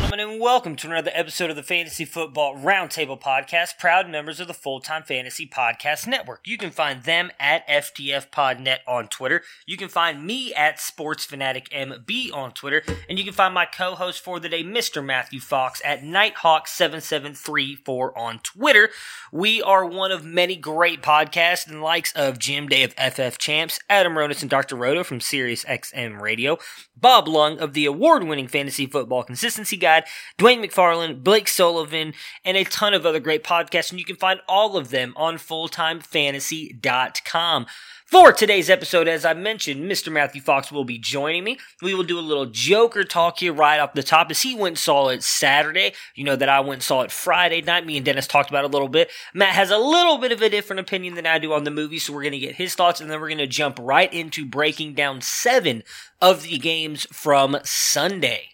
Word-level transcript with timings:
gentlemen, 0.00 0.30
and 0.30 0.40
welcome 0.40 0.76
to 0.76 0.86
another 0.86 1.10
episode 1.12 1.50
of 1.50 1.56
the 1.56 1.62
Fantasy 1.62 2.06
Football 2.06 2.56
Roundtable 2.56 3.20
Podcast, 3.20 3.76
proud 3.78 4.08
members 4.08 4.40
of 4.40 4.48
the 4.48 4.54
Full 4.54 4.80
Time 4.80 5.02
Fantasy 5.02 5.46
Podcast 5.46 6.06
Network. 6.06 6.40
You 6.46 6.56
can 6.56 6.70
find 6.70 7.02
them 7.02 7.30
at 7.38 7.68
FTFPodNet 7.68 8.78
on 8.88 9.08
Twitter. 9.08 9.42
You 9.66 9.76
can 9.76 9.90
find 9.90 10.24
me 10.24 10.54
at 10.54 10.78
SportsFanaticMB 10.78 12.32
on 12.32 12.52
Twitter, 12.52 12.82
and 13.10 13.18
you 13.18 13.24
can 13.24 13.34
find 13.34 13.52
my 13.52 13.66
co-host 13.66 14.24
for 14.24 14.40
the 14.40 14.48
day, 14.48 14.64
Mr. 14.64 15.04
Matthew 15.04 15.38
Fox, 15.38 15.82
at 15.84 16.00
Nighthawk7734 16.00 18.16
on 18.16 18.38
Twitter. 18.38 18.88
We 19.30 19.60
are 19.60 19.84
one 19.84 20.12
of 20.12 20.24
many 20.24 20.56
great 20.56 21.02
podcasts 21.02 21.68
and 21.68 21.82
likes 21.82 22.14
of 22.14 22.38
Jim 22.38 22.68
Day 22.68 22.84
of 22.84 22.94
FF 22.94 23.36
Champs, 23.36 23.78
Adam 23.90 24.14
Ronis 24.14 24.40
and 24.40 24.48
Dr. 24.48 24.76
Roto 24.76 25.04
from 25.04 25.20
Sirius 25.20 25.66
XM 25.66 26.22
Radio, 26.22 26.56
Bob 27.00 27.28
Lung 27.28 27.58
of 27.58 27.72
the 27.72 27.86
award-winning 27.86 28.48
Fantasy 28.48 28.86
Football 28.86 29.22
Consistency 29.24 29.76
Guide, 29.76 30.04
Dwain 30.38 30.64
McFarland, 30.64 31.22
Blake 31.22 31.48
Sullivan, 31.48 32.14
and 32.44 32.56
a 32.56 32.64
ton 32.64 32.94
of 32.94 33.06
other 33.06 33.20
great 33.20 33.44
podcasts, 33.44 33.90
and 33.90 33.98
you 33.98 34.04
can 34.04 34.16
find 34.16 34.40
all 34.48 34.76
of 34.76 34.90
them 34.90 35.14
on 35.16 35.36
fulltimefantasy.com. 35.36 37.66
For 38.10 38.32
today's 38.32 38.68
episode, 38.68 39.06
as 39.06 39.24
I 39.24 39.34
mentioned, 39.34 39.88
Mr. 39.88 40.10
Matthew 40.10 40.42
Fox 40.42 40.72
will 40.72 40.82
be 40.82 40.98
joining 40.98 41.44
me. 41.44 41.60
We 41.80 41.94
will 41.94 42.02
do 42.02 42.18
a 42.18 42.20
little 42.20 42.46
Joker 42.46 43.04
talk 43.04 43.38
here 43.38 43.52
right 43.52 43.78
off 43.78 43.92
the 43.92 44.02
top 44.02 44.32
as 44.32 44.42
he 44.42 44.52
went 44.52 44.72
and 44.72 44.78
saw 44.78 45.10
it 45.10 45.22
Saturday. 45.22 45.92
You 46.16 46.24
know 46.24 46.34
that 46.34 46.48
I 46.48 46.58
went 46.58 46.72
and 46.72 46.82
saw 46.82 47.02
it 47.02 47.12
Friday 47.12 47.62
night. 47.62 47.86
Me 47.86 47.96
and 47.96 48.04
Dennis 48.04 48.26
talked 48.26 48.50
about 48.50 48.64
it 48.64 48.70
a 48.70 48.72
little 48.72 48.88
bit. 48.88 49.12
Matt 49.32 49.54
has 49.54 49.70
a 49.70 49.78
little 49.78 50.18
bit 50.18 50.32
of 50.32 50.42
a 50.42 50.50
different 50.50 50.80
opinion 50.80 51.14
than 51.14 51.24
I 51.24 51.38
do 51.38 51.52
on 51.52 51.62
the 51.62 51.70
movie, 51.70 52.00
so 52.00 52.12
we're 52.12 52.22
going 52.22 52.32
to 52.32 52.40
get 52.40 52.56
his 52.56 52.74
thoughts 52.74 53.00
and 53.00 53.08
then 53.08 53.20
we're 53.20 53.28
going 53.28 53.38
to 53.38 53.46
jump 53.46 53.78
right 53.80 54.12
into 54.12 54.44
breaking 54.44 54.94
down 54.94 55.20
seven 55.20 55.84
of 56.20 56.42
the 56.42 56.58
games 56.58 57.06
from 57.12 57.58
Sunday. 57.62 58.48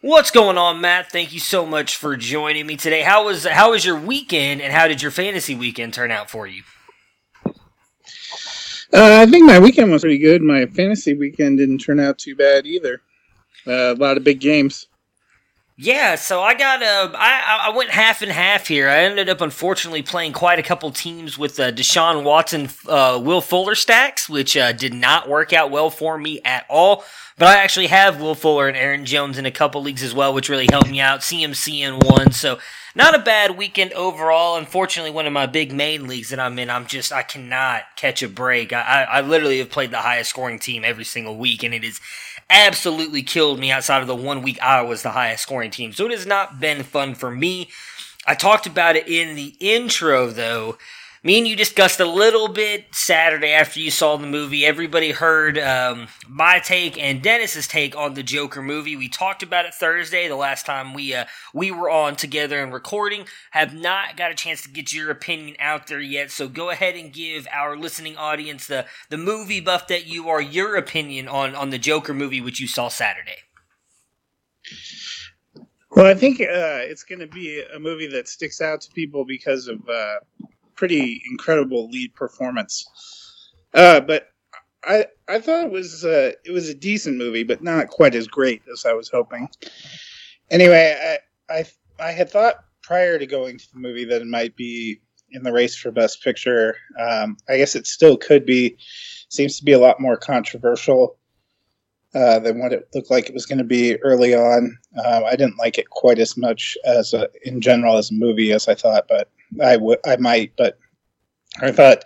What's 0.00 0.30
going 0.30 0.56
on, 0.58 0.80
Matt? 0.80 1.10
Thank 1.10 1.32
you 1.32 1.40
so 1.40 1.66
much 1.66 1.96
for 1.96 2.16
joining 2.16 2.66
me 2.66 2.76
today. 2.76 3.02
How 3.02 3.24
was 3.24 3.44
how 3.44 3.72
was 3.72 3.84
your 3.84 3.98
weekend, 3.98 4.60
and 4.60 4.72
how 4.72 4.86
did 4.86 5.02
your 5.02 5.10
fantasy 5.10 5.56
weekend 5.56 5.92
turn 5.92 6.12
out 6.12 6.30
for 6.30 6.46
you? 6.46 6.62
Uh, 8.92 9.22
I 9.22 9.26
think 9.26 9.44
my 9.44 9.58
weekend 9.58 9.90
was 9.90 10.02
pretty 10.02 10.18
good. 10.18 10.42
My 10.42 10.66
fantasy 10.66 11.14
weekend 11.14 11.58
didn't 11.58 11.78
turn 11.78 12.00
out 12.00 12.18
too 12.18 12.36
bad 12.36 12.64
either. 12.64 13.02
Uh, 13.66 13.92
a 13.92 13.94
lot 13.94 14.16
of 14.16 14.24
big 14.24 14.40
games. 14.40 14.87
Yeah, 15.80 16.16
so 16.16 16.42
I 16.42 16.54
got 16.54 16.82
uh, 16.82 17.12
I 17.16 17.68
I 17.68 17.76
went 17.76 17.90
half 17.90 18.20
and 18.20 18.32
half 18.32 18.66
here. 18.66 18.88
I 18.88 19.04
ended 19.04 19.28
up 19.28 19.40
unfortunately 19.40 20.02
playing 20.02 20.32
quite 20.32 20.58
a 20.58 20.62
couple 20.64 20.90
teams 20.90 21.38
with 21.38 21.60
uh, 21.60 21.70
Deshaun 21.70 22.24
Watson, 22.24 22.68
uh, 22.88 23.20
Will 23.22 23.40
Fuller 23.40 23.76
stacks, 23.76 24.28
which 24.28 24.56
uh, 24.56 24.72
did 24.72 24.92
not 24.92 25.28
work 25.28 25.52
out 25.52 25.70
well 25.70 25.88
for 25.88 26.18
me 26.18 26.40
at 26.44 26.66
all. 26.68 27.04
But 27.36 27.46
I 27.46 27.58
actually 27.58 27.86
have 27.86 28.20
Will 28.20 28.34
Fuller 28.34 28.66
and 28.66 28.76
Aaron 28.76 29.04
Jones 29.04 29.38
in 29.38 29.46
a 29.46 29.52
couple 29.52 29.80
leagues 29.80 30.02
as 30.02 30.12
well, 30.12 30.34
which 30.34 30.48
really 30.48 30.66
helped 30.68 30.90
me 30.90 30.98
out. 30.98 31.20
CMC 31.20 31.78
in 31.78 32.00
one, 32.00 32.32
so 32.32 32.58
not 32.96 33.14
a 33.14 33.20
bad 33.20 33.56
weekend 33.56 33.92
overall. 33.92 34.56
Unfortunately, 34.56 35.12
one 35.12 35.28
of 35.28 35.32
my 35.32 35.46
big 35.46 35.72
main 35.72 36.08
leagues 36.08 36.30
that 36.30 36.40
I'm 36.40 36.58
in, 36.58 36.70
I'm 36.70 36.86
just 36.86 37.12
I 37.12 37.22
cannot 37.22 37.82
catch 37.94 38.20
a 38.20 38.28
break. 38.28 38.72
I 38.72 38.80
I, 38.80 39.02
I 39.02 39.20
literally 39.20 39.60
have 39.60 39.70
played 39.70 39.92
the 39.92 39.98
highest 39.98 40.30
scoring 40.30 40.58
team 40.58 40.84
every 40.84 41.04
single 41.04 41.36
week, 41.36 41.62
and 41.62 41.72
it 41.72 41.84
is 41.84 42.00
absolutely 42.50 43.22
killed 43.22 43.58
me 43.58 43.70
outside 43.70 44.00
of 44.00 44.06
the 44.06 44.14
one 44.14 44.42
week 44.42 44.60
I 44.62 44.82
was 44.82 45.02
the 45.02 45.10
highest 45.10 45.42
scoring 45.42 45.70
team. 45.70 45.92
So 45.92 46.06
it 46.06 46.12
has 46.12 46.26
not 46.26 46.60
been 46.60 46.82
fun 46.82 47.14
for 47.14 47.30
me. 47.30 47.68
I 48.26 48.34
talked 48.34 48.66
about 48.66 48.96
it 48.96 49.08
in 49.08 49.36
the 49.36 49.54
intro 49.60 50.28
though. 50.28 50.78
Me 51.24 51.38
and 51.38 51.48
you 51.48 51.56
discussed 51.56 51.98
a 51.98 52.04
little 52.04 52.46
bit 52.46 52.86
Saturday 52.92 53.50
after 53.50 53.80
you 53.80 53.90
saw 53.90 54.16
the 54.16 54.26
movie. 54.26 54.64
Everybody 54.64 55.10
heard 55.10 55.58
um, 55.58 56.06
my 56.28 56.60
take 56.60 56.96
and 56.96 57.20
Dennis's 57.20 57.66
take 57.66 57.96
on 57.96 58.14
the 58.14 58.22
Joker 58.22 58.62
movie. 58.62 58.94
We 58.94 59.08
talked 59.08 59.42
about 59.42 59.64
it 59.64 59.74
Thursday, 59.74 60.28
the 60.28 60.36
last 60.36 60.64
time 60.64 60.94
we 60.94 61.12
uh, 61.12 61.24
we 61.52 61.72
were 61.72 61.90
on 61.90 62.14
together 62.14 62.62
and 62.62 62.72
recording. 62.72 63.26
Have 63.50 63.74
not 63.74 64.16
got 64.16 64.30
a 64.30 64.36
chance 64.36 64.62
to 64.62 64.70
get 64.70 64.92
your 64.92 65.10
opinion 65.10 65.56
out 65.58 65.88
there 65.88 66.00
yet, 66.00 66.30
so 66.30 66.46
go 66.46 66.70
ahead 66.70 66.94
and 66.94 67.12
give 67.12 67.48
our 67.52 67.76
listening 67.76 68.16
audience 68.16 68.68
the 68.68 68.86
the 69.10 69.18
movie 69.18 69.60
buff 69.60 69.88
that 69.88 70.06
you 70.06 70.28
are 70.28 70.40
your 70.40 70.76
opinion 70.76 71.26
on 71.26 71.56
on 71.56 71.70
the 71.70 71.78
Joker 71.78 72.14
movie, 72.14 72.40
which 72.40 72.60
you 72.60 72.68
saw 72.68 72.86
Saturday. 72.86 73.38
Well, 75.90 76.06
I 76.06 76.14
think 76.14 76.40
uh, 76.40 76.86
it's 76.86 77.02
going 77.02 77.18
to 77.18 77.26
be 77.26 77.64
a 77.74 77.80
movie 77.80 78.06
that 78.08 78.28
sticks 78.28 78.60
out 78.60 78.82
to 78.82 78.90
people 78.92 79.24
because 79.24 79.66
of 79.66 79.80
uh, 79.88 80.18
pretty 80.78 81.20
incredible 81.28 81.90
lead 81.90 82.14
performance. 82.14 82.86
Uh, 83.74 84.00
but 84.00 84.28
I 84.84 85.06
I 85.28 85.40
thought 85.40 85.66
it 85.66 85.72
was 85.72 86.04
uh, 86.04 86.32
it 86.44 86.52
was 86.52 86.68
a 86.68 86.74
decent 86.74 87.18
movie, 87.18 87.42
but 87.42 87.62
not 87.62 87.88
quite 87.88 88.14
as 88.14 88.28
great 88.28 88.62
as 88.72 88.86
I 88.86 88.92
was 88.92 89.10
hoping. 89.10 89.48
Anyway, 90.50 91.18
I 91.50 91.54
I, 91.54 91.64
I 92.00 92.12
had 92.12 92.30
thought 92.30 92.64
prior 92.82 93.18
to 93.18 93.26
going 93.26 93.58
to 93.58 93.72
the 93.74 93.80
movie 93.80 94.04
that 94.06 94.22
it 94.22 94.26
might 94.28 94.56
be 94.56 95.00
in 95.32 95.42
the 95.42 95.52
race 95.52 95.76
for 95.76 95.90
Best 95.90 96.22
Picture. 96.22 96.76
Um, 96.98 97.36
I 97.48 97.58
guess 97.58 97.74
it 97.74 97.86
still 97.86 98.16
could 98.16 98.46
be. 98.46 98.78
Seems 99.30 99.58
to 99.58 99.64
be 99.64 99.72
a 99.72 99.78
lot 99.78 100.00
more 100.00 100.16
controversial 100.16 101.18
uh, 102.14 102.38
than 102.38 102.60
what 102.60 102.72
it 102.72 102.88
looked 102.94 103.10
like 103.10 103.28
it 103.28 103.34
was 103.34 103.44
going 103.44 103.58
to 103.58 103.64
be 103.64 104.00
early 104.02 104.34
on. 104.34 104.78
Um, 105.04 105.24
I 105.24 105.36
didn't 105.36 105.58
like 105.58 105.76
it 105.76 105.90
quite 105.90 106.18
as 106.18 106.36
much 106.38 106.78
as 106.86 107.12
a, 107.12 107.28
in 107.44 107.60
general 107.60 107.98
as 107.98 108.10
a 108.10 108.14
movie 108.14 108.52
as 108.52 108.68
I 108.68 108.74
thought, 108.74 109.04
but 109.06 109.28
I 109.62 109.76
would 109.76 109.98
I 110.06 110.16
might. 110.16 110.52
But 110.56 110.78
I 111.60 111.72
thought 111.72 112.04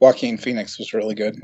Joaquin 0.00 0.38
Phoenix 0.38 0.78
was 0.78 0.92
really 0.92 1.14
good. 1.14 1.38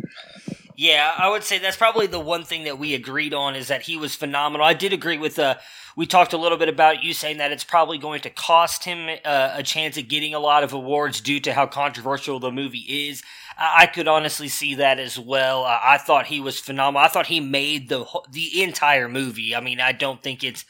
Yeah, 0.76 1.14
I 1.16 1.30
would 1.30 1.42
say 1.42 1.58
that's 1.58 1.76
probably 1.76 2.06
the 2.06 2.20
one 2.20 2.44
thing 2.44 2.64
that 2.64 2.78
we 2.78 2.94
agreed 2.94 3.32
on 3.32 3.56
is 3.56 3.68
that 3.68 3.82
he 3.82 3.96
was 3.96 4.14
phenomenal. 4.14 4.66
I 4.66 4.74
did 4.74 4.92
agree 4.92 5.18
with 5.18 5.38
uh 5.38 5.56
we 5.96 6.06
talked 6.06 6.34
a 6.34 6.38
little 6.38 6.58
bit 6.58 6.68
about 6.68 7.02
you 7.02 7.14
saying 7.14 7.38
that 7.38 7.52
it's 7.52 7.64
probably 7.64 7.96
going 7.96 8.20
to 8.20 8.30
cost 8.30 8.84
him 8.84 9.08
uh, 9.24 9.52
a 9.54 9.62
chance 9.62 9.96
at 9.96 10.08
getting 10.08 10.34
a 10.34 10.38
lot 10.38 10.62
of 10.62 10.74
awards 10.74 11.22
due 11.22 11.40
to 11.40 11.54
how 11.54 11.66
controversial 11.66 12.38
the 12.38 12.52
movie 12.52 13.08
is. 13.08 13.22
I, 13.56 13.82
I 13.82 13.86
could 13.86 14.06
honestly 14.06 14.48
see 14.48 14.74
that 14.74 14.98
as 14.98 15.18
well. 15.18 15.64
Uh, 15.64 15.78
I 15.82 15.96
thought 15.96 16.26
he 16.26 16.38
was 16.38 16.60
phenomenal. 16.60 17.02
I 17.02 17.08
thought 17.08 17.26
he 17.26 17.40
made 17.40 17.88
the 17.88 18.04
the 18.30 18.62
entire 18.62 19.08
movie. 19.08 19.56
I 19.56 19.60
mean, 19.60 19.80
I 19.80 19.92
don't 19.92 20.22
think 20.22 20.44
it's 20.44 20.66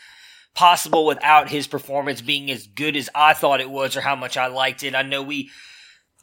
possible 0.57 1.07
without 1.07 1.51
his 1.51 1.67
performance 1.67 2.21
being 2.21 2.51
as 2.51 2.67
good 2.67 2.97
as 2.97 3.09
I 3.15 3.35
thought 3.35 3.61
it 3.61 3.71
was 3.71 3.97
or 3.97 4.01
how 4.01 4.17
much 4.17 4.37
I 4.37 4.47
liked 4.47 4.83
it. 4.83 4.95
I 4.95 5.03
know 5.03 5.23
we 5.23 5.51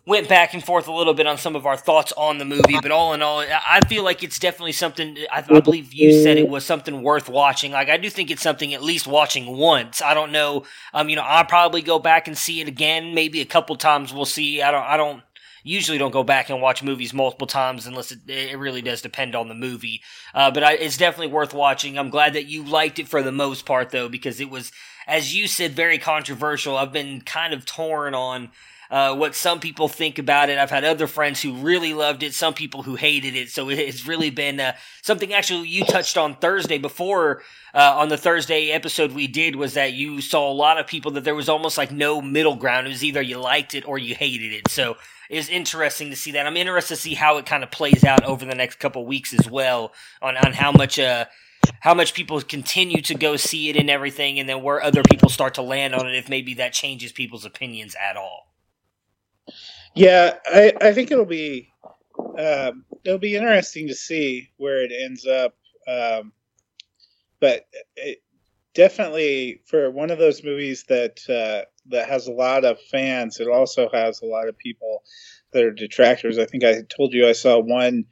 went 0.06 0.28
back 0.28 0.54
and 0.54 0.64
forth 0.64 0.88
a 0.88 0.92
little 0.92 1.14
bit 1.14 1.28
on 1.28 1.38
some 1.38 1.56
of 1.56 1.66
our 1.66 1.78
thoughts 1.78 2.12
on 2.18 2.40
the 2.40 2.46
movie, 2.46 2.78
but 2.82 2.92
all 2.92 3.14
in 3.14 3.22
all, 3.22 3.40
I 3.40 3.80
feel 3.88 4.04
like 4.04 4.24
it's 4.24 4.40
definitely 4.40 4.74
something. 4.74 5.18
I, 5.32 5.46
I, 5.48 5.60
believe 5.62 5.94
you 5.94 6.22
said 6.22 6.38
it 6.38 6.50
was 6.50 6.66
something 6.66 7.04
worth 7.04 7.30
watching. 7.30 7.72
Like 7.72 7.90
I 7.90 7.98
do 7.98 8.10
think 8.10 8.30
it's 8.32 8.42
something 8.42 8.74
at 8.74 8.84
least 8.84 9.08
watching 9.08 9.56
once. 9.56 10.02
I 10.02 10.14
don't 10.14 10.32
know. 10.32 10.64
Um, 10.94 11.10
you 11.10 11.16
know, 11.16 11.22
I'll 11.22 11.46
probably 11.46 11.82
go 11.82 12.00
back 12.00 12.28
and 12.28 12.38
see 12.38 12.60
it 12.60 12.68
again, 12.68 13.14
maybe 13.14 13.40
a 13.40 13.46
couple 13.46 13.76
times. 13.76 14.14
We'll 14.14 14.26
see. 14.26 14.62
I 14.62 14.72
don't. 14.72 14.84
I 14.84 14.98
don't 14.98 15.24
usually 15.64 15.98
don't 15.98 16.12
go 16.12 16.24
back 16.24 16.50
and 16.50 16.62
watch 16.62 16.84
movies 16.84 17.14
multiple 17.14 17.48
times 17.48 17.88
unless 17.88 18.12
it, 18.12 18.20
it 18.28 18.58
really 18.58 18.82
does 18.82 19.02
depend 19.02 19.36
on 19.36 19.48
the 19.48 19.56
movie. 19.56 20.02
Uh, 20.34 20.52
but 20.52 20.64
I, 20.64 20.74
it's 20.74 20.98
definitely 20.98 21.34
worth 21.34 21.54
watching. 21.54 21.98
I'm 21.98 22.10
glad 22.10 22.34
that 22.34 22.46
you 22.46 22.64
liked 22.64 23.00
it 23.00 23.08
for 23.08 23.24
the 23.24 23.32
most 23.32 23.66
part 23.66 23.90
though, 23.90 24.10
because 24.10 24.40
it 24.40 24.50
was, 24.50 24.72
as 25.08 25.36
you 25.36 25.48
said, 25.48 25.72
very 25.72 25.98
controversial. 25.98 26.78
I've 26.78 26.94
been 26.94 27.22
kind 27.22 27.54
of 27.54 27.66
torn 27.66 28.14
on 28.14 28.52
uh, 28.92 29.16
what 29.16 29.34
some 29.34 29.60
people 29.60 29.88
think 29.88 30.20
about 30.20 30.50
it. 30.50 30.60
I've 30.60 30.70
had 30.70 30.84
other 30.84 31.08
friends 31.08 31.42
who 31.42 31.56
really 31.56 31.96
loved 31.96 32.22
it, 32.22 32.36
some 32.36 32.54
people 32.54 32.84
who 32.84 32.94
hated 32.94 33.36
it. 33.36 33.50
So 33.50 33.70
it's 33.70 34.06
really 34.06 34.30
been 34.30 34.60
uh, 34.60 34.74
something 35.02 35.34
actually 35.34 35.68
you 35.68 35.84
touched 35.84 36.16
on 36.16 36.36
Thursday 36.36 36.78
before. 36.78 37.42
Uh, 37.74 37.96
on 37.96 38.10
the 38.10 38.18
Thursday 38.18 38.70
episode 38.70 39.12
we 39.14 39.26
did 39.26 39.56
was 39.56 39.74
that 39.74 39.94
you 39.94 40.22
saw 40.22 40.52
a 40.52 40.54
lot 40.54 40.78
of 40.78 40.86
people 40.86 41.10
that 41.10 41.24
there 41.24 41.34
was 41.34 41.50
almost 41.50 41.76
like 41.76 41.92
no 41.92 42.22
middle 42.22 42.56
ground. 42.56 42.86
It 42.86 42.92
was 42.92 43.04
either 43.04 43.20
you 43.20 43.40
liked 43.40 43.74
it 43.74 43.88
or 43.88 43.98
you 43.98 44.14
hated 44.14 44.54
it. 44.54 44.70
So 44.70 44.96
it's 45.30 45.50
interesting 45.50 46.10
to 46.10 46.16
see 46.16 46.32
that. 46.32 46.46
I'm 46.46 46.58
interested 46.58 46.96
to 46.96 47.02
see 47.02 47.14
how 47.14 47.38
it 47.38 47.46
kind 47.46 47.64
of 47.64 47.72
plays 47.72 48.04
out 48.04 48.24
over 48.24 48.46
the 48.46 48.56
next 48.56 48.80
couple 48.80 49.06
weeks 49.06 49.34
as 49.34 49.50
well 49.50 49.94
on, 50.22 50.38
on 50.38 50.54
how 50.54 50.72
much 50.72 51.00
uh, 51.00 51.26
how 51.80 51.94
much 51.94 52.14
people 52.14 52.42
continue 52.42 53.02
to 53.02 53.16
go 53.16 53.36
see 53.36 53.70
it 53.70 53.78
and 53.78 53.90
everything, 53.90 54.40
and 54.40 54.48
then 54.50 54.62
where 54.62 54.82
other 54.82 55.02
people 55.04 55.30
start 55.30 55.54
to 55.56 55.62
land 55.62 55.96
on 55.96 56.08
it, 56.08 56.16
if 56.16 56.30
maybe 56.30 56.56
that 56.56 56.74
changes 56.74 57.12
people's 57.12 57.46
opinions 57.46 57.96
at 58.02 58.18
all. 58.18 58.54
Yeah, 59.96 60.38
I, 60.46 60.74
I 60.82 60.94
think 60.94 61.12
it'll 61.12 61.26
be 61.26 61.70
um, 62.38 62.86
it'll 63.04 63.20
be 63.20 63.36
interesting 63.36 63.88
to 63.88 63.96
see 63.96 64.50
where 64.58 64.84
it 64.84 64.92
ends 64.92 65.26
up. 65.26 65.56
Um, 65.88 66.34
but 67.40 67.66
it, 67.96 68.22
definitely 68.74 69.62
for 69.66 69.90
one 69.92 70.12
of 70.12 70.18
those 70.18 70.44
movies 70.44 70.86
that 70.90 71.20
uh, 71.30 71.66
that 71.88 72.10
has 72.10 72.28
a 72.28 72.32
lot 72.32 72.66
of 72.66 72.82
fans, 72.82 73.40
it 73.40 73.48
also 73.48 73.90
has 73.94 74.22
a 74.22 74.26
lot 74.26 74.48
of 74.48 74.58
people 74.58 75.04
that 75.52 75.64
are 75.64 75.72
detractors. 75.72 76.40
I 76.40 76.46
think 76.46 76.64
I 76.64 76.82
told 76.82 77.14
you 77.14 77.28
I 77.28 77.34
saw 77.34 77.60
one 77.60 78.06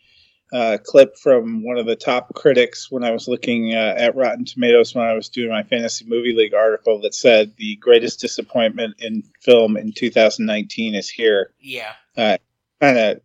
uh, 0.53 0.77
clip 0.83 1.17
from 1.17 1.63
one 1.63 1.77
of 1.77 1.85
the 1.85 1.95
top 1.95 2.33
critics 2.33 2.91
when 2.91 3.03
I 3.03 3.11
was 3.11 3.27
looking 3.27 3.73
uh, 3.73 3.95
at 3.97 4.15
Rotten 4.15 4.45
Tomatoes 4.45 4.93
when 4.93 5.05
I 5.05 5.13
was 5.13 5.29
doing 5.29 5.49
my 5.49 5.63
Fantasy 5.63 6.05
Movie 6.05 6.33
League 6.33 6.53
article 6.53 7.01
that 7.01 7.15
said 7.15 7.53
the 7.55 7.77
greatest 7.77 8.19
disappointment 8.19 8.95
in 8.99 9.23
film 9.39 9.77
in 9.77 9.93
2019 9.93 10.95
is 10.95 11.09
here. 11.09 11.53
Yeah. 11.59 11.93
Uh, 12.17 12.37
kind 12.81 12.97
of 12.97 13.21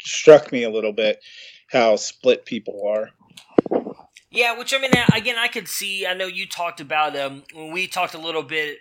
struck 0.00 0.52
me 0.52 0.62
a 0.62 0.70
little 0.70 0.92
bit 0.92 1.20
how 1.68 1.96
split 1.96 2.44
people 2.44 2.86
are. 2.86 3.10
Yeah, 4.30 4.56
which 4.56 4.72
I 4.72 4.78
mean, 4.78 4.92
again, 5.14 5.36
I 5.38 5.48
could 5.48 5.68
see. 5.68 6.06
I 6.06 6.14
know 6.14 6.26
you 6.26 6.46
talked 6.46 6.80
about 6.80 7.16
um 7.16 7.42
when 7.52 7.72
we 7.72 7.86
talked 7.86 8.14
a 8.14 8.18
little 8.18 8.44
bit 8.44 8.78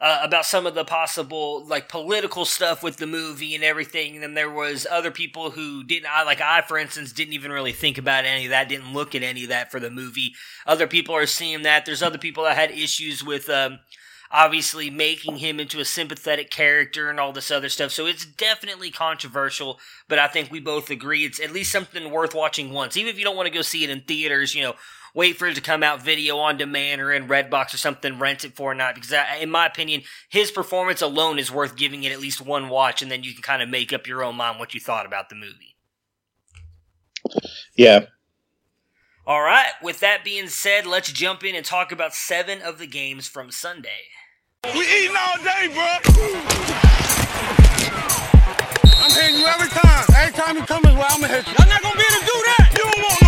uh, 0.00 0.20
about 0.22 0.46
some 0.46 0.66
of 0.66 0.74
the 0.74 0.84
possible 0.84 1.64
like 1.66 1.88
political 1.88 2.44
stuff 2.44 2.82
with 2.82 2.96
the 2.96 3.06
movie 3.06 3.54
and 3.54 3.62
everything. 3.62 4.14
And 4.14 4.22
then 4.22 4.34
there 4.34 4.50
was 4.50 4.86
other 4.90 5.10
people 5.10 5.50
who 5.50 5.84
didn't. 5.84 6.08
I 6.10 6.24
like 6.24 6.40
I, 6.40 6.62
for 6.62 6.78
instance, 6.78 7.12
didn't 7.12 7.34
even 7.34 7.52
really 7.52 7.72
think 7.72 7.98
about 7.98 8.24
any 8.24 8.46
of 8.46 8.50
that. 8.50 8.68
Didn't 8.68 8.92
look 8.92 9.14
at 9.14 9.22
any 9.22 9.44
of 9.44 9.50
that 9.50 9.70
for 9.70 9.78
the 9.78 9.90
movie. 9.90 10.34
Other 10.66 10.86
people 10.86 11.14
are 11.14 11.26
seeing 11.26 11.62
that. 11.62 11.86
There's 11.86 12.02
other 12.02 12.18
people 12.18 12.44
that 12.44 12.56
had 12.56 12.70
issues 12.70 13.22
with. 13.24 13.48
Um, 13.48 13.80
obviously 14.30 14.90
making 14.90 15.36
him 15.36 15.58
into 15.58 15.80
a 15.80 15.84
sympathetic 15.84 16.50
character 16.50 17.10
and 17.10 17.18
all 17.18 17.32
this 17.32 17.50
other 17.50 17.68
stuff. 17.68 17.90
So 17.90 18.06
it's 18.06 18.24
definitely 18.24 18.90
controversial, 18.90 19.78
but 20.08 20.18
I 20.18 20.28
think 20.28 20.50
we 20.50 20.60
both 20.60 20.90
agree 20.90 21.24
it's 21.24 21.40
at 21.40 21.52
least 21.52 21.72
something 21.72 22.10
worth 22.10 22.34
watching 22.34 22.72
once. 22.72 22.96
Even 22.96 23.10
if 23.10 23.18
you 23.18 23.24
don't 23.24 23.36
want 23.36 23.46
to 23.48 23.54
go 23.54 23.62
see 23.62 23.82
it 23.82 23.90
in 23.90 24.02
theaters, 24.02 24.54
you 24.54 24.62
know, 24.62 24.74
wait 25.14 25.36
for 25.36 25.48
it 25.48 25.54
to 25.56 25.60
come 25.60 25.82
out 25.82 26.02
video 26.02 26.38
on 26.38 26.56
demand 26.56 27.00
or 27.00 27.12
in 27.12 27.26
Redbox 27.26 27.74
or 27.74 27.78
something, 27.78 28.20
rent 28.20 28.44
it 28.44 28.54
for 28.54 28.70
a 28.70 28.74
night. 28.74 28.94
Because 28.94 29.12
I, 29.12 29.38
in 29.40 29.50
my 29.50 29.66
opinion, 29.66 30.02
his 30.28 30.52
performance 30.52 31.02
alone 31.02 31.38
is 31.38 31.50
worth 31.50 31.76
giving 31.76 32.04
it 32.04 32.12
at 32.12 32.20
least 32.20 32.40
one 32.40 32.68
watch, 32.68 33.02
and 33.02 33.10
then 33.10 33.24
you 33.24 33.32
can 33.32 33.42
kind 33.42 33.62
of 33.62 33.68
make 33.68 33.92
up 33.92 34.06
your 34.06 34.22
own 34.22 34.36
mind 34.36 34.60
what 34.60 34.74
you 34.74 34.80
thought 34.80 35.06
about 35.06 35.28
the 35.28 35.34
movie. 35.34 35.76
Yeah. 37.76 38.06
All 39.26 39.42
right. 39.42 39.72
With 39.82 40.00
that 40.00 40.24
being 40.24 40.48
said, 40.48 40.86
let's 40.86 41.12
jump 41.12 41.44
in 41.44 41.54
and 41.54 41.64
talk 41.64 41.92
about 41.92 42.14
seven 42.14 42.62
of 42.62 42.78
the 42.78 42.86
games 42.86 43.28
from 43.28 43.50
Sunday. 43.50 44.08
We 44.66 44.82
eating 44.82 45.16
all 45.16 45.38
day, 45.38 45.68
bro. 45.72 45.88
I'm 49.00 49.10
hitting 49.10 49.40
you 49.40 49.46
every 49.46 49.68
time. 49.68 50.04
Every 50.14 50.34
time 50.34 50.56
you 50.56 50.62
come 50.64 50.84
is 50.84 50.94
where 50.94 51.06
I'm 51.08 51.22
gonna 51.22 51.32
hit 51.32 51.46
you. 51.48 51.54
I'm 51.58 51.66
not 51.66 51.80
gonna 51.82 51.96
be 51.96 52.02
able 52.02 52.20
to 52.20 52.26
do 52.26 52.42
that. 52.44 52.68
You 52.72 52.84
don't 52.84 53.02
want 53.02 53.19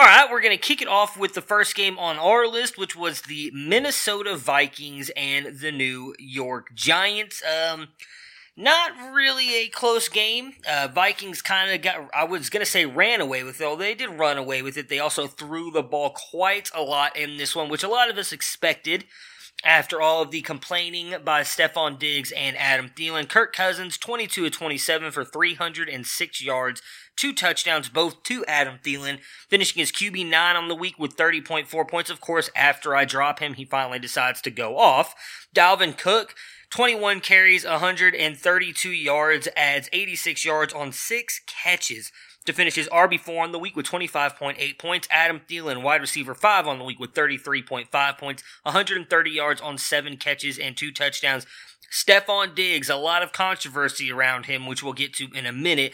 All 0.00 0.06
right, 0.06 0.30
we're 0.30 0.40
going 0.40 0.56
to 0.56 0.56
kick 0.56 0.80
it 0.80 0.88
off 0.88 1.18
with 1.18 1.34
the 1.34 1.42
first 1.42 1.74
game 1.74 1.98
on 1.98 2.16
our 2.16 2.46
list, 2.46 2.78
which 2.78 2.96
was 2.96 3.20
the 3.20 3.50
Minnesota 3.52 4.34
Vikings 4.34 5.10
and 5.14 5.58
the 5.58 5.70
New 5.70 6.14
York 6.18 6.74
Giants. 6.74 7.42
Um, 7.44 7.88
not 8.56 8.92
really 9.12 9.56
a 9.56 9.68
close 9.68 10.08
game. 10.08 10.54
Uh, 10.66 10.88
Vikings 10.90 11.42
kind 11.42 11.70
of 11.70 11.82
got, 11.82 12.08
I 12.14 12.24
was 12.24 12.48
going 12.48 12.64
to 12.64 12.70
say 12.70 12.86
ran 12.86 13.20
away 13.20 13.44
with 13.44 13.60
it, 13.60 13.64
although 13.64 13.84
they 13.84 13.94
did 13.94 14.18
run 14.18 14.38
away 14.38 14.62
with 14.62 14.78
it. 14.78 14.88
They 14.88 14.98
also 14.98 15.26
threw 15.26 15.70
the 15.70 15.82
ball 15.82 16.16
quite 16.30 16.70
a 16.74 16.80
lot 16.80 17.14
in 17.14 17.36
this 17.36 17.54
one, 17.54 17.68
which 17.68 17.82
a 17.82 17.88
lot 17.88 18.08
of 18.08 18.16
us 18.16 18.32
expected 18.32 19.04
after 19.62 20.00
all 20.00 20.22
of 20.22 20.30
the 20.30 20.40
complaining 20.40 21.14
by 21.22 21.42
Stefon 21.42 21.98
Diggs 21.98 22.32
and 22.32 22.56
Adam 22.56 22.88
Thielen. 22.88 23.28
Kirk 23.28 23.54
Cousins, 23.54 23.98
22 23.98 24.46
of 24.46 24.52
27 24.52 25.10
for 25.10 25.26
306 25.26 26.42
yards, 26.42 26.80
two 27.16 27.32
touchdowns, 27.32 27.88
both 27.88 28.22
to 28.24 28.44
Adam 28.46 28.78
Thielen, 28.82 29.18
finishing 29.48 29.80
his 29.80 29.92
QB 29.92 30.28
9 30.28 30.56
on 30.56 30.68
the 30.68 30.74
week 30.74 30.98
with 30.98 31.16
30.4 31.16 31.88
points. 31.88 32.10
Of 32.10 32.20
course, 32.20 32.50
after 32.56 32.94
I 32.96 33.04
drop 33.04 33.40
him, 33.40 33.54
he 33.54 33.64
finally 33.64 33.98
decides 33.98 34.40
to 34.42 34.50
go 34.50 34.78
off. 34.78 35.14
Dalvin 35.54 35.96
Cook, 35.96 36.34
21 36.70 37.20
carries, 37.20 37.64
132 37.64 38.90
yards, 38.90 39.48
adds 39.56 39.88
86 39.92 40.44
yards 40.44 40.72
on 40.72 40.92
six 40.92 41.40
catches 41.46 42.12
to 42.46 42.52
finish 42.52 42.74
his 42.74 42.88
RB4 42.88 43.40
on 43.40 43.52
the 43.52 43.58
week 43.58 43.76
with 43.76 43.86
25.8 43.86 44.78
points. 44.78 45.08
Adam 45.10 45.40
Thielen, 45.48 45.82
wide 45.82 46.00
receiver 46.00 46.34
5 46.34 46.66
on 46.66 46.78
the 46.78 46.84
week 46.84 46.98
with 46.98 47.12
33.5 47.12 48.18
points, 48.18 48.42
130 48.62 49.30
yards 49.30 49.60
on 49.60 49.78
7 49.78 50.16
catches 50.16 50.58
and 50.58 50.76
2 50.76 50.90
touchdowns. 50.92 51.46
Stefon 51.90 52.54
Diggs, 52.54 52.88
a 52.88 52.96
lot 52.96 53.22
of 53.22 53.32
controversy 53.32 54.12
around 54.12 54.46
him, 54.46 54.66
which 54.66 54.82
we'll 54.82 54.92
get 54.92 55.12
to 55.14 55.28
in 55.34 55.44
a 55.44 55.52
minute. 55.52 55.92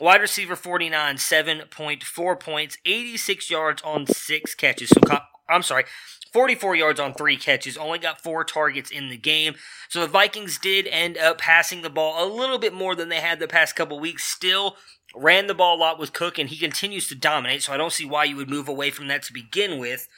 Wide 0.00 0.20
receiver 0.20 0.56
49, 0.56 1.16
7.4 1.16 2.40
points, 2.40 2.78
86 2.84 3.50
yards 3.50 3.82
on 3.82 4.06
6 4.06 4.54
catches. 4.56 4.90
So, 4.90 5.00
I'm 5.48 5.62
sorry, 5.62 5.84
44 6.32 6.74
yards 6.74 6.98
on 6.98 7.14
three 7.14 7.36
catches, 7.36 7.76
only 7.76 8.00
got 8.00 8.20
four 8.20 8.42
targets 8.42 8.90
in 8.90 9.08
the 9.08 9.16
game. 9.16 9.54
So 9.88 10.00
the 10.00 10.08
Vikings 10.08 10.58
did 10.58 10.88
end 10.88 11.16
up 11.16 11.38
passing 11.38 11.82
the 11.82 11.90
ball 11.90 12.26
a 12.26 12.26
little 12.26 12.58
bit 12.58 12.74
more 12.74 12.96
than 12.96 13.08
they 13.08 13.20
had 13.20 13.38
the 13.38 13.46
past 13.46 13.76
couple 13.76 14.00
weeks. 14.00 14.24
Still 14.24 14.76
ran 15.14 15.46
the 15.46 15.54
ball 15.54 15.76
a 15.76 15.78
lot 15.78 16.00
with 16.00 16.12
Cook, 16.12 16.38
and 16.38 16.48
he 16.48 16.56
continues 16.56 17.06
to 17.06 17.14
dominate, 17.14 17.62
so 17.62 17.72
I 17.72 17.76
don't 17.76 17.92
see 17.92 18.04
why 18.04 18.24
you 18.24 18.34
would 18.34 18.50
move 18.50 18.66
away 18.68 18.90
from 18.90 19.06
that 19.06 19.22
to 19.24 19.32
begin 19.32 19.78
with. 19.78 20.08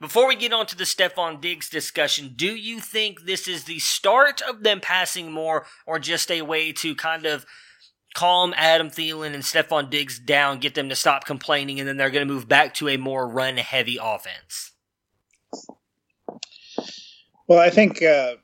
Before 0.00 0.26
we 0.26 0.34
get 0.34 0.52
on 0.52 0.66
to 0.66 0.76
the 0.76 0.82
Stefon 0.82 1.40
Diggs 1.40 1.70
discussion, 1.70 2.32
do 2.34 2.56
you 2.56 2.80
think 2.80 3.24
this 3.24 3.46
is 3.46 3.62
the 3.64 3.78
start 3.78 4.42
of 4.42 4.64
them 4.64 4.80
passing 4.80 5.30
more, 5.30 5.64
or 5.86 6.00
just 6.00 6.28
a 6.28 6.42
way 6.42 6.72
to 6.72 6.96
kind 6.96 7.24
of 7.24 7.46
calm 8.14 8.54
Adam 8.56 8.90
Thielen 8.90 9.34
and 9.34 9.42
Stefon 9.42 9.90
Diggs 9.90 10.18
down, 10.18 10.58
get 10.58 10.74
them 10.74 10.88
to 10.88 10.96
stop 10.96 11.24
complaining, 11.24 11.78
and 11.78 11.88
then 11.88 11.96
they're 11.96 12.10
going 12.10 12.26
to 12.26 12.32
move 12.32 12.48
back 12.48 12.74
to 12.74 12.88
a 12.88 12.96
more 12.96 13.28
run 13.28 13.56
heavy 13.56 13.98
offense? 14.00 14.72
Well, 17.48 17.58
I 17.58 17.70
think 17.70 18.02
uh, 18.02 18.36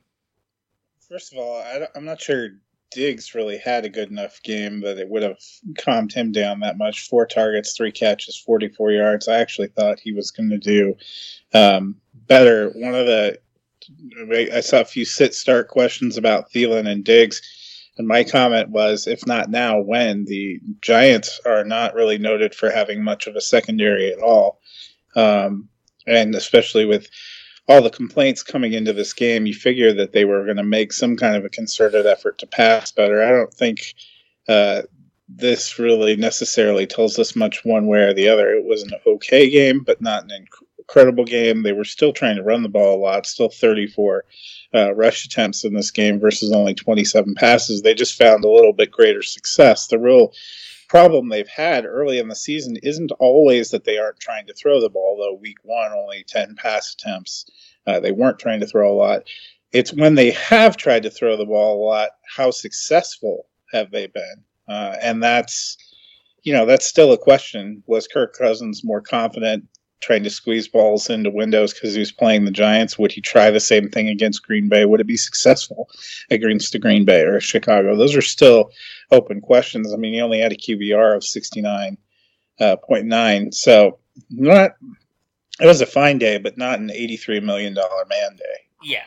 first 1.09 1.33
of 1.33 1.39
all, 1.39 1.61
I, 1.61 1.87
am 1.97 2.05
not 2.05 2.21
sure 2.21 2.51
Diggs 2.91 3.35
really 3.35 3.59
had 3.59 3.85
a 3.85 3.91
good 3.91 4.11
enough 4.11 4.43
game 4.43 4.81
that 4.81 4.99
it 4.99 5.09
would 5.09 5.23
have 5.23 5.39
calmed 5.79 6.13
him 6.13 6.33
down 6.33 6.61
that 6.61 6.79
much. 6.79 7.09
Four 7.09 7.27
targets, 7.27 7.77
three 7.77 7.93
catches, 7.93 8.37
44 8.37 8.93
yards. 8.93 9.29
I 9.29 9.39
actually 9.39 9.69
thought 9.69 10.01
he 10.01 10.13
was 10.13 10.31
going 10.31 10.51
to 10.51 10.59
do 10.59 10.95
um, 11.53 11.97
better. 12.27 12.71
One 12.71 12.95
of 12.95 13.07
the 13.07 13.39
I 14.53 14.61
saw 14.61 14.81
a 14.81 14.85
few 14.85 15.05
sit 15.05 15.35
start 15.35 15.69
questions 15.69 16.17
about 16.17 16.51
Thielen 16.51 16.87
and 16.87 17.05
Diggs. 17.05 17.41
And 17.99 18.07
my 18.07 18.23
comment 18.23 18.71
was, 18.71 19.07
if 19.09 19.27
not 19.27 19.51
now, 19.51 19.81
when? 19.81 20.25
The 20.25 20.61
Giants 20.81 21.41
are 21.45 21.65
not 21.65 21.95
really 21.95 22.17
noted 22.17 22.55
for 22.55 22.71
having 22.71 23.03
much 23.03 23.27
of 23.27 23.35
a 23.35 23.41
secondary 23.41 24.13
at 24.13 24.21
all. 24.21 24.61
Um, 25.17 25.69
and 26.07 26.35
especially 26.35 26.85
with 26.85 27.09
all 27.67 27.83
the 27.83 27.91
complaints 27.91 28.43
coming 28.43 28.73
into 28.73 28.93
this 28.93 29.13
game, 29.13 29.47
you 29.47 29.55
figure 29.55 29.93
that 29.93 30.13
they 30.13 30.25
were 30.25 30.45
going 30.45 30.57
to 30.57 30.65
make 30.65 30.93
some 30.93 31.17
kind 31.17 31.37
of 31.37 31.45
a 31.45 31.51
concerted 31.51 32.07
effort 32.07 32.39
to 32.39 32.47
pass 32.47 32.93
better. 32.93 33.23
I 33.23 33.31
don't 33.31 33.53
think 33.53 33.95
uh, 34.49 34.83
this 35.29 35.79
really 35.79 36.17
necessarily 36.17 36.87
tells 36.87 37.19
us 37.19 37.37
much 37.37 37.65
one 37.65 37.87
way 37.89 38.01
or 38.01 38.15
the 38.15 38.29
other. 38.29 38.55
It 38.55 38.65
was 38.65 38.85
an 38.85 38.93
okay 39.07 39.51
game, 39.51 39.81
but 39.81 40.01
not 40.01 40.23
an 40.23 40.31
incredible 40.79 41.25
game. 41.25 41.63
They 41.63 41.73
were 41.73 41.85
still 41.85 42.13
trying 42.13 42.37
to 42.37 42.43
run 42.43 42.63
the 42.63 42.69
ball 42.69 42.97
a 42.97 43.03
lot, 43.03 43.27
still 43.27 43.51
34 43.51 44.25
uh, 44.75 44.95
rush 44.95 45.25
attempts 45.25 45.65
in 45.65 45.75
this 45.75 45.91
game 45.91 46.21
versus 46.21 46.53
only 46.53 46.75
27 46.75 47.35
passes. 47.35 47.83
They 47.83 47.95
just 47.95 48.19
found 48.19 48.45
a 48.45 48.51
little 48.51 48.73
bit 48.73 48.91
greater 48.91 49.23
success. 49.23 49.87
The 49.87 49.99
real 49.99 50.33
problem 50.89 51.29
they've 51.29 51.49
had 51.49 51.85
early 51.85 52.19
in 52.19 52.29
the 52.29 52.35
season 52.35 52.77
isn't 52.83 53.13
always 53.19 53.71
that 53.71 53.85
they 53.85 53.99
aren't 53.99 54.21
trying 54.21 54.47
to 54.47 54.55
throw 54.55 54.81
the 54.81 54.91
ball, 54.91 55.17
though 55.19 55.39
week 55.41 55.59
one, 55.63 55.93
only 55.93 56.25
10 56.27 56.57
pass 56.57 56.95
attempts. 56.95 57.47
Uh, 57.87 58.01
they 58.01 58.13
weren't 58.13 58.39
trying 58.39 58.61
to 58.61 58.67
throw 58.67 58.93
a 58.93 58.97
lot. 58.97 59.23
It's 59.73 59.93
when 59.93 60.15
they 60.15 60.31
have 60.33 60.77
tried 60.77 61.03
to 61.03 61.11
throw 61.11 61.37
the 61.37 61.47
ball 61.47 61.83
a 61.83 61.85
lot, 61.87 62.11
how 62.37 62.51
successful 62.51 63.47
have 63.73 63.91
they 63.91 64.07
been? 64.07 64.45
Uh, 64.67 64.97
and 65.01 65.23
that's, 65.23 65.77
you 66.43 66.53
know, 66.53 66.67
that's 66.67 66.87
still 66.87 67.13
a 67.13 67.19
question. 67.19 67.83
Was 67.87 68.07
Kirk 68.07 68.35
Cousins 68.37 68.83
more 68.85 69.01
confident 69.01 69.67
trying 70.01 70.23
to 70.25 70.31
squeeze 70.31 70.69
balls 70.69 71.11
into 71.11 71.31
windows 71.31 71.75
because 71.75 71.95
he 71.95 72.01
was 72.01 72.13
playing 72.13 72.45
the 72.45 72.51
Giants? 72.51 72.99
Would 72.99 73.13
he 73.13 73.21
try 73.21 73.51
the 73.51 73.61
same 73.61 73.89
thing 73.89 74.09
against 74.09 74.47
Green 74.47 74.69
Bay? 74.69 74.85
Would 74.85 75.01
it 75.01 75.07
be 75.07 75.17
successful 75.17 75.89
against 76.31 76.73
the 76.73 76.79
Green 76.79 77.05
Bay 77.05 77.23
or 77.23 77.41
Chicago? 77.41 77.97
Those 77.97 78.17
are 78.17 78.23
still 78.23 78.71
open 79.11 79.41
questions. 79.41 79.93
I 79.93 79.97
mean, 79.97 80.15
he 80.15 80.21
only 80.21 80.41
had 80.41 80.53
a 80.53 80.57
QBR 80.57 81.17
of 81.17 81.25
69 81.25 81.99
uh, 82.61 82.77
0.9. 82.89 83.55
So 83.55 83.99
not 84.31 84.73
it 85.61 85.67
was 85.67 85.81
a 85.81 85.87
fine 85.87 86.19
day, 86.19 86.39
but 86.39 86.57
not 86.57 86.79
an 86.79 86.91
83 86.91 87.41
million 87.41 87.75
dollar 87.75 88.05
man 88.09 88.37
day. 88.37 88.45
Yeah. 88.83 89.05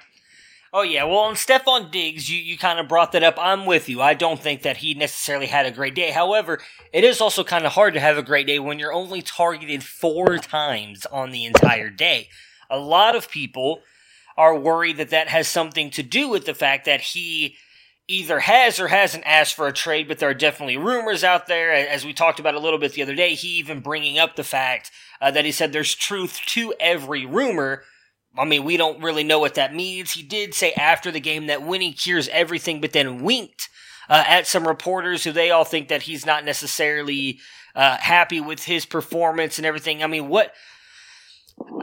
Oh 0.74 0.84
yeah, 0.84 1.04
well, 1.04 1.20
on 1.20 1.36
Stefon 1.36 1.92
Diggs, 1.92 2.30
you, 2.30 2.40
you 2.40 2.58
kind 2.58 2.80
of 2.80 2.88
brought 2.88 3.12
that 3.12 3.24
up. 3.24 3.36
I'm 3.38 3.66
with 3.66 3.90
you. 3.90 4.01
I 4.01 4.13
don't 4.13 4.40
think 4.40 4.62
that 4.62 4.78
he 4.78 4.94
necessarily 4.94 5.48
had 5.48 5.66
a 5.66 5.72
great 5.72 5.96
day. 5.96 6.12
However, 6.12 6.62
it 6.94 7.04
is 7.04 7.20
also 7.20 7.44
kind 7.44 7.66
of 7.66 7.74
hard 7.74 7.94
to 7.96 8.00
have 8.00 8.18
a 8.18 8.24
great 8.24 8.48
day 8.48 8.58
when 8.58 8.80
you're 8.80 8.94
only 8.94 9.22
targeted 9.22 9.84
four 9.84 10.38
times 10.38 11.06
on 11.08 11.32
the 11.32 11.44
entire 11.44 11.90
day. 11.90 12.30
A 12.70 12.80
lot 12.80 13.18
of 13.18 13.30
people 13.30 13.82
are 14.38 14.58
worried 14.58 14.96
that 14.96 15.10
that 15.10 15.28
has 15.28 15.50
something 15.50 15.90
to 15.92 16.04
do 16.04 16.30
with 16.30 16.46
the 16.46 16.54
fact 16.54 16.86
that 16.86 17.01
he 17.01 17.58
either 18.08 18.40
has 18.40 18.80
or 18.80 18.88
hasn't 18.88 19.25
asked 19.25 19.56
for 19.56 19.68
a 19.68 19.74
trade, 19.74 20.08
but 20.08 20.20
there 20.20 20.30
are 20.30 20.34
definitely 20.34 20.78
rumors 20.78 21.22
out 21.25 21.48
there, 21.48 21.74
as 21.74 22.06
we 22.06 22.13
talked 22.13 22.40
about 22.40 22.56
a 22.56 22.60
little 22.60 22.80
bit 22.80 22.94
the 22.94 23.01
other 23.01 23.16
day. 23.16 23.34
He 23.34 23.50
even 23.58 23.82
bringing 23.82 24.18
up 24.18 24.38
the 24.38 24.44
fact 24.44 24.90
uh, 25.20 25.32
that 25.32 25.44
he 25.44 25.51
said 25.51 25.74
there's 25.74 25.94
truth 25.94 26.40
to 26.48 26.74
every 26.80 27.25
rumor 27.25 27.84
I 28.38 28.46
mean, 28.46 28.64
we 28.64 28.78
don't 28.78 29.02
really 29.02 29.24
know 29.24 29.40
what 29.40 29.56
that 29.56 29.76
means. 29.76 30.12
He 30.12 30.24
did 30.24 30.54
say 30.54 30.72
after 30.74 31.12
the 31.12 31.20
game 31.20 31.48
that 31.48 31.64
Winnie 31.64 31.94
cures 31.94 32.30
everything, 32.30 32.80
but 32.80 32.94
then 32.94 33.24
winked 33.24 33.70
uh, 34.10 34.24
at 34.26 34.48
some 34.48 34.68
reporters 34.68 35.24
who 35.24 35.32
they 35.32 35.52
all 35.52 35.66
think 35.66 35.90
that 35.90 36.04
he's 36.04 36.26
not 36.26 36.46
necessarily 36.46 37.40
uh, 37.76 37.98
happy 37.98 38.40
with 38.40 38.64
his 38.64 38.86
performance 38.86 39.58
and 39.58 39.66
everything. 39.66 40.04
I 40.04 40.08
mean, 40.08 40.30
what? 40.30 40.54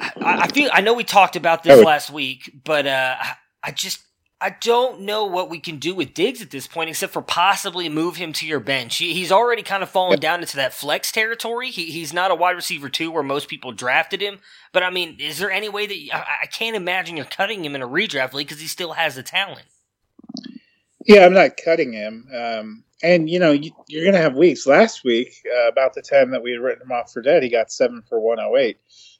I, 0.01 0.13
I 0.43 0.49
feel 0.49 0.71
I 0.73 0.81
know 0.81 0.95
we 0.95 1.05
talked 1.05 1.37
about 1.37 1.63
this 1.63 1.85
last 1.85 2.11
week, 2.11 2.51
but 2.65 2.87
uh, 2.87 3.17
I 3.63 3.71
just 3.71 4.01
I 4.41 4.51
don't 4.51 5.01
know 5.01 5.25
what 5.25 5.51
we 5.51 5.59
can 5.59 5.79
do 5.79 5.97
with 5.97 6.15
Diggs 6.15 6.41
at 6.41 6.51
this 6.51 6.69
point, 6.69 6.91
except 6.91 7.13
for 7.13 7.23
possibly 7.23 7.89
move 7.89 8.17
him 8.17 8.33
to 8.35 8.47
your 8.47 8.61
bench. 8.61 8.99
he's 8.99 9.33
already 9.33 9.65
kind 9.65 9.83
of 9.83 9.89
fallen 9.89 10.21
down 10.21 10.41
into 10.41 10.55
that 10.57 10.73
flex 10.73 11.11
territory. 11.11 11.71
He, 11.71 11.87
he's 11.87 12.13
not 12.13 12.31
a 12.31 12.37
wide 12.37 12.55
receiver 12.55 12.89
two 12.89 13.11
where 13.11 13.25
most 13.25 13.49
people 13.49 13.73
drafted 13.73 14.21
him. 14.21 14.39
But 14.73 14.85
I 14.85 14.91
mean, 14.91 15.17
is 15.19 15.39
there 15.39 15.51
any 15.51 15.69
way 15.69 15.87
that 15.87 16.15
I, 16.15 16.25
I 16.45 16.47
can't 16.47 16.77
imagine 16.77 17.17
you're 17.17 17.27
cutting 17.27 17.65
him 17.65 17.75
in 17.75 17.83
a 17.83 17.89
redraft 17.89 18.33
league 18.33 18.47
because 18.47 18.61
he 18.61 18.69
still 18.69 18.93
has 18.93 19.17
the 19.17 19.25
talent? 19.25 19.67
Yeah, 21.05 21.27
I'm 21.27 21.35
not 21.35 21.57
cutting 21.57 21.93
him. 21.93 22.29
Um, 22.33 22.85
and 23.03 23.29
you 23.29 23.41
know, 23.41 23.51
you, 23.51 23.73
are 23.73 24.05
going 24.05 24.13
to 24.13 24.21
have 24.21 24.37
weeks. 24.37 24.69
Last 24.69 25.03
week, 25.03 25.35
uh, 25.53 25.69
about 25.69 25.95
the 25.95 26.03
time 26.03 26.31
that 26.31 26.45
we 26.45 26.53
had 26.53 26.61
written 26.61 26.83
him 26.83 26.93
off 26.93 27.13
for 27.13 27.23
dead, 27.23 27.43
he 27.43 27.49
got 27.49 27.73
seven 27.73 28.03
for 28.09 28.21
108. 28.21 28.79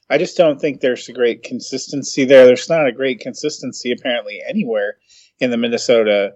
I 0.09 0.17
just 0.17 0.37
don't 0.37 0.59
think 0.59 0.79
there's 0.79 1.09
a 1.09 1.13
great 1.13 1.43
consistency 1.43 2.23
there. 2.23 2.45
There's 2.45 2.69
not 2.69 2.87
a 2.87 2.91
great 2.91 3.19
consistency 3.19 3.91
apparently 3.91 4.41
anywhere 4.47 4.95
in 5.39 5.51
the 5.51 5.57
Minnesota 5.57 6.33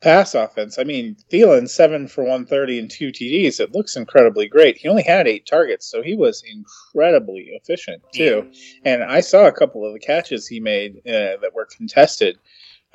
pass 0.00 0.34
offense. 0.34 0.78
I 0.78 0.84
mean, 0.84 1.16
Thielen 1.30 1.68
seven 1.68 2.06
for 2.06 2.22
130 2.22 2.78
and 2.78 2.90
two 2.90 3.08
TDs. 3.08 3.60
It 3.60 3.74
looks 3.74 3.96
incredibly 3.96 4.46
great. 4.46 4.76
He 4.76 4.88
only 4.88 5.02
had 5.02 5.26
eight 5.26 5.46
targets, 5.46 5.86
so 5.86 6.02
he 6.02 6.14
was 6.14 6.42
incredibly 6.44 7.50
efficient 7.52 8.02
too. 8.12 8.50
Yeah. 8.52 8.92
And 8.92 9.02
I 9.02 9.20
saw 9.20 9.46
a 9.46 9.52
couple 9.52 9.84
of 9.84 9.92
the 9.92 9.98
catches 9.98 10.46
he 10.46 10.60
made 10.60 10.98
uh, 11.06 11.38
that 11.42 11.52
were 11.54 11.66
contested 11.66 12.38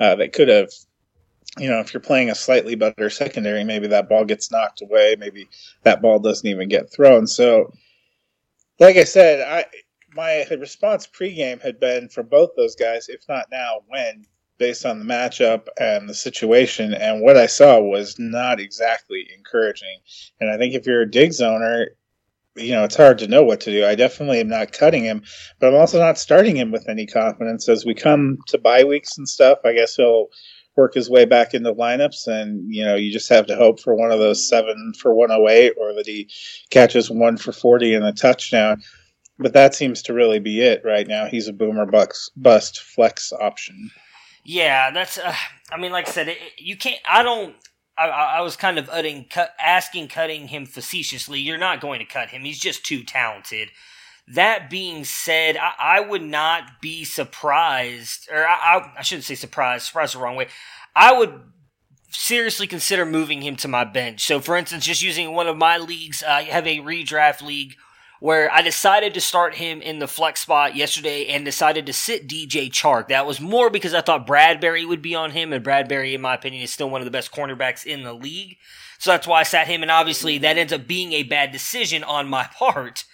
uh, 0.00 0.16
that 0.16 0.32
could 0.32 0.48
have. 0.48 0.70
You 1.56 1.70
know, 1.70 1.78
if 1.78 1.94
you're 1.94 2.00
playing 2.00 2.30
a 2.30 2.34
slightly 2.34 2.74
better 2.74 3.08
secondary, 3.08 3.62
maybe 3.62 3.86
that 3.86 4.08
ball 4.08 4.24
gets 4.24 4.50
knocked 4.50 4.82
away. 4.82 5.14
Maybe 5.16 5.48
that 5.84 6.02
ball 6.02 6.18
doesn't 6.18 6.48
even 6.48 6.68
get 6.68 6.90
thrown. 6.90 7.28
So, 7.28 7.72
like 8.80 8.96
I 8.96 9.04
said, 9.04 9.46
I 9.46 9.64
my 10.16 10.44
response 10.58 11.06
pregame 11.06 11.60
had 11.62 11.78
been 11.78 12.08
for 12.08 12.22
both 12.22 12.50
those 12.56 12.74
guys, 12.74 13.08
if 13.08 13.22
not 13.28 13.46
now, 13.52 13.80
when, 13.88 14.26
based 14.58 14.86
on 14.86 14.98
the 14.98 15.04
matchup 15.04 15.66
and 15.78 16.08
the 16.08 16.14
situation. 16.14 16.94
And 16.94 17.22
what 17.22 17.36
I 17.36 17.46
saw 17.46 17.80
was 17.80 18.16
not 18.18 18.60
exactly 18.60 19.26
encouraging. 19.36 19.98
And 20.40 20.50
I 20.50 20.58
think 20.58 20.74
if 20.74 20.86
you're 20.86 21.02
a 21.02 21.10
Diggs 21.10 21.40
owner, 21.40 21.88
you 22.56 22.72
know, 22.72 22.84
it's 22.84 22.96
hard 22.96 23.18
to 23.18 23.28
know 23.28 23.42
what 23.42 23.60
to 23.62 23.70
do. 23.70 23.84
I 23.84 23.94
definitely 23.94 24.40
am 24.40 24.48
not 24.48 24.72
cutting 24.72 25.04
him, 25.04 25.22
but 25.58 25.68
I'm 25.68 25.80
also 25.80 25.98
not 25.98 26.18
starting 26.18 26.56
him 26.56 26.70
with 26.70 26.88
any 26.88 27.06
confidence. 27.06 27.68
As 27.68 27.84
we 27.84 27.94
come 27.94 28.38
to 28.48 28.58
bye 28.58 28.84
weeks 28.84 29.18
and 29.18 29.28
stuff, 29.28 29.58
I 29.64 29.72
guess 29.72 29.96
he'll 29.96 30.28
work 30.76 30.94
his 30.94 31.10
way 31.10 31.24
back 31.24 31.54
into 31.54 31.72
lineups 31.72 32.26
and 32.26 32.60
you 32.68 32.84
know 32.84 32.96
you 32.96 33.12
just 33.12 33.28
have 33.28 33.46
to 33.46 33.54
hope 33.54 33.78
for 33.78 33.94
one 33.94 34.10
of 34.10 34.18
those 34.18 34.48
seven 34.48 34.92
for 34.98 35.14
108 35.14 35.74
or 35.78 35.94
that 35.94 36.04
he 36.04 36.28
catches 36.70 37.08
one 37.08 37.36
for 37.36 37.52
40 37.52 37.94
and 37.94 38.04
a 38.04 38.12
touchdown 38.12 38.82
but 39.38 39.52
that 39.52 39.74
seems 39.74 40.02
to 40.02 40.14
really 40.14 40.38
be 40.38 40.60
it 40.60 40.82
right 40.84 41.06
now. 41.06 41.26
He's 41.26 41.48
a 41.48 41.52
boomer 41.52 41.86
bucks 41.86 42.30
bust 42.36 42.80
flex 42.80 43.32
option. 43.32 43.90
Yeah, 44.44 44.90
that's. 44.90 45.18
Uh, 45.18 45.34
I 45.70 45.78
mean, 45.78 45.92
like 45.92 46.08
I 46.08 46.10
said, 46.10 46.28
it, 46.28 46.38
you 46.58 46.76
can't. 46.76 47.00
I 47.08 47.22
don't. 47.22 47.56
I, 47.96 48.08
I 48.08 48.40
was 48.40 48.56
kind 48.56 48.78
of 48.78 48.88
cut, 49.30 49.54
asking 49.58 50.08
cutting 50.08 50.48
him 50.48 50.66
facetiously. 50.66 51.40
You're 51.40 51.58
not 51.58 51.80
going 51.80 52.00
to 52.00 52.04
cut 52.04 52.30
him. 52.30 52.42
He's 52.42 52.58
just 52.58 52.84
too 52.84 53.04
talented. 53.04 53.70
That 54.26 54.70
being 54.70 55.04
said, 55.04 55.56
I, 55.56 55.74
I 55.78 56.00
would 56.00 56.22
not 56.22 56.80
be 56.80 57.04
surprised, 57.04 58.28
or 58.32 58.46
I, 58.46 58.92
I, 58.98 59.02
shouldn't 59.02 59.24
say 59.24 59.34
surprised. 59.34 59.86
Surprised 59.86 60.14
the 60.14 60.18
wrong 60.18 60.34
way. 60.34 60.48
I 60.96 61.12
would 61.16 61.40
seriously 62.10 62.66
consider 62.66 63.04
moving 63.04 63.42
him 63.42 63.56
to 63.56 63.68
my 63.68 63.84
bench. 63.84 64.26
So, 64.26 64.40
for 64.40 64.56
instance, 64.56 64.86
just 64.86 65.02
using 65.02 65.32
one 65.32 65.46
of 65.46 65.56
my 65.56 65.76
leagues, 65.78 66.22
I 66.22 66.42
have 66.44 66.66
a 66.66 66.78
redraft 66.78 67.42
league 67.42 67.74
where 68.24 68.50
I 68.50 68.62
decided 68.62 69.12
to 69.12 69.20
start 69.20 69.56
him 69.56 69.82
in 69.82 69.98
the 69.98 70.08
flex 70.08 70.40
spot 70.40 70.74
yesterday 70.74 71.26
and 71.26 71.44
decided 71.44 71.84
to 71.84 71.92
sit 71.92 72.26
DJ 72.26 72.70
Chark. 72.70 73.08
That 73.08 73.26
was 73.26 73.38
more 73.38 73.68
because 73.68 73.92
I 73.92 74.00
thought 74.00 74.26
Bradberry 74.26 74.88
would 74.88 75.02
be 75.02 75.14
on 75.14 75.32
him, 75.32 75.52
and 75.52 75.62
Bradberry, 75.62 76.14
in 76.14 76.22
my 76.22 76.32
opinion, 76.32 76.62
is 76.62 76.72
still 76.72 76.88
one 76.88 77.02
of 77.02 77.04
the 77.04 77.10
best 77.10 77.32
cornerbacks 77.32 77.84
in 77.84 78.02
the 78.02 78.14
league. 78.14 78.56
So 78.98 79.10
that's 79.10 79.26
why 79.26 79.40
I 79.40 79.42
sat 79.42 79.66
him, 79.66 79.82
and 79.82 79.90
obviously 79.90 80.38
that 80.38 80.56
ends 80.56 80.72
up 80.72 80.86
being 80.86 81.12
a 81.12 81.22
bad 81.22 81.52
decision 81.52 82.02
on 82.02 82.26
my 82.26 82.44
part 82.58 83.04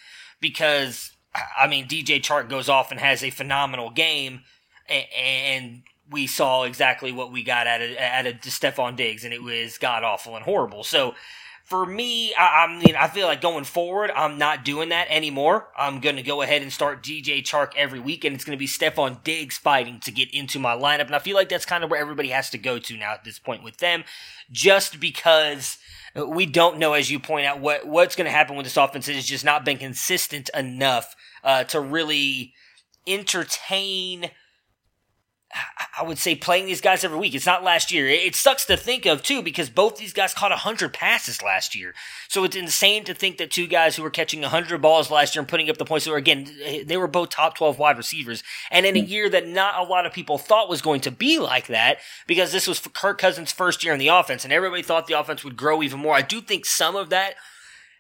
because, 0.41 1.11
I 1.59 1.67
mean, 1.67 1.89
DJ 1.89 2.23
Chark 2.23 2.49
goes 2.49 2.69
off 2.69 2.93
and 2.93 3.01
has 3.01 3.25
a 3.25 3.31
phenomenal 3.31 3.91
game, 3.91 4.43
and 4.89 5.83
we 6.09 6.29
saw 6.29 6.63
exactly 6.63 7.11
what 7.11 7.33
we 7.33 7.43
got 7.43 7.67
out 7.67 7.83
of, 7.83 7.97
out 7.97 8.27
of 8.27 8.35
Stefon 8.43 8.95
Diggs, 8.95 9.25
and 9.25 9.35
it 9.35 9.43
was 9.43 9.77
god 9.77 10.05
awful 10.05 10.37
and 10.37 10.45
horrible. 10.45 10.85
So 10.85 11.17
for 11.71 11.87
me, 11.87 12.35
I, 12.35 12.65
I, 12.65 12.83
mean, 12.85 12.97
I 12.97 13.07
feel 13.07 13.29
like 13.29 13.41
going 13.41 13.63
forward, 13.63 14.11
I'm 14.11 14.39
not 14.39 14.65
doing 14.65 14.89
that 14.89 15.07
anymore. 15.09 15.69
I'm 15.79 16.01
going 16.01 16.17
to 16.17 16.23
go 16.23 16.43
ahead 16.43 16.63
and 16.63 16.73
start 16.73 17.01
DJ 17.01 17.45
Chark 17.45 17.71
every 17.77 18.01
week, 18.01 18.25
and 18.25 18.35
it's 18.35 18.45
going 18.45 18.59
to 18.59 18.61
be 18.61 18.67
Stefon 18.67 19.23
Diggs 19.23 19.57
fighting 19.57 20.01
to 20.01 20.11
get 20.11 20.35
into 20.35 20.59
my 20.59 20.75
lineup. 20.75 21.07
And 21.07 21.15
I 21.15 21.21
feel 21.21 21.37
like 21.37 21.49
that's 21.49 21.65
kind 21.65 21.85
of 21.85 21.91
where 21.91 22.01
everybody 22.01 22.31
has 22.31 22.51
to 22.51 22.59
go 22.59 22.81
to 22.81 22.97
now 22.97 23.13
at 23.13 23.23
this 23.23 23.39
point 23.39 23.63
with 23.63 23.77
them, 23.77 24.03
just 24.51 24.99
because 24.99 25.79
we 26.17 26.45
don't 26.45 26.79
know, 26.79 26.95
as 26.95 27.09
you 27.09 27.21
point 27.21 27.47
out, 27.47 27.61
what 27.61 27.87
what's 27.87 28.17
going 28.17 28.25
to 28.25 28.33
happen 28.33 28.57
with 28.57 28.67
this 28.67 28.77
offense. 28.77 29.09
It 29.09 29.15
has 29.15 29.27
just 29.27 29.45
not 29.45 29.65
been 29.65 29.79
consistent 29.79 30.51
enough 30.53 31.15
uh, 31.45 31.63
to 31.65 31.81
really 31.81 32.53
entertain 33.07 34.33
I 35.99 36.03
would 36.03 36.19
say 36.19 36.35
playing 36.35 36.67
these 36.67 36.81
guys 36.81 37.03
every 37.03 37.19
week. 37.19 37.35
It's 37.35 37.47
not 37.47 37.65
last 37.65 37.91
year. 37.91 38.09
It 38.09 38.37
sucks 38.37 38.65
to 38.67 38.77
think 38.77 39.05
of 39.05 39.23
too 39.23 39.43
because 39.43 39.69
both 39.69 39.97
these 39.97 40.13
guys 40.13 40.33
caught 40.33 40.51
100 40.51 40.93
passes 40.93 41.43
last 41.43 41.75
year. 41.75 41.93
So 42.29 42.45
it's 42.45 42.55
insane 42.55 43.05
to 43.05 43.15
think 43.15 43.39
that 43.39 43.51
two 43.51 43.67
guys 43.67 43.97
who 43.97 44.03
were 44.03 44.11
catching 44.11 44.41
100 44.41 44.81
balls 44.81 45.11
last 45.11 45.35
year 45.35 45.41
and 45.41 45.49
putting 45.49 45.69
up 45.69 45.77
the 45.77 45.85
points 45.85 46.05
that 46.05 46.13
were 46.13 46.17
again 46.17 46.49
they 46.87 46.97
were 46.97 47.09
both 47.09 47.31
top 47.31 47.57
12 47.57 47.79
wide 47.79 47.97
receivers. 47.97 48.45
And 48.71 48.87
in 48.87 48.97
a 48.97 49.01
hmm. 49.01 49.11
year 49.11 49.29
that 49.29 49.49
not 49.49 49.79
a 49.79 49.83
lot 49.83 50.07
of 50.07 50.13
people 50.13 50.39
thought 50.39 50.71
was 50.71 50.83
going 50.83 51.01
to 51.03 51.11
be 51.11 51.39
like 51.39 51.67
that 51.67 51.99
because 52.27 52.53
this 52.53 52.69
was 52.69 52.81
Kirk 52.81 53.19
Cousins' 53.19 53.53
first 53.53 53.83
year 53.83 53.93
in 53.93 53.99
the 53.99 54.09
offense 54.09 54.45
and 54.45 54.53
everybody 54.53 54.83
thought 54.83 55.09
the 55.09 55.19
offense 55.19 55.43
would 55.43 55.57
grow 55.57 55.83
even 55.83 55.99
more. 55.99 56.15
I 56.15 56.23
do 56.23 56.41
think 56.41 56.65
some 56.65 56.95
of 56.95 57.11
that 57.11 57.35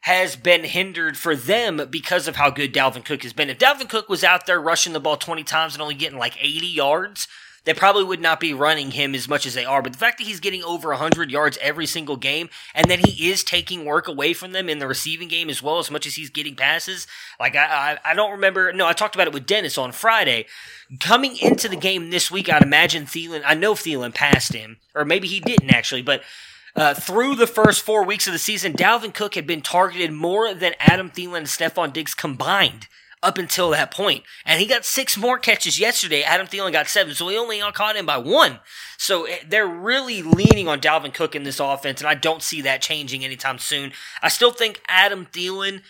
has 0.02 0.34
been 0.36 0.64
hindered 0.64 1.16
for 1.16 1.36
them 1.36 1.88
because 1.90 2.26
of 2.26 2.36
how 2.36 2.48
good 2.48 2.72
Dalvin 2.72 3.04
Cook 3.04 3.22
has 3.22 3.34
been. 3.34 3.50
If 3.50 3.58
Dalvin 3.58 3.88
Cook 3.88 4.08
was 4.08 4.24
out 4.24 4.46
there 4.46 4.60
rushing 4.60 4.94
the 4.94 5.00
ball 5.00 5.16
20 5.16 5.42
times 5.44 5.74
and 5.74 5.82
only 5.82 5.94
getting 5.94 6.18
like 6.18 6.42
80 6.42 6.66
yards, 6.66 7.28
they 7.64 7.74
probably 7.74 8.04
would 8.04 8.20
not 8.20 8.40
be 8.40 8.54
running 8.54 8.92
him 8.92 9.14
as 9.14 9.28
much 9.28 9.46
as 9.46 9.54
they 9.54 9.64
are. 9.64 9.82
But 9.82 9.92
the 9.92 9.98
fact 9.98 10.18
that 10.18 10.26
he's 10.26 10.40
getting 10.40 10.62
over 10.62 10.88
100 10.90 11.30
yards 11.30 11.58
every 11.60 11.86
single 11.86 12.16
game 12.16 12.48
and 12.74 12.90
that 12.90 13.06
he 13.06 13.30
is 13.30 13.44
taking 13.44 13.84
work 13.84 14.08
away 14.08 14.32
from 14.32 14.52
them 14.52 14.68
in 14.68 14.78
the 14.78 14.86
receiving 14.86 15.28
game 15.28 15.50
as 15.50 15.62
well 15.62 15.78
as 15.78 15.90
much 15.90 16.06
as 16.06 16.14
he's 16.14 16.30
getting 16.30 16.56
passes, 16.56 17.06
like 17.38 17.54
I, 17.54 17.98
I, 18.04 18.10
I 18.10 18.14
don't 18.14 18.32
remember. 18.32 18.72
No, 18.72 18.86
I 18.86 18.92
talked 18.92 19.14
about 19.14 19.26
it 19.26 19.34
with 19.34 19.46
Dennis 19.46 19.76
on 19.76 19.92
Friday. 19.92 20.46
Coming 20.98 21.36
into 21.36 21.68
the 21.68 21.76
game 21.76 22.10
this 22.10 22.30
week, 22.30 22.50
I'd 22.50 22.62
imagine 22.62 23.04
Thielen, 23.04 23.42
I 23.44 23.54
know 23.54 23.74
Thielen 23.74 24.14
passed 24.14 24.54
him, 24.54 24.78
or 24.94 25.04
maybe 25.04 25.28
he 25.28 25.38
didn't 25.40 25.70
actually, 25.70 26.02
but 26.02 26.22
uh, 26.76 26.94
through 26.94 27.34
the 27.34 27.46
first 27.46 27.82
four 27.82 28.04
weeks 28.04 28.26
of 28.26 28.32
the 28.32 28.38
season, 28.38 28.72
Dalvin 28.72 29.12
Cook 29.12 29.34
had 29.34 29.46
been 29.46 29.60
targeted 29.60 30.12
more 30.12 30.54
than 30.54 30.74
Adam 30.78 31.10
Thielen 31.10 31.38
and 31.38 31.46
Stefon 31.46 31.92
Diggs 31.92 32.14
combined 32.14 32.86
up 33.22 33.38
until 33.38 33.70
that 33.70 33.90
point. 33.90 34.24
And 34.44 34.60
he 34.60 34.66
got 34.66 34.84
six 34.84 35.16
more 35.16 35.38
catches 35.38 35.78
yesterday. 35.78 36.22
Adam 36.22 36.46
Thielen 36.46 36.72
got 36.72 36.88
seven, 36.88 37.14
so 37.14 37.28
he 37.28 37.36
only 37.36 37.60
caught 37.72 37.96
him 37.96 38.06
by 38.06 38.18
one. 38.18 38.60
So 38.96 39.24
eh, 39.24 39.38
they're 39.46 39.66
really 39.66 40.22
leaning 40.22 40.68
on 40.68 40.80
Dalvin 40.80 41.12
Cook 41.12 41.34
in 41.34 41.42
this 41.42 41.60
offense, 41.60 42.00
and 42.00 42.08
I 42.08 42.14
don't 42.14 42.42
see 42.42 42.60
that 42.62 42.82
changing 42.82 43.24
anytime 43.24 43.58
soon. 43.58 43.92
I 44.22 44.28
still 44.28 44.52
think 44.52 44.80
Adam 44.88 45.26
Thielen 45.26 45.82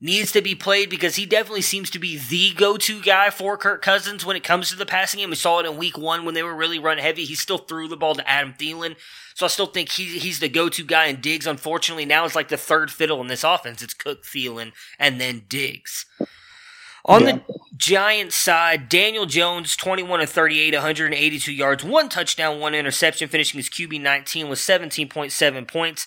needs 0.00 0.30
to 0.32 0.42
be 0.42 0.54
played 0.54 0.90
because 0.90 1.16
he 1.16 1.24
definitely 1.24 1.62
seems 1.62 1.88
to 1.90 1.98
be 1.98 2.18
the 2.18 2.52
go-to 2.54 3.00
guy 3.00 3.30
for 3.30 3.56
Kirk 3.56 3.80
Cousins 3.80 4.26
when 4.26 4.36
it 4.36 4.44
comes 4.44 4.68
to 4.68 4.76
the 4.76 4.84
passing 4.84 5.20
game. 5.20 5.30
We 5.30 5.36
saw 5.36 5.60
it 5.60 5.66
in 5.66 5.78
week 5.78 5.96
one 5.96 6.24
when 6.24 6.34
they 6.34 6.42
were 6.42 6.54
really 6.54 6.78
run 6.78 6.98
heavy. 6.98 7.24
He 7.24 7.34
still 7.34 7.58
threw 7.58 7.88
the 7.88 7.96
ball 7.96 8.14
to 8.14 8.28
Adam 8.28 8.52
Thielen. 8.52 8.96
So 9.34 9.46
I 9.46 9.48
still 9.48 9.66
think 9.66 9.90
he, 9.90 10.18
he's 10.18 10.40
the 10.40 10.48
go-to 10.48 10.84
guy 10.84 11.06
and 11.06 11.22
Diggs, 11.22 11.46
unfortunately, 11.46 12.04
now 12.04 12.24
is 12.24 12.34
like 12.34 12.48
the 12.48 12.56
third 12.56 12.90
fiddle 12.90 13.20
in 13.20 13.28
this 13.28 13.44
offense. 13.44 13.82
It's 13.82 13.94
Cook, 13.94 14.24
Thielen, 14.24 14.72
and 14.98 15.20
then 15.20 15.44
Diggs. 15.48 16.04
On 17.08 17.24
Yeah. 17.24 17.32
the 17.32 17.42
Giants 17.76 18.34
side, 18.34 18.88
Daniel 18.88 19.26
Jones, 19.26 19.76
21 19.76 20.20
of 20.20 20.28
38, 20.28 20.74
182 20.74 21.52
yards, 21.52 21.84
one 21.84 22.08
touchdown, 22.08 22.58
one 22.58 22.74
interception, 22.74 23.28
finishing 23.28 23.58
his 23.58 23.68
QB 23.68 24.00
19 24.00 24.48
with 24.48 24.58
17.7 24.58 25.66
points. 25.66 26.06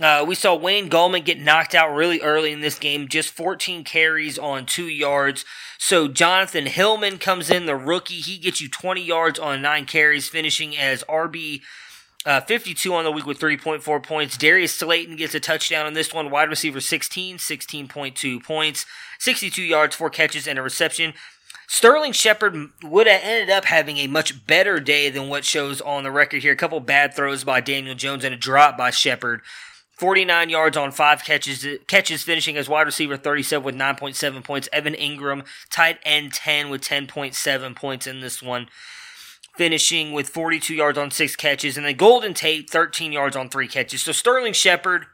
Uh, 0.00 0.22
we 0.26 0.34
saw 0.34 0.54
Wayne 0.54 0.90
Gallman 0.90 1.24
get 1.24 1.40
knocked 1.40 1.74
out 1.74 1.94
really 1.94 2.20
early 2.20 2.52
in 2.52 2.60
this 2.60 2.78
game, 2.78 3.08
just 3.08 3.30
14 3.30 3.84
carries 3.84 4.38
on 4.38 4.66
two 4.66 4.86
yards. 4.86 5.46
So 5.78 6.08
Jonathan 6.08 6.66
Hilliman 6.66 7.18
comes 7.18 7.48
in, 7.48 7.64
the 7.66 7.76
rookie. 7.76 8.20
He 8.20 8.36
gets 8.36 8.60
you 8.60 8.68
20 8.68 9.00
yards 9.00 9.38
on 9.38 9.62
nine 9.62 9.86
carries, 9.86 10.28
finishing 10.28 10.76
as 10.76 11.02
RB 11.08 11.62
uh, 12.26 12.40
52 12.40 12.94
on 12.94 13.04
the 13.04 13.12
week 13.12 13.26
with 13.26 13.38
3.4 13.38 14.02
points. 14.02 14.36
Darius 14.36 14.74
Slayton 14.74 15.16
gets 15.16 15.34
a 15.34 15.40
touchdown 15.40 15.86
on 15.86 15.94
this 15.94 16.12
one. 16.12 16.30
Wide 16.30 16.48
receiver 16.48 16.80
16, 16.80 17.36
16.2 17.38 18.42
points, 18.42 18.86
62 19.18 19.62
yards, 19.62 19.94
four 19.94 20.10
catches, 20.10 20.48
and 20.48 20.58
a 20.58 20.62
reception. 20.62 21.14
Sterling 21.66 22.12
Shepard 22.12 22.54
would 22.82 23.06
have 23.06 23.20
ended 23.22 23.50
up 23.50 23.66
having 23.66 23.98
a 23.98 24.06
much 24.06 24.46
better 24.46 24.80
day 24.80 25.10
than 25.10 25.28
what 25.28 25.44
shows 25.44 25.80
on 25.80 26.02
the 26.02 26.10
record 26.10 26.42
here. 26.42 26.52
A 26.52 26.56
couple 26.56 26.80
bad 26.80 27.14
throws 27.14 27.44
by 27.44 27.60
Daniel 27.60 27.94
Jones 27.94 28.24
and 28.24 28.34
a 28.34 28.38
drop 28.38 28.76
by 28.76 28.90
Shepard. 28.90 29.40
49 29.96 30.50
yards 30.50 30.76
on 30.76 30.90
five 30.90 31.24
catches, 31.24 31.66
catches 31.86 32.22
finishing 32.22 32.56
as 32.56 32.68
wide 32.68 32.86
receiver 32.86 33.16
37 33.16 33.64
with 33.64 33.76
9.7 33.76 34.42
points. 34.42 34.68
Evan 34.72 34.94
Engram, 34.94 35.46
tight 35.70 35.98
end 36.02 36.32
10 36.32 36.68
with 36.68 36.82
10.7 36.82 37.76
points 37.76 38.06
in 38.06 38.20
this 38.20 38.42
one 38.42 38.68
finishing 39.56 40.12
with 40.12 40.28
42 40.28 40.74
yards 40.74 40.98
on 40.98 41.10
six 41.10 41.36
catches, 41.36 41.76
and 41.76 41.86
then 41.86 41.96
Golden 41.96 42.34
Tate 42.34 42.68
13 42.68 43.12
yards 43.12 43.36
on 43.36 43.48
three 43.48 43.68
catches. 43.68 44.02
So 44.02 44.12
Sterling 44.12 44.52
Shepard 44.52 45.06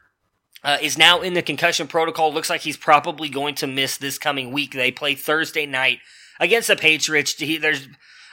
uh, 0.63 0.77
is 0.81 0.97
now 0.97 1.21
in 1.21 1.33
the 1.33 1.41
concussion 1.41 1.87
protocol. 1.87 2.33
Looks 2.33 2.49
like 2.49 2.61
he's 2.61 2.77
probably 2.77 3.29
going 3.29 3.55
to 3.55 3.67
miss 3.67 3.97
this 3.97 4.17
coming 4.17 4.51
week. 4.51 4.73
They 4.73 4.91
play 4.91 5.15
Thursday 5.15 5.65
night 5.65 5.99
against 6.39 6.67
the 6.67 6.75
Patriots. 6.75 7.33
He, 7.33 7.57
there's 7.57 7.87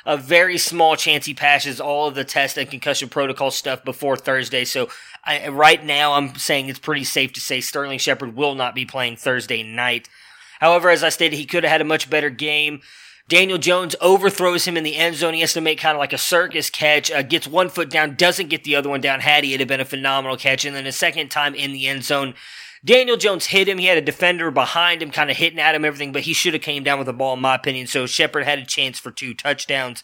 a 0.06 0.16
very 0.16 0.58
small 0.58 0.96
chance 0.96 1.26
he 1.26 1.34
passes 1.34 1.80
all 1.80 2.08
of 2.08 2.14
the 2.14 2.24
test 2.24 2.56
and 2.56 2.70
concussion 2.70 3.08
protocol 3.08 3.50
stuff 3.50 3.84
before 3.84 4.16
Thursday. 4.16 4.64
So 4.64 4.88
I, 5.24 5.48
right 5.48 5.84
now, 5.84 6.14
I'm 6.14 6.34
saying 6.36 6.68
it's 6.68 6.78
pretty 6.78 7.04
safe 7.04 7.32
to 7.34 7.40
say 7.40 7.60
Sterling 7.60 7.98
Shepard 7.98 8.34
will 8.34 8.54
not 8.54 8.74
be 8.74 8.86
playing 8.86 9.16
Thursday 9.16 9.62
night. 9.62 10.08
However, 10.60 10.90
as 10.90 11.04
I 11.04 11.10
stated, 11.10 11.36
he 11.36 11.44
could 11.44 11.64
have 11.64 11.70
had 11.70 11.80
a 11.80 11.84
much 11.84 12.08
better 12.08 12.30
game. 12.30 12.80
Daniel 13.28 13.58
Jones 13.58 13.94
overthrows 14.00 14.66
him 14.66 14.76
in 14.76 14.84
the 14.84 14.96
end 14.96 15.16
zone. 15.16 15.34
He 15.34 15.40
has 15.40 15.52
to 15.52 15.60
make 15.60 15.78
kind 15.78 15.94
of 15.94 15.98
like 15.98 16.14
a 16.14 16.18
circus 16.18 16.70
catch, 16.70 17.10
uh, 17.10 17.22
gets 17.22 17.46
one 17.46 17.68
foot 17.68 17.90
down, 17.90 18.14
doesn't 18.14 18.48
get 18.48 18.64
the 18.64 18.74
other 18.74 18.88
one 18.88 19.02
down. 19.02 19.20
Had 19.20 19.44
he, 19.44 19.52
it'd 19.52 19.60
have 19.60 19.68
been 19.68 19.80
a 19.80 19.84
phenomenal 19.84 20.38
catch. 20.38 20.64
And 20.64 20.74
then 20.74 20.86
a 20.86 20.92
second 20.92 21.30
time 21.30 21.54
in 21.54 21.72
the 21.72 21.86
end 21.86 22.04
zone, 22.04 22.34
Daniel 22.82 23.18
Jones 23.18 23.46
hit 23.46 23.68
him. 23.68 23.76
He 23.76 23.86
had 23.86 23.98
a 23.98 24.02
defender 24.02 24.50
behind 24.50 25.02
him, 25.02 25.10
kind 25.10 25.30
of 25.30 25.36
hitting 25.36 25.58
at 25.58 25.74
him, 25.74 25.84
everything, 25.84 26.12
but 26.12 26.22
he 26.22 26.32
should 26.32 26.54
have 26.54 26.62
came 26.62 26.82
down 26.82 26.98
with 26.98 27.06
the 27.06 27.12
ball, 27.12 27.34
in 27.34 27.40
my 27.40 27.56
opinion. 27.56 27.86
So 27.86 28.06
Shepard 28.06 28.44
had 28.44 28.58
a 28.58 28.64
chance 28.64 28.98
for 28.98 29.10
two 29.10 29.34
touchdowns. 29.34 30.02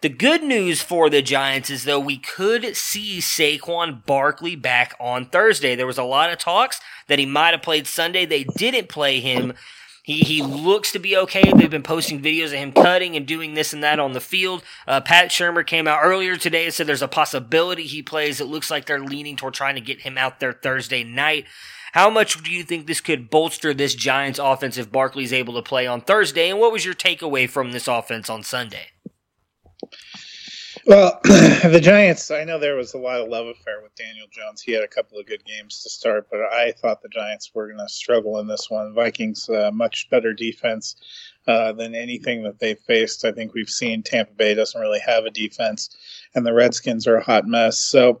The 0.00 0.08
good 0.08 0.42
news 0.42 0.82
for 0.82 1.08
the 1.08 1.22
Giants 1.22 1.70
is 1.70 1.84
though 1.84 2.00
we 2.00 2.18
could 2.18 2.76
see 2.76 3.18
Saquon 3.18 4.04
Barkley 4.04 4.56
back 4.56 4.94
on 5.00 5.26
Thursday. 5.26 5.74
There 5.74 5.86
was 5.86 5.98
a 5.98 6.04
lot 6.04 6.30
of 6.30 6.38
talks 6.38 6.80
that 7.06 7.18
he 7.18 7.26
might 7.26 7.52
have 7.52 7.62
played 7.62 7.86
Sunday. 7.86 8.26
They 8.26 8.44
didn't 8.44 8.88
play 8.88 9.20
him. 9.20 9.54
He, 10.06 10.20
he 10.20 10.40
looks 10.40 10.92
to 10.92 11.00
be 11.00 11.16
okay. 11.16 11.50
They've 11.52 11.68
been 11.68 11.82
posting 11.82 12.22
videos 12.22 12.46
of 12.46 12.52
him 12.52 12.70
cutting 12.70 13.16
and 13.16 13.26
doing 13.26 13.54
this 13.54 13.72
and 13.72 13.82
that 13.82 13.98
on 13.98 14.12
the 14.12 14.20
field. 14.20 14.62
Uh, 14.86 15.00
Pat 15.00 15.30
Shurmur 15.30 15.66
came 15.66 15.88
out 15.88 15.98
earlier 16.00 16.36
today 16.36 16.64
and 16.66 16.72
said 16.72 16.86
there's 16.86 17.02
a 17.02 17.08
possibility 17.08 17.82
he 17.82 18.04
plays. 18.04 18.40
It 18.40 18.46
looks 18.46 18.70
like 18.70 18.86
they're 18.86 19.00
leaning 19.00 19.34
toward 19.34 19.54
trying 19.54 19.74
to 19.74 19.80
get 19.80 20.02
him 20.02 20.16
out 20.16 20.38
there 20.38 20.52
Thursday 20.52 21.02
night. 21.02 21.46
How 21.90 22.08
much 22.08 22.40
do 22.40 22.52
you 22.52 22.62
think 22.62 22.86
this 22.86 23.00
could 23.00 23.30
bolster 23.30 23.74
this 23.74 23.96
Giants 23.96 24.38
offense 24.38 24.78
if 24.78 24.92
Barkley's 24.92 25.32
able 25.32 25.54
to 25.54 25.62
play 25.62 25.88
on 25.88 26.00
Thursday? 26.00 26.50
And 26.50 26.60
what 26.60 26.70
was 26.70 26.84
your 26.84 26.94
takeaway 26.94 27.50
from 27.50 27.72
this 27.72 27.88
offense 27.88 28.30
on 28.30 28.44
Sunday? 28.44 28.90
Well, 30.86 31.18
the 31.24 31.80
Giants, 31.82 32.30
I 32.30 32.44
know 32.44 32.60
there 32.60 32.76
was 32.76 32.94
a 32.94 32.98
lot 32.98 33.20
of 33.20 33.28
love 33.28 33.48
affair 33.48 33.80
with 33.82 33.96
Daniel 33.96 34.28
Jones. 34.30 34.62
He 34.62 34.70
had 34.70 34.84
a 34.84 34.88
couple 34.88 35.18
of 35.18 35.26
good 35.26 35.44
games 35.44 35.82
to 35.82 35.90
start, 35.90 36.28
but 36.30 36.38
I 36.38 36.70
thought 36.70 37.02
the 37.02 37.08
Giants 37.08 37.50
were 37.52 37.66
going 37.66 37.80
to 37.80 37.88
struggle 37.88 38.38
in 38.38 38.46
this 38.46 38.70
one. 38.70 38.94
Vikings, 38.94 39.48
uh, 39.48 39.72
much 39.74 40.08
better 40.10 40.32
defense 40.32 40.94
uh, 41.48 41.72
than 41.72 41.96
anything 41.96 42.44
that 42.44 42.60
they've 42.60 42.78
faced. 42.78 43.24
I 43.24 43.32
think 43.32 43.52
we've 43.52 43.68
seen 43.68 44.04
Tampa 44.04 44.34
Bay 44.34 44.54
doesn't 44.54 44.80
really 44.80 45.00
have 45.04 45.24
a 45.24 45.30
defense, 45.32 45.90
and 46.36 46.46
the 46.46 46.54
Redskins 46.54 47.08
are 47.08 47.16
a 47.16 47.24
hot 47.24 47.48
mess. 47.48 47.80
So 47.80 48.20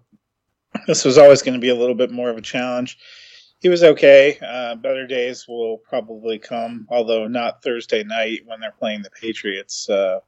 this 0.88 1.04
was 1.04 1.18
always 1.18 1.42
going 1.42 1.54
to 1.54 1.60
be 1.60 1.68
a 1.68 1.76
little 1.76 1.94
bit 1.94 2.10
more 2.10 2.30
of 2.30 2.36
a 2.36 2.42
challenge. 2.42 2.98
He 3.60 3.68
was 3.68 3.84
okay. 3.84 4.40
Uh, 4.44 4.74
better 4.74 5.06
days 5.06 5.46
will 5.46 5.78
probably 5.88 6.40
come, 6.40 6.88
although 6.90 7.28
not 7.28 7.62
Thursday 7.62 8.02
night 8.02 8.40
when 8.44 8.58
they're 8.58 8.74
playing 8.76 9.02
the 9.02 9.10
Patriots. 9.10 9.88
Uh, 9.88 10.18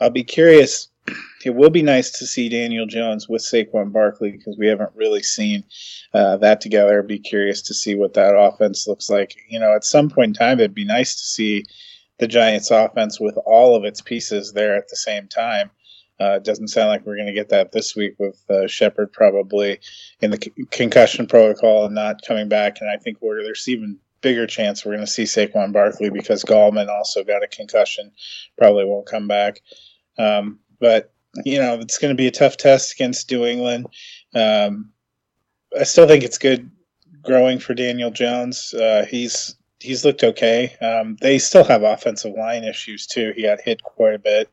I'll 0.00 0.10
be 0.10 0.24
curious 0.24 0.88
it 1.44 1.54
will 1.54 1.70
be 1.70 1.82
nice 1.82 2.10
to 2.18 2.26
see 2.26 2.48
Daniel 2.48 2.86
Jones 2.86 3.28
with 3.28 3.42
Saquon 3.42 3.92
Barkley 3.92 4.32
because 4.32 4.56
we 4.58 4.66
haven't 4.66 4.90
really 4.94 5.22
seen 5.22 5.64
uh, 6.12 6.36
that 6.38 6.60
together. 6.60 6.98
I'd 6.98 7.06
be 7.06 7.18
curious 7.18 7.62
to 7.62 7.74
see 7.74 7.94
what 7.94 8.14
that 8.14 8.36
offense 8.36 8.86
looks 8.86 9.08
like. 9.08 9.36
You 9.48 9.60
know, 9.60 9.74
at 9.74 9.84
some 9.84 10.10
point 10.10 10.28
in 10.28 10.34
time, 10.34 10.58
it'd 10.58 10.74
be 10.74 10.84
nice 10.84 11.14
to 11.14 11.26
see 11.26 11.64
the 12.18 12.26
Giants' 12.26 12.70
offense 12.70 13.20
with 13.20 13.36
all 13.44 13.76
of 13.76 13.84
its 13.84 14.00
pieces 14.00 14.52
there 14.52 14.76
at 14.76 14.88
the 14.88 14.96
same 14.96 15.28
time. 15.28 15.70
Uh, 16.18 16.36
it 16.36 16.44
doesn't 16.44 16.68
sound 16.68 16.88
like 16.88 17.04
we're 17.04 17.16
going 17.16 17.26
to 17.26 17.32
get 17.32 17.50
that 17.50 17.72
this 17.72 17.94
week 17.94 18.14
with 18.18 18.42
uh, 18.48 18.66
Shepard 18.66 19.12
probably 19.12 19.80
in 20.20 20.30
the 20.30 20.38
c- 20.42 20.64
concussion 20.70 21.26
protocol 21.26 21.84
and 21.84 21.94
not 21.94 22.22
coming 22.26 22.48
back. 22.48 22.80
And 22.80 22.88
I 22.88 22.96
think 22.96 23.18
there's 23.20 23.68
even 23.68 23.98
bigger 24.22 24.46
chance 24.46 24.84
we're 24.84 24.94
going 24.94 25.04
to 25.04 25.10
see 25.10 25.24
Saquon 25.24 25.72
Barkley 25.72 26.08
because 26.08 26.42
Gallman 26.42 26.88
also 26.88 27.22
got 27.22 27.44
a 27.44 27.48
concussion, 27.48 28.12
probably 28.56 28.86
won't 28.86 29.06
come 29.06 29.28
back. 29.28 29.60
Um, 30.18 30.60
but 30.80 31.12
you 31.44 31.58
know 31.58 31.74
it's 31.80 31.98
going 31.98 32.14
to 32.14 32.20
be 32.20 32.26
a 32.26 32.32
tough 32.32 32.56
test 32.56 32.92
against 32.92 33.30
New 33.30 33.44
England. 33.44 33.86
Um, 34.34 34.90
I 35.78 35.84
still 35.84 36.06
think 36.06 36.24
it's 36.24 36.38
good 36.38 36.70
growing 37.22 37.58
for 37.58 37.74
Daniel 37.74 38.10
Jones. 38.10 38.72
Uh, 38.74 39.04
he's 39.08 39.56
he's 39.80 40.04
looked 40.04 40.24
okay. 40.24 40.74
Um, 40.80 41.16
they 41.20 41.38
still 41.38 41.64
have 41.64 41.82
offensive 41.82 42.34
line 42.34 42.64
issues 42.64 43.06
too. 43.06 43.32
He 43.36 43.42
got 43.42 43.60
hit 43.60 43.82
quite 43.82 44.14
a 44.14 44.18
bit. 44.18 44.50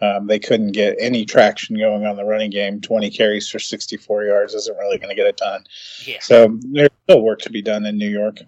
Um, 0.00 0.28
they 0.28 0.38
couldn't 0.38 0.72
get 0.72 0.96
any 1.00 1.24
traction 1.24 1.76
going 1.76 2.06
on 2.06 2.16
the 2.16 2.24
running 2.24 2.50
game. 2.50 2.80
Twenty 2.80 3.10
carries 3.10 3.48
for 3.48 3.58
sixty-four 3.58 4.24
yards 4.24 4.54
isn't 4.54 4.76
really 4.76 4.98
going 4.98 5.08
to 5.08 5.16
get 5.16 5.26
it 5.26 5.36
done. 5.36 5.64
Yeah. 6.04 6.18
So 6.20 6.58
there's 6.70 6.90
still 7.04 7.22
work 7.22 7.40
to 7.40 7.50
be 7.50 7.62
done 7.62 7.84
in 7.84 7.98
New 7.98 8.08
York. 8.08 8.38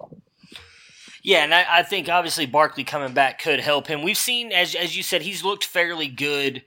Yeah, 1.22 1.44
and 1.44 1.52
I, 1.52 1.66
I 1.68 1.82
think 1.82 2.08
obviously 2.08 2.46
Barkley 2.46 2.84
coming 2.84 3.12
back 3.12 3.40
could 3.40 3.60
help 3.60 3.88
him. 3.88 4.02
We've 4.02 4.16
seen, 4.16 4.52
as 4.52 4.74
as 4.74 4.96
you 4.96 5.02
said, 5.02 5.22
he's 5.22 5.44
looked 5.44 5.64
fairly 5.64 6.08
good 6.08 6.62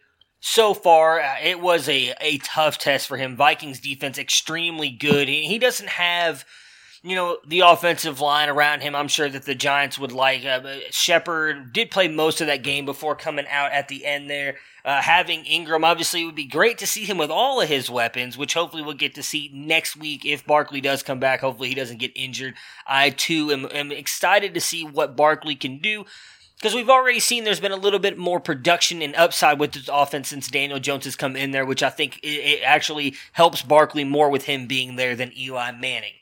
so 0.46 0.74
far. 0.74 1.22
Uh, 1.22 1.36
It 1.42 1.62
was 1.62 1.88
a 1.88 2.14
a 2.20 2.38
tough 2.40 2.78
test 2.78 3.08
for 3.08 3.18
him. 3.18 3.36
Vikings 3.36 3.80
defense 3.80 4.18
extremely 4.18 4.90
good. 4.90 5.28
He, 5.28 5.48
he 5.48 5.58
doesn't 5.58 5.90
have. 5.90 6.46
You 7.06 7.18
know 7.18 7.38
the 7.46 7.62
offensive 7.62 8.22
line 8.22 8.48
around 8.48 8.82
him. 8.82 8.96
I'm 8.96 9.10
sure 9.10 9.28
that 9.28 9.44
the 9.44 9.56
Giants 9.56 10.00
would 10.00 10.14
like. 10.14 10.46
Uh, 10.46 10.80
Shepard 10.90 11.74
did 11.74 11.92
play 11.92 12.08
most 12.08 12.40
of 12.40 12.48
that 12.48 12.64
game 12.64 12.86
before 12.86 13.16
coming 13.16 13.46
out 13.50 13.74
at 13.74 13.90
the 13.90 14.06
end 14.06 14.30
there. 14.30 14.56
Uh, 14.86 15.02
having 15.02 15.44
Engram, 15.44 15.84
obviously, 15.86 16.22
it 16.22 16.26
would 16.26 16.36
be 16.36 16.46
great 16.46 16.78
to 16.78 16.88
see 16.88 17.04
him 17.04 17.18
with 17.18 17.30
all 17.30 17.60
of 17.60 17.68
his 17.68 17.90
weapons, 17.90 18.38
which 18.38 18.54
hopefully 18.54 18.84
we'll 18.84 18.94
get 18.94 19.16
to 19.16 19.24
see 19.24 19.50
next 19.54 19.98
week 19.98 20.26
if 20.26 20.46
Barkley 20.46 20.80
does 20.80 21.04
come 21.04 21.20
back. 21.20 21.42
Hopefully, 21.42 21.70
he 21.70 21.76
doesn't 21.76 22.00
get 22.00 22.12
injured. 22.16 22.54
I, 22.88 23.10
too, 23.10 23.52
am, 23.52 23.68
am 23.72 23.92
excited 23.92 24.54
to 24.54 24.62
see 24.62 24.86
what 24.86 25.18
Barkley 25.18 25.56
can 25.56 25.80
do 25.80 26.06
because 26.64 26.76
we've 26.76 26.90
already 26.90 27.20
seen 27.20 27.44
there's 27.44 27.60
been 27.60 27.74
a 27.74 27.76
little 27.76 28.00
bit 28.00 28.18
more 28.18 28.40
production 28.40 29.02
and 29.02 29.14
upside 29.18 29.60
with 29.60 29.74
this 29.74 29.90
offense 29.92 30.30
since 30.30 30.48
Daniel 30.48 30.80
Jones 30.80 31.04
has 31.04 31.18
come 31.18 31.36
in 31.36 31.52
there, 31.52 31.66
which 31.66 31.84
I 31.84 31.90
think 31.90 32.22
it, 32.24 32.62
actually 32.64 33.16
helps 33.34 33.62
Barkley 33.62 34.06
more 34.06 34.30
with 34.30 34.46
him 34.46 34.66
being 34.66 34.96
there 34.96 35.14
than 35.14 35.38
Eli 35.38 35.72
Manning. 35.74 36.14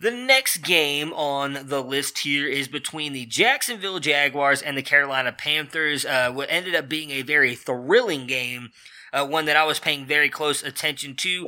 The 0.00 0.10
next 0.10 0.58
game 0.58 1.12
on 1.12 1.66
the 1.66 1.82
list 1.82 2.20
here 2.20 2.48
is 2.48 2.66
between 2.66 3.12
the 3.12 3.26
Jacksonville 3.26 3.98
Jaguars 3.98 4.62
and 4.62 4.74
the 4.74 4.82
Carolina 4.82 5.32
Panthers. 5.32 6.06
Uh, 6.06 6.32
what 6.32 6.48
ended 6.50 6.74
up 6.74 6.88
being 6.88 7.10
a 7.10 7.20
very 7.20 7.54
thrilling 7.54 8.26
game, 8.26 8.70
uh, 9.12 9.26
one 9.26 9.44
that 9.44 9.56
I 9.56 9.64
was 9.64 9.78
paying 9.78 10.06
very 10.06 10.30
close 10.30 10.62
attention 10.62 11.14
to. 11.16 11.46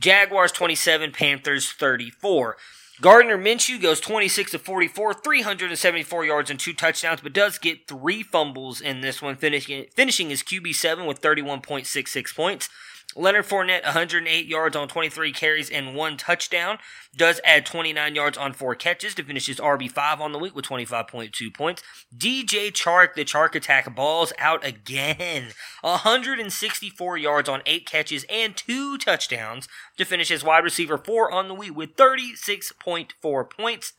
Jaguars 0.00 0.50
27, 0.50 1.12
Panthers 1.12 1.70
34. 1.70 2.56
Gardner 3.02 3.36
Minshew 3.36 3.82
goes 3.82 3.98
26 3.98 4.52
to 4.52 4.60
44, 4.60 5.14
374 5.14 6.24
yards 6.24 6.50
and 6.50 6.60
two 6.60 6.72
touchdowns, 6.72 7.20
but 7.20 7.32
does 7.32 7.58
get 7.58 7.88
three 7.88 8.22
fumbles 8.22 8.80
in 8.80 9.00
this 9.00 9.20
one, 9.20 9.34
finishing, 9.34 9.86
finishing 9.92 10.30
his 10.30 10.44
QB7 10.44 11.08
with 11.08 11.20
31.66 11.20 12.36
points. 12.36 12.68
Leonard 13.14 13.44
Fournette, 13.44 13.84
108 13.84 14.46
yards 14.46 14.76
on 14.76 14.88
23 14.88 15.32
carries 15.32 15.70
and 15.70 15.94
one 15.94 16.16
touchdown, 16.16 16.78
does 17.14 17.40
add 17.44 17.66
29 17.66 18.14
yards 18.14 18.38
on 18.38 18.52
four 18.52 18.74
catches 18.74 19.14
to 19.14 19.22
finish 19.22 19.46
his 19.46 19.58
RB5 19.58 20.20
on 20.20 20.32
the 20.32 20.38
week 20.38 20.54
with 20.54 20.64
25.2 20.64 21.54
points. 21.54 21.82
DJ 22.16 22.70
Chark, 22.70 23.14
the 23.14 23.24
Chark 23.24 23.54
attack, 23.54 23.94
balls 23.94 24.32
out 24.38 24.64
again. 24.64 25.52
164 25.82 27.18
yards 27.18 27.48
on 27.48 27.62
eight 27.66 27.86
catches 27.86 28.24
and 28.30 28.56
two 28.56 28.96
touchdowns 28.96 29.68
to 29.98 30.04
finish 30.04 30.28
his 30.28 30.44
wide 30.44 30.64
receiver 30.64 30.96
four 30.96 31.30
on 31.30 31.48
the 31.48 31.54
week 31.54 31.76
with 31.76 31.96
36.4 31.96 33.50
points. 33.50 33.92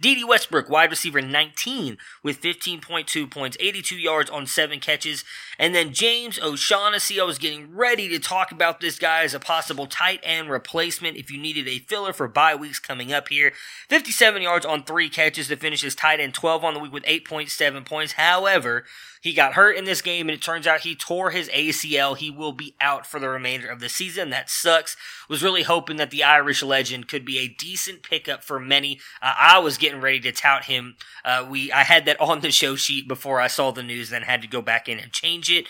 Dede 0.00 0.28
Westbrook, 0.28 0.68
wide 0.68 0.90
receiver 0.90 1.20
19, 1.20 1.98
with 2.22 2.40
15.2 2.40 3.28
points, 3.28 3.56
82 3.58 3.96
yards 3.96 4.30
on 4.30 4.46
seven 4.46 4.78
catches. 4.78 5.24
And 5.58 5.74
then 5.74 5.92
James 5.92 6.38
O'Shaughnessy, 6.40 7.20
I 7.20 7.24
was 7.24 7.38
getting 7.38 7.74
ready 7.74 8.08
to 8.10 8.20
talk 8.20 8.52
about 8.52 8.80
this 8.80 8.96
guy 8.96 9.24
as 9.24 9.34
a 9.34 9.40
possible 9.40 9.86
tight 9.86 10.20
end 10.22 10.50
replacement 10.50 11.16
if 11.16 11.32
you 11.32 11.38
needed 11.40 11.66
a 11.66 11.80
filler 11.80 12.12
for 12.12 12.28
bye 12.28 12.54
weeks 12.54 12.78
coming 12.78 13.12
up 13.12 13.28
here. 13.28 13.52
57 13.88 14.40
yards 14.40 14.64
on 14.64 14.84
three 14.84 15.08
catches 15.08 15.48
to 15.48 15.56
finish 15.56 15.82
his 15.82 15.96
tight 15.96 16.20
end, 16.20 16.32
12 16.32 16.62
on 16.62 16.74
the 16.74 16.80
week 16.80 16.92
with 16.92 17.04
8.7 17.04 17.84
points. 17.84 18.12
However, 18.12 18.84
he 19.20 19.32
got 19.32 19.54
hurt 19.54 19.76
in 19.76 19.84
this 19.84 20.02
game, 20.02 20.28
and 20.28 20.36
it 20.36 20.42
turns 20.42 20.66
out 20.66 20.80
he 20.80 20.94
tore 20.94 21.30
his 21.30 21.48
ACL. 21.48 22.16
He 22.16 22.30
will 22.30 22.52
be 22.52 22.74
out 22.80 23.06
for 23.06 23.18
the 23.18 23.28
remainder 23.28 23.68
of 23.68 23.80
the 23.80 23.88
season. 23.88 24.30
That 24.30 24.50
sucks. 24.50 24.96
Was 25.28 25.42
really 25.42 25.62
hoping 25.62 25.96
that 25.96 26.10
the 26.10 26.24
Irish 26.24 26.62
legend 26.62 27.08
could 27.08 27.24
be 27.24 27.38
a 27.38 27.48
decent 27.48 28.02
pickup 28.02 28.42
for 28.42 28.58
many. 28.58 29.00
Uh, 29.20 29.34
I 29.38 29.58
was 29.58 29.78
getting 29.78 30.00
ready 30.00 30.20
to 30.20 30.32
tout 30.32 30.64
him. 30.64 30.96
Uh, 31.24 31.46
we 31.48 31.72
I 31.72 31.82
had 31.82 32.04
that 32.06 32.20
on 32.20 32.40
the 32.40 32.50
show 32.50 32.76
sheet 32.76 33.08
before 33.08 33.40
I 33.40 33.48
saw 33.48 33.70
the 33.70 33.82
news, 33.82 34.10
then 34.10 34.22
had 34.22 34.42
to 34.42 34.48
go 34.48 34.62
back 34.62 34.88
in 34.88 34.98
and 34.98 35.12
change 35.12 35.50
it. 35.50 35.66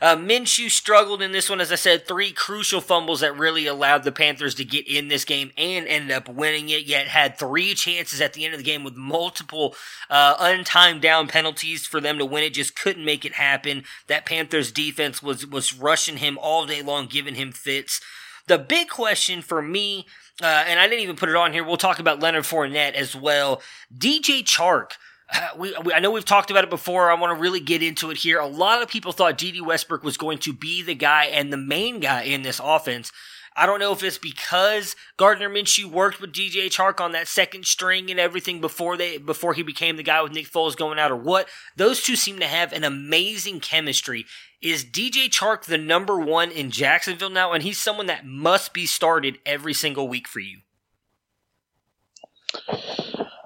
Uh, 0.00 0.16
Minshew 0.16 0.70
struggled 0.70 1.20
in 1.20 1.32
this 1.32 1.50
one, 1.50 1.60
as 1.60 1.70
I 1.70 1.74
said, 1.74 2.06
three 2.06 2.32
crucial 2.32 2.80
fumbles 2.80 3.20
that 3.20 3.36
really 3.36 3.66
allowed 3.66 4.02
the 4.02 4.12
Panthers 4.12 4.54
to 4.54 4.64
get 4.64 4.88
in 4.88 5.08
this 5.08 5.26
game 5.26 5.50
and 5.58 5.86
ended 5.86 6.10
up 6.10 6.28
winning 6.28 6.70
it. 6.70 6.84
Yet 6.84 7.08
had 7.08 7.38
three 7.38 7.74
chances 7.74 8.20
at 8.20 8.32
the 8.32 8.44
end 8.44 8.54
of 8.54 8.58
the 8.58 8.64
game 8.64 8.82
with 8.82 8.96
multiple 8.96 9.74
uh, 10.08 10.36
untimed 10.36 11.02
down 11.02 11.28
penalties 11.28 11.86
for 11.86 12.00
them 12.00 12.16
to 12.18 12.24
win 12.24 12.44
it. 12.44 12.54
Just 12.54 12.74
couldn't 12.76 13.04
make 13.04 13.24
it 13.24 13.34
happen. 13.34 13.84
That 14.06 14.24
Panthers 14.24 14.72
defense 14.72 15.22
was 15.22 15.46
was 15.46 15.74
rushing 15.74 16.16
him 16.16 16.38
all 16.40 16.66
day 16.66 16.82
long, 16.82 17.06
giving 17.06 17.34
him 17.34 17.52
fits. 17.52 18.00
The 18.46 18.58
big 18.58 18.88
question 18.88 19.42
for 19.42 19.60
me, 19.60 20.06
uh, 20.42 20.64
and 20.66 20.80
I 20.80 20.88
didn't 20.88 21.02
even 21.02 21.16
put 21.16 21.28
it 21.28 21.36
on 21.36 21.52
here. 21.52 21.62
We'll 21.62 21.76
talk 21.76 21.98
about 21.98 22.20
Leonard 22.20 22.44
Fournette 22.44 22.94
as 22.94 23.14
well. 23.14 23.60
DJ 23.96 24.42
Chark. 24.42 24.92
We, 25.56 25.76
we, 25.84 25.92
I 25.92 25.98
know 25.98 26.10
we've 26.10 26.24
talked 26.24 26.50
about 26.50 26.64
it 26.64 26.70
before. 26.70 27.10
I 27.10 27.14
want 27.14 27.36
to 27.36 27.40
really 27.40 27.60
get 27.60 27.82
into 27.82 28.10
it 28.10 28.16
here. 28.16 28.38
A 28.38 28.46
lot 28.46 28.82
of 28.82 28.88
people 28.88 29.12
thought 29.12 29.36
Dede 29.36 29.60
Westbrook 29.60 30.02
was 30.02 30.16
going 30.16 30.38
to 30.38 30.52
be 30.52 30.82
the 30.82 30.94
guy 30.94 31.26
and 31.26 31.52
the 31.52 31.56
main 31.56 32.00
guy 32.00 32.22
in 32.22 32.42
this 32.42 32.60
offense. 32.62 33.12
I 33.56 33.66
don't 33.66 33.80
know 33.80 33.92
if 33.92 34.02
it's 34.02 34.16
because 34.16 34.94
Gardner 35.16 35.50
Minshew 35.50 35.86
worked 35.86 36.20
with 36.20 36.32
DJ 36.32 36.66
Chark 36.68 37.00
on 37.00 37.12
that 37.12 37.28
second 37.28 37.66
string 37.66 38.10
and 38.10 38.20
everything 38.20 38.60
before 38.60 38.96
they 38.96 39.18
before 39.18 39.54
he 39.54 39.62
became 39.62 39.96
the 39.96 40.02
guy 40.02 40.22
with 40.22 40.32
Nick 40.32 40.50
Foles 40.50 40.76
going 40.76 40.98
out 40.98 41.10
or 41.10 41.16
what. 41.16 41.48
Those 41.76 42.02
two 42.02 42.16
seem 42.16 42.38
to 42.38 42.46
have 42.46 42.72
an 42.72 42.84
amazing 42.84 43.60
chemistry. 43.60 44.24
Is 44.62 44.84
DJ 44.84 45.28
Chark 45.28 45.64
the 45.64 45.78
number 45.78 46.18
one 46.18 46.50
in 46.50 46.70
Jacksonville 46.70 47.30
now? 47.30 47.52
And 47.52 47.62
he's 47.62 47.78
someone 47.78 48.06
that 48.06 48.24
must 48.24 48.72
be 48.72 48.86
started 48.86 49.38
every 49.44 49.74
single 49.74 50.06
week 50.06 50.28
for 50.28 50.40
you. 50.40 50.60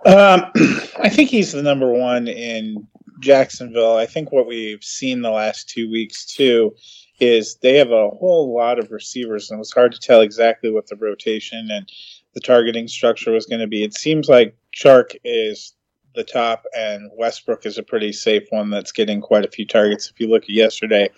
Um, 0.04 0.50
I 0.98 1.08
think 1.08 1.30
he's 1.30 1.52
the 1.52 1.62
number 1.62 1.92
one 1.92 2.28
in 2.28 2.86
Jacksonville. 3.20 3.96
I 3.96 4.06
think 4.06 4.32
what 4.32 4.46
we've 4.46 4.82
seen 4.84 5.22
the 5.22 5.30
last 5.30 5.68
two 5.68 5.90
weeks 5.90 6.26
too 6.26 6.74
is 7.20 7.56
they 7.62 7.76
have 7.76 7.90
a 7.90 8.10
whole 8.10 8.54
lot 8.54 8.78
of 8.78 8.90
receivers, 8.90 9.50
and 9.50 9.58
it 9.58 9.60
was 9.60 9.72
hard 9.72 9.92
to 9.92 10.00
tell 10.00 10.20
exactly 10.20 10.70
what 10.70 10.86
the 10.88 10.96
rotation 10.96 11.68
and 11.70 11.88
the 12.34 12.40
targeting 12.40 12.88
structure 12.88 13.32
was 13.32 13.46
going 13.46 13.60
to 13.60 13.66
be. 13.66 13.84
It 13.84 13.94
seems 13.94 14.28
like 14.28 14.56
Chark 14.76 15.14
is 15.24 15.74
the 16.14 16.24
top, 16.24 16.64
and 16.76 17.10
Westbrook 17.16 17.66
is 17.66 17.78
a 17.78 17.82
pretty 17.82 18.12
safe 18.12 18.44
one 18.50 18.70
that's 18.70 18.92
getting 18.92 19.20
quite 19.20 19.44
a 19.44 19.50
few 19.50 19.66
targets. 19.66 20.10
If 20.10 20.20
you 20.20 20.28
look 20.28 20.44
at 20.44 20.50
yesterday, 20.50 21.08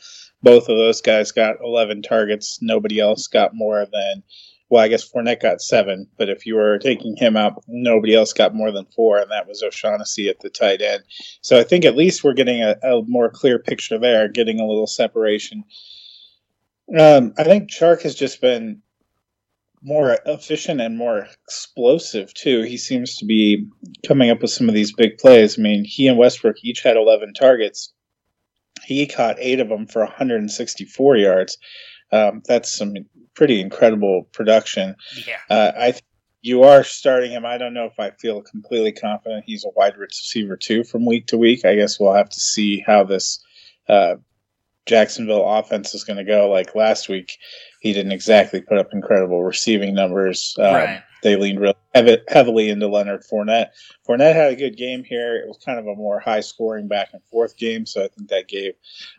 both 0.43 0.69
of 0.69 0.77
those 0.77 1.01
guys 1.01 1.33
got 1.33 1.57
11 1.63 2.03
targets. 2.03 2.59
Nobody 2.61 3.01
else 3.01 3.27
got 3.27 3.55
more 3.55 3.87
than 3.91 4.23
well, 4.69 4.83
I 4.83 4.89
guess 4.89 5.09
Fournette 5.09 5.43
got 5.43 5.61
seven, 5.61 6.09
but 6.19 6.29
if 6.29 6.45
you 6.45 6.57
were 6.57 6.79
taking 6.79 7.17
him 7.17 7.37
out, 7.37 7.63
nobody 7.69 8.15
else 8.15 8.33
got 8.33 8.55
more 8.55 8.73
than 8.73 8.87
four, 8.87 9.19
and 9.19 9.31
that 9.31 9.47
was 9.47 9.63
O'Shaughnessy 9.63 10.29
at 10.29 10.41
the 10.41 10.51
tight 10.51 10.83
end. 10.83 11.05
So 11.41 11.59
I 11.59 11.63
think 11.63 11.85
at 11.85 11.97
least 11.97 12.25
we're 12.25 12.33
getting 12.33 12.63
a, 12.63 12.77
a 12.83 13.03
more 13.07 13.31
clear 13.31 13.59
picture 13.61 13.99
there, 13.99 14.29
getting 14.29 14.59
a 14.59 14.67
little 14.67 14.89
separation. 14.89 15.65
Um, 16.99 17.33
I 17.39 17.45
think 17.45 17.71
Chark 17.71 18.03
has 18.03 18.15
just 18.15 18.41
been 18.41 18.83
more 19.83 20.19
efficient 20.27 20.81
and 20.81 20.99
more 20.99 21.29
explosive 21.45 22.35
too. 22.35 22.63
He 22.63 22.77
seems 22.77 23.17
to 23.19 23.25
be 23.25 23.69
coming 24.07 24.31
up 24.31 24.43
with 24.43 24.51
some 24.51 24.69
of 24.69 24.75
these 24.75 24.93
big 24.93 25.19
plays. 25.19 25.59
I 25.59 25.63
mean, 25.63 25.85
he 25.85 26.09
and 26.09 26.19
Westbrook 26.19 26.57
each 26.65 26.83
had 26.83 26.97
11 26.97 27.35
targets. 27.35 27.93
He 28.85 29.07
caught 29.07 29.37
eight 29.39 29.61
of 29.61 29.69
them 29.69 29.87
for 29.87 30.03
164 30.03 31.17
yards. 31.17 31.59
Um, 32.13 32.43
that's 32.47 32.77
some 32.77 32.95
pretty 33.37 33.61
incredible 33.61 34.25
production. 34.33 34.97
Yeah. 35.27 35.37
Uh, 35.49 35.73
I 35.79 35.91
th- 35.93 36.03
you 36.43 36.63
are 36.63 36.85
starting 36.85 37.33
him. 37.33 37.45
I 37.45 37.59
don't 37.59 37.75
know 37.75 37.87
if 37.87 37.99
I 37.99 38.11
feel 38.11 38.41
completely 38.43 38.93
confident 38.93 39.45
he's 39.47 39.65
a 39.65 39.71
wide 39.71 39.97
receiver 39.97 40.57
too 40.57 40.85
from 40.85 41.05
week 41.05 41.27
to 41.29 41.39
week. 41.39 41.65
I 41.65 41.75
guess 41.75 42.01
we'll 42.01 42.15
have 42.15 42.29
to 42.31 42.41
see 42.41 42.81
how 42.87 43.05
this 43.05 43.45
uh, 43.89 44.17
Jacksonville 44.87 45.45
offense 45.45 45.95
is 45.95 46.05
going 46.05 46.19
to 46.19 46.25
go. 46.25 46.49
Like 46.49 46.75
last 46.75 47.09
week, 47.09 47.37
he 47.81 47.93
didn't 47.93 48.13
exactly 48.13 48.61
put 48.61 48.79
up 48.79 48.93
incredible 48.93 49.43
receiving 49.43 49.95
numbers. 49.95 50.55
Um, 50.59 50.75
Right. 50.75 51.03
They 51.23 51.35
leaned 51.35 51.61
real 51.61 51.75
heavy, 51.97 52.19
heavily 52.29 52.69
into 52.69 52.89
Leonard 52.89 53.23
Fournette. 53.23 53.71
Fournette 54.07 54.35
had 54.35 54.53
a 54.53 54.57
good 54.57 54.77
game 54.77 55.05
here. 55.05 55.37
It 55.37 55.49
was 55.49 55.59
kind 55.65 55.79
of 55.79 55.87
a 55.87 55.95
more 55.95 56.21
high 56.21 56.41
scoring 56.41 56.89
back 56.89 57.11
and 57.13 57.23
forth 57.25 57.57
game, 57.57 57.87
so 57.87 58.05
I 58.05 58.09
think 58.09 58.29
that 58.29 58.49
gave 58.49 58.75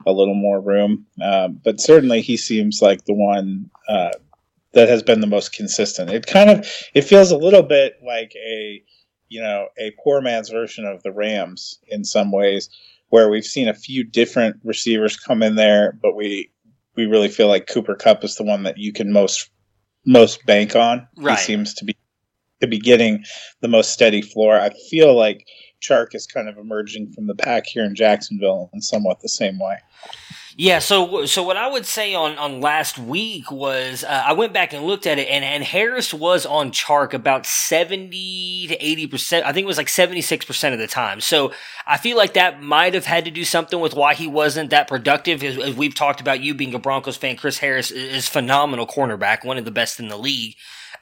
a 0.05 0.11
little 0.11 0.35
more 0.35 0.61
room. 0.61 1.05
Um, 1.21 1.59
but 1.63 1.81
certainly, 1.81 2.21
he 2.21 2.37
seems 2.37 2.81
like 2.81 3.05
the 3.05 3.13
one 3.13 3.69
uh, 3.89 4.11
that 4.73 4.89
has 4.89 5.03
been 5.03 5.21
the 5.21 5.27
most 5.27 5.53
consistent. 5.53 6.11
It 6.11 6.27
kind 6.27 6.49
of 6.49 6.69
it 6.93 7.01
feels 7.01 7.31
a 7.31 7.37
little 7.37 7.63
bit 7.63 7.95
like 8.05 8.33
a 8.35 8.83
you 9.29 9.41
know 9.41 9.67
a 9.77 9.91
poor 10.03 10.21
man's 10.21 10.49
version 10.49 10.85
of 10.85 11.03
the 11.03 11.11
Rams 11.11 11.79
in 11.87 12.03
some 12.03 12.31
ways, 12.31 12.69
where 13.09 13.29
we've 13.29 13.45
seen 13.45 13.67
a 13.67 13.73
few 13.73 14.03
different 14.03 14.57
receivers 14.63 15.17
come 15.17 15.41
in 15.41 15.55
there, 15.55 15.97
but 16.01 16.15
we 16.15 16.51
we 16.95 17.05
really 17.05 17.29
feel 17.29 17.47
like 17.47 17.67
Cooper 17.67 17.95
Kupp 17.95 18.23
is 18.23 18.35
the 18.35 18.43
one 18.43 18.63
that 18.63 18.77
you 18.77 18.93
can 18.93 19.11
most 19.11 19.49
most 20.05 20.45
bank 20.45 20.75
on. 20.75 21.07
Right. 21.17 21.37
He 21.37 21.43
seems 21.43 21.73
to 21.75 21.85
be 21.85 21.96
to 22.61 22.67
be 22.67 22.79
getting 22.79 23.23
the 23.61 23.67
most 23.67 23.91
steady 23.91 24.21
floor. 24.21 24.59
I 24.59 24.71
feel 24.89 25.15
like 25.15 25.47
Chark 25.81 26.15
is 26.15 26.25
kind 26.25 26.49
of 26.49 26.57
emerging 26.57 27.11
from 27.13 27.27
the 27.27 27.35
pack 27.35 27.65
here 27.67 27.83
in 27.83 27.95
Jacksonville 27.95 28.69
in 28.73 28.81
somewhat 28.81 29.21
the 29.21 29.29
same 29.29 29.59
way. 29.59 29.77
Yeah, 30.59 30.79
so 30.79 31.27
so 31.27 31.43
what 31.43 31.55
I 31.55 31.67
would 31.67 31.85
say 31.85 32.15
on, 32.15 32.35
on 32.39 32.61
last 32.61 32.97
week 32.97 33.51
was 33.51 34.03
uh, 34.03 34.23
I 34.25 34.33
went 34.33 34.53
back 34.53 34.73
and 34.73 34.83
looked 34.85 35.05
at 35.05 35.19
it, 35.19 35.27
and, 35.29 35.45
and 35.45 35.63
Harris 35.63 36.11
was 36.11 36.47
on 36.47 36.71
Chark 36.71 37.13
about 37.13 37.45
seventy 37.45 38.65
to 38.67 38.75
eighty 38.83 39.05
percent. 39.05 39.45
I 39.45 39.53
think 39.53 39.65
it 39.65 39.67
was 39.67 39.77
like 39.77 39.87
seventy 39.87 40.21
six 40.21 40.45
percent 40.45 40.73
of 40.73 40.79
the 40.79 40.87
time. 40.87 41.21
So 41.21 41.51
I 41.85 41.97
feel 41.97 42.17
like 42.17 42.33
that 42.33 42.59
might 42.59 42.95
have 42.95 43.05
had 43.05 43.25
to 43.25 43.31
do 43.31 43.45
something 43.45 43.79
with 43.79 43.93
why 43.93 44.15
he 44.15 44.25
wasn't 44.25 44.71
that 44.71 44.87
productive. 44.87 45.43
As, 45.43 45.59
as 45.59 45.75
we've 45.75 45.93
talked 45.93 46.21
about, 46.21 46.41
you 46.41 46.55
being 46.55 46.73
a 46.73 46.79
Broncos 46.79 47.17
fan, 47.17 47.35
Chris 47.35 47.59
Harris 47.59 47.91
is, 47.91 48.13
is 48.15 48.27
phenomenal 48.27 48.87
cornerback, 48.87 49.45
one 49.45 49.59
of 49.59 49.65
the 49.65 49.69
best 49.69 49.99
in 49.99 50.07
the 50.07 50.17
league. 50.17 50.55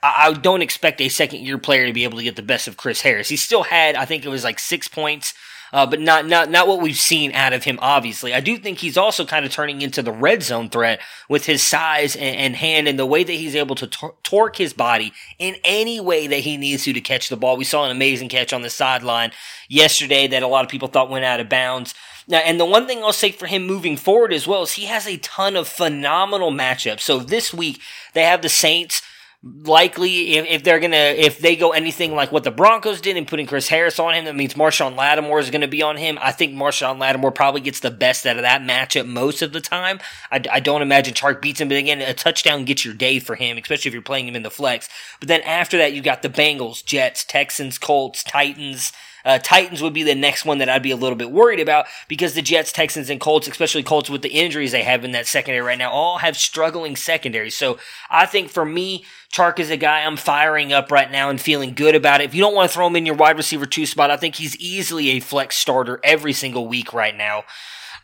I, 0.03 0.33
don't 0.33 0.61
expect 0.61 1.01
a 1.01 1.09
second 1.09 1.41
year 1.41 1.57
player 1.57 1.87
to 1.87 1.93
be 1.93 2.03
able 2.03 2.17
to 2.17 2.23
get 2.23 2.35
the 2.35 2.41
best 2.41 2.67
of 2.67 2.77
Chris 2.77 3.01
Harris. 3.01 3.29
He 3.29 3.37
still 3.37 3.63
had, 3.63 3.95
I 3.95 4.05
think 4.05 4.25
it 4.25 4.29
was 4.29 4.43
like 4.43 4.59
six 4.59 4.87
points 4.87 5.33
uh, 5.75 5.85
but 5.85 5.99
not 5.99 6.25
not 6.25 6.49
not 6.49 6.69
what 6.69 6.81
we've 6.81 6.95
seen 6.95 7.33
out 7.33 7.51
of 7.51 7.65
him. 7.65 7.77
Obviously, 7.81 8.33
I 8.33 8.39
do 8.39 8.57
think 8.57 8.79
he's 8.79 8.97
also 8.97 9.25
kind 9.25 9.45
of 9.45 9.51
turning 9.51 9.81
into 9.81 10.01
the 10.01 10.11
red 10.11 10.41
zone 10.41 10.69
threat 10.69 11.01
with 11.27 11.45
his 11.45 11.61
size 11.61 12.15
and, 12.15 12.37
and 12.37 12.55
hand 12.55 12.87
and 12.87 12.97
the 12.97 13.05
way 13.05 13.25
that 13.25 13.33
he's 13.33 13.55
able 13.55 13.75
to 13.75 13.87
tor- 13.87 14.15
torque 14.23 14.55
his 14.55 14.71
body 14.71 15.11
in 15.37 15.55
any 15.65 15.99
way 15.99 16.27
that 16.27 16.39
he 16.39 16.55
needs 16.55 16.85
to 16.85 16.93
to 16.93 17.01
catch 17.01 17.27
the 17.27 17.35
ball. 17.35 17.57
We 17.57 17.65
saw 17.65 17.83
an 17.83 17.91
amazing 17.91 18.29
catch 18.29 18.53
on 18.53 18.61
the 18.61 18.69
sideline 18.69 19.31
yesterday 19.67 20.27
that 20.27 20.43
a 20.43 20.47
lot 20.47 20.63
of 20.63 20.71
people 20.71 20.87
thought 20.87 21.09
went 21.09 21.25
out 21.25 21.41
of 21.41 21.49
bounds. 21.49 21.93
Now, 22.27 22.39
and 22.39 22.57
the 22.57 22.65
one 22.65 22.87
thing 22.87 23.03
I'll 23.03 23.11
say 23.11 23.31
for 23.31 23.45
him 23.45 23.67
moving 23.67 23.97
forward 23.97 24.31
as 24.31 24.47
well 24.47 24.63
is 24.63 24.71
he 24.71 24.85
has 24.85 25.05
a 25.05 25.17
ton 25.17 25.55
of 25.55 25.67
phenomenal 25.67 26.51
matchups. 26.51 27.01
So 27.01 27.19
this 27.19 27.53
week 27.53 27.81
they 28.13 28.23
have 28.23 28.41
the 28.41 28.49
Saints 28.49 29.01
likely 29.45 30.37
if, 30.37 30.45
if 30.47 30.63
they're 30.63 30.79
gonna 30.79 30.95
if 30.95 31.37
they 31.37 31.55
go 31.55 31.71
anything 31.71 32.15
like 32.15 32.31
what 32.31 32.43
the 32.43 32.51
Broncos 32.51 32.99
did 32.99 33.15
and 33.15 33.27
putting 33.27 33.45
Chris 33.45 33.67
Harris 33.67 33.99
on 33.99 34.13
him, 34.15 34.25
that 34.25 34.35
means 34.35 34.55
Marshon 34.55 34.95
Lattimore 34.95 35.39
is 35.39 35.51
gonna 35.51 35.67
be 35.67 35.83
on 35.83 35.97
him. 35.97 36.17
I 36.19 36.31
think 36.31 36.53
Marshon 36.53 36.99
Lattimore 36.99 37.31
probably 37.31 37.61
gets 37.61 37.79
the 37.79 37.91
best 37.91 38.25
out 38.25 38.37
of 38.37 38.41
that 38.41 38.61
matchup 38.61 39.07
most 39.07 39.43
of 39.43 39.53
the 39.53 39.61
time. 39.61 39.99
I, 40.31 40.41
I 40.51 40.59
don't 40.59 40.81
imagine 40.81 41.13
Chark 41.13 41.41
beats 41.41 41.61
him, 41.61 41.67
but 41.67 41.77
again, 41.77 42.01
a 42.01 42.13
touchdown 42.13 42.65
gets 42.65 42.83
your 42.83 42.95
day 42.95 43.19
for 43.19 43.35
him, 43.35 43.57
especially 43.57 43.89
if 43.89 43.93
you're 43.93 44.01
playing 44.01 44.27
him 44.27 44.35
in 44.35 44.43
the 44.43 44.49
flex. 44.49 44.89
But 45.19 45.27
then 45.27 45.41
after 45.41 45.77
that, 45.77 45.93
you 45.93 46.01
got 46.01 46.23
the 46.23 46.29
Bengals, 46.29 46.83
Jets, 46.83 47.23
Texans, 47.23 47.77
Colts, 47.77 48.23
Titans. 48.23 48.91
Uh, 49.25 49.39
Titans 49.39 49.81
would 49.81 49.93
be 49.93 50.03
the 50.03 50.15
next 50.15 50.45
one 50.45 50.59
that 50.59 50.69
I'd 50.69 50.83
be 50.83 50.91
a 50.91 50.95
little 50.95 51.17
bit 51.17 51.31
worried 51.31 51.59
about 51.59 51.87
because 52.07 52.35
the 52.35 52.41
Jets, 52.41 52.71
Texans, 52.71 53.09
and 53.09 53.19
Colts, 53.19 53.47
especially 53.47 53.83
Colts 53.83 54.09
with 54.09 54.21
the 54.21 54.29
injuries 54.29 54.71
they 54.71 54.83
have 54.83 55.03
in 55.03 55.11
that 55.11 55.27
secondary 55.27 55.65
right 55.65 55.77
now, 55.77 55.91
all 55.91 56.19
have 56.19 56.37
struggling 56.37 56.95
secondaries. 56.95 57.57
So 57.57 57.79
I 58.09 58.27
think 58.27 58.49
for 58.49 58.63
me, 58.63 59.03
Chark 59.33 59.59
is 59.59 59.71
a 59.71 59.77
guy 59.77 60.05
I'm 60.05 60.15
firing 60.15 60.71
up 60.71 60.91
right 60.91 61.11
now 61.11 61.29
and 61.29 61.41
feeling 61.41 61.73
good 61.73 61.95
about 61.95 62.21
it. 62.21 62.25
If 62.25 62.35
you 62.35 62.41
don't 62.41 62.55
want 62.55 62.69
to 62.69 62.73
throw 62.73 62.87
him 62.87 62.95
in 62.95 63.05
your 63.05 63.15
wide 63.15 63.37
receiver 63.37 63.65
two 63.65 63.85
spot, 63.85 64.11
I 64.11 64.17
think 64.17 64.35
he's 64.35 64.55
easily 64.57 65.09
a 65.09 65.19
flex 65.19 65.55
starter 65.55 65.99
every 66.03 66.31
single 66.31 66.67
week 66.67 66.93
right 66.93 67.15
now. 67.15 67.43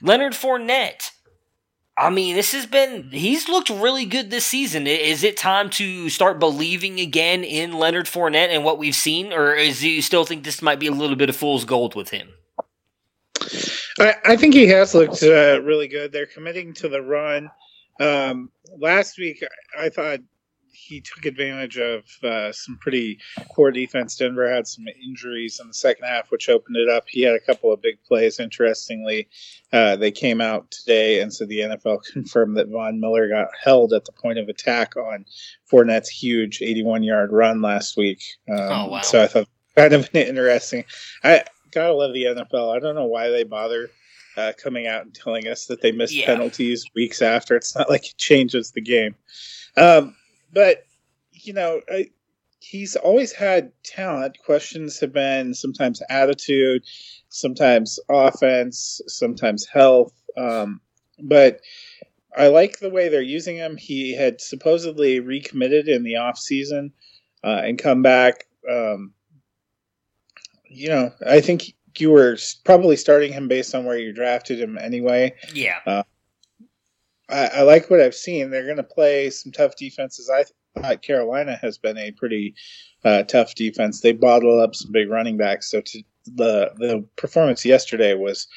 Leonard 0.01 0.33
Fournette. 0.33 1.11
I 2.01 2.09
mean, 2.09 2.35
this 2.35 2.51
has 2.53 2.65
been, 2.65 3.11
he's 3.11 3.47
looked 3.47 3.69
really 3.69 4.05
good 4.05 4.31
this 4.31 4.43
season. 4.43 4.87
Is 4.87 5.23
it 5.23 5.37
time 5.37 5.69
to 5.71 6.09
start 6.09 6.39
believing 6.39 6.99
again 6.99 7.43
in 7.43 7.73
Leonard 7.73 8.07
Fournette 8.07 8.49
and 8.49 8.63
what 8.63 8.79
we've 8.79 8.95
seen, 8.95 9.31
or 9.31 9.53
is 9.53 9.83
you 9.83 10.01
still 10.01 10.25
think 10.25 10.43
this 10.43 10.63
might 10.63 10.79
be 10.79 10.87
a 10.87 10.91
little 10.91 11.15
bit 11.15 11.29
of 11.29 11.35
fool's 11.35 11.63
gold 11.63 11.93
with 11.93 12.09
him? 12.09 12.29
I, 13.99 14.15
I 14.25 14.35
think 14.35 14.55
he 14.55 14.67
has 14.69 14.95
looked 14.95 15.21
uh, 15.21 15.61
really 15.61 15.87
good. 15.87 16.11
They're 16.11 16.25
committing 16.25 16.73
to 16.75 16.89
the 16.89 17.03
run. 17.03 17.51
Um, 17.99 18.49
last 18.79 19.19
week, 19.19 19.45
I 19.77 19.89
thought 19.89 20.21
he 20.73 21.01
took 21.01 21.25
advantage 21.25 21.77
of 21.77 22.03
uh, 22.23 22.51
some 22.51 22.77
pretty 22.79 23.19
poor 23.53 23.71
defense. 23.71 24.15
Denver 24.15 24.51
had 24.51 24.67
some 24.67 24.85
injuries 25.03 25.59
in 25.61 25.67
the 25.67 25.73
second 25.73 26.05
half, 26.05 26.31
which 26.31 26.49
opened 26.49 26.77
it 26.77 26.89
up. 26.89 27.05
He 27.07 27.21
had 27.21 27.35
a 27.35 27.39
couple 27.39 27.71
of 27.71 27.81
big 27.81 28.01
plays. 28.03 28.39
Interestingly, 28.39 29.27
uh, 29.73 29.95
they 29.95 30.11
came 30.11 30.41
out 30.41 30.69
today 30.71 31.21
and 31.21 31.33
said 31.33 31.49
the 31.49 31.59
NFL 31.59 32.03
confirmed 32.11 32.57
that 32.57 32.69
Von 32.69 32.99
Miller 32.99 33.27
got 33.29 33.47
held 33.63 33.93
at 33.93 34.05
the 34.05 34.11
point 34.11 34.39
of 34.39 34.49
attack 34.49 34.95
on 34.95 35.25
Fournette's 35.71 36.09
huge 36.09 36.61
81 36.61 37.03
yard 37.03 37.31
run 37.31 37.61
last 37.61 37.97
week. 37.97 38.21
Um, 38.49 38.57
Oh, 38.59 38.87
wow. 38.87 39.01
So 39.01 39.21
I 39.23 39.27
thought 39.27 39.47
kind 39.75 39.93
of 39.93 40.09
interesting. 40.13 40.83
I 41.23 41.43
gotta 41.71 41.93
love 41.93 42.13
the 42.13 42.23
NFL. 42.25 42.75
I 42.75 42.79
don't 42.79 42.95
know 42.95 43.05
why 43.05 43.29
they 43.29 43.43
bother. 43.43 43.89
Uh, 44.37 44.53
coming 44.57 44.87
out 44.87 45.01
and 45.03 45.13
telling 45.13 45.45
us 45.49 45.65
that 45.65 45.81
they 45.81 45.91
missed 45.91 46.13
Yeah. 46.13 46.25
penalties 46.25 46.85
weeks 46.95 47.21
after. 47.21 47.53
It's 47.57 47.75
not 47.75 47.89
like 47.89 48.05
it 48.07 48.15
changes 48.17 48.71
the 48.71 48.79
game. 48.79 49.13
Um, 49.75 50.15
but 50.53 50.85
you 51.33 51.53
know, 51.53 51.81
I, 51.89 52.09
he's 52.59 52.95
always 52.95 53.31
had 53.31 53.71
talent. 53.83 54.37
Questions 54.45 54.99
have 54.99 55.11
been 55.11 55.53
sometimes 55.53 56.01
attitude, 56.09 56.83
sometimes 57.29 57.99
offense, 58.09 59.01
sometimes 59.07 59.65
health. 59.65 60.13
Um, 60.37 60.81
but 61.19 61.61
I 62.35 62.47
like 62.47 62.79
the 62.79 62.89
way 62.89 63.09
they're 63.09 63.21
using 63.21 63.57
him. 63.57 63.77
He 63.77 64.15
had 64.15 64.39
supposedly 64.39 65.19
recommitted 65.19 65.87
in 65.87 66.03
the 66.03 66.17
off 66.17 66.37
season 66.37 66.93
uh, 67.43 67.61
and 67.63 67.77
come 67.77 68.01
back. 68.01 68.45
Um, 68.69 69.13
you 70.65 70.87
know, 70.89 71.11
I 71.25 71.41
think 71.41 71.73
you 71.97 72.11
were 72.11 72.37
probably 72.63 72.95
starting 72.95 73.33
him 73.33 73.47
based 73.47 73.75
on 73.75 73.85
where 73.85 73.97
you 73.97 74.13
drafted 74.13 74.59
him 74.59 74.77
anyway. 74.77 75.33
Yeah. 75.53 76.03
I, 77.31 77.47
I 77.47 77.61
like 77.61 77.89
what 77.89 78.01
I've 78.01 78.15
seen. 78.15 78.49
They're 78.49 78.65
going 78.65 78.77
to 78.77 78.83
play 78.83 79.29
some 79.29 79.51
tough 79.51 79.75
defenses. 79.75 80.29
I 80.29 80.45
thought 80.79 81.01
Carolina 81.01 81.57
has 81.61 81.77
been 81.77 81.97
a 81.97 82.11
pretty 82.11 82.55
uh, 83.03 83.23
tough 83.23 83.55
defense. 83.55 84.01
They 84.01 84.13
bottle 84.13 84.59
up 84.59 84.75
some 84.75 84.91
big 84.91 85.09
running 85.09 85.37
backs. 85.37 85.69
So 85.69 85.81
to, 85.81 86.03
the 86.25 86.71
the 86.77 87.05
performance 87.15 87.65
yesterday 87.65 88.13
was 88.13 88.47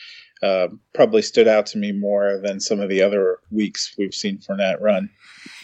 uh, 0.43 0.69
probably 0.93 1.23
stood 1.23 1.49
out 1.49 1.67
to 1.67 1.79
me 1.79 1.93
more 1.93 2.39
than 2.43 2.61
some 2.61 2.81
of 2.81 2.89
the 2.89 3.03
other 3.03 3.39
weeks 3.51 3.95
we've 3.97 4.15
seen 4.15 4.39
Fournette 4.39 4.81
run. 4.81 5.09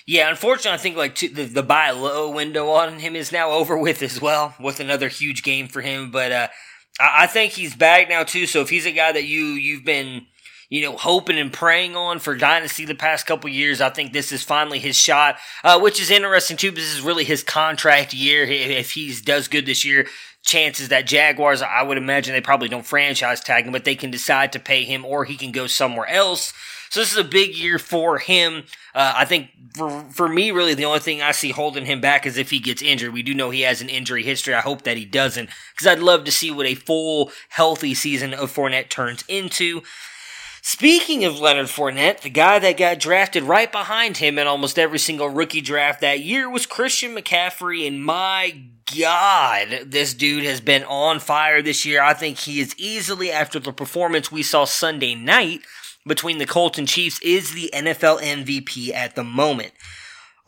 Yeah, 0.07 0.31
unfortunately, 0.31 0.73
I 0.73 0.79
think 0.79 0.97
like 0.97 1.19
the 1.19 1.45
the 1.45 1.63
buy 1.63 1.91
low 1.91 2.31
window 2.31 2.71
on 2.71 2.99
him 2.99 3.15
is 3.15 3.33
now 3.33 3.51
over 3.51 3.77
with 3.77 4.03
as 4.03 4.21
well, 4.21 4.55
with 4.59 4.81
another 4.81 5.09
huge 5.09 5.43
game 5.43 5.69
for 5.69 5.83
him. 5.83 6.11
But 6.11 6.33
uh, 6.33 6.49
I, 6.99 7.25
I 7.25 7.27
think 7.27 7.53
he's 7.53 7.77
back 7.77 8.09
now 8.09 8.25
too. 8.25 8.47
So 8.47 8.61
if 8.63 8.71
he's 8.71 8.87
a 8.87 8.93
guy 8.93 9.13
that 9.13 9.25
you 9.25 9.45
you've 9.45 9.85
been 9.85 10.27
you 10.71 10.81
know 10.83 10.97
hoping 10.97 11.39
and 11.39 11.53
praying 11.53 11.97
on 11.97 12.19
for 12.21 12.35
dynasty 12.35 12.87
the 12.87 12.95
past 12.95 13.27
couple 13.27 13.51
years, 13.51 13.83
I 13.83 13.91
think 13.91 14.13
this 14.13 14.33
is 14.33 14.43
finally 14.43 14.79
his 14.79 14.97
shot. 14.97 15.37
Uh, 15.63 15.79
which 15.79 16.01
is 16.01 16.11
interesting 16.11 16.57
too. 16.57 16.71
This 16.71 16.95
is 16.95 17.03
really 17.03 17.25
his 17.25 17.43
contract 17.43 18.15
year. 18.15 18.45
If 18.45 18.93
he 18.93 19.15
does 19.23 19.49
good 19.49 19.67
this 19.67 19.85
year. 19.85 20.07
Chances 20.43 20.89
that 20.89 21.07
Jaguars, 21.07 21.61
I 21.61 21.83
would 21.83 21.99
imagine 21.99 22.33
they 22.33 22.41
probably 22.41 22.71
don't 22.71 22.87
franchise 22.87 23.43
tag 23.43 23.67
him, 23.67 23.73
but 23.73 23.85
they 23.85 23.95
can 23.95 24.11
decide 24.11 24.53
to 24.53 24.59
pay 24.59 24.85
him 24.85 25.05
or 25.05 25.27
he 25.27 25.37
can 25.37 25.53
go 25.53 25.67
somewhere 25.67 26.09
else. 26.09 26.55
So 26.89 27.01
this 27.01 27.13
is 27.13 27.19
a 27.19 27.25
big 27.25 27.55
year 27.55 27.79
for 27.79 28.19
him. 28.19 28.65
Uh, 28.95 29.13
I 29.17 29.25
think 29.27 29.51
for 29.77 29.91
for 30.11 30.29
me, 30.29 30.51
really, 30.51 30.75
the 30.75 30.87
only 30.87 30.99
thing 30.99 31.21
I 31.21 31.33
see 31.33 31.51
holding 31.51 31.85
him 31.85 32.01
back 32.01 32.27
is 32.27 32.39
if 32.39 32.51
he 32.51 32.59
gets 32.59 32.81
injured. 32.83 33.13
We 33.13 33.23
do 33.23 33.35
know 33.35 33.51
he 33.51 33.61
has 33.61 33.81
an 33.81 33.89
injury 33.89 34.25
history. 34.25 34.55
I 34.55 34.61
hope 34.61 34.83
that 34.83 34.97
he 34.97 35.05
doesn't, 35.05 35.51
because 35.73 35.87
I'd 35.87 36.01
love 36.01 36.25
to 36.25 36.33
see 36.33 36.51
what 36.51 36.67
a 36.67 36.75
full, 36.75 37.31
healthy 37.51 37.95
season 37.95 38.35
of 38.35 38.53
Fournette 38.53 38.89
turns 38.89 39.25
into. 39.29 39.83
Speaking 40.63 41.25
of 41.25 41.41
Leonard 41.41 41.67
Fournette, 41.67 42.21
the 42.21 42.31
guy 42.31 42.59
that 42.59 42.77
got 42.77 42.99
drafted 42.99 43.45
right 43.45 43.71
behind 43.71 44.19
him 44.19 44.39
in 44.39 44.47
almost 44.47 44.79
every 44.79 44.99
single 44.99 45.29
rookie 45.29 45.63
draft 45.63 46.03
that 46.03 46.21
year 46.21 46.51
was 46.51 46.67
Christian 46.67 47.15
McCaffrey, 47.15 47.87
and 47.87 48.05
my 48.05 48.63
God, 48.99 49.87
this 49.87 50.13
dude 50.13 50.45
has 50.45 50.61
been 50.61 50.85
on 50.85 51.19
fire 51.19 51.63
this 51.63 51.87
year. 51.87 52.03
I 52.03 52.13
think 52.13 52.39
he 52.39 52.61
is 52.61 52.75
easily, 52.77 53.31
after 53.31 53.59
the 53.59 53.73
performance 53.73 54.31
we 54.31 54.43
saw 54.43 54.65
Sunday 54.65 55.15
night 55.15 55.63
between 56.07 56.39
the 56.39 56.47
Colts 56.47 56.79
and 56.79 56.89
Chiefs, 56.89 57.21
is 57.23 57.53
the 57.55 57.71
NFL 57.73 58.21
MVP 58.21 58.93
at 58.93 59.15
the 59.15 59.25
moment. 59.25 59.73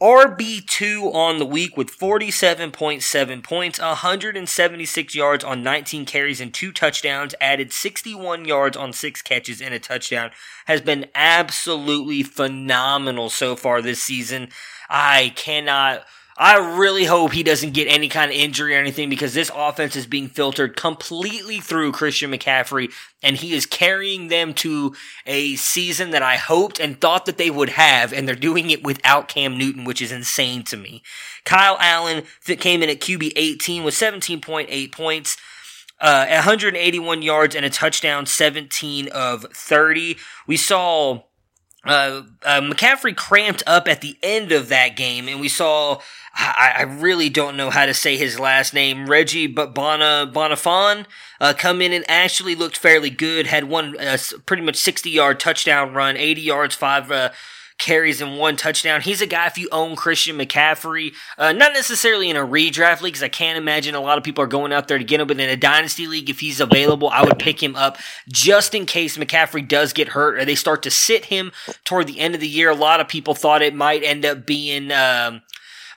RB2 0.02 1.14
on 1.14 1.38
the 1.38 1.46
week 1.46 1.76
with 1.76 1.96
47.7 1.96 3.40
points, 3.44 3.78
176 3.78 5.14
yards 5.14 5.44
on 5.44 5.62
19 5.62 6.06
carries 6.06 6.40
and 6.40 6.52
two 6.52 6.72
touchdowns, 6.72 7.36
added 7.40 7.72
61 7.72 8.44
yards 8.44 8.76
on 8.76 8.92
six 8.92 9.22
catches 9.22 9.62
and 9.62 9.72
a 9.72 9.78
touchdown. 9.78 10.32
Has 10.66 10.80
been 10.80 11.06
absolutely 11.14 12.24
phenomenal 12.24 13.30
so 13.30 13.54
far 13.54 13.80
this 13.80 14.02
season. 14.02 14.48
I 14.90 15.32
cannot. 15.36 16.04
I 16.42 16.57
really 16.76 17.05
hope 17.05 17.31
he 17.31 17.44
doesn't 17.44 17.72
get 17.72 17.87
any 17.87 18.09
kind 18.09 18.28
of 18.28 18.37
injury 18.37 18.74
or 18.74 18.78
anything 18.81 19.09
because 19.09 19.33
this 19.33 19.48
offense 19.55 19.94
is 19.94 20.09
being 20.09 20.26
filtered 20.26 20.74
completely 20.74 21.61
through 21.61 21.92
Christian 21.92 22.33
McCaffrey 22.33 22.92
and 23.22 23.37
he 23.37 23.52
is 23.52 23.64
carrying 23.64 24.26
them 24.26 24.52
to 24.55 24.92
a 25.24 25.55
season 25.55 26.11
that 26.11 26.22
I 26.24 26.35
hoped 26.35 26.81
and 26.81 27.00
thought 27.00 27.26
that 27.26 27.38
they 27.38 27.48
would 27.48 27.68
have 27.68 28.12
and 28.12 28.26
they're 28.26 28.35
doing 28.35 28.70
it 28.70 28.83
without 28.83 29.28
Cam 29.28 29.57
Newton, 29.57 29.85
which 29.85 30.02
is 30.02 30.11
insane 30.11 30.64
to 30.64 30.76
me. 30.76 31.05
Kyle 31.44 31.76
Allen 31.78 32.24
that 32.48 32.59
came 32.59 32.83
in 32.83 32.90
at 32.90 32.98
QB 32.98 33.35
18 33.37 33.85
with 33.85 33.94
17.8 33.94 34.90
points. 34.90 35.37
Uh, 36.00 36.26
181 36.26 37.22
yards 37.22 37.55
and 37.55 37.64
a 37.64 37.70
touchdown, 37.70 38.26
17 38.26 39.07
of 39.11 39.46
30. 39.55 40.16
We 40.48 40.57
saw 40.57 41.22
uh, 41.84 42.22
uh, 42.44 42.60
McCaffrey 42.60 43.16
cramped 43.16 43.62
up 43.66 43.88
at 43.88 44.00
the 44.00 44.16
end 44.22 44.52
of 44.52 44.68
that 44.68 44.96
game, 44.96 45.28
and 45.28 45.40
we 45.40 45.48
saw. 45.48 46.00
I, 46.34 46.76
I 46.78 46.82
really 46.84 47.28
don't 47.28 47.58
know 47.58 47.68
how 47.68 47.84
to 47.84 47.92
say 47.92 48.16
his 48.16 48.40
last 48.40 48.72
name. 48.72 49.06
Reggie 49.06 49.46
Bona 49.46 50.30
Bonnafon 50.32 51.04
uh, 51.38 51.52
come 51.52 51.82
in 51.82 51.92
and 51.92 52.06
actually 52.08 52.54
looked 52.54 52.78
fairly 52.78 53.10
good. 53.10 53.48
Had 53.48 53.64
one 53.64 53.98
uh, 54.00 54.16
pretty 54.46 54.62
much 54.62 54.76
sixty 54.76 55.10
yard 55.10 55.38
touchdown 55.38 55.92
run, 55.92 56.16
eighty 56.16 56.40
yards, 56.40 56.74
five 56.74 57.10
uh, 57.10 57.32
carries 57.82 58.20
and 58.20 58.38
one 58.38 58.56
touchdown. 58.56 59.00
He's 59.00 59.20
a 59.20 59.26
guy 59.26 59.46
if 59.46 59.58
you 59.58 59.68
own 59.72 59.96
Christian 59.96 60.38
McCaffrey, 60.38 61.12
uh, 61.36 61.52
not 61.52 61.72
necessarily 61.72 62.30
in 62.30 62.36
a 62.36 62.46
redraft 62.46 63.00
league, 63.00 63.14
because 63.14 63.24
I 63.24 63.28
can't 63.28 63.58
imagine 63.58 63.96
a 63.96 64.00
lot 64.00 64.18
of 64.18 64.24
people 64.24 64.44
are 64.44 64.48
going 64.48 64.72
out 64.72 64.86
there 64.86 64.98
to 64.98 65.04
get 65.04 65.20
him, 65.20 65.26
but 65.26 65.40
in 65.40 65.50
a 65.50 65.56
dynasty 65.56 66.06
league, 66.06 66.30
if 66.30 66.38
he's 66.38 66.60
available, 66.60 67.08
I 67.08 67.24
would 67.24 67.40
pick 67.40 67.60
him 67.60 67.74
up 67.74 67.98
just 68.28 68.74
in 68.74 68.86
case 68.86 69.18
McCaffrey 69.18 69.66
does 69.66 69.92
get 69.92 70.08
hurt 70.08 70.38
or 70.38 70.44
they 70.44 70.54
start 70.54 70.84
to 70.84 70.90
sit 70.90 71.24
him 71.24 71.50
toward 71.84 72.06
the 72.06 72.20
end 72.20 72.36
of 72.36 72.40
the 72.40 72.48
year. 72.48 72.70
A 72.70 72.74
lot 72.74 73.00
of 73.00 73.08
people 73.08 73.34
thought 73.34 73.62
it 73.62 73.74
might 73.74 74.04
end 74.04 74.24
up 74.24 74.46
being. 74.46 74.92
Um, 74.92 75.42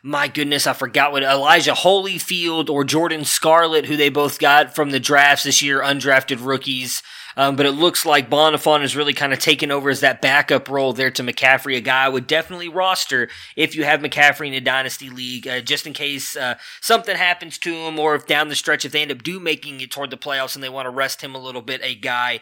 my 0.02 0.28
goodness, 0.28 0.68
I 0.68 0.74
forgot 0.74 1.12
what 1.12 1.24
Elijah 1.24 1.74
Holyfield 1.74 2.70
or 2.70 2.84
Jordan 2.84 3.26
Scarlett, 3.26 3.86
who 3.86 3.98
they 3.98 4.10
both 4.10 4.38
got 4.38 4.76
from 4.76 4.92
the 4.92 5.00
drafts 5.00 5.46
this 5.46 5.64
year, 5.64 5.82
undrafted 5.82 6.46
rookies. 6.46 7.02
Um, 7.38 7.56
but 7.56 7.66
it 7.66 7.72
looks 7.72 8.06
like 8.06 8.30
Bonnafon 8.30 8.84
is 8.84 8.96
really 8.96 9.14
kind 9.14 9.34
of 9.34 9.40
taken 9.40 9.72
over 9.72 9.90
as 9.90 10.00
that 10.00 10.22
backup 10.22 10.70
role 10.70 10.94
there 10.94 11.12
to 11.12 11.24
McCaffrey, 11.24 11.76
a 11.76 11.82
guy 11.82 12.06
I 12.06 12.10
would 12.10 12.28
definitely 12.28 12.70
roster 12.70 13.30
if 13.56 13.76
you 13.76 13.84
have 13.84 14.00
McCaffrey 14.00 14.48
in 14.48 14.54
a 14.54 14.62
dynasty 14.62 15.10
league, 15.10 15.48
uh, 15.48 15.62
just 15.62 15.86
in 15.86 15.94
case 15.94 16.36
uh, 16.38 16.56
something 16.82 17.16
happens 17.16 17.58
to 17.60 17.74
him, 17.74 18.00
or 18.00 18.16
if 18.16 18.26
down 18.26 18.50
the 18.50 18.56
stretch, 18.56 18.86
if 18.86 18.92
they 18.92 19.02
end 19.02 19.12
up 19.12 19.24
do 19.24 19.40
making 19.40 19.82
it 19.82 19.92
toward 19.92 20.10
the 20.10 20.18
playoffs 20.18 20.56
and 20.56 20.64
they 20.64 20.70
want 20.70 20.86
to 20.86 20.92
rest 20.92 21.22
him 21.22 21.36
a 21.36 21.40
little 21.40 21.62
bit, 21.62 21.82
a 21.84 21.96
guy 21.96 22.40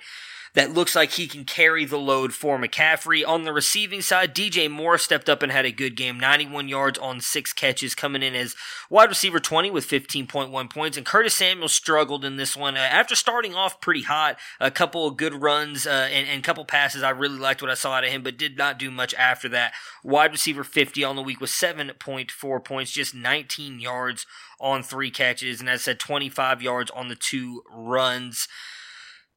that 0.54 0.74
looks 0.74 0.96
like 0.96 1.12
he 1.12 1.28
can 1.28 1.46
carry 1.46 1.84
the 1.84 1.98
load 1.98 2.34
for 2.34 2.60
McCaffrey. 2.60 3.28
On 3.28 3.44
the 3.44 3.54
receiving 3.54 4.02
side, 4.02 4.36
DJ 4.36 4.70
Moore 4.70 5.00
stepped 5.00 5.28
up 5.28 5.42
and 5.42 5.52
had 5.52 5.66
a 5.66 5.72
good 5.72 5.96
game 5.96 6.20
91 6.20 6.68
yards 6.68 7.00
on 7.00 7.22
six 7.22 7.54
catches, 7.54 7.96
coming 7.96 8.22
in 8.22 8.36
as 8.36 8.56
wide 8.90 9.10
receiver 9.10 9.40
20 9.40 9.72
with 9.72 9.88
15.1 9.88 10.70
points. 10.70 10.96
And 10.96 11.06
Curtis 11.06 11.34
Samuel 11.34 11.70
struggled 11.70 12.24
in 12.24 12.36
this 12.36 12.56
one 12.56 12.78
uh, 12.78 12.82
after 12.82 13.16
starting 13.16 13.56
off 13.56 13.82
pretty 13.82 14.04
hot. 14.04 14.38
A 14.60 14.70
couple 14.70 15.08
of 15.08 15.18
good 15.18 15.34
runs 15.34 15.88
uh, 15.88 16.08
and, 16.12 16.40
a 16.40 16.44
couple 16.44 16.66
passes. 16.66 17.02
I 17.02 17.10
really 17.10 17.40
liked 17.40 17.62
what 17.62 17.72
I 17.72 17.76
saw 17.76 17.94
out 17.94 18.04
of 18.04 18.12
him, 18.12 18.22
but 18.22 18.38
did 18.38 18.58
not 18.58 18.78
do 18.78 18.92
much 18.92 19.16
after 19.16 19.50
that. 19.50 19.74
Wide 20.04 20.32
receiver 20.32 20.64
50 20.64 21.04
on 21.04 21.16
the 21.16 21.24
week 21.24 21.42
with 21.42 21.50
7.4 21.50 22.64
points, 22.64 22.92
just 22.92 23.16
19 23.16 23.80
yards 23.80 24.28
on 24.60 24.84
three 24.84 25.10
catches. 25.10 25.60
And 25.60 25.70
as 25.70 25.82
I 25.82 25.84
said, 25.84 26.00
25 26.00 26.62
yards 26.62 26.92
on 26.92 27.08
the 27.08 27.16
two 27.16 27.64
runs 27.72 28.48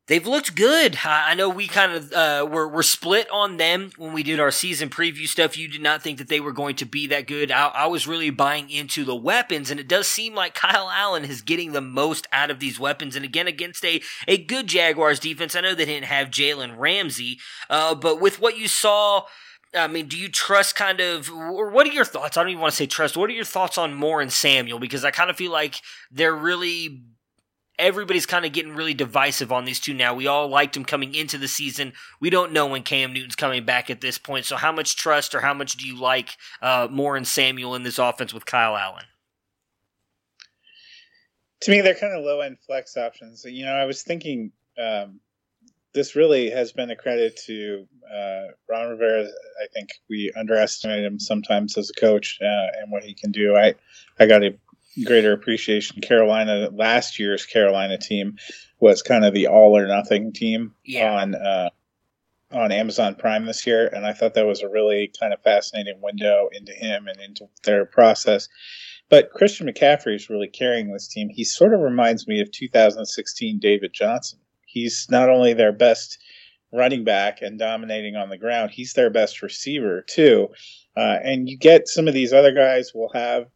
they've 0.07 0.27
looked 0.27 0.55
good. 0.55 0.99
I 1.05 1.35
know 1.35 1.49
we 1.49 1.67
kind 1.67 1.93
of 1.93 2.13
uh, 2.13 2.47
were, 2.51 2.69
were 2.69 2.83
split 2.83 3.29
on 3.31 3.57
them 3.57 3.91
when 3.97 4.13
we 4.13 4.23
did 4.23 4.41
our 4.41 4.51
season 4.51 4.89
preview 4.89 5.27
stuff. 5.27 5.59
You 5.59 5.69
did 5.69 5.83
not 5.83 6.03
think 6.03 6.19
that 6.19 6.29
they 6.29 6.41
were 6.41 6.53
going 6.53 6.77
to 6.77 6.85
be 6.85 7.07
that 7.09 7.27
good. 7.27 7.51
I, 7.51 7.69
I, 7.69 7.87
was 7.87 8.07
really 8.07 8.31
buying 8.31 8.71
into 8.71 9.05
the 9.05 9.17
weapons, 9.17 9.71
and 9.71 9.81
it 9.81 9.89
does 9.89 10.07
seem 10.07 10.35
like 10.35 10.55
Kyle 10.67 10.91
Allen 10.91 11.25
is 11.25 11.43
getting 11.43 11.73
the 11.73 11.81
most 11.81 12.27
out 12.33 12.51
of 12.51 12.61
these 12.61 12.79
weapons. 12.79 13.17
And 13.17 13.25
again, 13.25 13.47
against 13.47 13.85
a, 13.85 14.01
a 14.29 14.39
good 14.39 14.67
Jaguars 14.67 15.21
defense, 15.21 15.57
I 15.57 15.61
know 15.61 15.75
they 15.75 15.85
didn't 15.85 16.07
have 16.07 16.29
Jalen 16.29 16.79
Ramsey, 16.79 17.39
uh, 17.69 17.95
but 17.95 18.21
with 18.21 18.41
what 18.41 18.59
you 18.59 18.69
saw. 18.69 19.23
I 19.75 19.89
mean, 19.89 20.07
do 20.07 20.17
you 20.17 20.31
trust 20.31 20.75
kind 20.75 21.01
of, 21.01 21.29
or 21.29 21.69
what 21.69 21.87
are 21.87 21.93
your 21.93 22.05
thoughts? 22.05 22.39
I 22.39 22.41
don't 22.41 22.51
even 22.51 22.63
want 22.63 22.73
to 22.73 22.77
say 22.77 22.87
trust. 22.87 23.15
What 23.15 23.29
are 23.29 23.35
your 23.35 23.45
thoughts 23.45 23.77
on 23.77 23.93
Moore 23.93 24.23
and 24.23 24.33
Samuel? 24.33 24.79
Because 24.79 25.05
I 25.05 25.11
kind 25.11 25.29
of 25.29 25.37
feel 25.37 25.53
like 25.53 25.83
they're 26.11 26.35
really 26.35 27.03
everybody's 27.79 28.27
kind 28.27 28.45
of 28.45 28.53
getting 28.53 28.75
really 28.75 28.95
divisive 28.95 29.53
on 29.53 29.65
these 29.65 29.81
two 29.81 29.95
now. 29.95 30.15
We 30.15 30.27
all 30.27 30.49
liked 30.49 30.77
him 30.77 30.85
coming 30.85 31.15
into 31.15 31.39
the 31.39 31.49
season. 31.49 31.93
We 32.21 32.31
don't 32.31 32.53
know 32.53 32.67
when 32.67 32.83
Cam 32.83 33.13
Newton's 33.13 33.37
coming 33.37 33.65
back 33.65 33.91
at 33.91 34.01
this 34.01 34.19
point. 34.19 34.45
So, 34.45 34.57
how 34.57 34.73
much 34.73 34.97
trust 34.97 35.35
or 35.35 35.41
how 35.41 35.55
much 35.55 35.77
do 35.77 35.87
you 35.87 35.99
like 35.99 36.37
uh, 36.63 36.89
Moore 36.91 37.17
and 37.17 37.27
Samuel 37.27 37.75
in 37.75 37.83
this 37.83 37.99
offense 37.99 38.33
with 38.33 38.47
Kyle 38.47 38.77
Allen? 38.77 39.05
To 41.63 41.71
me, 41.71 41.81
they're 41.81 41.95
kind 41.95 42.17
of 42.17 42.25
low 42.25 42.41
end 42.41 42.59
flex 42.67 42.97
options. 42.97 43.45
You 43.45 43.65
know, 43.65 43.73
I 43.73 43.87
was 43.87 44.03
thinking 44.03 44.53
um, 44.79 45.21
this 45.95 46.15
really 46.15 46.51
has 46.51 46.73
been 46.73 46.91
a 46.91 46.97
credit 46.97 47.41
to 47.47 47.87
uh, 48.15 48.45
Ron 48.69 48.91
Rivera. 48.91 49.25
I 49.25 49.67
think 49.73 49.89
we 50.09 50.31
underestimate 50.37 51.05
him 51.05 51.19
sometimes 51.19 51.77
as 51.79 51.91
a 51.91 52.01
coach 52.01 52.39
uh, 52.43 52.67
and 52.79 52.93
what 52.93 53.03
he 53.03 53.15
can 53.15 53.33
do. 53.33 53.57
I 53.57 53.75
I 54.19 54.27
got 54.27 54.41
to 54.41 54.55
greater 55.05 55.33
appreciation. 55.33 56.01
Carolina 56.01 56.71
last 56.73 57.19
year's 57.19 57.45
Carolina 57.45 57.99
team 57.99 58.37
was 58.81 59.03
kind 59.03 59.25
of 59.25 59.35
the 59.35 59.47
all 59.47 59.77
or 59.77 59.87
nothing 59.87 60.33
team 60.33 60.75
yeah. 60.85 61.13
on 61.13 61.35
uh, 61.35 61.71
on 62.53 62.73
Amazon 62.73 63.15
Prime 63.15 63.47
this 63.47 63.67
year, 63.67 63.89
and 63.89 64.07
I 64.07 64.13
thought 64.13 64.35
that 64.35 64.47
was 64.47 64.63
a 64.63 64.69
really 64.69 65.13
kind 65.19 65.33
of 65.33 65.43
fascinating 65.43 66.01
window 66.01 66.49
into 66.53 66.73
him 66.73 67.09
and 67.09 67.21
into 67.21 67.49
their 67.65 67.85
process. 67.85 68.49
But 69.09 69.31
Christian 69.31 69.69
McCaffrey 69.69 70.15
is 70.17 70.31
really 70.31 70.49
carrying 70.49 70.93
this 70.93 71.09
team. 71.09 71.29
He 71.29 71.45
sort 71.45 71.75
of 71.75 71.81
reminds 71.81 72.27
me 72.27 72.41
of 72.41 72.51
2016 72.51 73.59
David 73.61 73.93
Johnson. 73.93 74.41
He's 74.67 75.07
not 75.11 75.29
only 75.29 75.55
their 75.55 75.73
best 75.73 76.19
running 76.73 77.05
back 77.05 77.41
and 77.41 77.59
dominating 77.59 78.17
on 78.17 78.29
the 78.29 78.39
ground, 78.39 78.73
he's 78.73 78.95
their 78.95 79.11
best 79.11 79.43
receiver 79.43 80.05
too. 80.09 80.49
Uh, 80.97 81.19
and 81.23 81.49
you 81.49 81.57
get 81.57 81.89
some 81.89 82.09
of 82.09 82.15
these 82.15 82.33
other 82.33 82.53
guys 82.53 82.93
will 82.95 83.11
have 83.15 83.47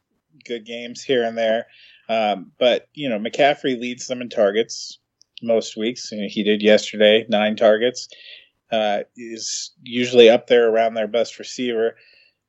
good 0.45 0.65
games 0.65 1.03
here 1.03 1.25
and 1.25 1.37
there. 1.37 1.67
Um, 2.09 2.53
but 2.59 2.89
you 2.95 3.09
know, 3.09 3.19
McCaffrey 3.19 3.79
leads 3.79 4.07
them 4.07 4.21
in 4.21 4.29
targets 4.29 4.99
most 5.43 5.77
weeks. 5.77 6.11
You 6.13 6.23
know, 6.23 6.29
he 6.29 6.43
did 6.43 6.63
yesterday, 6.63 7.27
nine 7.29 7.57
targets. 7.57 8.09
Uh, 8.73 9.03
is 9.17 9.73
usually 9.83 10.31
up 10.31 10.47
there 10.47 10.71
around 10.71 10.95
their 10.95 11.09
best 11.09 11.41
receiver. 11.41 11.97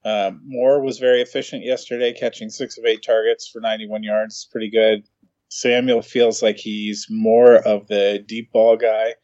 Um, 0.05 0.41
Moore 0.45 0.81
was 0.81 0.99
very 0.99 1.21
efficient 1.21 1.63
yesterday, 1.63 2.13
catching 2.13 2.49
six 2.49 2.77
of 2.77 2.85
eight 2.85 3.03
targets 3.03 3.47
for 3.47 3.59
91 3.59 4.03
yards. 4.03 4.47
Pretty 4.51 4.69
good. 4.69 5.03
Samuel 5.49 6.01
feels 6.01 6.41
like 6.41 6.57
he's 6.57 7.07
more 7.09 7.55
of 7.55 7.87
the 7.87 8.23
deep 8.25 8.51
ball 8.51 8.77
guy. 8.77 9.15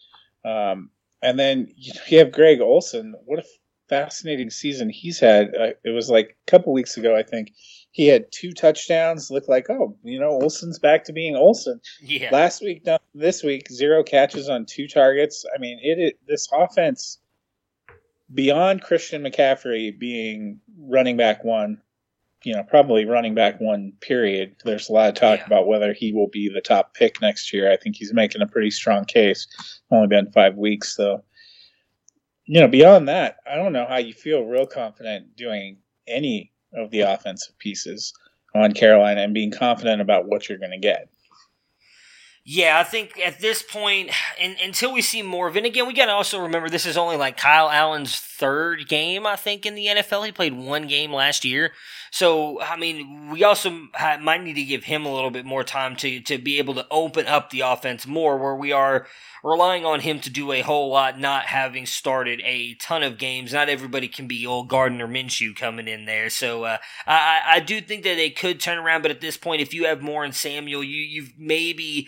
Um, 0.43 0.89
and 1.21 1.39
then 1.39 1.67
you, 1.75 1.93
you 2.07 2.19
have 2.19 2.31
Greg 2.31 2.61
Olsen. 2.61 3.15
What 3.25 3.39
a 3.39 3.45
fascinating 3.89 4.49
season 4.49 4.89
he's 4.89 5.19
had. 5.19 5.55
Uh, 5.55 5.69
it 5.83 5.91
was 5.93 6.09
like 6.09 6.35
a 6.47 6.51
couple 6.51 6.73
weeks 6.73 6.97
ago, 6.97 7.15
I 7.15 7.23
think 7.23 7.51
he 7.97 8.05
had 8.05 8.31
two 8.31 8.51
touchdowns. 8.51 9.31
Looked 9.31 9.49
like, 9.49 9.71
oh, 9.71 9.97
you 10.03 10.19
know, 10.19 10.29
Olsen's 10.29 10.77
back 10.77 11.03
to 11.05 11.13
being 11.13 11.35
Olsen. 11.35 11.81
Yeah. 11.99 12.29
Last 12.31 12.61
week, 12.61 12.85
this 13.15 13.41
week, 13.43 13.71
zero 13.71 14.03
catches 14.03 14.49
on 14.49 14.67
two 14.67 14.87
targets. 14.87 15.43
I 15.53 15.59
mean, 15.59 15.79
it, 15.81 15.97
it 15.97 16.19
this 16.27 16.47
offense 16.53 17.17
beyond 18.31 18.83
Christian 18.83 19.23
McCaffrey 19.23 19.97
being 19.97 20.59
running 20.79 21.17
back 21.17 21.43
one, 21.43 21.81
you 22.43 22.53
know, 22.53 22.61
probably 22.61 23.05
running 23.05 23.33
back 23.33 23.59
one. 23.59 23.93
Period. 23.99 24.55
There's 24.63 24.89
a 24.89 24.93
lot 24.93 25.09
of 25.09 25.15
talk 25.15 25.39
yeah. 25.39 25.45
about 25.47 25.65
whether 25.65 25.91
he 25.91 26.13
will 26.13 26.29
be 26.29 26.49
the 26.49 26.61
top 26.61 26.93
pick 26.93 27.19
next 27.19 27.51
year. 27.51 27.71
I 27.71 27.77
think 27.77 27.95
he's 27.95 28.13
making 28.13 28.43
a 28.43 28.47
pretty 28.47 28.69
strong 28.69 29.05
case. 29.05 29.47
Only 29.89 30.07
been 30.07 30.31
five 30.31 30.55
weeks 30.55 30.95
though. 30.97 31.23
You 32.45 32.61
know, 32.61 32.67
beyond 32.67 33.07
that, 33.07 33.37
I 33.51 33.55
don't 33.55 33.73
know 33.73 33.87
how 33.89 33.97
you 33.97 34.13
feel 34.13 34.43
real 34.43 34.67
confident 34.67 35.35
doing 35.35 35.77
any 36.07 36.51
of 36.77 36.91
the 36.91 37.01
offensive 37.01 37.57
pieces 37.59 38.13
on 38.55 38.73
Carolina 38.73 39.21
and 39.21 39.33
being 39.33 39.51
confident 39.51 40.01
about 40.01 40.27
what 40.27 40.47
you're 40.47 40.57
going 40.57 40.71
to 40.71 40.77
get. 40.77 41.09
Yeah, 42.49 42.79
I 42.79 42.85
think 42.85 43.19
at 43.19 43.41
this 43.41 43.61
point, 43.61 44.09
and, 44.39 44.55
until 44.63 44.93
we 44.93 45.01
see 45.01 45.21
more 45.21 45.49
of 45.49 45.57
it, 45.57 45.65
again, 45.65 45.85
we 45.85 45.93
got 45.93 46.05
to 46.05 46.13
also 46.13 46.39
remember 46.39 46.69
this 46.69 46.85
is 46.85 46.95
only 46.95 47.17
like 47.17 47.35
Kyle 47.35 47.69
Allen's 47.69 48.17
third 48.17 48.87
game, 48.87 49.27
I 49.27 49.35
think, 49.35 49.65
in 49.65 49.75
the 49.75 49.87
NFL. 49.87 50.25
He 50.25 50.31
played 50.31 50.53
one 50.53 50.87
game 50.87 51.11
last 51.11 51.43
year. 51.43 51.73
So, 52.09 52.61
I 52.61 52.77
mean, 52.77 53.31
we 53.31 53.43
also 53.43 53.89
might 54.21 54.41
need 54.41 54.53
to 54.53 54.63
give 54.63 54.85
him 54.85 55.05
a 55.05 55.13
little 55.13 55.29
bit 55.29 55.43
more 55.43 55.65
time 55.65 55.97
to, 55.97 56.21
to 56.21 56.37
be 56.37 56.57
able 56.57 56.73
to 56.75 56.87
open 56.89 57.27
up 57.27 57.49
the 57.49 57.59
offense 57.59 58.07
more, 58.07 58.37
where 58.37 58.55
we 58.55 58.71
are 58.71 59.07
relying 59.43 59.83
on 59.83 59.99
him 59.99 60.21
to 60.21 60.29
do 60.29 60.53
a 60.53 60.61
whole 60.61 60.89
lot, 60.89 61.19
not 61.19 61.47
having 61.47 61.85
started 61.85 62.41
a 62.45 62.75
ton 62.75 63.03
of 63.03 63.17
games. 63.17 63.51
Not 63.51 63.67
everybody 63.67 64.07
can 64.07 64.25
be 64.25 64.47
old 64.47 64.69
Gardner 64.69 65.05
Minshew 65.05 65.53
coming 65.53 65.89
in 65.89 66.05
there. 66.05 66.29
So 66.29 66.63
uh, 66.63 66.77
I, 67.05 67.41
I 67.45 67.59
do 67.59 67.81
think 67.81 68.05
that 68.05 68.15
they 68.15 68.29
could 68.29 68.61
turn 68.61 68.77
around, 68.77 69.01
but 69.01 69.11
at 69.11 69.19
this 69.19 69.35
point, 69.35 69.61
if 69.61 69.73
you 69.73 69.87
have 69.87 70.01
more 70.01 70.23
in 70.23 70.31
Samuel, 70.31 70.81
you 70.81 71.01
you've 71.01 71.33
maybe 71.37 72.07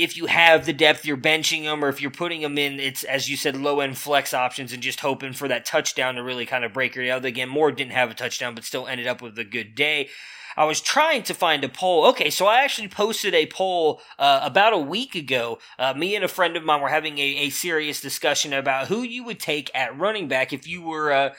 if 0.00 0.16
you 0.16 0.26
have 0.26 0.66
the 0.66 0.72
depth, 0.72 1.04
you're 1.04 1.16
benching 1.16 1.64
them, 1.64 1.84
or 1.84 1.88
if 1.88 2.00
you're 2.00 2.10
putting 2.10 2.40
them 2.40 2.56
in, 2.56 2.80
it's 2.80 3.04
as 3.04 3.28
you 3.28 3.36
said, 3.36 3.56
low 3.56 3.80
end 3.80 3.98
flex 3.98 4.32
options, 4.32 4.72
and 4.72 4.82
just 4.82 5.00
hoping 5.00 5.32
for 5.32 5.48
that 5.48 5.64
touchdown 5.64 6.14
to 6.14 6.22
really 6.22 6.46
kind 6.46 6.64
of 6.64 6.72
break 6.72 6.96
it 6.96 7.08
out. 7.08 7.24
Again, 7.24 7.48
Moore 7.48 7.72
didn't 7.72 7.92
have 7.92 8.10
a 8.10 8.14
touchdown, 8.14 8.54
but 8.54 8.64
still 8.64 8.86
ended 8.86 9.06
up 9.06 9.20
with 9.20 9.38
a 9.38 9.44
good 9.44 9.74
day. 9.74 10.08
I 10.56 10.64
was 10.64 10.80
trying 10.80 11.22
to 11.24 11.34
find 11.34 11.62
a 11.64 11.68
poll. 11.68 12.06
Okay, 12.06 12.30
so 12.30 12.46
I 12.46 12.64
actually 12.64 12.88
posted 12.88 13.34
a 13.34 13.46
poll 13.46 14.00
uh, 14.18 14.40
about 14.42 14.72
a 14.72 14.78
week 14.78 15.14
ago. 15.14 15.58
Uh, 15.78 15.94
me 15.94 16.16
and 16.16 16.24
a 16.24 16.28
friend 16.28 16.56
of 16.56 16.64
mine 16.64 16.80
were 16.80 16.88
having 16.88 17.18
a, 17.18 17.36
a, 17.36 17.50
serious 17.50 18.00
discussion 18.00 18.52
about 18.52 18.88
who 18.88 19.02
you 19.02 19.24
would 19.24 19.38
take 19.38 19.70
at 19.74 19.96
running 19.96 20.28
back 20.28 20.52
if 20.52 20.66
you 20.66 20.82
were. 20.82 21.12
Uh, 21.12 21.30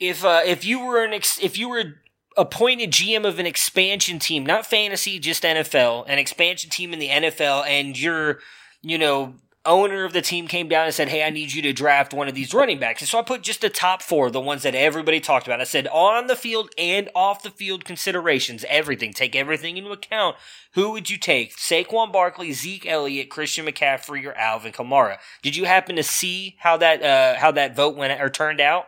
if 0.00 0.24
uh, 0.24 0.42
if 0.44 0.64
you 0.64 0.84
were 0.84 1.04
an 1.04 1.12
ex- 1.12 1.42
if 1.42 1.58
you 1.58 1.68
were 1.68 1.94
appointed 2.38 2.92
GM 2.92 3.26
of 3.26 3.38
an 3.38 3.46
expansion 3.46 4.18
team, 4.18 4.46
not 4.46 4.64
fantasy, 4.64 5.18
just 5.18 5.42
NFL, 5.42 6.04
an 6.08 6.18
expansion 6.18 6.70
team 6.70 6.92
in 6.92 7.00
the 7.00 7.08
NFL, 7.08 7.66
and 7.66 8.00
your, 8.00 8.38
you 8.80 8.96
know, 8.96 9.34
owner 9.66 10.04
of 10.04 10.12
the 10.12 10.22
team 10.22 10.48
came 10.48 10.68
down 10.68 10.86
and 10.86 10.94
said, 10.94 11.08
Hey, 11.08 11.22
I 11.22 11.30
need 11.30 11.52
you 11.52 11.60
to 11.62 11.72
draft 11.72 12.14
one 12.14 12.28
of 12.28 12.34
these 12.34 12.54
running 12.54 12.78
backs. 12.78 13.02
And 13.02 13.08
so 13.08 13.18
I 13.18 13.22
put 13.22 13.42
just 13.42 13.60
the 13.60 13.68
top 13.68 14.02
four, 14.02 14.30
the 14.30 14.40
ones 14.40 14.62
that 14.62 14.74
everybody 14.74 15.20
talked 15.20 15.46
about. 15.46 15.60
I 15.60 15.64
said, 15.64 15.88
on 15.88 16.26
the 16.26 16.36
field 16.36 16.70
and 16.78 17.10
off 17.14 17.42
the 17.42 17.50
field 17.50 17.84
considerations, 17.84 18.64
everything, 18.68 19.12
take 19.12 19.36
everything 19.36 19.76
into 19.76 19.90
account. 19.90 20.36
Who 20.74 20.92
would 20.92 21.10
you 21.10 21.18
take? 21.18 21.56
Saquon 21.56 22.12
Barkley, 22.12 22.52
Zeke 22.52 22.86
Elliott, 22.86 23.30
Christian 23.30 23.66
McCaffrey, 23.66 24.24
or 24.24 24.34
Alvin 24.34 24.72
Kamara? 24.72 25.18
Did 25.42 25.56
you 25.56 25.64
happen 25.64 25.96
to 25.96 26.02
see 26.02 26.56
how 26.60 26.76
that, 26.78 27.02
uh, 27.02 27.38
how 27.38 27.50
that 27.52 27.76
vote 27.76 27.96
went 27.96 28.20
or 28.20 28.30
turned 28.30 28.60
out? 28.60 28.86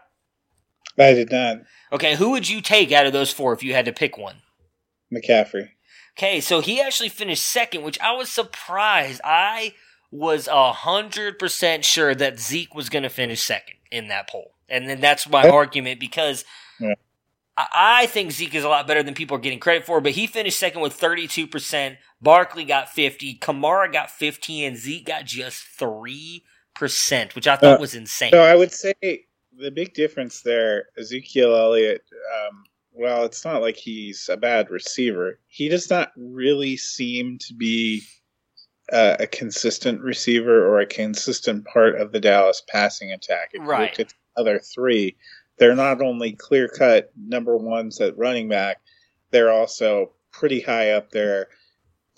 I 0.99 1.13
did 1.13 1.31
not. 1.31 1.59
Okay, 1.93 2.17
who 2.17 2.31
would 2.31 2.49
you 2.49 2.61
take 2.61 2.93
out 2.93 3.07
of 3.07 3.13
those 3.13 3.33
four 3.33 3.53
if 3.53 3.63
you 3.63 3.73
had 3.75 3.85
to 3.87 3.93
pick 3.93 4.19
one? 4.19 4.37
McCaffrey. 5.13 5.71
Okay, 6.17 6.41
so 6.41 6.61
he 6.61 6.81
actually 6.81 7.09
finished 7.09 7.45
second, 7.45 7.83
which 7.83 7.99
I 8.01 8.13
was 8.13 8.29
surprised. 8.29 9.21
I 9.25 9.75
was 10.11 10.49
a 10.49 10.73
hundred 10.73 11.39
percent 11.39 11.85
sure 11.85 12.15
that 12.15 12.39
Zeke 12.39 12.75
was 12.75 12.89
going 12.89 13.05
to 13.05 13.09
finish 13.09 13.43
second 13.43 13.77
in 13.91 14.09
that 14.09 14.29
poll, 14.29 14.55
and 14.69 14.89
then 14.89 15.01
that's 15.01 15.29
my 15.29 15.49
argument 15.49 16.01
because 16.01 16.45
yeah. 16.81 16.95
I, 17.57 18.03
I 18.03 18.07
think 18.07 18.33
Zeke 18.33 18.55
is 18.55 18.65
a 18.65 18.69
lot 18.69 18.87
better 18.87 19.03
than 19.03 19.15
people 19.15 19.37
are 19.37 19.41
getting 19.41 19.61
credit 19.61 19.87
for. 19.87 20.01
But 20.01 20.13
he 20.13 20.27
finished 20.27 20.59
second 20.59 20.81
with 20.81 20.95
thirty-two 20.95 21.47
percent. 21.47 21.99
Barkley 22.21 22.65
got 22.65 22.91
fifty, 22.91 23.39
Kamara 23.39 23.91
got 23.93 24.11
fifteen, 24.11 24.67
and 24.67 24.77
Zeke 24.77 25.07
got 25.07 25.25
just 25.25 25.63
three 25.63 26.45
percent, 26.75 27.35
which 27.35 27.49
I 27.49 27.57
thought 27.57 27.79
uh, 27.79 27.81
was 27.81 27.95
insane. 27.95 28.33
So 28.33 28.43
I 28.43 28.57
would 28.57 28.73
say 28.73 28.95
the 29.61 29.71
big 29.71 29.95
difference 29.95 30.43
there, 30.43 30.87
Ezekiel 30.99 31.55
Elliott. 31.55 32.03
Um, 32.49 32.65
well, 32.93 33.25
it's 33.25 33.45
not 33.45 33.63
like 33.63 33.77
he's 33.77 34.29
a 34.29 34.37
bad 34.37 34.71
receiver. 34.71 35.39
He 35.49 35.69
does 35.69 35.89
not 35.91 36.13
really 36.17 36.77
seem 36.77 37.39
to 37.39 37.55
be 37.55 38.03
uh, 38.93 39.17
a 39.21 39.27
consistent 39.27 40.01
receiver 40.01 40.67
or 40.67 40.81
a 40.81 40.87
consistent 40.87 41.65
part 41.67 42.01
of 42.01 42.13
the 42.13 42.21
Dallas 42.21 42.63
passing 42.69 43.13
attack. 43.13 43.51
If 43.53 43.67
Right. 43.67 43.81
you 43.83 43.85
look 43.87 44.01
at 44.01 44.09
the 44.09 44.41
other 44.41 44.59
three, 44.59 45.17
they're 45.59 45.77
not 45.77 46.03
only 46.03 46.33
clear 46.33 46.69
cut 46.69 47.13
number 47.17 47.57
ones 47.57 48.01
at 48.01 48.19
running 48.19 48.49
back, 48.49 48.79
they're 49.31 49.53
also 49.53 50.13
pretty 50.33 50.61
high 50.61 50.91
up 50.91 51.11
there, 51.11 51.49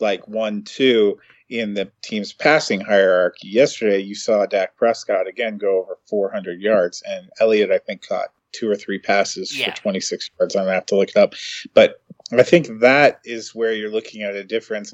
like 0.01 0.27
one, 0.29 0.63
two 0.63 1.19
in 1.53 1.75
the 1.75 1.91
team's 2.01 2.33
passing 2.33 2.81
hierarchy. 2.81 3.49
Yesterday, 3.49 3.99
you 3.99 4.15
saw 4.15 4.47
Dak 4.47 4.75
Prescott 4.77 5.27
again 5.27 5.59
go 5.59 5.79
over 5.83 5.99
400 6.09 6.61
yards, 6.61 7.03
and 7.07 7.29
Elliott, 7.41 7.71
I 7.71 7.79
think, 7.79 8.07
caught 8.09 8.29
two 8.53 8.71
or 8.71 8.77
three 8.77 8.99
passes 8.99 9.57
Yeah. 9.59 9.71
for 9.71 9.77
26 9.83 10.31
yards. 10.39 10.57
I'm 10.57 10.63
gonna 10.65 10.75
have 10.75 10.87
to 10.87 10.97
look 10.97 11.11
it 11.11 11.17
up, 11.17 11.35
but 11.75 12.01
I 12.33 12.43
think 12.43 12.81
that 12.81 13.21
is 13.25 13.55
where 13.55 13.73
you're 13.75 13.91
looking 13.91 14.23
at 14.23 14.35
a 14.35 14.45
difference 14.45 14.93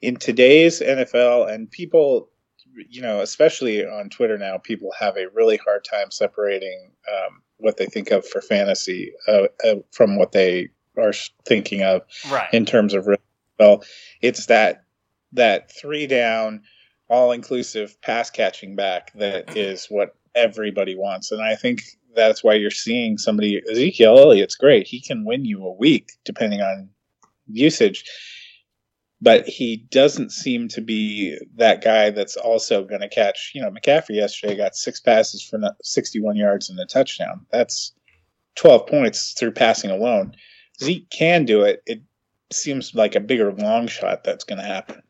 in 0.00 0.16
today's 0.16 0.80
NFL, 0.80 1.52
and 1.52 1.68
people, 1.70 2.30
you 2.88 3.00
know, 3.02 3.20
especially 3.20 3.84
on 3.84 4.08
Twitter 4.10 4.38
now, 4.38 4.58
people 4.58 4.92
have 4.98 5.16
a 5.16 5.28
really 5.34 5.56
hard 5.56 5.84
time 5.84 6.10
separating 6.12 6.92
um, 7.12 7.42
what 7.56 7.78
they 7.78 7.86
think 7.86 8.10
of 8.12 8.26
for 8.26 8.40
fantasy 8.40 9.12
uh, 9.26 9.46
uh, 9.64 9.76
from 9.90 10.16
what 10.18 10.30
they 10.32 10.68
are 10.96 11.12
thinking 11.44 11.82
of 11.82 12.02
Right. 12.30 12.48
in 12.52 12.64
terms 12.66 12.94
of 12.94 13.06
real 13.08 13.18
well. 13.58 13.82
It's 14.20 14.46
that 14.46 14.84
that 15.36 15.70
three 15.72 16.06
down, 16.06 16.62
all 17.08 17.32
inclusive 17.32 18.00
pass 18.02 18.30
catching 18.30 18.76
back 18.76 19.12
that 19.14 19.46
mm-hmm. 19.46 19.58
is 19.58 19.86
what 19.86 20.16
everybody 20.34 20.96
wants, 20.96 21.32
and 21.32 21.40
I 21.40 21.54
think 21.54 21.82
that's 22.14 22.42
why 22.42 22.54
you're 22.54 22.70
seeing 22.70 23.18
somebody 23.18 23.62
Ezekiel 23.70 24.18
Elliott's 24.18 24.56
great. 24.56 24.86
He 24.86 25.00
can 25.00 25.24
win 25.24 25.44
you 25.44 25.64
a 25.64 25.72
week 25.72 26.10
depending 26.24 26.62
on 26.62 26.88
usage, 27.46 28.04
but 29.20 29.46
he 29.46 29.86
doesn't 29.90 30.32
seem 30.32 30.68
to 30.68 30.80
be 30.80 31.38
that 31.56 31.82
guy 31.82 32.10
that's 32.10 32.36
also 32.36 32.84
going 32.84 33.02
to 33.02 33.08
catch. 33.08 33.52
You 33.54 33.62
know, 33.62 33.70
McCaffrey 33.70 34.16
yesterday 34.16 34.56
got 34.56 34.74
six 34.74 34.98
passes 34.98 35.42
for 35.42 35.60
61 35.82 36.36
yards 36.36 36.68
and 36.68 36.80
a 36.80 36.86
touchdown. 36.86 37.46
That's 37.52 37.92
12 38.56 38.86
points 38.86 39.32
through 39.32 39.52
passing 39.52 39.90
alone. 39.90 40.34
Zeke 40.82 41.08
can 41.10 41.44
do 41.44 41.62
it. 41.62 41.82
It 41.86 42.02
seems 42.52 42.94
like 42.94 43.14
a 43.14 43.20
bigger 43.20 43.52
long 43.52 43.86
shot 43.86 44.24
that's 44.24 44.44
going 44.44 44.58
to 44.58 44.64
happen. 44.64 45.02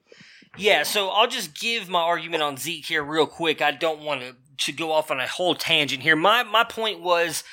Yeah, 0.57 0.83
so 0.85 1.09
I'll 1.09 1.29
just 1.29 1.59
give 1.59 1.89
my 1.89 2.01
argument 2.01 2.43
on 2.43 2.57
Zeke 2.57 2.87
here 2.87 3.03
real 3.03 3.27
quick. 3.27 3.61
I 3.61 3.73
don't 3.73 4.01
want 4.01 4.23
to, 4.23 4.35
to 4.67 4.73
go 4.73 4.93
off 4.93 5.11
on 5.11 5.21
a 5.21 5.27
whole 5.27 5.55
tangent 5.55 6.03
here. 6.03 6.17
My 6.17 6.43
my 6.43 6.65
point 6.65 7.01
was 7.01 7.45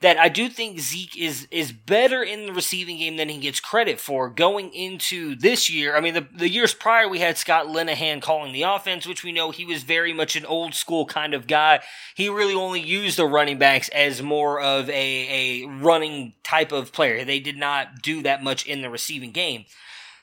that 0.00 0.18
I 0.18 0.28
do 0.28 0.48
think 0.48 0.80
Zeke 0.80 1.16
is 1.16 1.46
is 1.50 1.72
better 1.72 2.22
in 2.22 2.46
the 2.46 2.52
receiving 2.52 2.98
game 2.98 3.16
than 3.16 3.28
he 3.28 3.38
gets 3.38 3.60
credit 3.60 4.00
for 4.00 4.28
going 4.28 4.72
into 4.72 5.34
this 5.36 5.70
year. 5.70 5.96
I 5.96 6.00
mean, 6.00 6.14
the 6.14 6.26
the 6.34 6.48
years 6.48 6.74
prior 6.74 7.08
we 7.08 7.20
had 7.20 7.38
Scott 7.38 7.66
Linehan 7.66 8.20
calling 8.22 8.52
the 8.52 8.62
offense, 8.62 9.06
which 9.06 9.24
we 9.24 9.32
know 9.32 9.50
he 9.50 9.64
was 9.64 9.82
very 9.82 10.12
much 10.12 10.36
an 10.36 10.46
old 10.46 10.74
school 10.74 11.06
kind 11.06 11.34
of 11.34 11.46
guy. 11.46 11.80
He 12.14 12.28
really 12.28 12.54
only 12.54 12.80
used 12.80 13.18
the 13.18 13.26
running 13.26 13.58
backs 13.58 13.88
as 13.90 14.22
more 14.22 14.60
of 14.60 14.88
a 14.90 15.62
a 15.62 15.66
running 15.66 16.34
type 16.42 16.72
of 16.72 16.92
player. 16.92 17.24
They 17.24 17.40
did 17.40 17.56
not 17.56 18.02
do 18.02 18.22
that 18.22 18.42
much 18.42 18.66
in 18.66 18.82
the 18.82 18.90
receiving 18.90 19.32
game. 19.32 19.64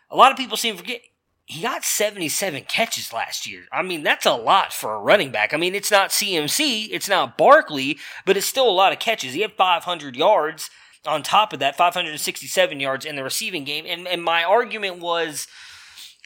A 0.10 0.16
lot 0.16 0.32
of 0.32 0.38
people 0.38 0.58
seem 0.58 0.76
to 0.76 0.80
forget 0.80 1.02
he 1.50 1.62
got 1.62 1.86
77 1.86 2.64
catches 2.66 3.14
last 3.14 3.48
year. 3.48 3.64
I 3.72 3.82
mean, 3.82 4.04
that's 4.04 4.26
a 4.26 4.34
lot 4.34 4.74
for 4.74 4.94
a 4.94 5.00
running 5.00 5.32
back. 5.32 5.54
I 5.54 5.58
mean, 5.58 5.76
it's 5.76 5.90
not 5.90 6.10
CMC, 6.10 6.90
it's 6.92 7.08
not 7.08 7.38
Barkley, 7.38 7.98
but 8.26 8.36
it's 8.36 8.46
still 8.46 8.70
a 8.70 8.70
lot 8.70 8.92
of 8.92 9.00
catches. 9.00 9.34
He 9.34 9.42
had 9.42 9.54
500 9.54 10.18
yards 10.18 10.70
on 11.06 11.24
top 11.24 11.54
of 11.54 11.60
that, 11.60 11.78
567 11.78 12.80
yards 12.82 13.06
in 13.06 13.16
the 13.16 13.24
receiving 13.24 13.64
game. 13.64 13.86
And, 13.88 14.06
and 14.10 14.22
my 14.22 14.44
argument 14.44 15.00
was 15.00 15.48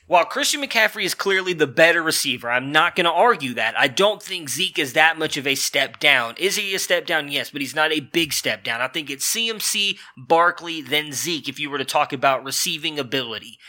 while 0.07 0.25
Christian 0.25 0.63
McCaffrey 0.63 1.03
is 1.03 1.13
clearly 1.13 1.53
the 1.53 1.67
better 1.67 2.01
receiver, 2.01 2.49
I'm 2.49 2.71
not 2.71 2.95
going 2.95 3.05
to 3.05 3.11
argue 3.11 3.53
that. 3.53 3.77
I 3.77 3.87
don't 3.87 4.23
think 4.23 4.49
Zeke 4.49 4.79
is 4.79 4.93
that 4.93 5.19
much 5.19 5.37
of 5.37 5.45
a 5.45 5.53
step 5.53 5.99
down. 5.99 6.33
Is 6.39 6.55
he 6.55 6.73
a 6.73 6.79
step 6.79 7.05
down? 7.05 7.31
Yes, 7.31 7.51
but 7.51 7.61
he's 7.61 7.75
not 7.75 7.91
a 7.91 7.99
big 7.99 8.33
step 8.33 8.63
down. 8.63 8.81
I 8.81 8.87
think 8.87 9.11
it's 9.11 9.31
CMC, 9.31 9.99
Barkley, 10.17 10.81
then 10.81 11.13
Zeke 11.13 11.47
if 11.47 11.59
you 11.59 11.69
were 11.69 11.77
to 11.77 11.85
talk 11.85 12.11
about 12.11 12.43
receiving 12.43 12.97
ability. 12.97 13.59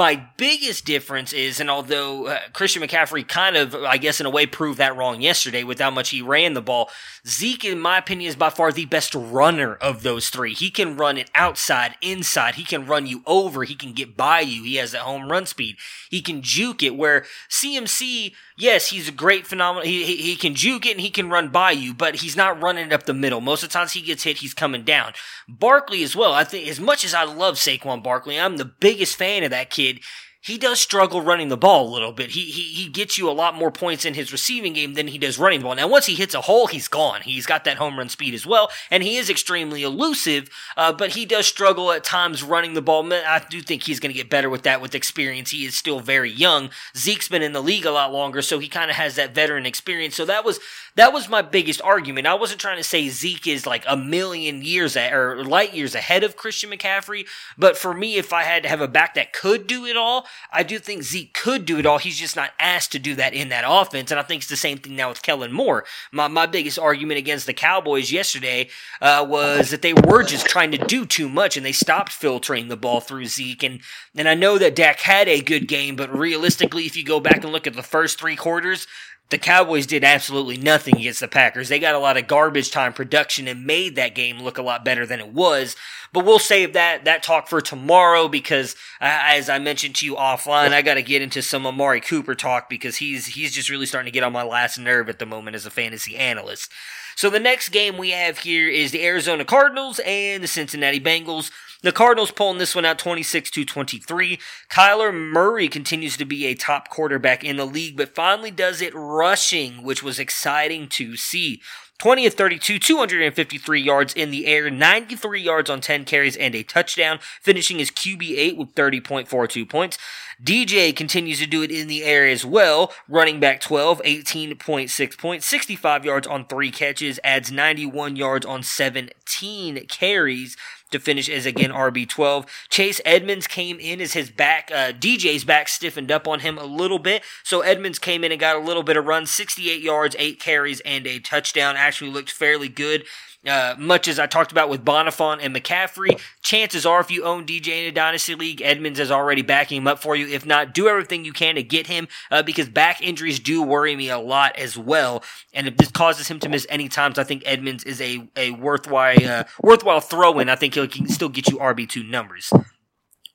My 0.00 0.28
biggest 0.38 0.86
difference 0.86 1.34
is, 1.34 1.60
and 1.60 1.68
although 1.68 2.24
uh, 2.24 2.38
Christian 2.54 2.82
McCaffrey 2.82 3.28
kind 3.28 3.54
of, 3.54 3.74
I 3.74 3.98
guess, 3.98 4.18
in 4.18 4.24
a 4.24 4.30
way 4.30 4.46
proved 4.46 4.78
that 4.78 4.96
wrong 4.96 5.20
yesterday 5.20 5.62
with 5.62 5.78
how 5.78 5.90
much 5.90 6.08
he 6.08 6.22
ran 6.22 6.54
the 6.54 6.62
ball, 6.62 6.88
Zeke, 7.28 7.66
in 7.66 7.78
my 7.78 7.98
opinion, 7.98 8.30
is 8.30 8.34
by 8.34 8.48
far 8.48 8.72
the 8.72 8.86
best 8.86 9.14
runner 9.14 9.74
of 9.74 10.02
those 10.02 10.30
three. 10.30 10.54
He 10.54 10.70
can 10.70 10.96
run 10.96 11.18
it 11.18 11.30
outside, 11.34 11.96
inside. 12.00 12.54
He 12.54 12.64
can 12.64 12.86
run 12.86 13.06
you 13.06 13.22
over. 13.26 13.64
He 13.64 13.74
can 13.74 13.92
get 13.92 14.16
by 14.16 14.40
you. 14.40 14.64
He 14.64 14.76
has 14.76 14.92
that 14.92 15.02
home 15.02 15.30
run 15.30 15.44
speed. 15.44 15.76
He 16.08 16.22
can 16.22 16.40
juke 16.40 16.82
it. 16.82 16.96
Where 16.96 17.26
CMC, 17.50 18.32
yes, 18.60 18.88
he's 18.88 19.08
a 19.08 19.12
great 19.12 19.46
phenomenal. 19.46 19.86
He, 19.86 20.04
he, 20.04 20.16
he 20.16 20.36
can 20.36 20.54
juke 20.54 20.86
it 20.86 20.92
and 20.92 21.00
he 21.00 21.10
can 21.10 21.30
run 21.30 21.48
by 21.48 21.72
you, 21.72 21.94
but 21.94 22.16
he's 22.16 22.36
not 22.36 22.60
running 22.60 22.92
up 22.92 23.04
the 23.04 23.14
middle. 23.14 23.40
Most 23.40 23.62
of 23.62 23.68
the 23.68 23.72
times 23.72 23.92
he 23.92 24.02
gets 24.02 24.22
hit, 24.22 24.38
he's 24.38 24.54
coming 24.54 24.84
down. 24.84 25.12
Barkley 25.48 26.02
as 26.02 26.14
well. 26.14 26.32
I 26.32 26.44
think 26.44 26.68
as 26.68 26.80
much 26.80 27.04
as 27.04 27.14
I 27.14 27.24
love 27.24 27.56
Saquon 27.56 28.02
Barkley, 28.02 28.38
I'm 28.38 28.56
the 28.56 28.64
biggest 28.64 29.16
fan 29.16 29.42
of 29.42 29.50
that 29.50 29.70
kid 29.70 30.00
he 30.42 30.56
does 30.56 30.80
struggle 30.80 31.20
running 31.20 31.48
the 31.48 31.56
ball 31.56 31.86
a 31.86 31.92
little 31.92 32.12
bit. 32.12 32.30
He, 32.30 32.42
he 32.42 32.62
he 32.62 32.88
gets 32.88 33.18
you 33.18 33.28
a 33.28 33.32
lot 33.32 33.54
more 33.54 33.70
points 33.70 34.06
in 34.06 34.14
his 34.14 34.32
receiving 34.32 34.72
game 34.72 34.94
than 34.94 35.08
he 35.08 35.18
does 35.18 35.38
running 35.38 35.60
the 35.60 35.64
ball. 35.64 35.74
Now, 35.74 35.88
once 35.88 36.06
he 36.06 36.14
hits 36.14 36.34
a 36.34 36.40
hole, 36.40 36.66
he's 36.66 36.88
gone. 36.88 37.20
He's 37.20 37.44
got 37.44 37.64
that 37.64 37.76
home 37.76 37.98
run 37.98 38.08
speed 38.08 38.32
as 38.32 38.46
well, 38.46 38.70
and 38.90 39.02
he 39.02 39.16
is 39.16 39.28
extremely 39.28 39.82
elusive. 39.82 40.48
Uh, 40.78 40.92
but 40.92 41.10
he 41.10 41.26
does 41.26 41.46
struggle 41.46 41.92
at 41.92 42.04
times 42.04 42.42
running 42.42 42.72
the 42.72 42.80
ball. 42.80 43.12
I 43.12 43.42
do 43.50 43.60
think 43.60 43.82
he's 43.82 44.00
going 44.00 44.12
to 44.12 44.18
get 44.18 44.30
better 44.30 44.48
with 44.48 44.62
that 44.62 44.80
with 44.80 44.94
experience. 44.94 45.50
He 45.50 45.66
is 45.66 45.76
still 45.76 46.00
very 46.00 46.30
young. 46.30 46.70
Zeke's 46.96 47.28
been 47.28 47.42
in 47.42 47.52
the 47.52 47.62
league 47.62 47.84
a 47.84 47.90
lot 47.90 48.12
longer, 48.12 48.40
so 48.40 48.58
he 48.58 48.68
kind 48.68 48.90
of 48.90 48.96
has 48.96 49.16
that 49.16 49.34
veteran 49.34 49.66
experience. 49.66 50.14
So 50.14 50.24
that 50.24 50.44
was 50.44 50.58
that 50.96 51.12
was 51.12 51.28
my 51.28 51.42
biggest 51.42 51.82
argument. 51.82 52.26
I 52.26 52.34
wasn't 52.34 52.60
trying 52.60 52.78
to 52.78 52.84
say 52.84 53.08
Zeke 53.10 53.46
is 53.46 53.66
like 53.66 53.84
a 53.86 53.96
million 53.96 54.62
years 54.62 54.96
or 54.96 55.44
light 55.44 55.74
years 55.74 55.94
ahead 55.94 56.24
of 56.24 56.36
Christian 56.36 56.70
McCaffrey, 56.70 57.26
but 57.58 57.76
for 57.76 57.92
me, 57.92 58.16
if 58.16 58.32
I 58.32 58.44
had 58.44 58.62
to 58.62 58.68
have 58.70 58.80
a 58.80 58.88
back 58.88 59.14
that 59.14 59.32
could 59.32 59.66
do 59.66 59.84
it 59.84 59.96
all, 59.96 60.26
I 60.52 60.62
do 60.62 60.78
think 60.78 61.02
Zeke 61.02 61.32
could 61.32 61.64
do 61.64 61.78
it 61.78 61.86
all. 61.86 61.98
He's 61.98 62.18
just 62.18 62.36
not 62.36 62.50
asked 62.58 62.92
to 62.92 62.98
do 62.98 63.14
that 63.16 63.34
in 63.34 63.48
that 63.50 63.64
offense, 63.66 64.10
and 64.10 64.18
I 64.18 64.22
think 64.22 64.42
it's 64.42 64.50
the 64.50 64.56
same 64.56 64.78
thing 64.78 64.96
now 64.96 65.08
with 65.08 65.22
Kellen 65.22 65.52
Moore. 65.52 65.84
My 66.12 66.28
my 66.28 66.46
biggest 66.46 66.78
argument 66.78 67.18
against 67.18 67.46
the 67.46 67.54
Cowboys 67.54 68.12
yesterday 68.12 68.68
uh, 69.00 69.24
was 69.28 69.70
that 69.70 69.82
they 69.82 69.94
were 69.94 70.22
just 70.22 70.46
trying 70.46 70.70
to 70.72 70.78
do 70.78 71.06
too 71.06 71.28
much, 71.28 71.56
and 71.56 71.64
they 71.64 71.72
stopped 71.72 72.12
filtering 72.12 72.68
the 72.68 72.76
ball 72.76 73.00
through 73.00 73.26
Zeke. 73.26 73.62
And 73.62 73.80
and 74.16 74.28
I 74.28 74.34
know 74.34 74.58
that 74.58 74.76
Dak 74.76 75.00
had 75.00 75.28
a 75.28 75.40
good 75.40 75.68
game, 75.68 75.96
but 75.96 76.16
realistically, 76.16 76.86
if 76.86 76.96
you 76.96 77.04
go 77.04 77.20
back 77.20 77.44
and 77.44 77.52
look 77.52 77.66
at 77.66 77.74
the 77.74 77.82
first 77.82 78.18
three 78.18 78.36
quarters, 78.36 78.86
the 79.30 79.38
Cowboys 79.38 79.86
did 79.86 80.04
absolutely 80.04 80.56
nothing 80.56 80.96
against 80.96 81.20
the 81.20 81.28
Packers. 81.28 81.68
They 81.68 81.78
got 81.78 81.94
a 81.94 82.00
lot 82.00 82.16
of 82.16 82.26
garbage 82.26 82.70
time 82.70 82.92
production 82.92 83.46
and 83.46 83.64
made 83.64 83.96
that 83.96 84.14
game 84.14 84.40
look 84.40 84.58
a 84.58 84.62
lot 84.62 84.84
better 84.84 85.06
than 85.06 85.20
it 85.20 85.32
was. 85.32 85.76
But 86.12 86.24
we'll 86.24 86.40
save 86.40 86.72
that 86.72 87.04
that 87.04 87.22
talk 87.22 87.46
for 87.46 87.60
tomorrow 87.60 88.26
because, 88.26 88.74
uh, 89.00 89.06
as 89.22 89.48
I 89.48 89.60
mentioned 89.60 89.94
to 89.96 90.06
you 90.06 90.16
offline, 90.16 90.72
I 90.72 90.82
got 90.82 90.94
to 90.94 91.02
get 91.02 91.22
into 91.22 91.40
some 91.40 91.66
Amari 91.66 92.00
Cooper 92.00 92.34
talk 92.34 92.68
because 92.68 92.96
he's 92.96 93.26
he's 93.26 93.54
just 93.54 93.70
really 93.70 93.86
starting 93.86 94.10
to 94.10 94.14
get 94.14 94.24
on 94.24 94.32
my 94.32 94.42
last 94.42 94.78
nerve 94.78 95.08
at 95.08 95.20
the 95.20 95.26
moment 95.26 95.54
as 95.54 95.66
a 95.66 95.70
fantasy 95.70 96.16
analyst. 96.16 96.72
So 97.14 97.30
the 97.30 97.38
next 97.38 97.68
game 97.68 97.98
we 97.98 98.10
have 98.10 98.38
here 98.38 98.68
is 98.68 98.90
the 98.90 99.04
Arizona 99.04 99.44
Cardinals 99.44 100.00
and 100.04 100.42
the 100.42 100.48
Cincinnati 100.48 100.98
Bengals. 100.98 101.50
The 101.82 101.92
Cardinals 101.92 102.30
pulling 102.30 102.58
this 102.58 102.74
one 102.74 102.84
out 102.84 102.98
26 102.98 103.50
to 103.52 103.64
23. 103.64 104.38
Kyler 104.68 105.14
Murray 105.14 105.66
continues 105.66 106.18
to 106.18 106.26
be 106.26 106.44
a 106.44 106.54
top 106.54 106.90
quarterback 106.90 107.42
in 107.42 107.56
the 107.56 107.64
league, 107.64 107.96
but 107.96 108.14
finally 108.14 108.50
does 108.50 108.82
it 108.82 108.94
rushing, 108.94 109.82
which 109.82 110.02
was 110.02 110.18
exciting 110.18 110.88
to 110.88 111.16
see. 111.16 111.62
20 112.00 112.26
of 112.26 112.34
32, 112.34 112.78
253 112.78 113.80
yards 113.80 114.14
in 114.14 114.30
the 114.30 114.46
air, 114.46 114.70
93 114.70 115.40
yards 115.40 115.68
on 115.68 115.82
10 115.82 116.06
carries 116.06 116.36
and 116.36 116.54
a 116.54 116.62
touchdown, 116.62 117.18
finishing 117.42 117.78
his 117.78 117.90
QB8 117.90 118.56
with 118.56 118.74
30.42 118.74 119.68
points. 119.68 119.98
DJ 120.42 120.96
continues 120.96 121.38
to 121.40 121.46
do 121.46 121.62
it 121.62 121.70
in 121.70 121.88
the 121.88 122.02
air 122.02 122.26
as 122.26 122.42
well, 122.42 122.94
running 123.06 123.38
back 123.38 123.60
12, 123.60 124.00
18.6 124.02 125.18
points, 125.18 125.44
65 125.44 126.04
yards 126.06 126.26
on 126.26 126.46
3 126.46 126.70
catches, 126.70 127.20
adds 127.22 127.52
91 127.52 128.16
yards 128.16 128.46
on 128.46 128.62
17 128.62 129.86
carries 129.88 130.56
to 130.90 130.98
finish 130.98 131.28
as 131.28 131.46
again 131.46 131.70
RB12. 131.70 132.46
Chase 132.68 133.00
Edmonds 133.04 133.46
came 133.46 133.78
in 133.78 134.00
as 134.00 134.12
his 134.12 134.30
back, 134.30 134.70
uh, 134.72 134.92
DJ's 134.92 135.44
back 135.44 135.68
stiffened 135.68 136.10
up 136.10 136.26
on 136.26 136.40
him 136.40 136.58
a 136.58 136.64
little 136.64 136.98
bit. 136.98 137.22
So 137.42 137.60
Edmonds 137.60 137.98
came 137.98 138.24
in 138.24 138.32
and 138.32 138.40
got 138.40 138.56
a 138.56 138.60
little 138.60 138.82
bit 138.82 138.96
of 138.96 139.06
run, 139.06 139.26
68 139.26 139.82
yards, 139.82 140.16
8 140.18 140.40
carries, 140.40 140.80
and 140.80 141.06
a 141.06 141.18
touchdown. 141.18 141.76
Actually 141.76 142.10
looked 142.10 142.30
fairly 142.30 142.68
good. 142.68 143.04
Uh, 143.46 143.74
much 143.78 144.06
as 144.06 144.18
I 144.18 144.26
talked 144.26 144.52
about 144.52 144.68
with 144.68 144.84
Bonnafon 144.84 145.38
and 145.40 145.56
McCaffrey, 145.56 146.20
chances 146.42 146.84
are 146.84 147.00
if 147.00 147.10
you 147.10 147.24
own 147.24 147.46
DJ 147.46 147.82
in 147.82 147.88
a 147.88 147.92
dynasty 147.92 148.34
league, 148.34 148.60
Edmonds 148.60 149.00
is 149.00 149.10
already 149.10 149.40
backing 149.40 149.78
him 149.78 149.86
up 149.86 149.98
for 149.98 150.14
you. 150.14 150.28
If 150.28 150.44
not, 150.44 150.74
do 150.74 150.88
everything 150.88 151.24
you 151.24 151.32
can 151.32 151.54
to 151.54 151.62
get 151.62 151.86
him 151.86 152.06
uh, 152.30 152.42
because 152.42 152.68
back 152.68 153.00
injuries 153.00 153.40
do 153.40 153.62
worry 153.62 153.96
me 153.96 154.10
a 154.10 154.18
lot 154.18 154.56
as 154.56 154.76
well. 154.76 155.24
And 155.54 155.66
if 155.66 155.78
this 155.78 155.90
causes 155.90 156.28
him 156.28 156.38
to 156.40 156.50
miss 156.50 156.66
any 156.68 156.90
times, 156.90 157.18
I 157.18 157.24
think 157.24 157.42
Edmonds 157.46 157.84
is 157.84 158.02
a, 158.02 158.28
a 158.36 158.50
worthwhile 158.50 159.24
uh, 159.24 159.44
worthwhile 159.62 160.00
throw 160.00 160.38
in. 160.38 160.50
I 160.50 160.56
think 160.56 160.74
he 160.74 160.86
can 160.86 161.08
still 161.08 161.30
get 161.30 161.48
you 161.48 161.56
RB 161.56 161.88
two 161.88 162.02
numbers. 162.02 162.52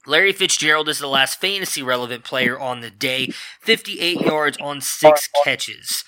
Larry 0.05 0.33
Fitzgerald 0.33 0.87
is 0.87 0.99
the 0.99 1.07
last 1.07 1.41
fantasy 1.41 1.81
relevant 1.81 2.23
player 2.23 2.59
on 2.59 2.81
the 2.81 2.91
day, 2.91 3.31
58 3.61 4.21
yards 4.21 4.57
on 4.61 4.81
six 4.81 5.27
catches. 5.43 6.03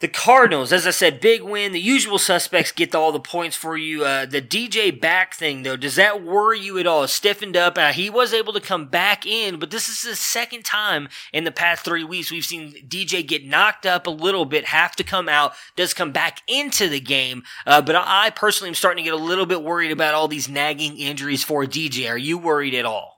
The 0.00 0.06
Cardinals, 0.06 0.72
as 0.72 0.86
I 0.86 0.90
said, 0.90 1.20
big 1.20 1.42
win. 1.42 1.72
The 1.72 1.80
usual 1.80 2.18
suspects 2.18 2.70
get 2.70 2.94
all 2.94 3.10
the 3.10 3.18
points 3.18 3.56
for 3.56 3.76
you. 3.76 4.04
Uh, 4.04 4.26
the 4.26 4.40
DJ 4.40 4.98
back 4.98 5.34
thing, 5.34 5.64
though, 5.64 5.76
does 5.76 5.96
that 5.96 6.22
worry 6.22 6.60
you 6.60 6.78
at 6.78 6.86
all? 6.86 7.08
Stiffened 7.08 7.56
up. 7.56 7.76
Uh, 7.76 7.90
he 7.90 8.08
was 8.08 8.32
able 8.32 8.52
to 8.52 8.60
come 8.60 8.86
back 8.86 9.26
in, 9.26 9.58
but 9.58 9.72
this 9.72 9.88
is 9.88 10.02
the 10.02 10.14
second 10.14 10.64
time 10.64 11.08
in 11.32 11.42
the 11.42 11.50
past 11.50 11.84
three 11.84 12.04
weeks 12.04 12.30
we've 12.30 12.44
seen 12.44 12.74
DJ 12.86 13.26
get 13.26 13.44
knocked 13.44 13.86
up 13.86 14.06
a 14.06 14.10
little 14.10 14.44
bit, 14.44 14.66
have 14.66 14.94
to 14.94 15.02
come 15.02 15.28
out, 15.28 15.54
does 15.74 15.94
come 15.94 16.12
back 16.12 16.42
into 16.46 16.88
the 16.88 17.00
game. 17.00 17.42
Uh, 17.66 17.82
but 17.82 17.96
I 17.96 18.30
personally 18.30 18.68
am 18.68 18.76
starting 18.76 19.02
to 19.02 19.10
get 19.10 19.20
a 19.20 19.24
little 19.24 19.46
bit 19.46 19.64
worried 19.64 19.90
about 19.90 20.14
all 20.14 20.28
these 20.28 20.48
nagging 20.48 20.96
injuries 20.96 21.42
for 21.42 21.64
DJ. 21.64 22.08
Are 22.08 22.16
you 22.16 22.38
worried 22.38 22.74
at 22.74 22.84
all? 22.84 23.17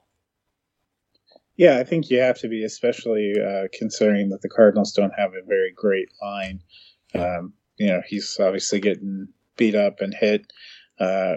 Yeah, 1.61 1.77
I 1.77 1.83
think 1.83 2.09
you 2.09 2.17
have 2.17 2.39
to 2.39 2.47
be, 2.47 2.63
especially 2.63 3.35
uh, 3.39 3.67
considering 3.71 4.29
that 4.29 4.41
the 4.41 4.49
Cardinals 4.49 4.93
don't 4.93 5.13
have 5.15 5.35
a 5.35 5.45
very 5.45 5.71
great 5.71 6.07
line. 6.19 6.63
Um, 7.13 7.53
you 7.77 7.85
know, 7.85 8.01
he's 8.03 8.39
obviously 8.39 8.79
getting 8.79 9.27
beat 9.57 9.75
up 9.75 10.01
and 10.01 10.11
hit. 10.11 10.51
Uh, 10.99 11.35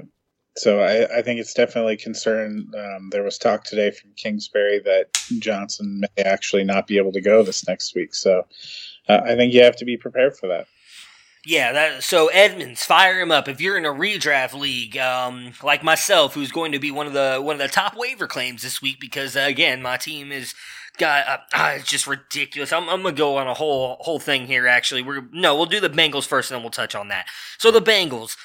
so 0.56 0.80
I, 0.80 1.18
I, 1.18 1.20
think 1.20 1.40
it's 1.40 1.52
definitely 1.52 1.92
a 1.92 1.98
concern. 1.98 2.72
Um, 2.74 3.10
there 3.10 3.22
was 3.22 3.36
talk 3.36 3.64
today 3.64 3.90
from 3.90 4.12
Kingsbury 4.16 4.80
that 4.86 5.12
Johnson 5.40 6.00
may 6.00 6.22
actually 6.22 6.64
not 6.64 6.86
be 6.86 6.96
able 6.96 7.12
to 7.12 7.20
go 7.20 7.42
this 7.42 7.68
next 7.68 7.94
week. 7.94 8.14
So 8.14 8.46
uh, 9.10 9.20
I 9.26 9.36
think 9.36 9.52
you 9.52 9.62
have 9.62 9.76
to 9.76 9.84
be 9.84 9.98
prepared 9.98 10.38
for 10.38 10.48
that. 10.48 10.66
Yeah, 11.46 11.72
that, 11.72 12.02
so 12.02 12.28
Edmonds, 12.28 12.84
fire 12.84 13.20
him 13.20 13.30
up. 13.30 13.48
If 13.48 13.60
you're 13.60 13.76
in 13.76 13.84
a 13.84 13.90
redraft 13.90 14.58
league, 14.58 14.96
um, 14.96 15.52
like 15.62 15.82
myself, 15.82 16.32
who's 16.34 16.50
going 16.50 16.72
to 16.72 16.78
be 16.78 16.90
one 16.90 17.06
of 17.06 17.12
the 17.12 17.38
one 17.42 17.54
of 17.54 17.60
the 17.60 17.68
top 17.68 17.94
waiver 17.96 18.26
claims 18.26 18.62
this 18.62 18.80
week, 18.80 18.98
because 18.98 19.36
uh, 19.36 19.40
again, 19.40 19.82
my 19.82 19.98
team 19.98 20.32
is 20.32 20.54
got 20.96 21.26
uh, 21.28 21.38
uh, 21.52 21.72
it's 21.76 21.88
just 21.88 22.06
ridiculous. 22.06 22.72
I'm, 22.72 22.88
I'm, 22.88 23.02
gonna 23.02 23.14
go 23.14 23.36
on 23.36 23.46
a 23.46 23.54
whole 23.54 23.96
whole 24.00 24.18
thing 24.18 24.46
here. 24.46 24.66
Actually, 24.66 25.02
we're 25.02 25.26
no, 25.32 25.54
we'll 25.54 25.66
do 25.66 25.80
the 25.80 25.90
Bengals 25.90 26.26
first, 26.26 26.50
and 26.50 26.56
then 26.56 26.62
we'll 26.62 26.70
touch 26.70 26.94
on 26.94 27.08
that. 27.08 27.26
So 27.58 27.70
the 27.70 27.82
Bengals. 27.82 28.36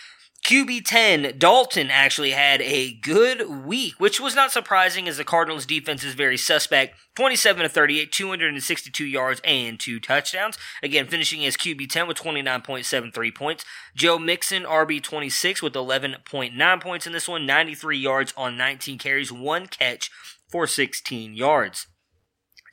QB10, 0.46 1.38
Dalton 1.38 1.92
actually 1.92 2.32
had 2.32 2.62
a 2.62 2.94
good 2.94 3.48
week, 3.50 3.96
which 4.00 4.20
was 4.20 4.36
not 4.36 4.52
surprising 4.52 5.08
as 5.08 5.18
the 5.18 5.24
Cardinals 5.24 5.66
defense 5.66 6.04
is 6.04 6.14
very 6.14 6.38
suspect. 6.38 6.96
27 7.16 7.64
to 7.64 7.70
38, 7.70 8.12
262 8.12 9.06
yards 9.06 9.42
and 9.44 9.80
two 9.80 10.00
touchdowns. 10.00 10.58
Again, 10.82 11.08
finishing 11.08 11.46
as 11.46 11.58
QB10 11.58 12.08
with 12.08 12.18
29.73 12.18 13.36
points. 13.36 13.66
Joe 13.96 14.18
Mixon, 14.18 14.64
RB26 14.64 15.62
with 15.62 15.74
11.9 15.74 16.82
points 16.82 17.06
in 17.06 17.14
this 17.14 17.28
one, 17.28 17.46
93 17.46 17.98
yards 17.98 18.34
on 18.38 18.58
19 18.58 18.98
carries, 18.98 19.32
one 19.32 19.68
catch 19.68 20.10
for 20.50 20.66
16 20.66 21.34
yards. 21.34 21.88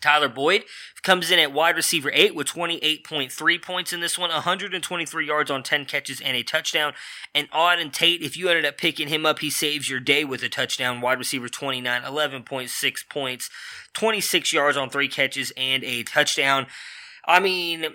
Tyler 0.06 0.28
Boyd 0.28 0.62
comes 1.02 1.32
in 1.32 1.40
at 1.40 1.52
wide 1.52 1.74
receiver 1.74 2.12
8 2.14 2.32
with 2.32 2.46
28.3 2.46 3.60
points 3.60 3.92
in 3.92 3.98
this 3.98 4.16
one, 4.16 4.30
123 4.30 5.26
yards 5.26 5.50
on 5.50 5.64
10 5.64 5.84
catches 5.84 6.20
and 6.20 6.36
a 6.36 6.44
touchdown. 6.44 6.92
And 7.34 7.50
Auden 7.50 7.90
Tate, 7.90 8.22
if 8.22 8.36
you 8.36 8.48
ended 8.48 8.64
up 8.64 8.78
picking 8.78 9.08
him 9.08 9.26
up, 9.26 9.40
he 9.40 9.50
saves 9.50 9.90
your 9.90 9.98
day 9.98 10.24
with 10.24 10.44
a 10.44 10.48
touchdown. 10.48 11.00
Wide 11.00 11.18
receiver 11.18 11.48
29, 11.48 12.02
11.6 12.02 13.08
points, 13.08 13.50
26 13.94 14.52
yards 14.52 14.76
on 14.76 14.90
3 14.90 15.08
catches 15.08 15.52
and 15.56 15.82
a 15.82 16.04
touchdown. 16.04 16.68
I 17.24 17.40
mean, 17.40 17.86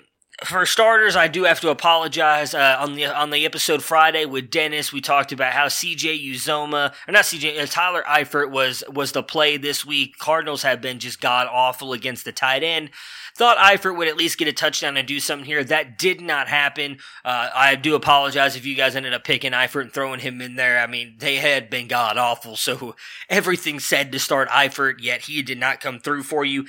for 0.43 0.65
starters, 0.65 1.15
I 1.15 1.27
do 1.27 1.43
have 1.43 1.59
to 1.61 1.69
apologize. 1.69 2.53
Uh, 2.53 2.77
on 2.79 2.95
the 2.95 3.05
on 3.05 3.29
the 3.29 3.45
episode 3.45 3.83
Friday 3.83 4.25
with 4.25 4.49
Dennis, 4.49 4.91
we 4.91 4.99
talked 4.99 5.31
about 5.31 5.53
how 5.53 5.67
C.J. 5.67 6.19
Uzomah 6.19 6.93
or 7.07 7.11
not 7.11 7.25
C.J. 7.25 7.59
Uh, 7.59 7.65
Tyler 7.67 8.03
Eifert 8.07 8.49
was 8.49 8.83
was 8.89 9.11
the 9.11 9.21
play 9.21 9.57
this 9.57 9.85
week. 9.85 10.17
Cardinals 10.17 10.63
have 10.63 10.81
been 10.81 10.99
just 10.99 11.21
god 11.21 11.47
awful 11.51 11.93
against 11.93 12.25
the 12.25 12.31
tight 12.31 12.63
end. 12.63 12.89
Thought 13.35 13.57
Eifert 13.57 13.95
would 13.95 14.07
at 14.07 14.17
least 14.17 14.37
get 14.37 14.47
a 14.47 14.53
touchdown 14.53 14.97
and 14.97 15.07
do 15.07 15.19
something 15.19 15.45
here. 15.45 15.63
That 15.63 15.97
did 15.97 16.19
not 16.19 16.47
happen. 16.47 16.97
Uh, 17.23 17.49
I 17.55 17.75
do 17.75 17.95
apologize 17.95 18.55
if 18.55 18.65
you 18.65 18.75
guys 18.75 18.95
ended 18.95 19.13
up 19.13 19.23
picking 19.23 19.53
Eifert 19.53 19.83
and 19.83 19.93
throwing 19.93 20.19
him 20.19 20.41
in 20.41 20.55
there. 20.55 20.79
I 20.79 20.87
mean, 20.87 21.15
they 21.19 21.37
had 21.37 21.69
been 21.69 21.87
god 21.87 22.17
awful. 22.17 22.55
So 22.55 22.95
everything 23.29 23.79
said 23.79 24.11
to 24.11 24.19
start 24.19 24.49
Eifert, 24.49 24.95
yet 25.01 25.21
he 25.21 25.41
did 25.43 25.59
not 25.59 25.79
come 25.79 25.99
through 25.99 26.23
for 26.23 26.43
you. 26.43 26.65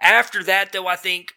After 0.00 0.42
that, 0.44 0.72
though, 0.72 0.86
I 0.86 0.96
think 0.96 1.34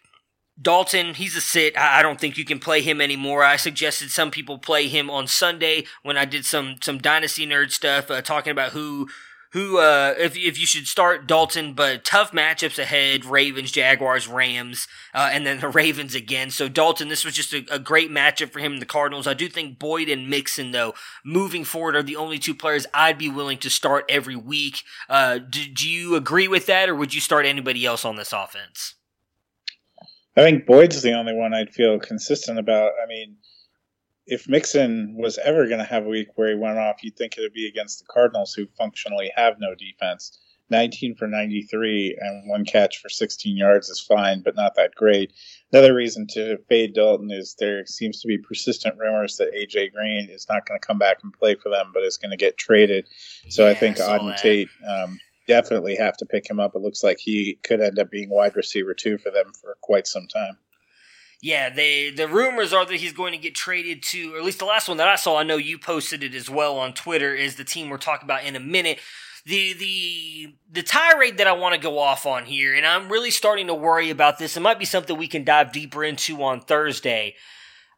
Dalton, 0.60 1.14
he's 1.14 1.36
a 1.36 1.40
sit. 1.40 1.76
I 1.76 2.00
don't 2.00 2.20
think 2.20 2.38
you 2.38 2.44
can 2.44 2.60
play 2.60 2.80
him 2.80 3.00
anymore. 3.00 3.42
I 3.42 3.56
suggested 3.56 4.10
some 4.10 4.30
people 4.30 4.58
play 4.58 4.86
him 4.86 5.10
on 5.10 5.26
Sunday 5.26 5.84
when 6.02 6.16
I 6.16 6.24
did 6.24 6.44
some 6.44 6.76
some 6.80 6.98
dynasty 6.98 7.46
nerd 7.46 7.72
stuff, 7.72 8.10
uh, 8.10 8.22
talking 8.22 8.52
about 8.52 8.70
who 8.70 9.08
who 9.54 9.78
uh, 9.78 10.14
if 10.18 10.36
if 10.36 10.58
you 10.58 10.66
should 10.66 10.88
start 10.88 11.26
Dalton, 11.26 11.74
but 11.74 12.04
tough 12.04 12.32
matchups 12.32 12.78
ahead: 12.78 13.24
Ravens, 13.24 13.72
Jaguars, 13.72 14.28
Rams, 14.28 14.88
uh, 15.14 15.30
and 15.32 15.46
then 15.46 15.60
the 15.60 15.68
Ravens 15.80 16.14
again. 16.14 16.50
So 16.50 16.68
Dalton, 16.68 17.08
this 17.08 17.24
was 17.24 17.34
just 17.34 17.52
a, 17.52 17.64
a 17.70 17.78
great 17.78 18.10
matchup 18.10 18.50
for 18.50 18.58
him 18.58 18.74
and 18.74 18.82
the 18.82 18.86
Cardinals. 18.86 19.28
I 19.28 19.34
do 19.34 19.48
think 19.48 19.78
Boyd 19.78 20.08
and 20.08 20.28
Mixon, 20.28 20.72
though, 20.72 20.94
moving 21.24 21.64
forward, 21.64 21.94
are 21.94 22.02
the 22.02 22.16
only 22.16 22.38
two 22.38 22.54
players 22.54 22.86
I'd 22.92 23.16
be 23.18 23.28
willing 23.28 23.58
to 23.58 23.70
start 23.70 24.04
every 24.08 24.36
week. 24.36 24.82
Uh, 25.08 25.38
do, 25.38 25.64
do 25.66 25.88
you 25.88 26.16
agree 26.16 26.48
with 26.48 26.66
that, 26.66 26.88
or 26.88 26.94
would 26.94 27.14
you 27.14 27.20
start 27.20 27.46
anybody 27.46 27.86
else 27.86 28.04
on 28.04 28.16
this 28.16 28.32
offense? 28.32 28.94
I 30.36 30.42
think 30.42 30.66
Boyd's 30.66 31.02
the 31.02 31.12
only 31.12 31.34
one 31.34 31.54
I'd 31.54 31.72
feel 31.72 31.98
consistent 31.98 32.58
about. 32.58 32.92
I 33.02 33.06
mean, 33.06 33.36
if 34.26 34.48
Mixon 34.48 35.16
was 35.18 35.38
ever 35.38 35.66
going 35.66 35.78
to 35.78 35.84
have 35.84 36.06
a 36.06 36.08
week 36.08 36.28
where 36.34 36.48
he 36.48 36.54
went 36.54 36.78
off, 36.78 37.02
you'd 37.02 37.16
think 37.16 37.36
it 37.36 37.42
would 37.42 37.52
be 37.52 37.68
against 37.68 38.00
the 38.00 38.06
Cardinals, 38.08 38.54
who 38.54 38.66
functionally 38.78 39.30
have 39.36 39.60
no 39.60 39.74
defense. 39.74 40.40
19 40.70 41.14
for 41.16 41.28
93 41.28 42.16
and 42.18 42.48
one 42.48 42.64
catch 42.64 42.98
for 42.98 43.10
16 43.10 43.56
yards 43.56 43.90
is 43.90 44.00
fine, 44.00 44.42
but 44.42 44.56
not 44.56 44.74
that 44.76 44.94
great. 44.94 45.32
Another 45.72 45.94
reason 45.94 46.26
to 46.30 46.56
fade 46.68 46.94
Dalton 46.94 47.30
is 47.30 47.54
there 47.58 47.84
seems 47.84 48.20
to 48.22 48.28
be 48.28 48.38
persistent 48.38 48.98
rumors 48.98 49.36
that 49.36 49.52
AJ 49.52 49.92
Green 49.92 50.28
is 50.30 50.46
not 50.48 50.66
going 50.66 50.80
to 50.80 50.86
come 50.86 50.98
back 50.98 51.18
and 51.22 51.32
play 51.32 51.54
for 51.54 51.68
them, 51.68 51.90
but 51.92 52.02
is 52.02 52.16
going 52.16 52.30
to 52.30 52.36
get 52.36 52.56
traded. 52.56 53.08
So 53.50 53.64
yeah, 53.64 53.72
I 53.72 53.74
think 53.74 53.98
Auden 53.98 54.36
Tate 54.38 54.70
um, 54.88 55.18
definitely 55.46 55.96
have 55.96 56.16
to 56.18 56.26
pick 56.26 56.48
him 56.48 56.60
up. 56.60 56.74
It 56.74 56.80
looks 56.80 57.02
like 57.02 57.18
he 57.18 57.58
could 57.62 57.80
end 57.80 57.98
up 57.98 58.10
being 58.10 58.30
wide 58.30 58.56
receiver 58.56 58.94
two 58.94 59.18
for 59.18 59.30
them 59.30 59.52
for 59.60 59.76
quite 59.80 60.06
some 60.06 60.26
time. 60.26 60.58
Yeah, 61.42 61.68
they 61.68 62.10
the 62.10 62.26
rumors 62.26 62.72
are 62.72 62.86
that 62.86 62.96
he's 62.96 63.12
going 63.12 63.32
to 63.32 63.38
get 63.38 63.54
traded 63.54 64.02
to, 64.04 64.34
or 64.34 64.38
at 64.38 64.44
least 64.44 64.60
the 64.60 64.64
last 64.64 64.88
one 64.88 64.96
that 64.96 65.08
I 65.08 65.16
saw. 65.16 65.36
I 65.36 65.42
know 65.42 65.56
you 65.56 65.78
posted 65.78 66.22
it 66.22 66.34
as 66.34 66.48
well 66.48 66.78
on 66.78 66.94
Twitter. 66.94 67.34
Is 67.34 67.56
the 67.56 67.64
team 67.64 67.90
we're 67.90 67.98
talking 67.98 68.26
about 68.26 68.44
in 68.44 68.56
a 68.56 68.60
minute? 68.60 68.98
The 69.44 69.74
the 69.74 70.54
the 70.70 70.82
tirade 70.82 71.36
that 71.36 71.46
I 71.46 71.52
want 71.52 71.74
to 71.74 71.80
go 71.80 71.98
off 71.98 72.24
on 72.24 72.46
here, 72.46 72.74
and 72.74 72.86
I'm 72.86 73.10
really 73.10 73.30
starting 73.30 73.66
to 73.66 73.74
worry 73.74 74.08
about 74.08 74.38
this. 74.38 74.56
It 74.56 74.60
might 74.60 74.78
be 74.78 74.86
something 74.86 75.18
we 75.18 75.28
can 75.28 75.44
dive 75.44 75.70
deeper 75.70 76.02
into 76.02 76.42
on 76.42 76.62
Thursday. 76.62 77.34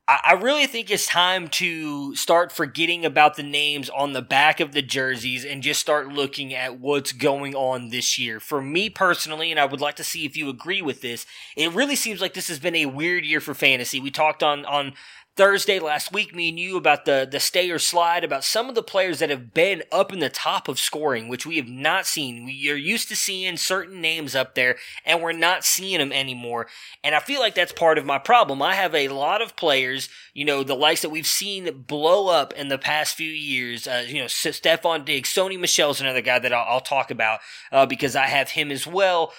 I 0.08 0.34
really 0.34 0.68
think 0.68 0.88
it's 0.88 1.08
time 1.08 1.48
to 1.48 2.14
start 2.14 2.52
forgetting 2.52 3.04
about 3.04 3.34
the 3.34 3.42
names 3.42 3.90
on 3.90 4.12
the 4.12 4.22
back 4.22 4.60
of 4.60 4.70
the 4.70 4.80
jerseys 4.80 5.44
and 5.44 5.64
just 5.64 5.80
start 5.80 6.06
looking 6.06 6.54
at 6.54 6.78
what's 6.78 7.10
going 7.10 7.56
on 7.56 7.88
this 7.88 8.16
year. 8.16 8.38
For 8.38 8.62
me 8.62 8.88
personally, 8.88 9.50
and 9.50 9.58
I 9.58 9.64
would 9.64 9.80
like 9.80 9.96
to 9.96 10.04
see 10.04 10.24
if 10.24 10.36
you 10.36 10.48
agree 10.48 10.80
with 10.80 11.00
this, 11.00 11.26
it 11.56 11.72
really 11.72 11.96
seems 11.96 12.20
like 12.20 12.34
this 12.34 12.46
has 12.46 12.60
been 12.60 12.76
a 12.76 12.86
weird 12.86 13.24
year 13.24 13.40
for 13.40 13.52
fantasy. 13.52 13.98
We 13.98 14.12
talked 14.12 14.44
on 14.44 14.64
on 14.64 14.92
Thursday 15.36 15.78
last 15.78 16.14
week, 16.14 16.34
me 16.34 16.48
and 16.48 16.58
you, 16.58 16.78
about 16.78 17.04
the, 17.04 17.28
the 17.30 17.38
stay 17.38 17.70
or 17.70 17.78
slide, 17.78 18.24
about 18.24 18.42
some 18.42 18.70
of 18.70 18.74
the 18.74 18.82
players 18.82 19.18
that 19.18 19.28
have 19.28 19.52
been 19.52 19.82
up 19.92 20.10
in 20.10 20.18
the 20.18 20.30
top 20.30 20.66
of 20.66 20.78
scoring, 20.78 21.28
which 21.28 21.44
we 21.44 21.56
have 21.56 21.68
not 21.68 22.06
seen. 22.06 22.46
We 22.46 22.70
are 22.70 22.76
used 22.76 23.08
to 23.08 23.16
seeing 23.16 23.58
certain 23.58 24.00
names 24.00 24.34
up 24.34 24.54
there, 24.54 24.76
and 25.04 25.20
we're 25.20 25.32
not 25.32 25.62
seeing 25.62 25.98
them 25.98 26.10
anymore. 26.10 26.68
And 27.04 27.14
I 27.14 27.20
feel 27.20 27.40
like 27.40 27.54
that's 27.54 27.72
part 27.72 27.98
of 27.98 28.06
my 28.06 28.18
problem. 28.18 28.62
I 28.62 28.76
have 28.76 28.94
a 28.94 29.08
lot 29.08 29.42
of 29.42 29.56
players, 29.56 30.08
you 30.32 30.46
know, 30.46 30.62
the 30.62 30.74
likes 30.74 31.02
that 31.02 31.10
we've 31.10 31.26
seen 31.26 31.82
blow 31.86 32.28
up 32.28 32.54
in 32.54 32.68
the 32.68 32.78
past 32.78 33.14
few 33.14 33.30
years. 33.30 33.86
Uh, 33.86 34.04
you 34.06 34.20
know, 34.20 34.26
Stefon 34.26 35.04
Diggs, 35.04 35.28
Sony 35.28 35.60
Michel's 35.60 36.00
another 36.00 36.22
guy 36.22 36.38
that 36.38 36.52
I'll, 36.54 36.66
I'll 36.66 36.80
talk 36.80 37.10
about 37.10 37.40
uh, 37.70 37.84
because 37.84 38.16
I 38.16 38.26
have 38.26 38.50
him 38.50 38.72
as 38.72 38.86
well 38.86 39.32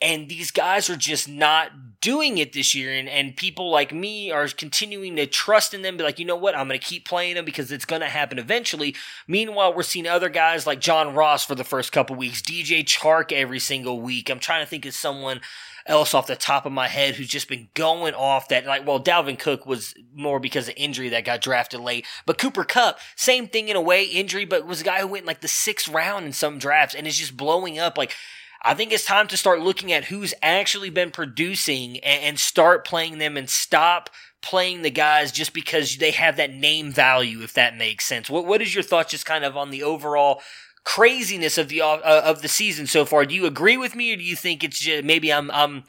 and 0.00 0.28
these 0.28 0.50
guys 0.50 0.88
are 0.88 0.96
just 0.96 1.28
not 1.28 1.70
doing 2.00 2.38
it 2.38 2.52
this 2.52 2.74
year 2.74 2.94
and, 2.94 3.08
and 3.08 3.36
people 3.36 3.70
like 3.70 3.92
me 3.92 4.30
are 4.30 4.48
continuing 4.48 5.16
to 5.16 5.26
trust 5.26 5.74
in 5.74 5.82
them 5.82 5.96
be 5.96 6.04
like 6.04 6.18
you 6.18 6.24
know 6.24 6.36
what? 6.36 6.56
I'm 6.56 6.68
going 6.68 6.80
to 6.80 6.86
keep 6.86 7.04
playing 7.04 7.34
them 7.34 7.44
because 7.44 7.70
it's 7.70 7.84
going 7.84 8.00
to 8.00 8.08
happen 8.08 8.38
eventually. 8.38 8.94
Meanwhile 9.26 9.74
we're 9.74 9.82
seeing 9.82 10.06
other 10.06 10.28
guys 10.28 10.66
like 10.66 10.80
john 10.80 11.14
ross 11.14 11.44
for 11.44 11.54
the 11.54 11.64
first 11.64 11.92
couple 11.92 12.16
weeks 12.16 12.42
dj 12.42 12.84
chark 12.84 13.32
every 13.32 13.58
single 13.58 14.00
week. 14.00 14.30
I'm 14.30 14.40
trying 14.40 14.64
to 14.64 14.68
think 14.68 14.86
of 14.86 14.94
someone 14.94 15.40
else 15.86 16.14
off 16.14 16.26
the 16.26 16.36
top 16.36 16.66
of 16.66 16.72
my 16.72 16.88
head 16.88 17.14
who's 17.14 17.28
just 17.28 17.48
been 17.48 17.68
going 17.74 18.14
off 18.14 18.48
that 18.48 18.66
like 18.66 18.86
well 18.86 19.02
Dalvin 19.02 19.38
Cook 19.38 19.66
was 19.66 19.94
more 20.14 20.38
because 20.38 20.68
of 20.68 20.74
injury 20.76 21.08
that 21.10 21.24
got 21.24 21.40
drafted 21.40 21.80
late 21.80 22.06
but 22.26 22.38
Cooper 22.38 22.64
Kupp 22.64 22.98
same 23.16 23.48
thing 23.48 23.68
in 23.68 23.76
a 23.76 23.80
way 23.80 24.04
injury 24.04 24.44
but 24.44 24.66
was 24.66 24.82
a 24.82 24.84
guy 24.84 25.00
who 25.00 25.06
went 25.08 25.26
like 25.26 25.40
the 25.40 25.48
sixth 25.48 25.88
round 25.88 26.26
in 26.26 26.32
some 26.32 26.58
drafts 26.58 26.94
and 26.94 27.06
is 27.06 27.18
just 27.18 27.36
blowing 27.36 27.78
up 27.78 27.96
like 27.96 28.14
I 28.62 28.74
think 28.74 28.92
it's 28.92 29.04
time 29.04 29.26
to 29.28 29.36
start 29.36 29.60
looking 29.60 29.92
at 29.92 30.04
who's 30.04 30.34
actually 30.42 30.90
been 30.90 31.10
producing 31.10 31.98
and, 32.00 32.22
and 32.22 32.38
start 32.38 32.86
playing 32.86 33.18
them 33.18 33.36
and 33.36 33.48
stop 33.48 34.10
playing 34.42 34.82
the 34.82 34.90
guys 34.90 35.32
just 35.32 35.52
because 35.52 35.96
they 35.96 36.10
have 36.12 36.36
that 36.36 36.52
name 36.52 36.92
value, 36.92 37.42
if 37.42 37.54
that 37.54 37.76
makes 37.76 38.04
sense. 38.04 38.28
What 38.28 38.46
What 38.46 38.62
is 38.62 38.74
your 38.74 38.84
thoughts 38.84 39.10
just 39.12 39.26
kind 39.26 39.44
of 39.44 39.56
on 39.56 39.70
the 39.70 39.82
overall 39.82 40.40
craziness 40.84 41.58
of 41.58 41.68
the 41.68 41.80
uh, 41.80 41.98
of 42.02 42.42
the 42.42 42.48
season 42.48 42.86
so 42.86 43.04
far. 43.04 43.24
Do 43.24 43.34
you 43.34 43.46
agree 43.46 43.76
with 43.76 43.94
me, 43.94 44.12
or 44.12 44.16
do 44.16 44.22
you 44.22 44.36
think 44.36 44.64
it's 44.64 44.78
just 44.78 45.04
maybe 45.04 45.32
I'm 45.32 45.50
I'm 45.50 45.84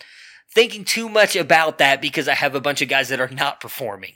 thinking 0.53 0.83
too 0.83 1.09
much 1.09 1.35
about 1.35 1.77
that 1.77 2.01
because 2.01 2.27
I 2.27 2.33
have 2.35 2.55
a 2.55 2.61
bunch 2.61 2.81
of 2.81 2.89
guys 2.89 3.09
that 3.09 3.19
are 3.19 3.29
not 3.29 3.59
performing? 3.59 4.13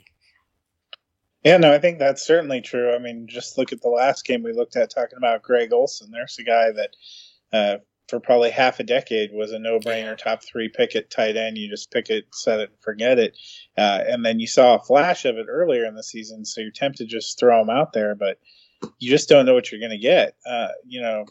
Yeah, 1.44 1.58
no, 1.58 1.72
I 1.72 1.78
think 1.78 1.98
that's 1.98 2.26
certainly 2.26 2.60
true. 2.60 2.94
I 2.94 2.98
mean, 2.98 3.28
just 3.28 3.56
look 3.56 3.72
at 3.72 3.80
the 3.80 3.88
last 3.88 4.24
game 4.24 4.42
we 4.42 4.52
looked 4.52 4.76
at 4.76 4.90
talking 4.90 5.16
about 5.16 5.42
Greg 5.42 5.72
Olsen. 5.72 6.10
There's 6.10 6.38
a 6.38 6.44
guy 6.44 6.72
that 6.72 6.90
uh, 7.52 7.76
for 8.08 8.20
probably 8.20 8.50
half 8.50 8.80
a 8.80 8.84
decade 8.84 9.30
was 9.32 9.52
a 9.52 9.58
no-brainer 9.58 10.16
top 10.16 10.42
three 10.44 10.68
pick 10.68 10.94
at 10.94 11.10
tight 11.10 11.36
end. 11.36 11.58
You 11.58 11.68
just 11.68 11.90
pick 11.90 12.08
it, 12.08 12.26
set 12.32 12.60
it, 12.60 12.70
and 12.70 12.80
forget 12.80 13.18
it. 13.18 13.36
Uh, 13.76 14.02
and 14.06 14.24
then 14.24 14.38
you 14.38 14.46
saw 14.46 14.76
a 14.76 14.82
flash 14.82 15.24
of 15.24 15.36
it 15.36 15.46
earlier 15.48 15.84
in 15.84 15.94
the 15.94 16.02
season, 16.02 16.44
so 16.44 16.60
you're 16.60 16.70
tempted 16.70 17.08
to 17.08 17.16
just 17.16 17.38
throw 17.38 17.60
him 17.60 17.70
out 17.70 17.92
there, 17.92 18.14
but 18.14 18.38
you 18.98 19.10
just 19.10 19.28
don't 19.28 19.46
know 19.46 19.54
what 19.54 19.70
you're 19.70 19.80
going 19.80 19.90
to 19.90 19.98
get. 19.98 20.36
Uh, 20.46 20.68
you 20.86 21.00
know, 21.00 21.24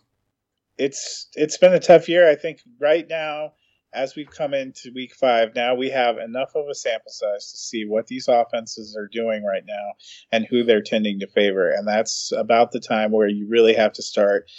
it's 0.77 1.29
it's 1.35 1.57
been 1.57 1.73
a 1.73 1.79
tough 1.79 2.09
year. 2.09 2.29
I 2.29 2.35
think 2.35 2.59
right 2.79 3.05
now 3.09 3.53
as 3.95 4.15
we've 4.15 4.29
come 4.29 4.53
into 4.53 4.91
week 4.93 5.15
five, 5.15 5.55
now 5.55 5.73
we 5.73 5.89
have 5.89 6.17
enough 6.17 6.51
of 6.53 6.67
a 6.69 6.75
sample 6.75 7.11
size 7.11 7.51
to 7.51 7.57
see 7.57 7.85
what 7.85 8.07
these 8.07 8.27
offenses 8.27 8.95
are 8.95 9.07
doing 9.07 9.43
right 9.43 9.63
now 9.65 9.93
and 10.31 10.45
who 10.45 10.63
they're 10.63 10.83
tending 10.83 11.19
to 11.19 11.27
favor. 11.27 11.69
And 11.69 11.87
that's 11.87 12.31
about 12.33 12.71
the 12.71 12.81
time 12.81 13.11
where 13.11 13.29
you 13.29 13.47
really 13.47 13.73
have 13.73 13.93
to 13.93 14.03
start 14.03 14.51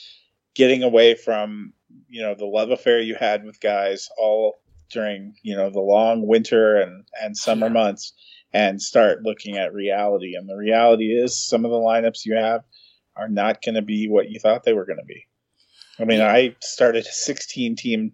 getting 0.55 0.83
away 0.83 1.15
from, 1.15 1.75
you 2.09 2.23
know, 2.23 2.35
the 2.35 2.47
love 2.47 2.71
affair 2.71 3.01
you 3.01 3.15
had 3.15 3.45
with 3.45 3.61
guys 3.61 4.09
all 4.19 4.57
during, 4.91 5.35
you 5.43 5.57
know, 5.57 5.71
the 5.71 5.81
long 5.81 6.27
winter 6.27 6.77
and, 6.77 7.05
and 7.21 7.37
summer 7.37 7.69
months 7.71 8.13
and 8.53 8.81
start 8.81 9.23
looking 9.23 9.57
at 9.57 9.75
reality. 9.75 10.35
And 10.35 10.49
the 10.49 10.57
reality 10.57 11.07
is 11.07 11.39
some 11.39 11.65
of 11.65 11.71
the 11.71 11.77
lineups 11.77 12.25
you 12.25 12.37
have 12.37 12.63
are 13.17 13.29
not 13.29 13.63
going 13.63 13.75
to 13.75 13.83
be 13.83 14.09
what 14.09 14.31
you 14.31 14.39
thought 14.39 14.65
they 14.65 14.73
were 14.73 14.87
going 14.87 14.99
to 14.99 15.05
be. 15.05 15.27
I 15.99 16.05
mean, 16.05 16.21
I 16.21 16.55
started 16.61 17.07
a 17.07 17.13
16 17.13 17.77
team 17.77 18.13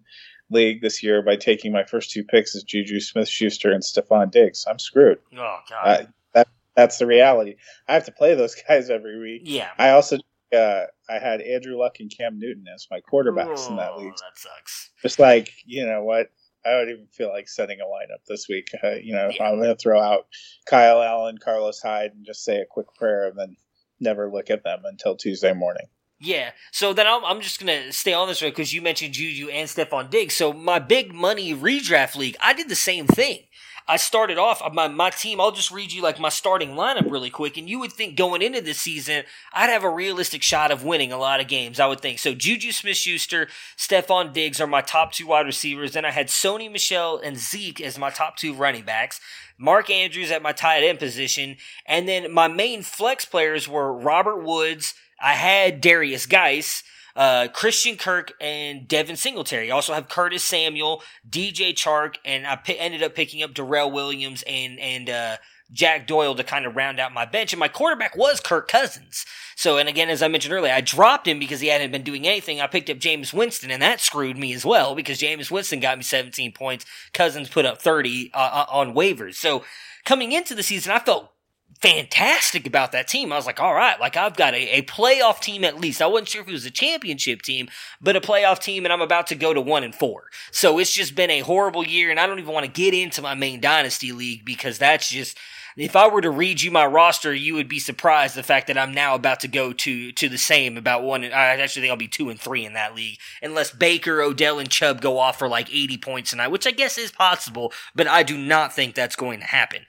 league 0.49 0.81
this 0.81 1.03
year 1.03 1.21
by 1.21 1.35
taking 1.35 1.71
my 1.71 1.83
first 1.83 2.11
two 2.11 2.23
picks 2.23 2.55
as 2.55 2.63
Juju 2.63 2.99
Smith 2.99 3.27
Schuster 3.27 3.71
and 3.71 3.83
Stefon 3.83 4.31
Diggs. 4.31 4.65
I'm 4.67 4.79
screwed. 4.79 5.19
Oh 5.35 5.59
God. 5.69 5.85
Uh, 5.85 6.05
that 6.33 6.47
that's 6.75 6.97
the 6.97 7.05
reality. 7.05 7.55
I 7.87 7.93
have 7.93 8.05
to 8.05 8.11
play 8.11 8.35
those 8.35 8.55
guys 8.67 8.89
every 8.89 9.19
week. 9.19 9.41
yeah. 9.45 9.69
I 9.77 9.89
also 9.89 10.17
uh, 10.53 10.85
I 11.09 11.19
had 11.19 11.41
Andrew 11.41 11.77
Luck 11.77 11.97
and 11.99 12.11
Cam 12.15 12.39
Newton 12.39 12.65
as 12.73 12.87
my 12.91 12.99
quarterbacks 13.01 13.69
in 13.69 13.75
that 13.77 13.91
Oh, 13.95 13.99
league. 13.99 14.13
That 14.15 14.37
sucks. 14.37 14.91
Just 15.01 15.19
like 15.19 15.51
you 15.65 15.85
know 15.85 16.03
what, 16.03 16.27
I 16.65 16.71
don't 16.71 16.89
even 16.89 17.07
feel 17.11 17.29
like 17.29 17.49
setting 17.49 17.79
a 17.81 17.85
lineup 17.85 18.23
this 18.27 18.47
week. 18.47 18.69
Uh, 18.83 18.91
you 19.01 19.13
know, 19.13 19.29
Yeah. 19.33 19.43
I'm 19.45 19.57
going 19.57 19.69
to 19.69 19.75
throw 19.75 19.99
out 20.01 20.27
Kyle 20.65 21.01
Allen, 21.01 21.37
Carlos 21.37 21.81
Hyde, 21.81 22.11
and 22.15 22.25
just 22.25 22.43
say 22.43 22.59
a 22.61 22.65
quick 22.65 22.87
prayer, 22.95 23.27
and 23.27 23.37
then 23.37 23.57
never 23.99 24.31
look 24.31 24.49
at 24.49 24.63
them 24.63 24.81
until 24.85 25.15
Tuesday 25.15 25.53
morning. 25.53 25.85
Yeah. 26.19 26.51
So 26.71 26.93
then 26.93 27.05
I'm, 27.05 27.23
I'm 27.25 27.41
just 27.41 27.59
gonna 27.59 27.91
stay 27.91 28.13
on 28.13 28.27
this 28.29 28.41
one 28.41 28.51
because 28.51 28.73
you 28.73 28.81
mentioned 28.81 29.13
Juju 29.13 29.49
and 29.49 29.67
Stefon 29.67 30.09
Diggs. 30.09 30.35
So 30.37 30.53
my 30.53 30.79
big 30.79 31.13
money 31.13 31.53
redraft 31.53 32.15
league, 32.15 32.37
I 32.41 32.53
did 32.53 32.69
the 32.69 32.75
same 32.75 33.07
thing. 33.07 33.39
I 33.87 33.97
started 33.97 34.37
off 34.37 34.61
uh, 34.61 34.69
my 34.71 34.87
my 34.87 35.09
team. 35.09 35.41
I'll 35.41 35.51
just 35.51 35.71
read 35.71 35.91
you 35.91 36.01
like 36.01 36.19
my 36.19 36.29
starting 36.29 36.69
lineup 36.71 37.11
really 37.11 37.29
quick, 37.29 37.57
and 37.57 37.69
you 37.69 37.79
would 37.79 37.91
think 37.91 38.15
going 38.15 38.41
into 38.41 38.61
this 38.61 38.79
season 38.79 39.23
I'd 39.51 39.69
have 39.69 39.83
a 39.83 39.89
realistic 39.89 40.41
shot 40.41 40.71
of 40.71 40.83
winning 40.83 41.11
a 41.11 41.17
lot 41.17 41.41
of 41.41 41.47
games. 41.47 41.79
I 41.79 41.87
would 41.87 41.99
think 41.99 42.19
so. 42.19 42.33
Juju 42.33 42.71
Smith-Schuster, 42.71 43.47
Stefon 43.77 44.33
Diggs 44.33 44.61
are 44.61 44.67
my 44.67 44.81
top 44.81 45.11
two 45.11 45.27
wide 45.27 45.45
receivers. 45.45 45.93
Then 45.93 46.05
I 46.05 46.11
had 46.11 46.27
Sony 46.27 46.71
Michel 46.71 47.19
and 47.23 47.37
Zeke 47.37 47.81
as 47.81 47.99
my 47.99 48.09
top 48.09 48.37
two 48.37 48.53
running 48.53 48.83
backs. 48.83 49.19
Mark 49.57 49.89
Andrews 49.89 50.31
at 50.31 50.41
my 50.41 50.51
tight 50.51 50.83
end 50.83 50.99
position, 50.99 51.57
and 51.85 52.07
then 52.07 52.31
my 52.31 52.47
main 52.47 52.81
flex 52.81 53.25
players 53.25 53.67
were 53.67 53.93
Robert 53.93 54.43
Woods. 54.43 54.93
I 55.21 55.33
had 55.33 55.79
Darius 55.79 56.25
Geis, 56.25 56.83
uh, 57.15 57.47
Christian 57.53 57.97
Kirk, 57.97 58.33
and 58.41 58.87
Devin 58.87 59.15
Singletary. 59.15 59.71
I 59.71 59.75
also 59.75 59.93
have 59.93 60.09
Curtis 60.09 60.43
Samuel, 60.43 61.03
DJ 61.29 61.73
Chark, 61.73 62.15
and 62.25 62.45
I 62.47 62.59
ended 62.67 63.03
up 63.03 63.15
picking 63.15 63.43
up 63.43 63.53
Darrel 63.53 63.91
Williams 63.91 64.43
and 64.47 64.79
and 64.79 65.09
uh, 65.09 65.37
Jack 65.71 66.07
Doyle 66.07 66.35
to 66.35 66.43
kind 66.43 66.65
of 66.65 66.75
round 66.75 66.99
out 66.99 67.13
my 67.13 67.25
bench. 67.25 67.53
And 67.53 67.59
my 67.59 67.67
quarterback 67.67 68.15
was 68.15 68.39
Kirk 68.39 68.67
Cousins. 68.67 69.25
So, 69.55 69.77
and 69.77 69.89
again, 69.89 70.09
as 70.09 70.21
I 70.21 70.27
mentioned 70.27 70.53
earlier, 70.53 70.73
I 70.73 70.81
dropped 70.81 71.27
him 71.27 71.39
because 71.39 71.59
he 71.59 71.67
hadn't 71.67 71.91
been 71.91 72.03
doing 72.03 72.27
anything. 72.27 72.61
I 72.61 72.67
picked 72.67 72.89
up 72.89 72.97
Jameis 72.97 73.33
Winston, 73.33 73.71
and 73.71 73.81
that 73.81 73.99
screwed 73.99 74.37
me 74.37 74.53
as 74.53 74.65
well 74.65 74.95
because 74.95 75.19
Jameis 75.19 75.51
Winston 75.51 75.79
got 75.79 75.97
me 75.97 76.03
17 76.03 76.51
points. 76.53 76.85
Cousins 77.13 77.49
put 77.49 77.65
up 77.65 77.81
30 77.81 78.31
uh, 78.33 78.37
uh, 78.37 78.65
on 78.69 78.93
waivers. 78.93 79.35
So, 79.35 79.63
coming 80.05 80.31
into 80.31 80.55
the 80.55 80.63
season, 80.63 80.91
I 80.91 80.99
felt 80.99 81.32
fantastic 81.81 82.67
about 82.67 82.91
that 82.91 83.07
team. 83.07 83.31
I 83.31 83.35
was 83.35 83.45
like, 83.45 83.59
all 83.59 83.73
right, 83.73 83.99
like 83.99 84.17
I've 84.17 84.35
got 84.35 84.53
a, 84.53 84.79
a 84.79 84.81
playoff 84.83 85.39
team 85.39 85.63
at 85.63 85.79
least. 85.79 86.01
I 86.01 86.07
wasn't 86.07 86.29
sure 86.29 86.41
if 86.41 86.47
it 86.47 86.53
was 86.53 86.65
a 86.65 86.71
championship 86.71 87.41
team, 87.41 87.69
but 88.01 88.15
a 88.15 88.21
playoff 88.21 88.59
team, 88.59 88.85
and 88.85 88.93
I'm 88.93 89.01
about 89.01 89.27
to 89.27 89.35
go 89.35 89.53
to 89.53 89.61
one 89.61 89.83
and 89.83 89.93
four. 89.93 90.25
So 90.51 90.79
it's 90.79 90.93
just 90.93 91.15
been 91.15 91.31
a 91.31 91.39
horrible 91.39 91.85
year, 91.85 92.11
and 92.11 92.19
I 92.19 92.27
don't 92.27 92.39
even 92.39 92.53
want 92.53 92.65
to 92.65 92.71
get 92.71 92.93
into 92.93 93.21
my 93.21 93.35
main 93.35 93.59
dynasty 93.59 94.11
league 94.11 94.45
because 94.45 94.77
that's 94.77 95.09
just. 95.09 95.37
If 95.77 95.95
I 95.95 96.07
were 96.07 96.21
to 96.21 96.31
read 96.31 96.61
you 96.61 96.71
my 96.71 96.85
roster, 96.85 97.33
you 97.33 97.55
would 97.55 97.67
be 97.67 97.79
surprised 97.79 98.35
the 98.35 98.43
fact 98.43 98.67
that 98.67 98.77
I'm 98.77 98.93
now 98.93 99.15
about 99.15 99.39
to 99.41 99.47
go 99.47 99.73
to 99.73 100.11
to 100.11 100.29
the 100.29 100.37
same 100.37 100.77
about 100.77 101.03
one. 101.03 101.23
I 101.23 101.57
actually 101.57 101.83
think 101.83 101.91
I'll 101.91 101.97
be 101.97 102.07
two 102.07 102.29
and 102.29 102.39
three 102.39 102.65
in 102.65 102.73
that 102.73 102.95
league, 102.95 103.17
unless 103.41 103.71
Baker, 103.71 104.21
Odell, 104.21 104.59
and 104.59 104.69
Chubb 104.69 105.01
go 105.01 105.17
off 105.17 105.39
for 105.39 105.47
like 105.47 105.73
80 105.73 105.97
points 105.97 106.29
tonight, 106.31 106.49
which 106.49 106.67
I 106.67 106.71
guess 106.71 106.97
is 106.97 107.11
possible, 107.11 107.73
but 107.95 108.07
I 108.07 108.23
do 108.23 108.37
not 108.37 108.73
think 108.73 108.95
that's 108.95 109.15
going 109.15 109.39
to 109.39 109.45
happen. 109.45 109.85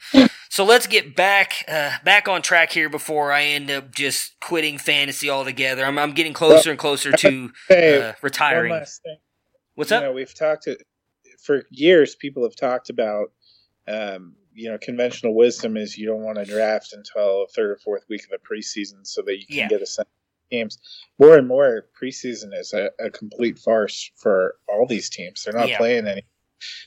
So 0.49 0.65
let's 0.65 0.87
get 0.87 1.17
back 1.17 1.65
uh, 1.67 1.91
back 2.05 2.29
on 2.29 2.41
track 2.41 2.71
here 2.71 2.89
before 2.89 3.33
I 3.33 3.43
end 3.43 3.73
up 3.73 3.93
just 3.93 4.39
quitting 4.41 4.79
fantasy 4.79 5.29
altogether. 5.29 5.85
I'm, 5.85 5.99
I'm 5.99 6.13
getting 6.13 6.33
closer 6.33 6.71
and 6.71 6.79
closer 6.79 7.11
to 7.11 7.51
uh, 7.71 8.13
retiring. 8.23 8.71
One 8.71 8.79
last 8.79 9.03
thing. 9.03 9.17
What's 9.75 9.91
you 9.91 9.97
up? 9.97 10.05
know, 10.05 10.13
we've 10.13 10.33
talked 10.33 10.63
to, 10.65 10.79
for 11.43 11.65
years. 11.71 12.15
People 12.15 12.45
have 12.45 12.55
talked 12.55 12.89
about, 12.89 13.33
um, 13.89 14.37
you 14.55 14.71
know, 14.71 14.79
conventional 14.79 15.35
wisdom 15.35 15.77
is 15.77 15.99
you 15.99 16.07
don't 16.07 16.23
want 16.23 16.39
to 16.39 16.45
draft 16.45 16.93
until 16.93 17.47
third 17.55 17.71
or 17.73 17.77
fourth 17.79 18.05
week 18.09 18.25
of 18.25 18.31
the 18.31 18.39
preseason 18.39 19.07
so 19.07 19.23
that 19.23 19.39
you 19.39 19.47
can 19.47 19.57
Yeah. 19.57 19.69
get 19.69 19.83
a 19.83 19.87
sense 19.87 20.09
of 20.09 20.51
games. 20.51 20.79
More 21.19 21.37
and 21.37 21.49
more, 21.49 21.89
preseason 22.01 22.57
is 22.59 22.73
a, 22.73 22.91
a 23.01 23.11
complete 23.11 23.59
farce 23.59 24.11
for 24.17 24.57
all 24.69 24.87
these 24.87 25.11
teams. 25.11 25.43
They're 25.43 25.53
not 25.55 25.69
Yeah. 25.69 25.79
playing 25.79 26.07
any. 26.07 26.25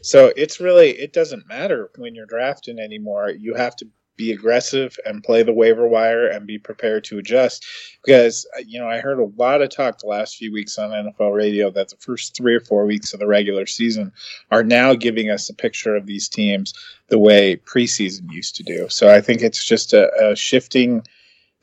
So 0.02 0.32
it's 0.36 0.60
really 0.60 0.90
it 0.98 1.14
doesn't 1.14 1.48
matter 1.48 1.92
when 1.98 2.16
you're 2.16 2.26
drafting 2.26 2.80
anymore. 2.80 3.30
You 3.30 3.54
have 3.54 3.76
to 3.78 3.88
be 4.18 4.32
aggressive 4.32 4.98
and 5.06 5.24
play 5.24 5.44
the 5.44 5.54
waiver 5.54 5.88
wire 5.88 6.28
and 6.28 6.48
be 6.48 6.58
prepared 6.58 7.04
to 7.06 7.20
adjust 7.20 7.66
because 8.04 8.48
uh, 8.58 8.64
you 8.66 8.80
know 8.80 8.88
I 8.88 9.00
heard 9.00 9.20
a 9.20 9.32
lot 9.38 9.62
of 9.62 9.70
talk 9.70 10.00
the 10.00 10.08
last 10.08 10.36
few 10.36 10.52
weeks 10.52 10.78
on 10.78 10.90
NFL 10.90 11.36
radio 11.36 11.70
that 11.72 11.90
the 11.90 11.98
first 11.98 12.36
three 12.36 12.56
or 12.56 12.60
four 12.60 12.86
weeks 12.86 13.14
of 13.14 13.20
the 13.20 13.28
regular 13.28 13.66
season 13.66 14.12
are 14.52 14.64
now 14.64 14.96
giving 14.96 15.30
us 15.30 15.50
a 15.50 15.54
picture 15.54 15.96
of 15.96 16.08
these 16.08 16.28
teams 16.28 16.74
the 17.10 17.20
way 17.20 17.56
preseason 17.56 18.32
used 18.32 18.56
to 18.56 18.64
do. 18.64 18.90
So 18.90 19.10
I 19.14 19.22
think 19.22 19.42
it's 19.42 19.64
just 19.64 19.94
a, 19.94 20.12
a 20.32 20.36
shifting 20.36 21.04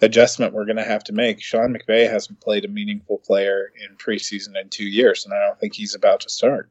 adjustment 0.00 0.52
we're 0.52 0.66
going 0.66 0.76
to 0.76 0.84
have 0.84 1.04
to 1.04 1.12
make. 1.12 1.40
Sean 1.40 1.74
McVay 1.74 2.10
hasn't 2.10 2.40
played 2.40 2.64
a 2.64 2.68
meaningful 2.68 3.18
player 3.18 3.72
in 3.82 3.96
preseason 3.96 4.60
in 4.60 4.68
two 4.68 4.86
years, 4.86 5.24
and 5.24 5.34
I 5.34 5.40
don't 5.40 5.58
think 5.58 5.74
he's 5.74 5.94
about 5.94 6.20
to 6.20 6.30
start. 6.30 6.70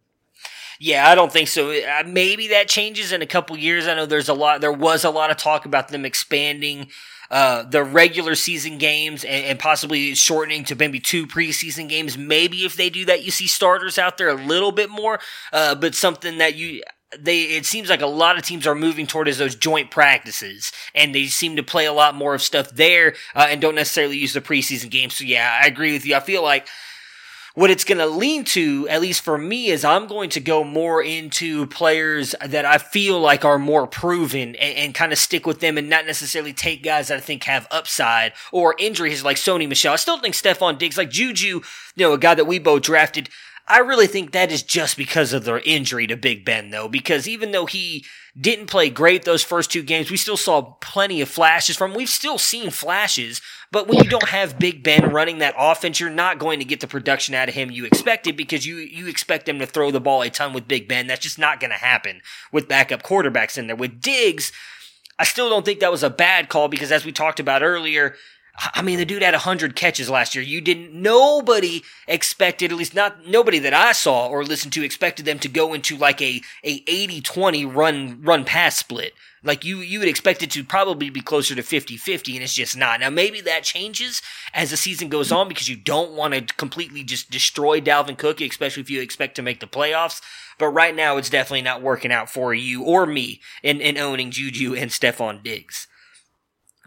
Yeah, 0.84 1.08
I 1.08 1.16
don't 1.16 1.32
think 1.32 1.48
so. 1.48 1.72
Uh, 1.72 2.04
maybe 2.06 2.50
that 2.50 2.68
changes 2.68 3.14
in 3.14 3.22
a 3.22 3.26
couple 3.26 3.58
years. 3.58 3.88
I 3.88 3.94
know 3.96 4.06
there's 4.06 4.28
a 4.28 4.34
lot. 4.34 4.60
There 4.60 4.70
was 4.70 5.06
a 5.06 5.10
lot 5.10 5.32
of 5.32 5.38
talk 5.38 5.64
about 5.64 5.88
them 5.88 6.04
expanding 6.04 6.90
uh, 7.32 7.64
the 7.64 7.86
regular 7.86 8.36
season 8.36 8.80
games 8.80 9.24
and, 9.24 9.46
and 9.46 9.58
possibly 9.60 10.14
shortening 10.14 10.66
to 10.66 10.76
maybe 10.76 11.00
two 11.00 11.26
preseason 11.26 11.88
games. 11.88 12.18
Maybe 12.18 12.66
if 12.66 12.76
they 12.76 12.90
do 12.90 13.06
that, 13.06 13.24
you 13.24 13.32
see 13.32 13.48
starters 13.48 13.98
out 13.98 14.18
there 14.18 14.28
a 14.28 14.34
little 14.34 14.74
bit 14.74 14.90
more. 14.90 15.22
Uh, 15.54 15.74
but 15.74 15.96
something 15.96 16.40
that 16.40 16.56
you 16.56 16.84
they 17.18 17.44
it 17.44 17.66
seems 17.66 17.90
like 17.90 18.02
a 18.02 18.08
lot 18.08 18.38
of 18.38 18.44
teams 18.44 18.68
are 18.68 18.76
moving 18.76 19.08
toward 19.08 19.30
is 19.30 19.38
those 19.38 19.56
joint 19.56 19.90
practices, 19.90 20.74
and 20.94 21.16
they 21.16 21.28
seem 21.28 21.56
to 21.56 21.64
play 21.64 21.86
a 21.86 21.94
lot 21.94 22.14
more 22.14 22.36
of 22.36 22.42
stuff 22.42 22.70
there 22.72 23.16
uh, 23.36 23.48
and 23.50 23.62
don't 23.62 23.76
necessarily 23.76 24.18
use 24.18 24.34
the 24.34 24.42
preseason 24.42 24.90
games. 24.90 25.16
So 25.16 25.24
yeah, 25.24 25.60
I 25.64 25.66
agree 25.66 25.94
with 25.94 26.06
you. 26.06 26.16
I 26.16 26.20
feel 26.20 26.44
like 26.44 26.68
what 27.56 27.70
it's 27.70 27.84
going 27.84 28.00
to 28.00 28.08
lean 28.08 28.44
to, 28.44 28.88
at 28.90 29.02
least 29.02 29.22
for 29.22 29.38
me, 29.38 29.68
is 29.68 29.86
I'm 29.86 30.08
going 30.08 30.32
to 30.32 30.40
go 30.40 30.64
more 30.64 31.04
into 31.04 31.68
players 31.68 32.34
that 32.44 32.66
I 32.66 32.80
feel 32.80 33.20
like 33.20 33.46
are 33.46 33.60
more 33.60 33.86
proven 33.86 34.56
and, 34.56 34.78
and 34.78 34.96
kind 34.96 35.12
of 35.12 35.20
stick 35.20 35.46
with 35.46 35.60
them 35.60 35.78
and 35.78 35.88
not 35.88 36.08
necessarily 36.08 36.54
take 36.54 36.82
guys 36.84 37.10
that 37.10 37.18
I 37.18 37.22
think 37.22 37.44
have 37.44 37.68
upside 37.70 38.34
or 38.52 38.76
injuries 38.80 39.24
like 39.24 39.38
Sony 39.38 39.68
Michel. 39.70 39.94
I 39.94 39.98
still 39.98 40.20
think 40.20 40.34
Stefon 40.34 40.80
Diggs, 40.80 40.98
like 40.98 41.12
Juju, 41.12 41.46
you 41.48 41.62
know, 41.98 42.14
a 42.14 42.18
guy 42.18 42.34
that 42.34 42.48
we 42.48 42.58
both 42.58 42.82
drafted. 42.82 43.30
I 43.66 43.80
really 43.80 44.08
think 44.08 44.32
that 44.32 44.52
is 44.52 44.62
just 44.62 44.98
because 44.98 45.32
of 45.32 45.46
their 45.46 45.60
injury 45.60 46.06
to 46.08 46.18
Big 46.18 46.44
Ben, 46.44 46.70
though, 46.70 46.90
because 46.90 47.30
even 47.30 47.52
though 47.52 47.66
he 47.66 48.06
didn't 48.40 48.68
play 48.68 48.90
great 48.90 49.24
those 49.24 49.44
first 49.44 49.72
two 49.72 49.84
games, 49.84 50.12
we 50.12 50.18
still 50.18 50.36
saw 50.36 50.74
plenty 50.82 51.22
of 51.22 51.30
flashes 51.30 51.78
from 51.78 51.92
him. 51.92 51.98
We've 51.98 52.10
still 52.10 52.38
seen 52.38 52.72
flashes, 52.72 53.42
but 53.72 53.88
when 53.88 54.04
you 54.04 54.10
don't 54.10 54.28
have 54.28 54.60
Big 54.60 54.84
Ben 54.84 55.12
running 55.12 55.38
that 55.38 55.56
offense, 55.58 56.00
you're 56.00 56.10
not 56.10 56.40
going 56.40 56.60
to 56.60 56.66
get 56.66 56.82
the 56.82 56.88
production 56.88 57.36
out 57.36 57.48
of 57.48 57.56
him 57.56 57.72
you 57.72 57.86
expected 57.86 58.36
because 58.36 58.66
you 58.66 58.78
you 58.78 59.08
expect 59.08 59.48
him 59.48 59.60
to 59.60 59.66
throw 59.66 59.92
the 59.92 60.02
ball 60.02 60.24
a 60.24 60.30
ton 60.30 60.52
with 60.52 60.68
Big 60.68 60.90
Ben. 60.90 61.08
That's 61.08 61.22
just 61.24 61.40
not 61.40 61.62
going 61.62 61.72
to 61.72 61.78
happen 61.78 62.22
with 62.52 62.68
backup 62.68 63.02
quarterbacks 63.02 63.58
in 63.58 63.68
there. 63.68 63.78
With 63.78 64.02
Diggs, 64.02 64.52
I 65.18 65.24
still 65.24 65.50
don't 65.50 65.64
think 65.64 65.80
that 65.80 65.92
was 65.92 66.04
a 66.04 66.10
bad 66.10 66.50
call 66.50 66.68
because 66.68 66.92
as 66.92 67.06
we 67.06 67.14
talked 67.14 67.40
about 67.40 67.64
earlier, 67.64 68.16
I 68.56 68.84
mean, 68.84 69.00
the 69.00 69.06
dude 69.06 69.24
had 69.24 69.34
100 69.34 69.76
catches 69.76 70.12
last 70.12 70.36
year. 70.36 70.44
You 70.44 70.62
didn't, 70.62 70.94
nobody 70.94 71.82
expected, 72.08 72.72
at 72.72 72.78
least 72.78 72.94
not, 72.94 73.26
nobody 73.28 73.58
that 73.60 73.74
I 73.74 73.94
saw 73.94 74.28
or 74.28 74.44
listened 74.44 74.74
to 74.74 74.84
expected 74.84 75.26
them 75.26 75.40
to 75.40 75.48
go 75.48 75.74
into 75.74 75.98
like 75.98 76.22
a, 76.22 76.42
a 76.64 76.82
80-20 76.82 77.74
run, 77.74 78.22
run 78.22 78.46
pass 78.46 78.78
split. 78.78 79.14
Like 79.44 79.66
you, 79.66 79.80
you 79.80 80.00
would 80.00 80.08
expect 80.08 80.44
it 80.44 80.52
to 80.52 80.64
probably 80.64 81.10
be 81.10 81.20
closer 81.20 81.56
to 81.56 81.64
50-50 81.64 82.36
and 82.36 82.44
it's 82.44 82.54
just 82.54 82.78
not. 82.78 83.00
Now 83.00 83.10
maybe 83.10 83.42
that 83.42 83.64
changes 83.64 84.22
as 84.54 84.70
the 84.70 84.78
season 84.78 85.10
goes 85.10 85.32
on 85.32 85.48
because 85.48 85.68
you 85.68 85.76
don't 85.76 86.12
want 86.12 86.36
to 86.36 86.54
completely 86.56 87.04
just 87.04 87.32
destroy 87.32 87.82
Dalvin 87.82 88.18
Cook, 88.18 88.40
especially 88.40 88.82
if 88.82 88.90
you 88.90 89.02
expect 89.02 89.36
to 89.36 89.42
make 89.42 89.62
the 89.62 89.68
playoffs. 89.68 90.22
But 90.60 90.68
right 90.68 90.96
now 90.96 91.18
it's 91.18 91.30
definitely 91.30 91.64
not 91.64 91.82
working 91.82 92.12
out 92.12 92.30
for 92.30 92.54
you 92.54 92.84
or 92.84 93.08
me 93.08 93.42
in, 93.64 93.82
in 93.82 93.98
owning 93.98 94.30
Juju 94.30 94.76
and 94.76 94.92
Stefon 94.92 95.42
Diggs. 95.44 95.88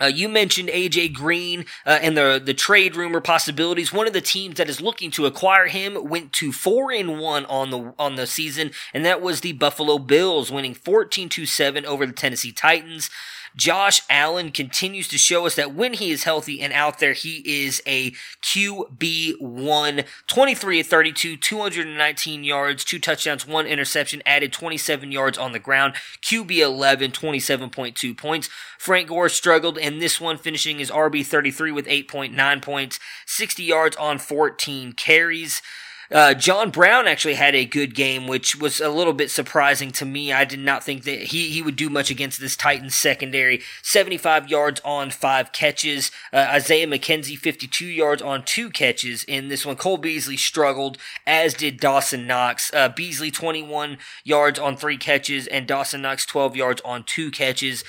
Uh, 0.01 0.07
you 0.07 0.29
mentioned 0.29 0.69
AJ 0.69 1.15
Green 1.15 1.65
uh, 1.87 1.99
and 2.03 2.17
the 2.17 2.41
the 2.45 2.55
trade 2.55 2.97
rumor 2.97 3.21
possibilities. 3.21 3.93
One 3.93 4.07
of 4.07 4.13
the 4.13 4.21
teams 4.21 4.57
that 4.57 4.69
is 4.69 4.81
looking 4.81 5.11
to 5.13 5.27
acquire 5.27 5.67
him 5.67 6.09
went 6.09 6.33
to 6.35 6.53
four 6.53 6.93
and 6.93 7.19
one 7.19 7.47
on 7.47 7.71
the 7.71 7.95
on 7.99 8.17
the 8.17 8.27
season, 8.27 8.73
and 8.93 9.05
that 9.05 9.23
was 9.23 9.41
the 9.41 9.53
Buffalo 9.53 9.99
Bills, 9.99 10.53
winning 10.53 10.75
fourteen 10.75 11.29
to 11.31 11.47
seven 11.47 11.87
over 11.87 12.05
the 12.05 12.13
Tennessee 12.13 12.53
Titans. 12.53 13.11
Josh 13.57 14.03
Allen 14.11 14.51
continues 14.53 15.09
to 15.09 15.17
show 15.17 15.47
us 15.47 15.55
that 15.55 15.75
when 15.75 15.95
he 15.95 16.11
is 16.11 16.25
healthy 16.25 16.61
and 16.61 16.73
out 16.73 16.99
there, 16.99 17.15
he 17.15 17.43
is 17.65 17.83
a 17.87 18.11
QB1. 18.43 20.05
23 20.27 20.81
of 20.81 20.87
32, 20.87 21.37
219 21.39 22.45
yards, 22.45 22.85
two 22.85 22.99
touchdowns, 22.99 23.47
one 23.47 23.67
interception, 23.67 24.23
added 24.27 24.53
27 24.53 25.11
yards 25.11 25.39
on 25.39 25.53
the 25.53 25.59
ground. 25.59 25.95
QB 26.23 26.51
11, 26.59 27.13
27.2 27.13 28.17
points. 28.17 28.51
Frank 28.79 29.09
Gore 29.09 29.31
struggled 29.31 29.79
in 29.79 29.99
this 29.99 30.21
one, 30.21 30.37
finishing 30.37 30.79
his 30.79 30.91
RB 30.91 31.25
33 31.25 31.73
with 31.73 31.87
8.9 31.87 32.63
points, 32.63 33.01
60 33.27 33.63
yards 33.63 33.97
on 33.97 34.19
14 34.19 34.93
carries. 34.93 35.63
Uh, 36.11 36.35
John 36.35 36.71
Brown 36.71 37.09
actually 37.09 37.35
had 37.35 37.55
a 37.55 37.65
good 37.65 37.95
game, 37.95 38.27
which 38.27 38.57
was 38.57 38.81
a 38.81 38.89
little 38.89 39.13
bit 39.13 39.31
surprising 39.31 39.91
to 39.93 40.05
me. 40.05 40.33
I 40.33 40.45
did 40.45 40.61
not 40.61 40.85
think 40.85 41.05
that 41.05 41.25
he, 41.25 41.51
he 41.51 41.63
would 41.63 41.77
do 41.77 41.91
much 41.91 42.11
against 42.11 42.41
this 42.41 42.57
Titans 42.57 42.95
secondary. 42.95 43.63
75 43.83 44.49
yards 44.49 44.81
on 44.85 45.11
five 45.11 45.53
catches. 45.53 46.11
Uh, 46.33 46.47
Isaiah 46.51 46.87
McKenzie, 46.87 47.39
52 47.39 47.87
yards 47.87 48.23
on 48.23 48.45
two 48.45 48.71
catches 48.71 49.25
in 49.25 49.49
this 49.49 49.67
one. 49.67 49.77
Cole 49.77 49.97
Beasley 49.97 50.37
struggled, 50.37 50.99
as 51.27 51.55
did 51.55 51.81
Dawson 51.81 52.27
Knox. 52.27 52.73
Uh, 52.73 52.89
Beasley, 52.89 53.31
21 53.31 53.99
yards 54.25 54.59
on 54.59 54.77
three 54.77 54.97
catches, 54.97 55.47
and 55.47 55.67
Dawson 55.67 56.03
Knox, 56.03 56.25
12 56.27 56.57
yards 56.57 56.81
on 56.85 57.05
two 57.05 57.31
catches. 57.31 57.85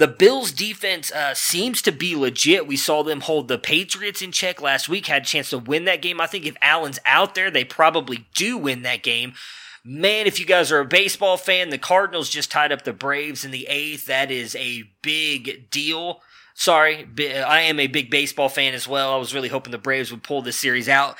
The 0.00 0.08
Bills 0.08 0.50
defense 0.50 1.12
uh, 1.12 1.34
seems 1.34 1.82
to 1.82 1.92
be 1.92 2.16
legit. 2.16 2.66
We 2.66 2.78
saw 2.78 3.02
them 3.02 3.20
hold 3.20 3.48
the 3.48 3.58
Patriots 3.58 4.22
in 4.22 4.32
check 4.32 4.62
last 4.62 4.88
week, 4.88 5.08
had 5.08 5.24
a 5.24 5.26
chance 5.26 5.50
to 5.50 5.58
win 5.58 5.84
that 5.84 6.00
game. 6.00 6.22
I 6.22 6.26
think 6.26 6.46
if 6.46 6.56
Allen's 6.62 6.98
out 7.04 7.34
there, 7.34 7.50
they 7.50 7.64
probably 7.66 8.24
do 8.34 8.56
win 8.56 8.80
that 8.80 9.02
game. 9.02 9.34
Man, 9.84 10.26
if 10.26 10.40
you 10.40 10.46
guys 10.46 10.72
are 10.72 10.80
a 10.80 10.86
baseball 10.86 11.36
fan, 11.36 11.68
the 11.68 11.76
Cardinals 11.76 12.30
just 12.30 12.50
tied 12.50 12.72
up 12.72 12.84
the 12.84 12.94
Braves 12.94 13.44
in 13.44 13.50
the 13.50 13.66
eighth. 13.68 14.06
That 14.06 14.30
is 14.30 14.56
a 14.56 14.84
big 15.02 15.68
deal. 15.68 16.22
Sorry, 16.54 17.06
I 17.18 17.60
am 17.60 17.78
a 17.78 17.86
big 17.86 18.10
baseball 18.10 18.48
fan 18.48 18.72
as 18.72 18.88
well. 18.88 19.12
I 19.12 19.18
was 19.18 19.34
really 19.34 19.48
hoping 19.48 19.70
the 19.70 19.76
Braves 19.76 20.10
would 20.10 20.22
pull 20.22 20.40
this 20.40 20.58
series 20.58 20.88
out. 20.88 21.18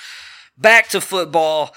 Back 0.57 0.89
to 0.89 1.03
football. 1.03 1.75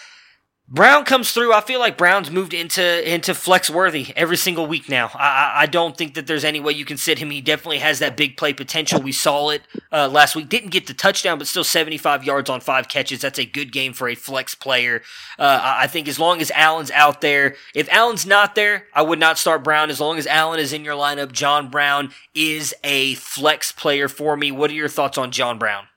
Brown 0.69 1.03
comes 1.03 1.31
through. 1.31 1.53
I 1.53 1.59
feel 1.59 1.79
like 1.79 1.97
Brown's 1.97 2.31
moved 2.31 2.53
into 2.53 3.11
into 3.11 3.33
flex 3.33 3.69
worthy 3.69 4.13
every 4.15 4.37
single 4.37 4.65
week 4.65 4.87
now. 4.87 5.11
I, 5.13 5.51
I 5.55 5.65
don't 5.65 5.95
think 5.95 6.15
that 6.15 6.25
there's 6.25 6.45
any 6.45 6.61
way 6.61 6.71
you 6.71 6.85
can 6.85 6.95
sit 6.95 7.19
him. 7.19 7.29
He 7.29 7.41
definitely 7.41 7.79
has 7.79 7.99
that 7.99 8.15
big 8.15 8.37
play 8.37 8.53
potential. 8.53 9.01
We 9.01 9.11
saw 9.11 9.49
it 9.49 9.61
uh, 9.91 10.07
last 10.07 10.37
week. 10.37 10.47
Didn't 10.47 10.69
get 10.69 10.87
the 10.87 10.93
touchdown, 10.93 11.37
but 11.37 11.47
still 11.47 11.65
75 11.65 12.23
yards 12.23 12.49
on 12.49 12.61
five 12.61 12.87
catches. 12.87 13.19
That's 13.21 13.37
a 13.37 13.45
good 13.45 13.73
game 13.73 13.91
for 13.91 14.07
a 14.07 14.15
flex 14.15 14.55
player. 14.55 15.01
Uh, 15.37 15.59
I 15.61 15.87
think 15.87 16.07
as 16.07 16.17
long 16.17 16.39
as 16.39 16.49
Allen's 16.51 16.91
out 16.91 17.19
there, 17.19 17.55
if 17.75 17.89
Allen's 17.91 18.25
not 18.25 18.55
there, 18.55 18.87
I 18.93 19.01
would 19.01 19.19
not 19.19 19.37
start 19.37 19.65
Brown. 19.65 19.89
As 19.89 19.99
long 19.99 20.17
as 20.17 20.25
Allen 20.25 20.61
is 20.61 20.71
in 20.71 20.85
your 20.85 20.95
lineup, 20.95 21.33
John 21.33 21.69
Brown 21.69 22.11
is 22.33 22.73
a 22.85 23.15
flex 23.15 23.73
player 23.73 24.07
for 24.07 24.37
me. 24.37 24.49
What 24.49 24.71
are 24.71 24.75
your 24.75 24.87
thoughts 24.87 25.17
on 25.17 25.31
John 25.31 25.59
Brown? 25.59 25.87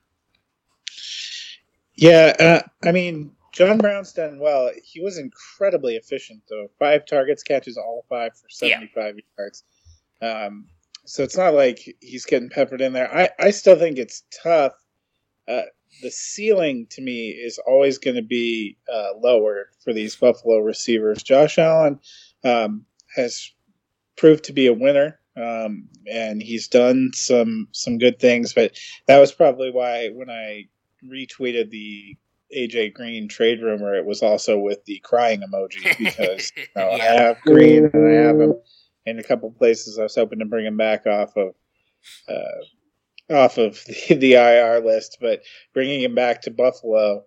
Yeah, 1.95 2.35
uh, 2.39 2.87
I 2.87 2.93
mean, 2.93 3.36
John 3.57 3.79
Brown's 3.79 4.13
done 4.13 4.39
well. 4.39 4.71
He 4.85 5.01
was 5.01 5.17
incredibly 5.17 5.97
efficient, 5.97 6.43
though. 6.47 6.69
Five 6.79 7.07
targets, 7.07 7.43
catches 7.43 7.79
all 7.79 8.05
five 8.07 8.37
for 8.37 8.51
75 8.51 9.15
yeah. 9.17 9.23
yards. 9.39 9.65
Um, 10.21 10.67
so 11.07 11.23
it's 11.23 11.39
not 11.39 11.55
like 11.55 11.79
he's 12.03 12.27
getting 12.27 12.51
peppered 12.51 12.83
in 12.83 12.93
there. 12.93 13.11
I, 13.11 13.31
I 13.39 13.51
still 13.53 13.79
think 13.79 13.97
it's 13.97 14.25
tough. 14.43 14.75
Uh, 15.49 15.63
the 16.03 16.11
ceiling 16.11 16.87
to 16.91 17.01
me 17.01 17.31
is 17.31 17.59
always 17.67 17.97
going 17.97 18.17
to 18.17 18.23
be 18.23 18.77
uh, 18.93 19.13
lower 19.23 19.71
for 19.83 19.95
these 19.95 20.17
Buffalo 20.17 20.59
receivers. 20.59 21.23
Josh 21.23 21.59
Allen 21.59 21.99
um, 22.45 22.85
has 23.15 23.53
proved 24.19 24.45
to 24.45 24.53
be 24.53 24.67
a 24.67 24.75
winner, 24.75 25.19
um, 25.35 25.89
and 26.07 26.43
he's 26.43 26.69
done 26.69 27.13
some 27.15 27.69
some 27.73 27.97
good 27.97 28.19
things. 28.19 28.53
But 28.53 28.77
that 29.07 29.19
was 29.19 29.33
probably 29.33 29.71
why 29.71 30.09
when 30.09 30.29
I 30.29 30.67
retweeted 31.03 31.71
the 31.71 32.19
AJ 32.55 32.95
Green 32.95 33.29
trade 33.29 33.63
rumor, 33.63 33.95
it 33.95 34.05
was 34.05 34.23
also 34.23 34.59
with 34.59 34.85
the 34.85 35.01
crying 35.01 35.41
emoji 35.41 35.99
because 35.99 36.53
you 36.57 36.65
know, 36.75 36.91
yeah. 36.91 37.03
I 37.03 37.23
have 37.23 37.41
Green 37.43 37.91
and 37.93 38.09
I 38.09 38.27
have 38.27 38.41
him 38.41 38.55
in 39.05 39.19
a 39.19 39.23
couple 39.23 39.51
places. 39.51 39.99
I 39.99 40.03
was 40.03 40.15
hoping 40.15 40.41
to 40.41 40.45
bring 40.45 40.67
him 40.67 40.77
back 40.77 41.07
off 41.07 41.37
of 41.37 41.55
uh, 42.29 43.35
off 43.35 43.59
of 43.59 43.83
the, 44.09 44.15
the, 44.15 44.35
IR 44.35 44.81
list, 44.81 45.19
but 45.21 45.43
bringing 45.73 46.01
him 46.01 46.15
back 46.15 46.43
to 46.43 46.51
Buffalo 46.51 47.25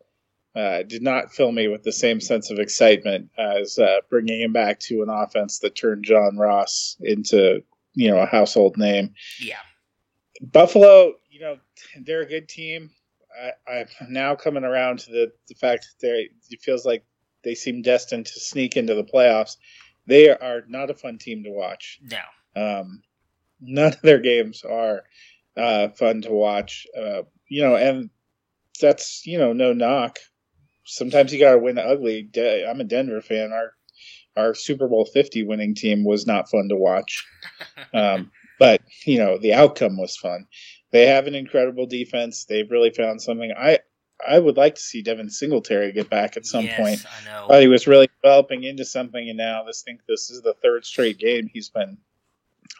uh, 0.56 0.84
did 0.84 1.02
not 1.02 1.34
fill 1.34 1.52
me 1.52 1.68
with 1.68 1.84
the 1.84 1.92
same 1.92 2.20
sense 2.20 2.50
of 2.50 2.60
excitement 2.60 3.30
as 3.38 3.78
uh, 3.78 4.00
bringing 4.10 4.42
him 4.42 4.54
back 4.54 4.80
to 4.80 5.02
an 5.04 5.10
offense 5.10 5.60
that 5.60 5.76
turned 5.76 6.04
John 6.04 6.38
Ross 6.38 6.98
into 7.02 7.64
you 7.94 8.10
know 8.10 8.18
a 8.18 8.26
household 8.26 8.78
name. 8.78 9.14
Yeah, 9.42 9.60
Buffalo, 10.42 11.14
you 11.30 11.40
know, 11.40 11.58
they're 12.02 12.22
a 12.22 12.28
good 12.28 12.48
team. 12.48 12.92
I, 13.68 13.80
am 13.80 13.88
now 14.10 14.36
coming 14.36 14.64
around 14.64 15.00
to 15.00 15.12
the, 15.12 15.32
the 15.48 15.56
fact 15.56 15.88
that 16.02 16.08
they 16.08 16.30
it 16.50 16.62
feels 16.62 16.86
like 16.86 17.04
they 17.44 17.56
seem 17.56 17.82
destined 17.82 18.26
to 18.28 18.40
sneak 18.40 18.76
into 18.78 18.96
the 18.96 19.04
playoffs. 19.04 19.58
They 20.08 20.30
are 20.30 20.64
not 20.68 20.90
a 20.90 20.96
fun 20.96 21.18
team 21.18 21.44
to 21.44 21.52
watch. 21.52 22.00
No. 22.02 22.20
Um, 22.62 23.04
none 23.62 23.94
of 23.94 24.02
their 24.02 24.20
games 24.20 24.64
are 24.64 25.04
uh, 25.56 25.90
fun 25.90 26.22
to 26.24 26.32
watch. 26.32 26.88
Uh, 26.98 27.24
you 27.48 27.62
know, 27.62 27.76
and 27.76 28.10
that's 28.82 29.26
you 29.26 29.38
know 29.38 29.54
no 29.54 29.74
knock. 29.74 30.20
Sometimes 30.86 31.32
you 31.32 31.40
got 31.40 31.54
to 31.54 31.60
win 31.60 31.78
ugly. 31.78 32.24
De- 32.24 32.66
I'm 32.66 32.82
a 32.82 32.86
Denver 32.86 33.22
fan. 33.22 33.52
Our 33.52 33.74
our 34.36 34.54
Super 34.54 34.88
Bowl 34.88 35.06
50 35.06 35.44
winning 35.44 35.76
team 35.76 36.04
was 36.04 36.26
not 36.26 36.50
fun 36.50 36.70
to 36.70 36.76
watch. 36.76 37.26
Um, 37.92 38.32
but 38.60 38.82
you 39.06 39.18
know 39.18 39.40
the 39.40 39.54
outcome 39.54 39.98
was 39.98 40.16
fun 40.16 40.46
they 40.92 41.08
have 41.08 41.28
an 41.28 41.36
incredible 41.36 41.86
defense. 41.86 42.46
They've 42.46 42.70
really 42.70 42.92
found 42.92 43.22
something. 43.22 43.52
I 43.58 43.80
I 44.28 44.38
would 44.38 44.58
like 44.58 44.76
to 44.76 44.82
see 44.82 45.02
Devin 45.02 45.30
Singletary 45.30 45.94
get 45.94 46.10
back 46.10 46.36
at 46.36 46.46
some 46.46 46.66
yes, 46.66 46.78
point. 46.78 47.06
I 47.06 47.26
know. 47.26 47.46
But 47.48 47.62
he 47.62 47.68
was 47.68 47.88
really 47.88 48.10
developing 48.22 48.64
into 48.64 48.84
something, 48.84 49.30
and 49.30 49.38
now 49.38 49.64
this 49.64 49.82
think 49.82 50.02
this 50.08 50.30
is 50.30 50.42
the 50.42 50.56
third 50.62 50.86
straight 50.86 51.18
game 51.18 51.50
he's 51.52 51.70
been 51.70 51.98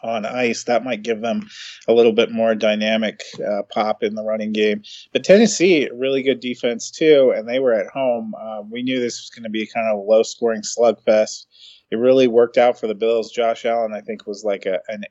on 0.04 0.26
ice. 0.26 0.64
That 0.66 0.84
might 0.84 1.02
give 1.02 1.22
them 1.22 1.50
a 1.88 1.94
little 1.94 2.12
bit 2.12 2.32
more 2.32 2.56
dynamic 2.56 3.24
uh, 3.46 3.64
pop 3.70 4.04
in 4.04 4.16
the 4.16 4.24
running 4.24 4.52
game. 4.52 4.84
But 5.14 5.24
Tennessee, 5.24 5.90
really 5.94 6.24
good 6.24 6.40
defense 6.40 6.92
too, 6.92 7.34
and 7.36 7.48
they 7.48 7.60
were 7.60 7.74
at 7.74 7.88
home. 7.88 8.34
Uh, 8.40 8.62
we 8.70 8.84
knew 8.84 9.00
this 9.00 9.22
was 9.22 9.30
going 9.30 9.44
to 9.44 9.50
be 9.50 9.66
kind 9.66 9.88
of 9.88 9.98
a 9.98 10.02
low 10.02 10.24
scoring 10.24 10.62
slugfest. 10.62 11.46
It 11.92 11.96
really 11.96 12.28
worked 12.28 12.58
out 12.58 12.80
for 12.80 12.88
the 12.88 12.96
Bills. 12.96 13.32
Josh 13.32 13.66
Allen, 13.66 13.94
I 13.94 14.02
think, 14.02 14.28
was 14.28 14.44
like 14.44 14.66
a, 14.66 14.80
an 14.90 15.06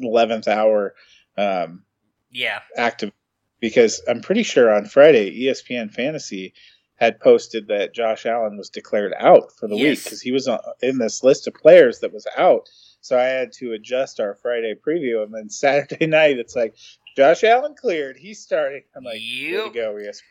eleventh 0.00 0.48
hour 0.48 0.94
um, 1.36 1.82
yeah 2.30 2.60
active 2.76 3.12
because 3.60 4.02
I'm 4.08 4.20
pretty 4.20 4.42
sure 4.42 4.74
on 4.74 4.86
Friday 4.86 5.44
ESPN 5.44 5.92
Fantasy 5.92 6.52
had 6.96 7.20
posted 7.20 7.68
that 7.68 7.94
Josh 7.94 8.26
Allen 8.26 8.56
was 8.56 8.70
declared 8.70 9.14
out 9.18 9.52
for 9.58 9.66
the 9.68 9.76
yes. 9.76 9.82
week 9.84 10.04
because 10.04 10.20
he 10.20 10.30
was 10.30 10.48
in 10.82 10.98
this 10.98 11.24
list 11.24 11.48
of 11.48 11.54
players 11.54 12.00
that 12.00 12.12
was 12.12 12.26
out. 12.36 12.68
So 13.00 13.18
I 13.18 13.24
had 13.24 13.52
to 13.54 13.72
adjust 13.72 14.20
our 14.20 14.36
Friday 14.36 14.74
preview, 14.74 15.22
and 15.22 15.34
then 15.34 15.48
Saturday 15.48 16.06
night 16.06 16.38
it's 16.38 16.54
like 16.54 16.76
Josh 17.16 17.44
Allen 17.44 17.74
cleared. 17.74 18.16
He's 18.16 18.40
starting. 18.40 18.82
I'm 18.94 19.04
like, 19.04 19.20
yep. 19.20 19.64
way 19.64 19.68
to 19.68 19.74
go, 19.74 19.94
ESPN 19.94 20.22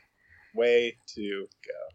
way 0.53 0.97
to. 1.15 1.47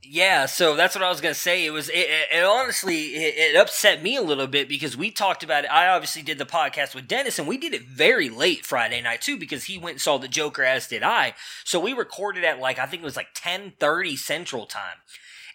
Yeah, 0.02 0.46
so 0.46 0.76
that's 0.76 0.94
what 0.94 1.02
I 1.02 1.08
was 1.08 1.20
gonna 1.20 1.34
say. 1.34 1.66
It 1.66 1.70
was, 1.70 1.88
it, 1.88 2.06
it 2.32 2.44
honestly, 2.44 3.16
it, 3.16 3.54
it, 3.54 3.56
upset 3.56 4.02
me 4.02 4.14
a 4.16 4.22
little 4.22 4.46
bit 4.46 4.68
because 4.68 4.96
we 4.96 5.10
talked 5.10 5.42
about 5.42 5.64
it. 5.64 5.72
I 5.72 5.88
obviously 5.88 6.22
did 6.22 6.38
the 6.38 6.46
podcast 6.46 6.94
with 6.94 7.08
Dennis, 7.08 7.38
and 7.38 7.48
we 7.48 7.58
did 7.58 7.74
it 7.74 7.82
very 7.82 8.28
late 8.28 8.64
Friday 8.64 9.02
night 9.02 9.20
too 9.20 9.36
because 9.36 9.64
he 9.64 9.78
went 9.78 9.94
and 9.94 10.00
saw 10.00 10.16
the 10.18 10.28
Joker, 10.28 10.62
as 10.62 10.86
did 10.86 11.02
I. 11.02 11.34
So 11.64 11.80
we 11.80 11.92
recorded 11.92 12.44
at 12.44 12.60
like 12.60 12.78
I 12.78 12.86
think 12.86 13.02
it 13.02 13.06
was 13.06 13.16
like 13.16 13.34
ten 13.34 13.72
thirty 13.80 14.16
Central 14.16 14.66
Time. 14.66 14.98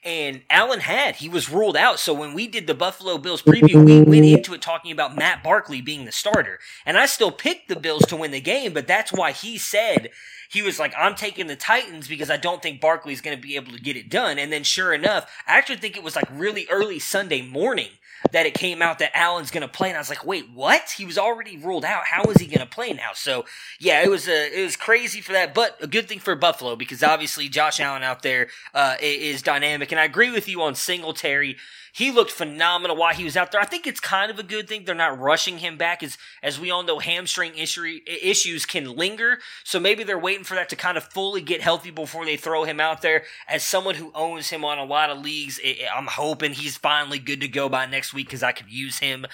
And 0.03 0.41
Allen 0.49 0.79
had. 0.79 1.17
He 1.17 1.29
was 1.29 1.49
ruled 1.49 1.77
out. 1.77 1.99
So 1.99 2.11
when 2.11 2.33
we 2.33 2.47
did 2.47 2.65
the 2.65 2.73
Buffalo 2.73 3.19
Bills 3.19 3.43
preview, 3.43 3.85
we 3.85 3.97
went 3.97 4.07
mm-hmm. 4.07 4.37
into 4.37 4.53
it 4.55 4.61
talking 4.61 4.91
about 4.91 5.15
Matt 5.15 5.43
Barkley 5.43 5.79
being 5.79 6.05
the 6.05 6.11
starter. 6.11 6.59
And 6.87 6.97
I 6.97 7.05
still 7.05 7.31
picked 7.31 7.69
the 7.69 7.75
Bills 7.75 8.05
to 8.07 8.15
win 8.15 8.31
the 8.31 8.41
game, 8.41 8.73
but 8.73 8.87
that's 8.87 9.13
why 9.13 9.31
he 9.31 9.59
said 9.59 10.09
he 10.49 10.63
was 10.63 10.79
like, 10.79 10.93
I'm 10.97 11.13
taking 11.13 11.45
the 11.45 11.55
Titans 11.55 12.07
because 12.07 12.31
I 12.31 12.37
don't 12.37 12.63
think 12.63 12.81
Barkley's 12.81 13.21
going 13.21 13.37
to 13.37 13.41
be 13.41 13.55
able 13.55 13.73
to 13.73 13.79
get 13.79 13.95
it 13.95 14.09
done. 14.09 14.39
And 14.39 14.51
then 14.51 14.63
sure 14.63 14.91
enough, 14.91 15.31
I 15.47 15.57
actually 15.57 15.77
think 15.77 15.95
it 15.95 16.03
was 16.03 16.15
like 16.15 16.27
really 16.31 16.67
early 16.69 16.97
Sunday 16.97 17.41
morning 17.41 17.89
that 18.31 18.45
it 18.45 18.53
came 18.53 18.81
out 18.81 18.99
that 18.99 19.15
Allen's 19.17 19.51
going 19.51 19.61
to 19.61 19.67
play, 19.67 19.89
and 19.89 19.97
I 19.97 19.99
was 19.99 20.09
like, 20.09 20.25
wait, 20.25 20.49
what? 20.53 20.91
He 20.97 21.05
was 21.05 21.17
already 21.17 21.57
ruled 21.57 21.85
out. 21.85 22.05
How 22.05 22.23
is 22.25 22.37
he 22.37 22.47
going 22.47 22.59
to 22.59 22.65
play 22.65 22.93
now? 22.93 23.11
So 23.13 23.45
yeah, 23.79 24.03
it 24.03 24.09
was 24.09 24.27
a 24.27 24.59
it 24.59 24.63
was 24.63 24.75
crazy 24.75 25.21
for 25.21 25.33
that, 25.33 25.53
but 25.53 25.77
a 25.81 25.87
good 25.87 26.07
thing 26.07 26.19
for 26.19 26.35
Buffalo 26.35 26.75
because 26.75 27.03
obviously 27.03 27.49
Josh 27.49 27.79
Allen 27.79 28.03
out 28.03 28.21
there 28.21 28.47
uh, 28.73 28.95
is 29.01 29.41
dynamic, 29.41 29.91
and 29.91 29.99
I 29.99 30.05
agree 30.05 30.31
with 30.31 30.47
you 30.47 30.61
on 30.61 30.75
Singletary. 30.75 31.57
He 31.93 32.11
looked 32.11 32.31
phenomenal 32.31 32.95
while 32.95 33.13
he 33.13 33.23
was 33.23 33.35
out 33.35 33.51
there. 33.51 33.61
I 33.61 33.65
think 33.65 33.85
it's 33.85 33.99
kind 33.99 34.31
of 34.31 34.39
a 34.39 34.43
good 34.43 34.67
thing 34.67 34.85
they're 34.85 34.95
not 34.95 35.19
rushing 35.19 35.57
him 35.57 35.77
back, 35.77 36.01
as 36.01 36.17
as 36.41 36.59
we 36.59 36.71
all 36.71 36.83
know, 36.83 36.99
hamstring 36.99 37.57
issue, 37.57 37.99
issues 38.05 38.65
can 38.65 38.95
linger. 38.95 39.39
So 39.63 39.79
maybe 39.79 40.03
they're 40.03 40.17
waiting 40.17 40.43
for 40.43 40.55
that 40.55 40.69
to 40.69 40.75
kind 40.75 40.97
of 40.97 41.03
fully 41.03 41.41
get 41.41 41.61
healthy 41.61 41.91
before 41.91 42.25
they 42.25 42.37
throw 42.37 42.63
him 42.63 42.79
out 42.79 43.01
there. 43.01 43.23
As 43.47 43.63
someone 43.63 43.95
who 43.95 44.11
owns 44.15 44.49
him 44.49 44.63
on 44.63 44.77
a 44.77 44.85
lot 44.85 45.09
of 45.09 45.19
leagues, 45.19 45.59
I'm 45.93 46.07
hoping 46.07 46.53
he's 46.53 46.77
finally 46.77 47.19
good 47.19 47.41
to 47.41 47.47
go 47.47 47.67
by 47.67 47.85
next 47.85 48.13
week 48.13 48.27
because 48.27 48.43
I 48.43 48.53
could 48.53 48.71
use 48.71 48.99
him. 48.99 49.25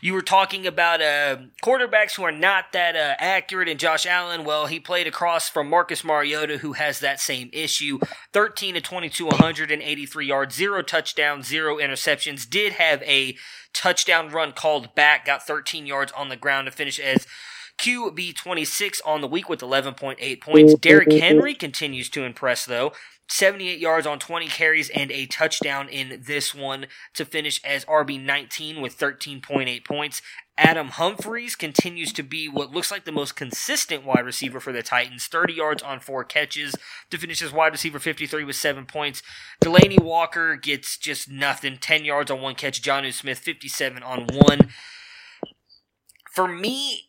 You 0.00 0.12
were 0.12 0.22
talking 0.22 0.66
about 0.66 1.00
uh, 1.00 1.38
quarterbacks 1.62 2.16
who 2.16 2.24
are 2.24 2.32
not 2.32 2.72
that 2.72 2.94
uh, 2.94 3.14
accurate, 3.18 3.68
and 3.68 3.80
Josh 3.80 4.06
Allen, 4.06 4.44
well, 4.44 4.66
he 4.66 4.78
played 4.78 5.06
across 5.06 5.48
from 5.48 5.70
Marcus 5.70 6.04
Mariota, 6.04 6.58
who 6.58 6.74
has 6.74 7.00
that 7.00 7.20
same 7.20 7.48
issue. 7.52 7.98
13 8.32 8.74
to 8.74 8.80
22, 8.80 9.26
183 9.26 10.26
yards, 10.26 10.54
zero 10.54 10.82
touchdowns, 10.82 11.46
zero 11.46 11.78
interceptions. 11.78 12.03
Did 12.46 12.74
have 12.74 13.02
a 13.02 13.36
touchdown 13.72 14.30
run 14.30 14.52
called 14.52 14.94
back, 14.94 15.26
got 15.26 15.46
13 15.46 15.86
yards 15.86 16.12
on 16.12 16.28
the 16.28 16.36
ground 16.36 16.66
to 16.66 16.70
finish 16.72 16.98
as 16.98 17.26
QB 17.78 18.36
26 18.36 19.00
on 19.02 19.20
the 19.20 19.26
week 19.26 19.48
with 19.48 19.60
11.8 19.60 20.40
points. 20.40 20.74
Derrick 20.74 21.12
Henry 21.12 21.54
continues 21.54 22.08
to 22.10 22.22
impress, 22.22 22.64
though. 22.64 22.92
78 23.28 23.78
yards 23.78 24.06
on 24.06 24.18
20 24.18 24.48
carries 24.48 24.90
and 24.90 25.10
a 25.10 25.24
touchdown 25.26 25.88
in 25.88 26.22
this 26.26 26.54
one 26.54 26.86
to 27.14 27.24
finish 27.24 27.58
as 27.64 27.84
RB19 27.86 28.82
with 28.82 28.98
13.8 28.98 29.84
points. 29.84 30.20
Adam 30.56 30.88
Humphries 30.88 31.56
continues 31.56 32.12
to 32.12 32.22
be 32.22 32.48
what 32.48 32.70
looks 32.70 32.90
like 32.92 33.04
the 33.04 33.10
most 33.12 33.34
consistent 33.34 34.04
wide 34.04 34.24
receiver 34.24 34.60
for 34.60 34.72
the 34.72 34.82
Titans. 34.82 35.26
30 35.26 35.52
yards 35.52 35.82
on 35.82 35.98
four 35.98 36.22
catches 36.22 36.76
to 37.10 37.18
finish 37.18 37.42
as 37.42 37.52
wide 37.52 37.72
receiver 37.72 37.98
53 37.98 38.44
with 38.44 38.54
seven 38.54 38.86
points. 38.86 39.20
Delanie 39.62 40.00
Walker 40.00 40.54
gets 40.54 40.96
just 40.96 41.28
nothing. 41.28 41.78
10 41.78 42.04
yards 42.04 42.30
on 42.30 42.40
one 42.40 42.54
catch. 42.54 42.80
Jonnu 42.82 43.12
Smith 43.12 43.38
57 43.38 44.02
on 44.04 44.26
one. 44.32 44.70
For 46.32 46.46
me, 46.46 47.08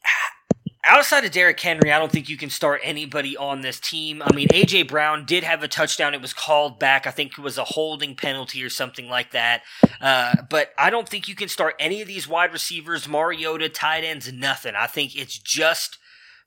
outside 0.85 1.25
of 1.25 1.31
Derrick 1.31 1.59
Henry, 1.59 1.91
I 1.91 1.99
don't 1.99 2.11
think 2.11 2.29
you 2.29 2.37
can 2.37 2.49
start 2.49 2.81
anybody 2.83 3.35
on 3.35 3.61
this 3.61 3.79
team. 3.79 4.21
I 4.21 4.33
mean, 4.33 4.47
AJ 4.49 4.87
Brown 4.87 5.25
did 5.25 5.43
have 5.43 5.63
a 5.63 5.67
touchdown; 5.67 6.13
it 6.13 6.21
was 6.21 6.33
called 6.33 6.79
back. 6.79 7.05
I 7.07 7.11
think 7.11 7.33
it 7.33 7.41
was 7.41 7.57
a 7.57 7.63
holding 7.63 8.15
penalty 8.15 8.63
or 8.63 8.69
something 8.69 9.09
like 9.09 9.31
that. 9.31 9.63
Uh, 9.99 10.35
but 10.49 10.69
I 10.77 10.89
don't 10.89 11.09
think 11.09 11.27
you 11.27 11.35
can 11.35 11.49
start 11.49 11.75
any 11.79 12.01
of 12.01 12.07
these 12.07 12.27
wide 12.27 12.53
receivers, 12.53 13.07
Mariota, 13.07 13.69
tight 13.69 14.03
ends, 14.03 14.31
nothing. 14.31 14.75
I 14.75 14.87
think 14.87 15.15
it's 15.15 15.37
just 15.37 15.97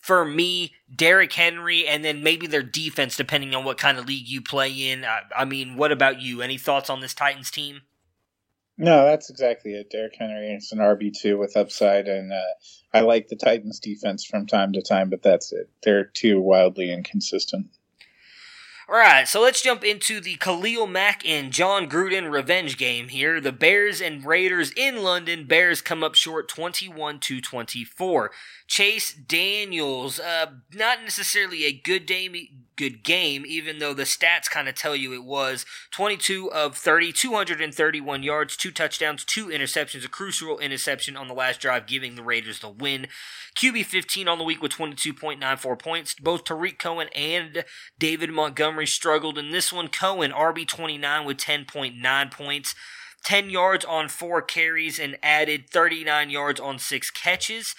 for 0.00 0.24
me, 0.24 0.74
Derrick 0.94 1.32
Henry, 1.32 1.86
and 1.86 2.04
then 2.04 2.22
maybe 2.22 2.46
their 2.46 2.62
defense, 2.62 3.16
depending 3.16 3.54
on 3.54 3.64
what 3.64 3.78
kind 3.78 3.98
of 3.98 4.06
league 4.06 4.28
you 4.28 4.40
play 4.40 4.70
in. 4.70 5.04
I, 5.04 5.22
I 5.36 5.44
mean, 5.44 5.76
what 5.76 5.92
about 5.92 6.20
you? 6.20 6.40
Any 6.40 6.56
thoughts 6.58 6.88
on 6.88 7.00
this 7.00 7.14
Titans 7.14 7.50
team? 7.50 7.82
No, 8.80 9.04
that's 9.04 9.28
exactly 9.28 9.72
it. 9.72 9.90
Derrick 9.90 10.14
Henry 10.16 10.52
is 10.52 10.70
an 10.70 10.78
RB 10.78 11.12
two 11.12 11.36
with 11.36 11.56
upside, 11.56 12.06
and 12.06 12.32
uh, 12.32 12.54
I 12.94 13.00
like 13.00 13.26
the 13.26 13.34
Titans' 13.34 13.80
defense 13.80 14.24
from 14.24 14.46
time 14.46 14.72
to 14.74 14.82
time, 14.82 15.10
but 15.10 15.20
that's 15.20 15.52
it. 15.52 15.68
They're 15.82 16.04
too 16.04 16.40
wildly 16.40 16.92
inconsistent. 16.92 17.66
All 18.88 18.96
right, 18.96 19.28
so 19.28 19.42
let's 19.42 19.60
jump 19.60 19.84
into 19.84 20.18
the 20.20 20.36
Khalil 20.36 20.86
Mack 20.86 21.28
and 21.28 21.52
Jon 21.52 21.90
Gruden 21.90 22.30
revenge 22.30 22.78
game 22.78 23.08
here. 23.08 23.38
The 23.38 23.52
Bears 23.52 24.00
and 24.00 24.24
Raiders 24.24 24.70
in 24.76 25.02
London. 25.02 25.44
Bears 25.44 25.82
come 25.82 26.02
up 26.02 26.14
short 26.14 26.48
21 26.48 27.18
to 27.20 27.40
24. 27.40 28.30
Chase 28.66 29.12
Daniels, 29.12 30.18
uh, 30.18 30.52
not 30.72 31.02
necessarily 31.02 31.66
a 31.66 31.72
good 31.72 32.06
game, 32.06 32.34
good 32.78 33.02
game, 33.02 33.44
even 33.44 33.80
though 33.80 33.92
the 33.92 34.04
stats 34.04 34.48
kind 34.48 34.68
of 34.68 34.74
tell 34.74 34.96
you 34.96 35.12
it 35.12 35.24
was 35.24 35.66
22 35.90 36.50
of 36.52 36.76
30, 36.76 37.12
231 37.12 38.22
yards, 38.22 38.56
two 38.56 38.70
touchdowns, 38.70 39.24
two 39.24 39.48
interceptions, 39.48 40.04
a 40.04 40.08
crucial 40.08 40.58
interception 40.60 41.16
on 41.16 41.28
the 41.28 41.34
last 41.34 41.60
drive, 41.60 41.86
giving 41.86 42.14
the 42.14 42.22
Raiders 42.22 42.60
the 42.60 42.68
win. 42.68 43.08
QB 43.56 43.84
15 43.84 44.28
on 44.28 44.38
the 44.38 44.44
week 44.44 44.62
with 44.62 44.72
22.94 44.72 45.78
points. 45.78 46.14
Both 46.14 46.44
Tarik 46.44 46.78
Cohen 46.78 47.08
and 47.14 47.64
David 47.98 48.30
Montgomery 48.30 48.86
struggled 48.86 49.36
in 49.36 49.50
this 49.50 49.72
one. 49.72 49.88
Cohen, 49.88 50.30
RB 50.30 50.66
29 50.66 51.26
with 51.26 51.36
10.9 51.36 52.30
points. 52.30 52.74
10 53.24 53.50
yards 53.50 53.84
on 53.84 54.08
four 54.08 54.40
carries 54.40 54.98
and 54.98 55.18
added 55.22 55.68
39 55.68 56.30
yards 56.30 56.60
on 56.60 56.78
six 56.78 57.10
catches. 57.10 57.74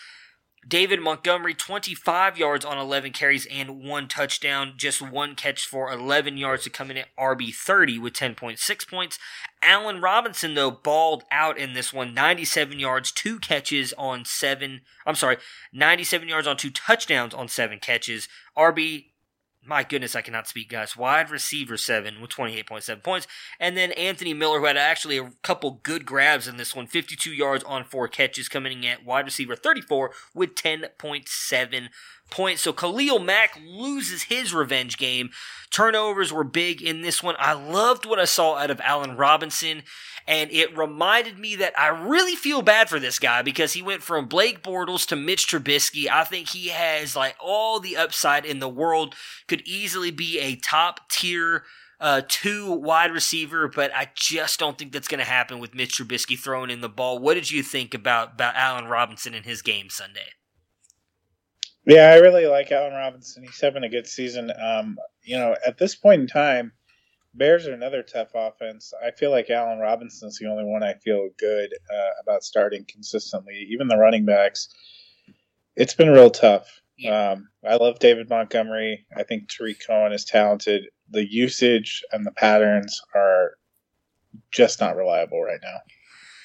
David 0.67 0.99
Montgomery, 0.99 1.53
25 1.53 2.37
yards 2.37 2.65
on 2.65 2.77
11 2.77 3.11
carries 3.11 3.45
and 3.47 3.83
one 3.83 4.07
touchdown, 4.07 4.73
just 4.77 5.01
one 5.01 5.35
catch 5.35 5.65
for 5.65 5.91
11 5.91 6.37
yards 6.37 6.63
to 6.63 6.69
come 6.69 6.91
in 6.91 6.97
at 6.97 7.15
RB 7.17 7.53
30 7.53 7.97
with 7.99 8.13
10.6 8.13 8.87
points. 8.87 9.17
Allen 9.61 10.01
Robinson, 10.01 10.55
though, 10.55 10.71
balled 10.71 11.23
out 11.31 11.57
in 11.57 11.73
this 11.73 11.93
one 11.93 12.13
97 12.13 12.79
yards, 12.79 13.11
two 13.11 13.39
catches 13.39 13.93
on 13.93 14.25
seven. 14.25 14.81
I'm 15.05 15.15
sorry, 15.15 15.37
97 15.73 16.27
yards 16.27 16.47
on 16.47 16.57
two 16.57 16.71
touchdowns 16.71 17.33
on 17.33 17.47
seven 17.47 17.79
catches. 17.79 18.27
RB 18.57 19.05
my 19.65 19.83
goodness, 19.83 20.15
I 20.15 20.21
cannot 20.21 20.47
speak, 20.47 20.69
guys. 20.69 20.95
Wide 20.95 21.29
receiver 21.29 21.77
seven 21.77 22.21
with 22.21 22.31
28.7 22.31 23.03
points. 23.03 23.27
And 23.59 23.75
then 23.75 23.91
Anthony 23.91 24.33
Miller, 24.33 24.59
who 24.59 24.65
had 24.65 24.77
actually 24.77 25.17
a 25.17 25.31
couple 25.43 25.79
good 25.83 26.05
grabs 26.05 26.47
in 26.47 26.57
this 26.57 26.75
one 26.75 26.87
52 26.87 27.31
yards 27.31 27.63
on 27.65 27.83
four 27.83 28.07
catches, 28.07 28.47
coming 28.47 28.83
in 28.83 28.89
at 28.89 29.05
wide 29.05 29.25
receiver 29.25 29.55
34 29.55 30.11
with 30.33 30.55
10.7 30.55 31.89
points. 32.29 32.61
So 32.61 32.73
Khalil 32.73 33.19
Mack 33.19 33.59
loses 33.65 34.23
his 34.23 34.53
revenge 34.53 34.97
game. 34.97 35.29
Turnovers 35.71 36.33
were 36.33 36.43
big 36.43 36.81
in 36.81 37.01
this 37.01 37.21
one. 37.21 37.35
I 37.37 37.53
loved 37.53 38.05
what 38.05 38.19
I 38.19 38.25
saw 38.25 38.55
out 38.55 38.71
of 38.71 38.81
Allen 38.83 39.15
Robinson, 39.17 39.83
and 40.27 40.51
it 40.51 40.75
reminded 40.75 41.37
me 41.37 41.55
that 41.57 41.77
I 41.79 41.87
really 41.87 42.35
feel 42.35 42.61
bad 42.61 42.89
for 42.89 42.99
this 42.99 43.19
guy 43.19 43.41
because 43.41 43.73
he 43.73 43.81
went 43.81 44.01
from 44.01 44.27
Blake 44.27 44.63
Bortles 44.63 45.07
to 45.07 45.15
Mitch 45.15 45.47
Trubisky. 45.47 46.07
I 46.09 46.23
think 46.23 46.49
he 46.49 46.69
has 46.69 47.15
like 47.15 47.35
all 47.39 47.79
the 47.79 47.97
upside 47.97 48.45
in 48.45 48.59
the 48.59 48.69
world, 48.69 49.15
could 49.47 49.61
easily 49.65 50.11
be 50.11 50.39
a 50.39 50.55
top 50.55 51.09
tier 51.09 51.63
uh, 51.99 52.21
two 52.27 52.71
wide 52.71 53.11
receiver, 53.11 53.67
but 53.67 53.91
I 53.93 54.09
just 54.15 54.59
don't 54.59 54.77
think 54.77 54.91
that's 54.91 55.07
going 55.07 55.19
to 55.19 55.25
happen 55.25 55.59
with 55.59 55.75
Mitch 55.75 55.97
Trubisky 55.97 56.39
throwing 56.39 56.69
in 56.69 56.81
the 56.81 56.89
ball. 56.89 57.19
What 57.19 57.33
did 57.33 57.51
you 57.51 57.61
think 57.61 57.93
about, 57.93 58.33
about 58.33 58.55
Allen 58.55 58.85
Robinson 58.85 59.33
in 59.33 59.43
his 59.43 59.61
game 59.61 59.89
Sunday? 59.89 60.29
Yeah, 61.89 62.11
I 62.11 62.17
really 62.17 62.45
like 62.45 62.71
Allen 62.71 62.93
Robinson. 62.93 63.41
He's 63.41 63.59
having 63.59 63.83
a 63.83 63.89
good 63.89 64.05
season. 64.05 64.51
Um, 64.61 64.99
you 65.23 65.35
know, 65.35 65.55
at 65.65 65.79
this 65.79 65.95
point 65.95 66.21
in 66.21 66.27
time, 66.27 66.71
Bears 67.33 67.65
are 67.67 67.73
another 67.73 68.03
tough 68.03 68.29
offense. 68.35 68.93
I 69.03 69.09
feel 69.09 69.31
like 69.31 69.49
Allen 69.49 69.79
Robinson's 69.79 70.37
the 70.37 70.47
only 70.47 70.65
one 70.65 70.83
I 70.83 70.93
feel 70.93 71.29
good 71.39 71.73
uh, 71.91 72.09
about 72.21 72.43
starting 72.43 72.85
consistently. 72.87 73.67
Even 73.71 73.87
the 73.87 73.97
running 73.97 74.23
backs, 74.23 74.69
it's 75.75 75.95
been 75.95 76.09
real 76.09 76.29
tough. 76.29 76.79
Yeah. 76.95 77.31
Um, 77.31 77.49
I 77.67 77.77
love 77.77 77.97
David 77.97 78.29
Montgomery. 78.29 79.07
I 79.17 79.23
think 79.23 79.49
Tarik 79.49 79.83
Cohen 79.85 80.11
is 80.11 80.25
talented. 80.25 80.89
The 81.09 81.27
usage 81.27 82.03
and 82.11 82.23
the 82.23 82.31
patterns 82.31 83.01
are 83.15 83.53
just 84.51 84.79
not 84.79 84.95
reliable 84.95 85.41
right 85.41 85.61
now. 85.63 85.77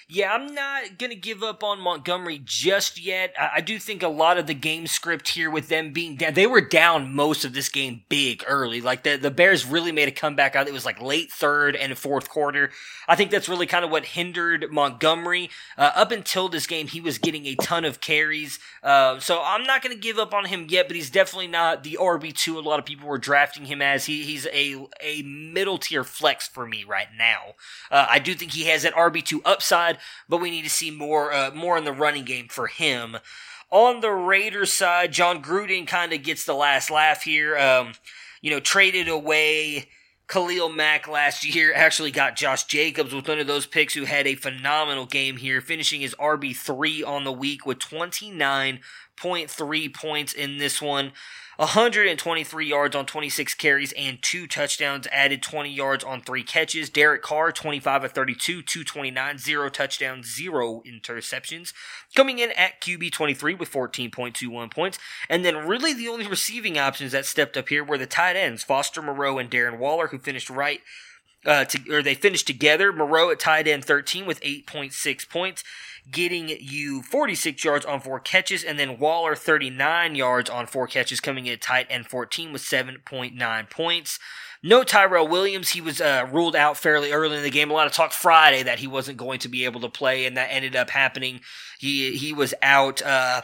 Yeah, 0.08 0.32
I'm 0.32 0.54
not 0.54 0.98
going 0.98 1.10
to 1.10 1.16
give 1.16 1.42
up 1.42 1.64
on 1.64 1.80
Montgomery 1.80 2.40
just 2.44 3.02
yet. 3.02 3.34
I, 3.40 3.50
I, 3.56 3.60
do 3.62 3.78
think 3.78 4.02
a 4.02 4.08
lot 4.08 4.36
of 4.36 4.46
the 4.46 4.54
game 4.54 4.86
script 4.86 5.28
here 5.28 5.50
with 5.50 5.68
them 5.68 5.92
being 5.92 6.16
down, 6.16 6.34
they 6.34 6.46
were 6.46 6.60
down 6.60 7.14
most 7.14 7.44
of 7.44 7.54
this 7.54 7.70
game 7.70 8.02
big 8.10 8.44
early. 8.46 8.82
Like 8.82 9.02
the, 9.02 9.16
the 9.16 9.30
Bears 9.30 9.64
really 9.64 9.92
made 9.92 10.08
a 10.08 10.12
comeback 10.12 10.54
out. 10.56 10.68
It 10.68 10.74
was 10.74 10.84
like 10.84 11.00
late 11.00 11.32
third 11.32 11.74
and 11.74 11.96
fourth 11.96 12.28
quarter. 12.28 12.70
I 13.08 13.16
think 13.16 13.30
that's 13.30 13.48
really 13.48 13.66
kind 13.66 13.84
of 13.84 13.90
what 13.90 14.04
hindered 14.04 14.70
Montgomery. 14.70 15.48
Uh, 15.78 15.92
up 15.94 16.10
until 16.10 16.48
this 16.50 16.66
game, 16.66 16.86
he 16.86 17.00
was 17.00 17.16
getting 17.16 17.46
a 17.46 17.54
ton 17.54 17.86
of 17.86 18.00
carries. 18.00 18.58
Uh, 18.82 19.18
so 19.20 19.42
I'm 19.42 19.64
not 19.64 19.82
going 19.82 19.94
to 19.94 20.00
give 20.00 20.18
up 20.18 20.34
on 20.34 20.44
him 20.44 20.66
yet, 20.68 20.86
but 20.86 20.96
he's 20.96 21.10
definitely 21.10 21.48
not 21.48 21.82
the 21.82 21.96
RB2 22.00 22.56
a 22.56 22.60
lot 22.60 22.78
of 22.78 22.84
people 22.84 23.08
were 23.08 23.18
drafting 23.18 23.64
him 23.64 23.80
as. 23.80 24.04
He, 24.04 24.22
he's 24.24 24.46
a, 24.46 24.86
a 25.00 25.22
middle 25.22 25.78
tier 25.78 26.04
flex 26.04 26.46
for 26.46 26.66
me 26.66 26.84
right 26.84 27.08
now. 27.16 27.54
Uh, 27.90 28.06
I 28.08 28.18
do 28.18 28.34
think 28.34 28.52
he 28.52 28.64
has 28.64 28.82
that 28.82 28.94
RB2 28.94 29.40
upside 29.44 29.93
but 30.28 30.40
we 30.40 30.50
need 30.50 30.64
to 30.64 30.70
see 30.70 30.90
more 30.90 31.32
uh, 31.32 31.50
more 31.54 31.78
in 31.78 31.84
the 31.84 31.92
running 31.92 32.24
game 32.24 32.48
for 32.48 32.66
him. 32.66 33.16
On 33.70 34.00
the 34.00 34.10
Raiders 34.10 34.72
side, 34.72 35.12
Jon 35.12 35.42
Gruden 35.42 35.86
kind 35.86 36.12
of 36.12 36.22
gets 36.22 36.44
the 36.44 36.54
last 36.54 36.90
laugh 36.90 37.22
here. 37.22 37.58
Um, 37.58 37.92
you 38.40 38.50
know, 38.50 38.60
traded 38.60 39.08
away 39.08 39.88
Khalil 40.28 40.68
Mack 40.68 41.08
last 41.08 41.44
year 41.44 41.72
actually 41.74 42.10
got 42.10 42.36
Josh 42.36 42.64
Jacobs 42.64 43.14
with 43.14 43.28
one 43.28 43.38
of 43.38 43.46
those 43.46 43.66
picks 43.66 43.94
who 43.94 44.04
had 44.04 44.26
a 44.26 44.34
phenomenal 44.34 45.06
game 45.06 45.36
here, 45.36 45.60
finishing 45.60 46.00
his 46.00 46.16
RB3 46.16 47.06
on 47.06 47.22
the 47.24 47.32
week 47.32 47.66
with 47.66 47.78
29.3 47.78 49.94
points 49.94 50.32
in 50.32 50.58
this 50.58 50.80
one. 50.80 51.12
123 51.56 52.66
yards 52.66 52.96
on 52.96 53.06
26 53.06 53.54
carries 53.54 53.92
and 53.92 54.20
two 54.22 54.46
touchdowns, 54.46 55.06
added 55.12 55.42
20 55.42 55.70
yards 55.70 56.02
on 56.02 56.20
three 56.20 56.42
catches. 56.42 56.90
Derek 56.90 57.22
Carr, 57.22 57.52
25 57.52 58.04
of 58.04 58.12
32, 58.12 58.62
229, 58.62 59.38
zero 59.38 59.68
touchdowns, 59.68 60.34
zero 60.34 60.82
interceptions. 60.86 61.72
Coming 62.16 62.40
in 62.40 62.50
at 62.52 62.80
QB 62.80 63.12
23 63.12 63.54
with 63.54 63.70
14.21 63.70 64.70
points. 64.70 64.98
And 65.28 65.44
then 65.44 65.66
really 65.68 65.92
the 65.92 66.08
only 66.08 66.26
receiving 66.26 66.78
options 66.78 67.12
that 67.12 67.26
stepped 67.26 67.56
up 67.56 67.68
here 67.68 67.84
were 67.84 67.98
the 67.98 68.06
tight 68.06 68.36
ends, 68.36 68.64
Foster 68.64 69.00
Moreau 69.00 69.38
and 69.38 69.50
Darren 69.50 69.78
Waller, 69.78 70.08
who 70.08 70.18
finished 70.18 70.50
right 70.50 70.80
uh, 71.44 71.64
to, 71.64 71.96
or 71.96 72.02
they 72.02 72.14
finished 72.14 72.46
together. 72.46 72.92
Moreau 72.92 73.30
at 73.30 73.40
tight 73.40 73.68
end 73.68 73.84
13 73.84 74.26
with 74.26 74.40
8.6 74.40 75.28
points 75.28 75.64
getting 76.10 76.48
you 76.48 77.02
46 77.02 77.64
yards 77.64 77.84
on 77.84 78.00
four 78.00 78.20
catches, 78.20 78.62
and 78.62 78.78
then 78.78 78.98
Waller 78.98 79.34
39 79.34 80.14
yards 80.14 80.50
on 80.50 80.66
four 80.66 80.86
catches, 80.86 81.20
coming 81.20 81.46
in 81.46 81.58
tight 81.58 81.86
end 81.88 82.06
14 82.06 82.52
with 82.52 82.62
7.9 82.62 83.70
points. 83.70 84.18
No 84.62 84.82
Tyrell 84.82 85.28
Williams. 85.28 85.70
He 85.70 85.80
was 85.80 86.00
uh, 86.00 86.26
ruled 86.32 86.56
out 86.56 86.78
fairly 86.78 87.12
early 87.12 87.36
in 87.36 87.42
the 87.42 87.50
game. 87.50 87.70
A 87.70 87.74
lot 87.74 87.86
of 87.86 87.92
talk 87.92 88.12
Friday 88.12 88.62
that 88.62 88.78
he 88.78 88.86
wasn't 88.86 89.18
going 89.18 89.38
to 89.40 89.48
be 89.48 89.66
able 89.66 89.80
to 89.80 89.90
play, 89.90 90.24
and 90.24 90.36
that 90.36 90.48
ended 90.50 90.74
up 90.74 90.90
happening. 90.90 91.40
He 91.78 92.16
he 92.16 92.32
was 92.32 92.54
out. 92.62 93.02
Uh, 93.02 93.42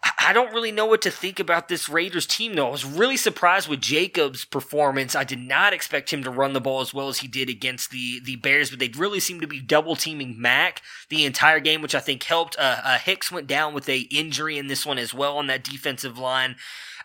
I 0.00 0.32
don't 0.32 0.52
really 0.52 0.70
know 0.70 0.86
what 0.86 1.02
to 1.02 1.10
think 1.10 1.40
about 1.40 1.68
this 1.68 1.88
Raiders 1.88 2.26
team, 2.26 2.54
though. 2.54 2.68
I 2.68 2.70
was 2.70 2.84
really 2.84 3.16
surprised 3.16 3.68
with 3.68 3.80
Jacobs' 3.80 4.44
performance. 4.44 5.16
I 5.16 5.24
did 5.24 5.40
not 5.40 5.72
expect 5.72 6.12
him 6.12 6.22
to 6.22 6.30
run 6.30 6.52
the 6.52 6.60
ball 6.60 6.80
as 6.80 6.94
well 6.94 7.08
as 7.08 7.18
he 7.18 7.28
did 7.28 7.48
against 7.48 7.90
the, 7.90 8.20
the 8.20 8.36
Bears, 8.36 8.70
but 8.70 8.78
they 8.78 8.88
really 8.88 9.20
seemed 9.20 9.40
to 9.40 9.48
be 9.48 9.60
double 9.60 9.96
teaming 9.96 10.40
Mack 10.40 10.82
the 11.08 11.24
entire 11.24 11.58
game, 11.60 11.82
which 11.82 11.94
I 11.94 12.00
think 12.00 12.22
helped. 12.22 12.56
Uh, 12.58 12.76
uh, 12.84 12.98
Hicks 12.98 13.32
went 13.32 13.48
down 13.48 13.74
with 13.74 13.88
a 13.88 14.00
injury 14.00 14.56
in 14.56 14.68
this 14.68 14.86
one 14.86 14.98
as 14.98 15.12
well 15.12 15.36
on 15.38 15.48
that 15.48 15.64
defensive 15.64 16.18
line. 16.18 16.56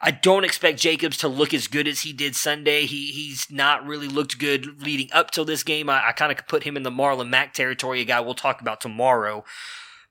I 0.02 0.12
don't 0.12 0.44
expect 0.44 0.80
Jacobs 0.82 1.18
to 1.20 1.30
look 1.30 1.54
as 1.54 1.68
good 1.68 1.88
as 1.88 2.02
he 2.02 2.12
did 2.12 2.36
Sunday. 2.36 2.86
He 2.86 3.12
he's 3.12 3.50
not 3.50 3.86
really 3.86 4.10
looked 4.10 4.38
good 4.38 4.84
leading 4.84 5.08
up 5.14 5.32
till 5.32 5.46
this 5.46 5.64
game. 5.64 5.90
I, 5.90 6.10
I 6.10 6.12
kind 6.12 6.32
of 6.32 6.46
put 6.46 6.64
him 6.64 6.76
in 6.76 6.84
the 6.84 6.92
Marlon 6.92 7.30
Mack 7.30 7.54
territory, 7.54 8.02
a 8.02 8.06
guy 8.06 8.20
we'll 8.20 8.34
talk 8.34 8.60
about 8.60 8.82
tomorrow. 8.82 9.46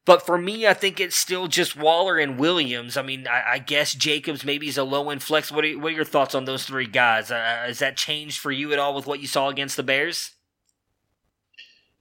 But 0.04 0.26
for 0.26 0.36
me, 0.36 0.66
I 0.66 0.74
think 0.74 0.98
it's 0.98 1.16
still 1.16 1.46
just 1.46 1.76
Waller 1.76 2.18
and 2.18 2.38
Williams. 2.38 2.96
I 2.96 3.02
mean, 3.02 3.28
I, 3.28 3.52
I 3.52 3.58
guess 3.58 3.94
Jacobs 3.94 4.44
maybe 4.44 4.66
is 4.66 4.76
a 4.76 4.82
low 4.82 5.10
end 5.10 5.22
flex. 5.22 5.52
What 5.52 5.64
are, 5.64 5.78
what 5.78 5.92
are 5.92 5.96
your 5.96 6.04
thoughts 6.04 6.34
on 6.34 6.44
those 6.44 6.64
three 6.64 6.86
guys? 6.86 7.30
Uh, 7.30 7.62
has 7.66 7.78
that 7.78 7.96
changed 7.96 8.38
for 8.40 8.50
you 8.50 8.72
at 8.72 8.80
all 8.80 8.94
with 8.94 9.06
what 9.06 9.20
you 9.20 9.28
saw 9.28 9.48
against 9.48 9.76
the 9.76 9.84
Bears? 9.84 10.32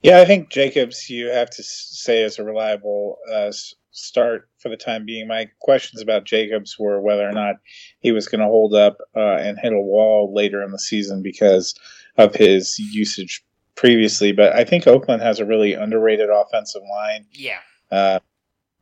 Yeah, 0.01 0.19
I 0.19 0.25
think 0.25 0.49
Jacobs 0.49 1.11
you 1.11 1.27
have 1.27 1.51
to 1.51 1.63
say 1.63 2.23
is 2.23 2.39
a 2.39 2.43
reliable 2.43 3.19
uh, 3.31 3.51
start 3.91 4.49
for 4.57 4.69
the 4.69 4.77
time 4.77 5.05
being. 5.05 5.27
My 5.27 5.47
questions 5.59 6.01
about 6.01 6.23
Jacobs 6.23 6.77
were 6.79 6.99
whether 6.99 7.27
or 7.27 7.33
not 7.33 7.57
he 7.99 8.11
was 8.11 8.27
going 8.27 8.41
to 8.41 8.47
hold 8.47 8.73
up 8.73 8.97
uh, 9.15 9.35
and 9.35 9.59
hit 9.59 9.73
a 9.73 9.79
wall 9.79 10.33
later 10.33 10.63
in 10.63 10.71
the 10.71 10.79
season 10.79 11.21
because 11.21 11.75
of 12.17 12.33
his 12.33 12.79
usage 12.79 13.43
previously. 13.75 14.31
But 14.31 14.53
I 14.53 14.63
think 14.63 14.87
Oakland 14.87 15.21
has 15.21 15.39
a 15.39 15.45
really 15.45 15.73
underrated 15.73 16.29
offensive 16.29 16.81
line. 16.89 17.27
Yeah. 17.31 17.59
Uh, 17.91 18.19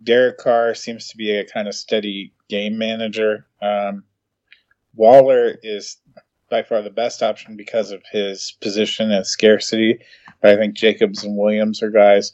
Derek 0.03 0.37
Carr 0.37 0.75
seems 0.75 1.09
to 1.09 1.17
be 1.17 1.31
a 1.31 1.45
kind 1.45 1.67
of 1.67 1.75
steady 1.75 2.33
game 2.47 2.77
manager. 2.77 3.45
Um, 3.61 4.03
Waller 4.95 5.57
is 5.61 5.97
by 6.49 6.63
far 6.63 6.81
the 6.81 6.89
best 6.89 7.21
option 7.21 7.55
because 7.55 7.91
of 7.91 8.01
his 8.11 8.57
position 8.61 9.11
and 9.11 9.25
scarcity. 9.25 9.99
But 10.41 10.51
I 10.51 10.55
think 10.55 10.75
Jacobs 10.75 11.23
and 11.23 11.37
Williams 11.37 11.83
are 11.83 11.91
guys 11.91 12.33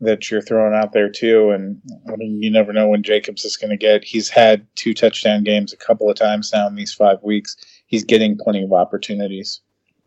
that 0.00 0.30
you're 0.30 0.42
throwing 0.42 0.74
out 0.74 0.92
there 0.92 1.08
too. 1.08 1.50
And 1.50 1.80
I 2.08 2.16
mean, 2.16 2.42
you 2.42 2.50
never 2.50 2.72
know 2.72 2.88
when 2.88 3.02
Jacobs 3.02 3.44
is 3.44 3.56
going 3.56 3.70
to 3.70 3.76
get. 3.76 4.04
He's 4.04 4.28
had 4.28 4.66
two 4.76 4.94
touchdown 4.94 5.42
games 5.42 5.72
a 5.72 5.76
couple 5.76 6.10
of 6.10 6.16
times 6.16 6.50
now 6.52 6.66
in 6.66 6.74
these 6.74 6.92
five 6.92 7.22
weeks. 7.22 7.56
He's 7.86 8.04
getting 8.04 8.36
plenty 8.36 8.62
of 8.62 8.72
opportunities. 8.72 9.60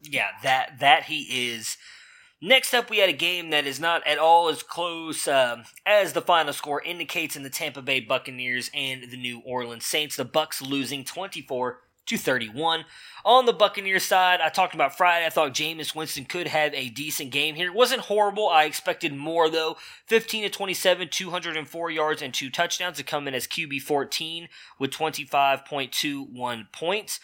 Yeah, 0.04 0.30
that 0.44 0.80
that 0.80 1.04
he 1.04 1.52
is. 1.52 1.78
Next 2.42 2.74
up, 2.74 2.90
we 2.90 3.00
had 3.00 3.10
a 3.10 3.14
game 3.14 3.50
that 3.50 3.66
is 3.66 3.82
not 3.82 4.06
at 4.08 4.18
all 4.18 4.48
as 4.48 4.64
close 4.64 5.28
um, 5.28 5.64
as 5.86 6.14
the 6.14 6.22
final 6.22 6.54
score 6.54 6.82
indicates 6.82 7.36
in 7.36 7.44
the 7.44 7.50
Tampa 7.50 7.82
Bay 7.82 8.00
Buccaneers 8.00 8.72
and 8.74 9.12
the 9.12 9.18
New 9.18 9.42
Orleans 9.46 9.86
Saints. 9.86 10.16
The 10.16 10.24
Bucks 10.24 10.62
losing 10.62 11.04
24 11.04 11.82
to 12.06 12.18
31. 12.18 12.86
On 13.26 13.46
the 13.46 13.52
Buccaneers 13.52 14.06
side, 14.06 14.40
I 14.40 14.48
talked 14.48 14.74
about 14.74 14.96
Friday. 14.96 15.26
I 15.26 15.30
thought 15.30 15.54
Jameis 15.54 15.94
Winston 15.94 16.24
could 16.24 16.48
have 16.48 16.74
a 16.74 16.88
decent 16.88 17.32
game 17.32 17.56
here. 17.56 17.68
It 17.68 17.76
wasn't 17.76 18.04
horrible. 18.04 18.48
I 18.48 18.64
expected 18.64 19.14
more 19.14 19.50
though. 19.50 19.76
15 20.08 20.44
to 20.44 20.50
27, 20.50 21.10
204 21.10 21.92
yards 21.92 22.22
and 22.22 22.34
two 22.34 22.50
touchdowns 22.50 22.98
to 22.98 23.04
come 23.04 23.28
in 23.28 23.36
as 23.36 23.48
QB 23.48 23.82
14 23.82 24.48
with 24.80 24.92
25.21 24.92 26.72
points. 26.72 27.20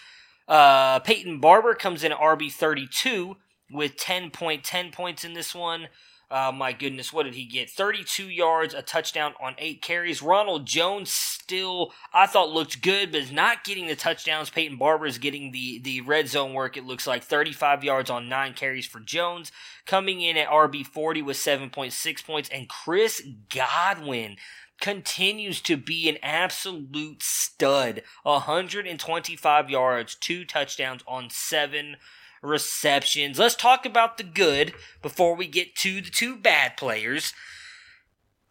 Uh, 0.48 1.00
Peyton 1.00 1.40
Barber 1.40 1.74
comes 1.74 2.04
in 2.04 2.12
RB 2.12 2.52
32 2.52 3.38
with 3.72 3.98
10.10 3.98 4.92
points 4.92 5.24
in 5.24 5.34
this 5.34 5.56
one. 5.56 5.88
Uh, 6.30 6.52
my 6.52 6.74
goodness, 6.74 7.14
what 7.14 7.24
did 7.24 7.36
he 7.36 7.46
get? 7.46 7.70
32 7.70 8.30
yards, 8.30 8.74
a 8.74 8.82
touchdown 8.82 9.34
on 9.40 9.54
eight 9.60 9.82
carries. 9.82 10.24
Ronald 10.24 10.66
Jones 10.66 11.12
still, 11.12 11.94
I 12.14 12.26
thought, 12.26 12.50
looked 12.50 12.82
good, 12.82 13.12
but 13.12 13.22
is 13.22 13.32
not 13.32 13.64
getting 13.64 13.86
the 13.86 13.96
touchdowns. 13.96 14.50
Peyton 14.50 14.78
Barber 14.78 15.06
is 15.06 15.20
getting 15.20 15.52
the, 15.52 15.80
the 15.80 16.02
red 16.02 16.28
zone 16.28 16.54
work. 16.54 16.78
It 16.78 16.86
looks 16.86 17.06
like 17.06 17.24
35 17.24 17.84
yards 17.84 18.10
on 18.10 18.28
nine 18.28 18.54
carries 18.54 18.88
for 18.88 19.00
Jones. 19.00 19.52
Coming 19.86 20.20
in 20.22 20.36
at 20.36 20.48
RB40 20.48 21.24
with 21.24 21.38
7.6 21.38 22.26
points. 22.26 22.50
And 22.50 22.68
Chris 22.68 23.22
Godwin 23.54 24.38
continues 24.82 25.62
to 25.62 25.78
be 25.78 26.10
an 26.10 26.18
absolute 26.24 27.22
stud. 27.22 28.02
125 28.24 29.70
yards, 29.70 30.16
two 30.16 30.44
touchdowns 30.44 31.04
on 31.08 31.30
seven 31.30 31.98
receptions. 32.46 33.40
Let's 33.40 33.56
talk 33.56 33.86
about 33.86 34.18
the 34.18 34.24
good 34.24 34.74
before 35.02 35.36
we 35.36 35.48
get 35.48 35.76
to 35.78 36.02
the 36.02 36.10
two 36.10 36.38
bad 36.38 36.78
players. 36.78 37.34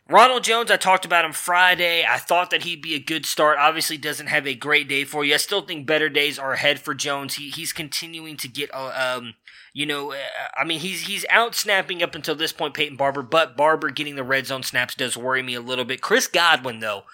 Ronald 0.08 0.44
Jones, 0.44 0.70
I 0.70 0.76
talked 0.76 1.06
about 1.06 1.24
him 1.24 1.32
Friday. 1.32 2.04
I 2.06 2.18
thought 2.18 2.50
that 2.50 2.64
he'd 2.64 2.82
be 2.82 2.94
a 2.94 2.98
good 2.98 3.24
start. 3.24 3.56
Obviously, 3.58 3.96
doesn't 3.96 4.26
have 4.26 4.46
a 4.46 4.54
great 4.54 4.86
day 4.86 5.04
for 5.04 5.24
you. 5.24 5.32
I 5.32 5.38
still 5.38 5.62
think 5.62 5.86
better 5.86 6.10
days 6.10 6.38
are 6.38 6.52
ahead 6.52 6.78
for 6.78 6.92
Jones. 6.92 7.36
He 7.36 7.48
he's 7.48 7.72
continuing 7.72 8.36
to 8.36 8.48
get, 8.48 8.68
uh, 8.74 9.16
um, 9.18 9.32
you 9.72 9.86
know, 9.86 10.12
uh, 10.12 10.16
I 10.54 10.64
mean, 10.64 10.80
he's 10.80 11.06
he's 11.06 11.24
out 11.30 11.54
snapping 11.54 12.02
up 12.02 12.14
until 12.14 12.34
this 12.34 12.52
point, 12.52 12.74
Peyton 12.74 12.98
Barber. 12.98 13.22
But 13.22 13.56
Barber 13.56 13.88
getting 13.88 14.16
the 14.16 14.24
red 14.24 14.46
zone 14.46 14.62
snaps 14.62 14.94
does 14.94 15.16
worry 15.16 15.42
me 15.42 15.54
a 15.54 15.62
little 15.62 15.86
bit. 15.86 16.02
Chris 16.02 16.26
Godwin, 16.26 16.80
though, 16.80 17.04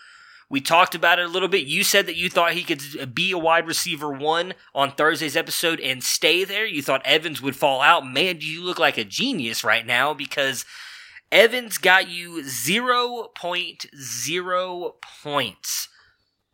we 0.51 0.61
talked 0.61 0.97
about 0.97 1.21
it 1.21 1.25
a 1.25 1.29
little 1.29 1.49
bit. 1.49 1.67
You 1.67 1.85
said 1.85 2.07
that 2.07 2.17
you 2.17 2.29
thought 2.29 2.53
he 2.53 2.65
could 2.65 3.15
be 3.15 3.31
a 3.31 3.39
wide 3.39 3.69
receiver 3.69 4.11
one 4.11 4.55
on 4.75 4.91
Thursday's 4.91 5.37
episode 5.37 5.79
and 5.81 6.03
stay 6.03 6.45
there. 6.45 6.67
You 6.67 6.83
thought 6.83 7.07
Evans 7.07 7.41
would 7.41 7.55
fall 7.55 7.81
out. 7.81 8.05
Man, 8.05 8.39
do 8.39 8.47
you 8.47 8.63
look 8.63 8.81
like 8.81 8.99
a 8.99 9.05
genius 9.05 9.63
right 9.63 9.87
now 9.87 10.13
because 10.13 10.65
Evans 11.33 11.79
got 11.79 12.11
you 12.11 12.43
0.0 12.43 14.93
points. 15.23 15.89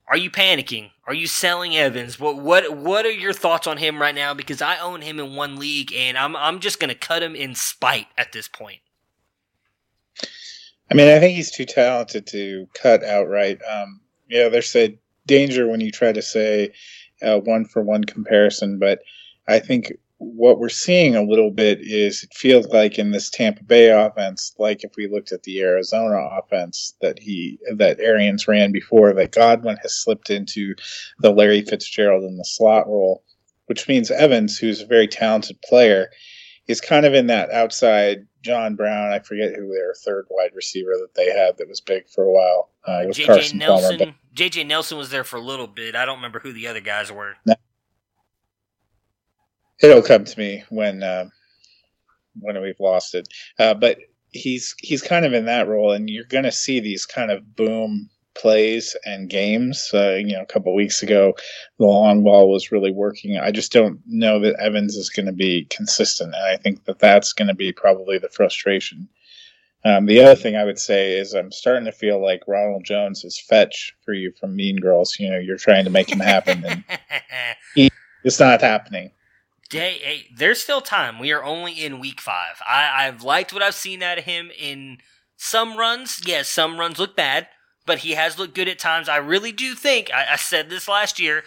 Are 0.08 0.16
you 0.16 0.30
panicking? 0.30 0.90
Are 1.06 1.14
you 1.14 1.26
selling 1.26 1.76
Evans? 1.76 2.20
What 2.20 2.36
what 2.36 2.76
what 2.76 3.06
are 3.06 3.10
your 3.10 3.32
thoughts 3.32 3.66
on 3.66 3.78
him 3.78 4.00
right 4.00 4.14
now? 4.14 4.34
Because 4.34 4.62
I 4.62 4.78
own 4.78 5.00
him 5.00 5.18
in 5.18 5.34
one 5.34 5.56
league 5.56 5.92
and 5.92 6.16
I'm 6.16 6.36
I'm 6.36 6.60
just 6.60 6.78
gonna 6.78 6.94
cut 6.94 7.22
him 7.22 7.34
in 7.34 7.56
spite 7.56 8.06
at 8.16 8.32
this 8.32 8.46
point. 8.46 8.80
I 10.90 10.94
mean, 10.94 11.08
I 11.08 11.18
think 11.18 11.36
he's 11.36 11.50
too 11.50 11.64
talented 11.64 12.26
to 12.28 12.68
cut 12.74 13.02
outright. 13.04 13.60
Um, 13.68 14.00
know, 14.30 14.50
there's 14.50 14.74
a 14.76 14.98
danger 15.26 15.68
when 15.68 15.80
you 15.80 15.90
try 15.90 16.12
to 16.12 16.22
say 16.22 16.72
uh, 17.22 17.38
one 17.38 17.64
for 17.64 17.82
one 17.82 18.04
comparison, 18.04 18.78
but 18.78 19.00
I 19.48 19.58
think 19.58 19.92
what 20.18 20.58
we're 20.58 20.68
seeing 20.68 21.14
a 21.14 21.22
little 21.22 21.50
bit 21.50 21.78
is 21.80 22.22
it 22.22 22.32
feels 22.32 22.66
like 22.68 22.98
in 22.98 23.10
this 23.10 23.28
Tampa 23.28 23.62
Bay 23.64 23.90
offense, 23.90 24.54
like 24.58 24.82
if 24.82 24.92
we 24.96 25.08
looked 25.08 25.32
at 25.32 25.42
the 25.42 25.60
Arizona 25.60 26.28
offense 26.38 26.94
that 27.02 27.18
he 27.18 27.58
that 27.74 28.00
Arians 28.00 28.48
ran 28.48 28.72
before, 28.72 29.12
that 29.12 29.32
Godwin 29.32 29.76
has 29.82 29.94
slipped 29.94 30.30
into 30.30 30.74
the 31.18 31.32
Larry 31.32 31.62
Fitzgerald 31.62 32.24
in 32.24 32.38
the 32.38 32.44
slot 32.44 32.86
role, 32.86 33.24
which 33.66 33.88
means 33.88 34.10
Evans, 34.10 34.56
who's 34.56 34.80
a 34.80 34.86
very 34.86 35.06
talented 35.06 35.60
player, 35.62 36.08
is 36.68 36.80
kind 36.80 37.06
of 37.06 37.14
in 37.14 37.26
that 37.28 37.50
outside 37.50 38.26
John 38.42 38.74
Brown. 38.74 39.12
I 39.12 39.18
forget 39.20 39.54
who 39.54 39.68
their 39.68 39.94
third 40.04 40.26
wide 40.30 40.50
receiver 40.54 40.92
that 41.00 41.14
they 41.14 41.30
had 41.30 41.56
that 41.58 41.68
was 41.68 41.80
big 41.80 42.08
for 42.08 42.24
a 42.24 42.32
while. 42.32 42.70
Uh, 42.86 43.02
it 43.02 43.08
was 43.08 43.18
JJ 43.18 43.26
Carson 43.26 43.58
Nelson. 43.58 43.98
Palmer. 43.98 44.14
JJ 44.34 44.66
Nelson 44.66 44.98
was 44.98 45.10
there 45.10 45.24
for 45.24 45.36
a 45.36 45.40
little 45.40 45.66
bit. 45.66 45.94
I 45.94 46.04
don't 46.04 46.16
remember 46.16 46.40
who 46.40 46.52
the 46.52 46.66
other 46.66 46.80
guys 46.80 47.10
were. 47.12 47.34
It'll 49.82 50.02
come 50.02 50.24
to 50.24 50.38
me 50.38 50.64
when 50.70 51.02
uh, 51.02 51.28
when 52.40 52.60
we've 52.60 52.80
lost 52.80 53.14
it. 53.14 53.28
Uh, 53.58 53.74
but 53.74 53.98
he's 54.30 54.74
he's 54.78 55.02
kind 55.02 55.24
of 55.24 55.32
in 55.32 55.46
that 55.46 55.68
role, 55.68 55.92
and 55.92 56.08
you're 56.08 56.24
going 56.24 56.44
to 56.44 56.52
see 56.52 56.80
these 56.80 57.06
kind 57.06 57.30
of 57.30 57.56
boom 57.56 58.08
plays 58.36 58.96
and 59.04 59.28
games. 59.28 59.90
Uh, 59.92 60.14
you 60.14 60.34
know, 60.34 60.42
a 60.42 60.46
couple 60.46 60.74
weeks 60.74 61.02
ago, 61.02 61.34
the 61.78 61.86
long 61.86 62.22
ball 62.22 62.50
was 62.50 62.70
really 62.70 62.92
working. 62.92 63.38
I 63.38 63.50
just 63.50 63.72
don't 63.72 64.00
know 64.06 64.38
that 64.40 64.60
Evans 64.60 64.96
is 64.96 65.10
going 65.10 65.26
to 65.26 65.32
be 65.32 65.66
consistent, 65.70 66.34
and 66.34 66.44
I 66.44 66.56
think 66.56 66.84
that 66.84 66.98
that's 66.98 67.32
going 67.32 67.48
to 67.48 67.54
be 67.54 67.72
probably 67.72 68.18
the 68.18 68.28
frustration. 68.28 69.08
Um, 69.84 70.06
the 70.06 70.20
other 70.20 70.34
thing 70.34 70.56
I 70.56 70.64
would 70.64 70.80
say 70.80 71.16
is 71.16 71.32
I'm 71.32 71.52
starting 71.52 71.84
to 71.84 71.92
feel 71.92 72.20
like 72.20 72.42
Ronald 72.48 72.84
Jones 72.84 73.24
is 73.24 73.38
fetch 73.38 73.94
for 74.04 74.14
you 74.14 74.32
from 74.32 74.56
Mean 74.56 74.76
Girls. 74.80 75.16
You 75.18 75.30
know, 75.30 75.38
you're 75.38 75.56
trying 75.56 75.84
to 75.84 75.90
make 75.90 76.10
him 76.10 76.18
happen, 76.18 76.64
and 76.64 76.84
he, 77.74 77.90
it's 78.24 78.40
not 78.40 78.60
happening. 78.60 79.12
Day 79.70 80.00
eight. 80.04 80.36
There's 80.36 80.62
still 80.62 80.80
time. 80.80 81.18
We 81.18 81.32
are 81.32 81.44
only 81.44 81.72
in 81.72 82.00
week 82.00 82.20
five. 82.20 82.60
I, 82.66 83.06
I've 83.06 83.22
liked 83.22 83.52
what 83.52 83.62
I've 83.62 83.74
seen 83.74 84.02
out 84.02 84.18
of 84.18 84.24
him 84.24 84.50
in 84.58 84.98
some 85.36 85.76
runs. 85.76 86.20
Yes, 86.24 86.48
some 86.48 86.80
runs 86.80 86.98
look 86.98 87.14
bad, 87.14 87.48
but 87.86 87.98
he 87.98 88.12
has 88.12 88.38
looked 88.38 88.54
good 88.54 88.68
at 88.68 88.78
times. 88.78 89.08
I 89.08 89.16
really 89.16 89.52
do 89.52 89.74
think. 89.74 90.10
I, 90.12 90.32
I 90.32 90.36
said 90.36 90.68
this 90.68 90.88
last 90.88 91.18
year. 91.18 91.44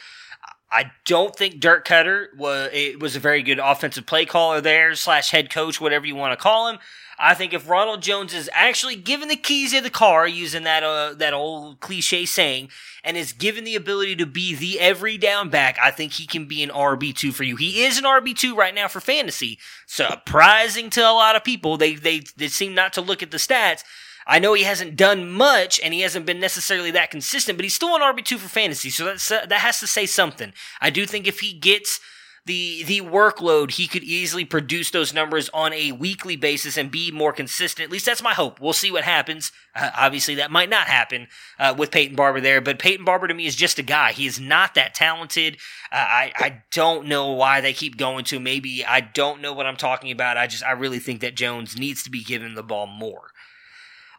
I 0.71 0.91
don't 1.05 1.35
think 1.35 1.59
Dirk 1.59 1.87
Koetter 1.87 2.27
was 2.37 2.69
it 2.71 2.99
was 2.99 3.15
a 3.15 3.19
very 3.19 3.41
good 3.41 3.59
offensive 3.59 4.05
play 4.05 4.25
caller 4.25 4.61
there 4.61 4.93
slash 4.95 5.31
head 5.31 5.49
coach, 5.49 5.81
whatever 5.81 6.05
you 6.05 6.15
want 6.15 6.31
to 6.31 6.41
call 6.41 6.69
him. 6.69 6.79
I 7.21 7.33
think 7.33 7.53
if 7.53 7.67
Ronald 7.69 8.01
Jones 8.01 8.33
is 8.33 8.49
actually 8.53 8.95
given 8.95 9.27
the 9.27 9.35
keys 9.35 9.73
of 9.73 9.83
the 9.83 9.89
car, 9.89 10.25
using 10.25 10.63
that 10.63 10.83
uh, 10.83 11.13
that 11.15 11.33
old 11.33 11.81
cliche 11.81 12.25
saying, 12.25 12.69
and 13.03 13.17
is 13.17 13.33
given 13.33 13.65
the 13.65 13.75
ability 13.75 14.15
to 14.17 14.25
be 14.25 14.55
the 14.55 14.79
every 14.79 15.17
down 15.17 15.49
back, 15.49 15.77
I 15.81 15.91
think 15.91 16.13
he 16.13 16.25
can 16.25 16.45
be 16.45 16.63
an 16.63 16.69
RB 16.69 17.13
two 17.15 17.33
for 17.33 17.43
you. 17.43 17.57
He 17.57 17.83
is 17.83 17.97
an 17.97 18.05
RB 18.05 18.37
two 18.37 18.55
right 18.55 18.73
now 18.73 18.87
for 18.87 19.01
fantasy. 19.01 19.59
Surprising 19.85 20.89
to 20.91 21.01
a 21.01 21.11
lot 21.11 21.35
of 21.35 21.43
people, 21.43 21.77
they 21.77 21.95
they 21.95 22.21
they 22.37 22.47
seem 22.47 22.73
not 22.73 22.93
to 22.93 23.01
look 23.01 23.21
at 23.21 23.31
the 23.31 23.37
stats. 23.37 23.83
I 24.29 24.37
know 24.37 24.53
he 24.53 24.63
hasn't 24.63 24.95
done 24.95 25.29
much 25.29 25.79
and 25.83 25.93
he 25.93 26.01
hasn't 26.01 26.27
been 26.27 26.39
necessarily 26.39 26.91
that 26.91 27.09
consistent, 27.09 27.57
but 27.57 27.63
he's 27.63 27.73
still 27.73 27.95
an 27.95 28.01
RB2 28.01 28.37
for 28.37 28.47
fantasy, 28.47 28.91
so 28.91 29.05
that's, 29.05 29.31
uh, 29.31 29.45
that 29.47 29.61
has 29.61 29.79
to 29.79 29.87
say 29.87 30.05
something. 30.05 30.53
I 30.79 30.91
do 30.91 31.07
think 31.07 31.27
if 31.27 31.39
he 31.39 31.51
gets 31.53 31.99
the 32.45 32.83
the 32.83 33.01
workload, 33.01 33.71
he 33.71 33.87
could 33.87 34.03
easily 34.03 34.45
produce 34.45 34.91
those 34.91 35.13
numbers 35.13 35.49
on 35.53 35.73
a 35.73 35.91
weekly 35.91 36.35
basis 36.35 36.77
and 36.77 36.89
be 36.89 37.11
more 37.11 37.33
consistent. 37.33 37.85
At 37.85 37.91
least 37.91 38.05
that's 38.05 38.23
my 38.23 38.33
hope. 38.33 38.59
We'll 38.59 38.73
see 38.73 38.91
what 38.91 39.03
happens. 39.03 39.51
Uh, 39.75 39.91
obviously, 39.95 40.35
that 40.35 40.49
might 40.49 40.69
not 40.69 40.87
happen 40.87 41.27
uh, 41.59 41.75
with 41.77 41.91
Peyton 41.91 42.15
Barber 42.15 42.41
there, 42.41 42.61
but 42.61 42.79
Peyton 42.79 43.05
Barber 43.05 43.27
to 43.27 43.33
me 43.33 43.45
is 43.45 43.55
just 43.55 43.77
a 43.77 43.83
guy. 43.83 44.13
He 44.13 44.25
is 44.25 44.39
not 44.39 44.73
that 44.75 44.95
talented. 44.95 45.57
Uh, 45.91 45.97
I 45.97 46.33
I 46.37 46.63
don't 46.71 47.07
know 47.07 47.33
why 47.33 47.61
they 47.61 47.73
keep 47.73 47.97
going 47.97 48.25
to. 48.25 48.39
Maybe 48.39 48.83
I 48.85 49.01
don't 49.01 49.41
know 49.41 49.53
what 49.53 49.65
I'm 49.65 49.77
talking 49.77 50.11
about. 50.11 50.37
I 50.37 50.47
just 50.47 50.63
I 50.63 50.71
really 50.71 50.99
think 50.99 51.21
that 51.21 51.35
Jones 51.35 51.77
needs 51.77 52.03
to 52.03 52.09
be 52.09 52.23
given 52.23 52.55
the 52.55 52.63
ball 52.63 52.87
more. 52.87 53.31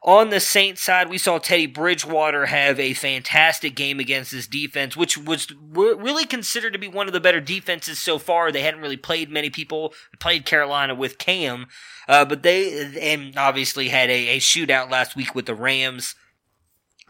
On 0.03 0.31
the 0.31 0.41
Saints 0.41 0.83
side, 0.83 1.11
we 1.11 1.19
saw 1.19 1.39
Teddy 1.39 1.67
Bridgewater 1.67 2.47
have 2.47 2.81
a 2.81 2.95
fantastic 2.95 3.75
game 3.75 4.01
against 4.01 4.33
this 4.33 4.47
defense, 4.47 4.97
which 4.97 5.19
was 5.19 5.49
really 5.61 6.25
considered 6.25 6.73
to 6.73 6.79
be 6.79 6.89
one 6.89 7.07
of 7.07 7.13
the 7.13 7.21
better 7.21 7.41
defenses 7.41 7.99
so 7.99 8.19
far. 8.19 8.51
They 8.51 8.63
hadn't 8.63 8.81
really 8.81 8.97
played 8.97 9.31
many 9.31 9.51
people, 9.51 9.93
played 10.19 10.47
Carolina 10.47 10.95
with 10.95 11.19
Cam, 11.19 11.67
uh, 12.09 12.25
but 12.25 12.43
they, 12.43 12.99
and 12.99 13.37
obviously 13.37 13.89
had 13.89 14.09
a, 14.09 14.29
a 14.29 14.39
shootout 14.39 14.91
last 14.91 15.17
week 15.17 15.35
with 15.35 15.45
the 15.45 15.55
Rams. 15.55 16.15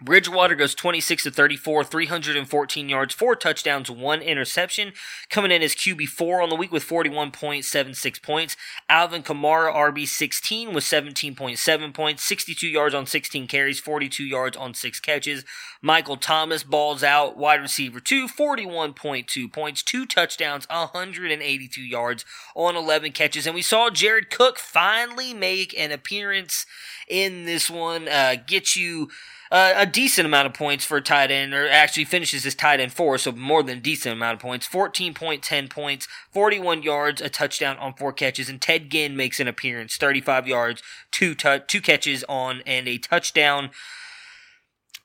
Bridgewater 0.03 0.55
goes 0.55 0.74
26 0.74 1.24
to 1.24 1.30
34, 1.30 1.84
314 1.84 2.88
yards, 2.88 3.14
four 3.14 3.36
touchdowns, 3.36 3.90
one 3.90 4.22
interception. 4.22 4.92
Coming 5.28 5.51
in 5.51 5.62
as 5.62 5.74
QB4 5.74 6.42
on 6.42 6.48
the 6.48 6.57
week 6.57 6.72
with 6.72 6.88
41.76 6.88 8.22
points. 8.22 8.57
Alvin 8.88 9.22
Kamara, 9.22 9.74
RB16 9.74 10.72
with 10.72 10.84
17.7 10.84 11.94
points, 11.94 12.22
62 12.22 12.66
yards 12.66 12.94
on 12.94 13.07
16 13.07 13.46
carries, 13.46 13.78
42 13.78 14.24
yards 14.24 14.57
on 14.57 14.72
6 14.72 15.01
catches. 15.01 15.44
Michael 15.82 16.16
Thomas 16.16 16.64
balls 16.64 17.03
out, 17.03 17.36
wide 17.36 17.61
receiver 17.61 18.01
2, 18.01 18.26
41.2 18.26 19.53
points, 19.53 19.82
two 19.82 20.07
touchdowns, 20.07 20.66
182 20.68 21.82
yards 21.82 22.24
on 22.55 22.76
11 22.76 23.12
catches. 23.12 23.46
And 23.46 23.55
we 23.55 23.62
saw 23.62 23.90
Jared 23.90 24.30
Cook 24.30 24.59
finally 24.59 25.34
make 25.34 25.78
an 25.78 25.92
appearance 25.92 26.64
in 27.09 27.44
this 27.44 27.68
one, 27.68 28.09
uh, 28.09 28.36
get 28.46 28.76
you 28.76 29.09
uh, 29.51 29.72
a 29.76 29.86
decent 29.86 30.26
amount 30.26 30.46
of 30.46 30.55
points 30.55 30.84
for 30.84 30.98
a 30.98 31.03
tight 31.03 31.30
end, 31.30 31.53
or 31.53 31.68
actually 31.68 32.05
finishes 32.05 32.44
his 32.44 32.55
tight 32.55 32.78
end 32.78 32.92
four, 32.92 33.18
so 33.18 33.32
more 33.32 33.62
than 33.62 33.78
a 33.78 33.80
decent 33.80 34.12
amount 34.12 34.34
of 34.34 34.40
points. 34.40 34.66
14.10 34.68 35.68
points, 35.68 36.07
41 36.30 36.82
yards, 36.82 37.20
a 37.20 37.28
touchdown 37.28 37.76
on 37.78 37.94
four 37.94 38.12
catches, 38.12 38.48
and 38.48 38.61
Ted 38.61 38.90
Ginn 38.90 39.16
makes 39.16 39.40
an 39.40 39.48
appearance, 39.48 39.96
35 39.96 40.46
yards, 40.46 40.82
two, 41.11 41.34
tu- 41.34 41.62
two 41.66 41.80
catches 41.80 42.24
on, 42.28 42.62
and 42.64 42.86
a 42.86 42.98
touchdown. 42.98 43.70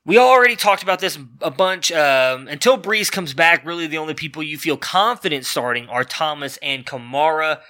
We 0.06 0.20
already 0.20 0.56
talked 0.56 0.84
about 0.84 1.00
this 1.00 1.18
a 1.42 1.50
bunch. 1.50 1.92
Um, 1.92 2.48
until 2.48 2.78
Brees 2.78 3.12
comes 3.12 3.34
back, 3.34 3.66
really 3.66 3.88
the 3.88 3.98
only 3.98 4.14
people 4.14 4.44
you 4.44 4.60
feel 4.60 4.78
confident 4.78 5.46
starting 5.46 5.90
are 5.90 6.04
Thomas 6.04 6.58
and 6.58 6.86
Kamara 6.86 7.62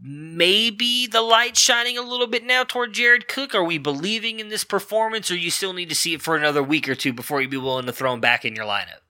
maybe 0.00 1.06
the 1.06 1.20
light 1.20 1.56
shining 1.56 1.98
a 1.98 2.02
little 2.02 2.26
bit 2.26 2.44
now 2.44 2.64
toward 2.64 2.92
Jared 2.92 3.28
Cook? 3.28 3.54
Are 3.54 3.64
we 3.64 3.78
believing 3.78 4.40
in 4.40 4.48
this 4.48 4.64
performance, 4.64 5.30
or 5.30 5.36
you 5.36 5.50
still 5.50 5.72
need 5.72 5.88
to 5.88 5.94
see 5.94 6.14
it 6.14 6.22
for 6.22 6.36
another 6.36 6.62
week 6.62 6.88
or 6.88 6.94
two 6.94 7.12
before 7.12 7.40
you'd 7.40 7.50
be 7.50 7.56
willing 7.56 7.86
to 7.86 7.92
throw 7.92 8.12
him 8.12 8.20
back 8.20 8.44
in 8.44 8.54
your 8.54 8.64
lineup? 8.64 9.00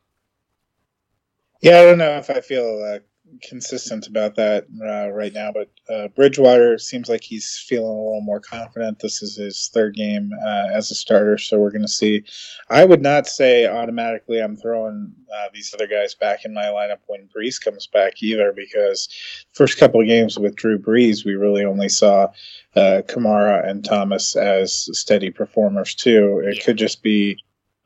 Yeah, 1.60 1.80
I 1.80 1.84
don't 1.84 1.98
know 1.98 2.16
if 2.16 2.30
I 2.30 2.40
feel 2.40 2.82
uh, 2.82 2.98
consistent 3.42 4.06
about 4.06 4.34
that 4.36 4.66
uh, 4.84 5.10
right 5.10 5.32
now, 5.32 5.52
but 5.52 5.70
uh, 5.92 6.08
Bridgewater 6.08 6.78
seems 6.78 7.08
like 7.08 7.22
he's 7.22 7.62
feeling 7.66 7.86
a 7.86 8.04
little 8.04 8.20
more 8.20 8.40
confident. 8.40 8.98
This 8.98 9.22
is 9.22 9.36
his 9.36 9.70
third 9.72 9.94
game 9.94 10.30
uh, 10.44 10.66
as 10.72 10.90
a 10.90 10.94
starter, 10.94 11.38
so 11.38 11.58
we're 11.58 11.70
going 11.70 11.82
to 11.82 11.88
see. 11.88 12.24
I 12.68 12.84
would 12.84 13.02
not 13.02 13.26
say 13.26 13.66
automatically 13.66 14.40
I'm 14.40 14.56
throwing 14.56 15.12
uh, 15.32 15.48
these 15.52 15.72
other 15.74 15.86
guys 15.86 16.14
back 16.14 16.44
in 16.44 16.54
my 16.54 16.64
lineup 16.64 16.98
when 17.06 17.28
Brees 17.34 17.62
comes 17.62 17.86
back 17.86 18.22
either, 18.22 18.52
because 18.54 19.08
first 19.52 19.78
couple 19.78 20.00
of 20.00 20.06
games 20.06 20.38
with 20.38 20.56
Drew 20.56 20.78
Brees, 20.78 21.24
we 21.24 21.34
really 21.34 21.64
only 21.64 21.88
saw 21.88 22.28
uh, 22.76 23.02
Kamara 23.06 23.68
and 23.68 23.84
Thomas 23.84 24.36
as 24.36 24.88
steady 24.92 25.30
performers 25.30 25.94
too. 25.94 26.42
It 26.44 26.56
yeah. 26.56 26.64
could 26.64 26.76
just 26.76 27.02
be 27.02 27.38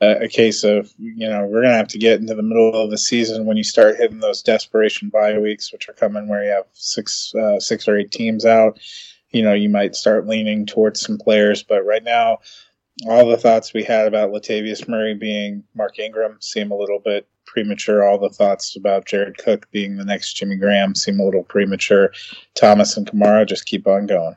a, 0.02 0.28
case 0.28 0.64
of 0.64 0.92
you 0.98 1.28
know 1.28 1.46
we're 1.46 1.62
gonna 1.62 1.76
have 1.76 1.88
to 1.88 1.98
get 1.98 2.20
into 2.20 2.34
the 2.34 2.42
middle 2.42 2.74
of 2.74 2.90
the 2.90 2.98
season 2.98 3.46
when 3.46 3.56
you 3.56 3.62
start 3.62 3.96
hitting 3.96 4.18
those 4.18 4.42
desperation 4.42 5.08
bye 5.08 5.38
weeks, 5.38 5.72
which 5.72 5.88
are 5.88 5.94
coming 5.94 6.28
where 6.28 6.44
you 6.44 6.50
have 6.50 6.66
six 6.72 7.32
uh, 7.34 7.60
six 7.60 7.86
or 7.86 7.96
eight 7.96 8.10
teams 8.10 8.44
out. 8.44 8.78
You 9.30 9.42
know, 9.42 9.54
you 9.54 9.68
might 9.68 9.94
start 9.94 10.26
leaning 10.26 10.66
towards 10.66 11.00
some 11.00 11.18
players, 11.18 11.62
but 11.62 11.86
right 11.86 12.04
now, 12.04 12.38
all 13.08 13.26
the 13.28 13.36
thoughts 13.36 13.72
we 13.72 13.82
had 13.82 14.06
about 14.06 14.30
Latavius 14.30 14.88
Murray 14.88 15.14
being 15.14 15.64
Mark 15.74 15.98
Ingram 15.98 16.36
seem 16.40 16.70
a 16.70 16.76
little 16.76 16.98
bit 16.98 17.28
premature. 17.46 18.04
All 18.04 18.18
the 18.18 18.28
thoughts 18.28 18.76
about 18.76 19.06
Jared 19.06 19.38
Cook 19.38 19.70
being 19.70 19.96
the 19.96 20.04
next 20.04 20.34
Jimmy 20.34 20.56
Graham 20.56 20.94
seem 20.94 21.20
a 21.20 21.24
little 21.24 21.44
premature. 21.44 22.12
Thomas 22.54 22.96
and 22.96 23.06
Kamara 23.06 23.46
just 23.46 23.66
keep 23.66 23.86
on 23.86 24.06
going. 24.06 24.36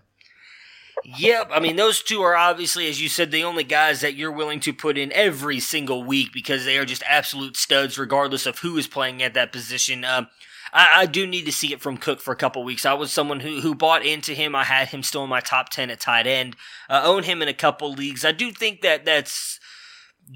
Yep, 1.06 1.52
I 1.52 1.60
mean 1.60 1.76
those 1.76 2.02
two 2.02 2.22
are 2.22 2.36
obviously, 2.36 2.88
as 2.88 3.00
you 3.00 3.10
said, 3.10 3.30
the 3.30 3.44
only 3.44 3.64
guys 3.64 4.02
that 4.02 4.16
you're 4.16 4.32
willing 4.32 4.60
to 4.62 4.74
put 4.74 4.98
in 4.98 5.12
every 5.14 5.60
single 5.60 6.04
week 6.04 6.34
because 6.34 6.66
they 6.66 6.80
are 6.80 6.86
just 6.86 7.04
absolute 7.08 7.58
studs, 7.58 8.00
regardless 8.00 8.48
of 8.48 8.60
who 8.60 8.76
is 8.78 8.88
playing 8.88 9.22
at 9.22 9.36
that 9.36 9.52
position. 9.52 10.04
Um, 10.04 10.28
I, 10.74 11.02
I, 11.02 11.06
do 11.06 11.28
need 11.28 11.46
to 11.46 11.52
see 11.52 11.72
it 11.72 11.80
from 11.80 11.98
Cook 11.98 12.22
for 12.22 12.32
a 12.32 12.36
couple 12.36 12.64
weeks. 12.64 12.88
I 12.88 12.94
was 12.94 13.12
someone 13.12 13.40
who 13.40 13.62
who 13.62 13.76
bought 13.76 14.04
into 14.04 14.34
him. 14.34 14.56
I 14.56 14.64
had 14.64 14.88
him 14.88 15.04
still 15.04 15.24
in 15.24 15.30
my 15.30 15.42
top 15.42 15.70
ten 15.70 15.92
at 15.92 16.00
tight 16.00 16.26
end. 16.26 16.56
Uh, 16.90 17.02
own 17.04 17.22
him 17.22 17.44
in 17.44 17.48
a 17.48 17.54
couple 17.54 17.94
leagues. 17.94 18.26
I 18.26 18.32
do 18.32 18.52
think 18.52 18.82
that 18.82 19.06
that's 19.06 19.60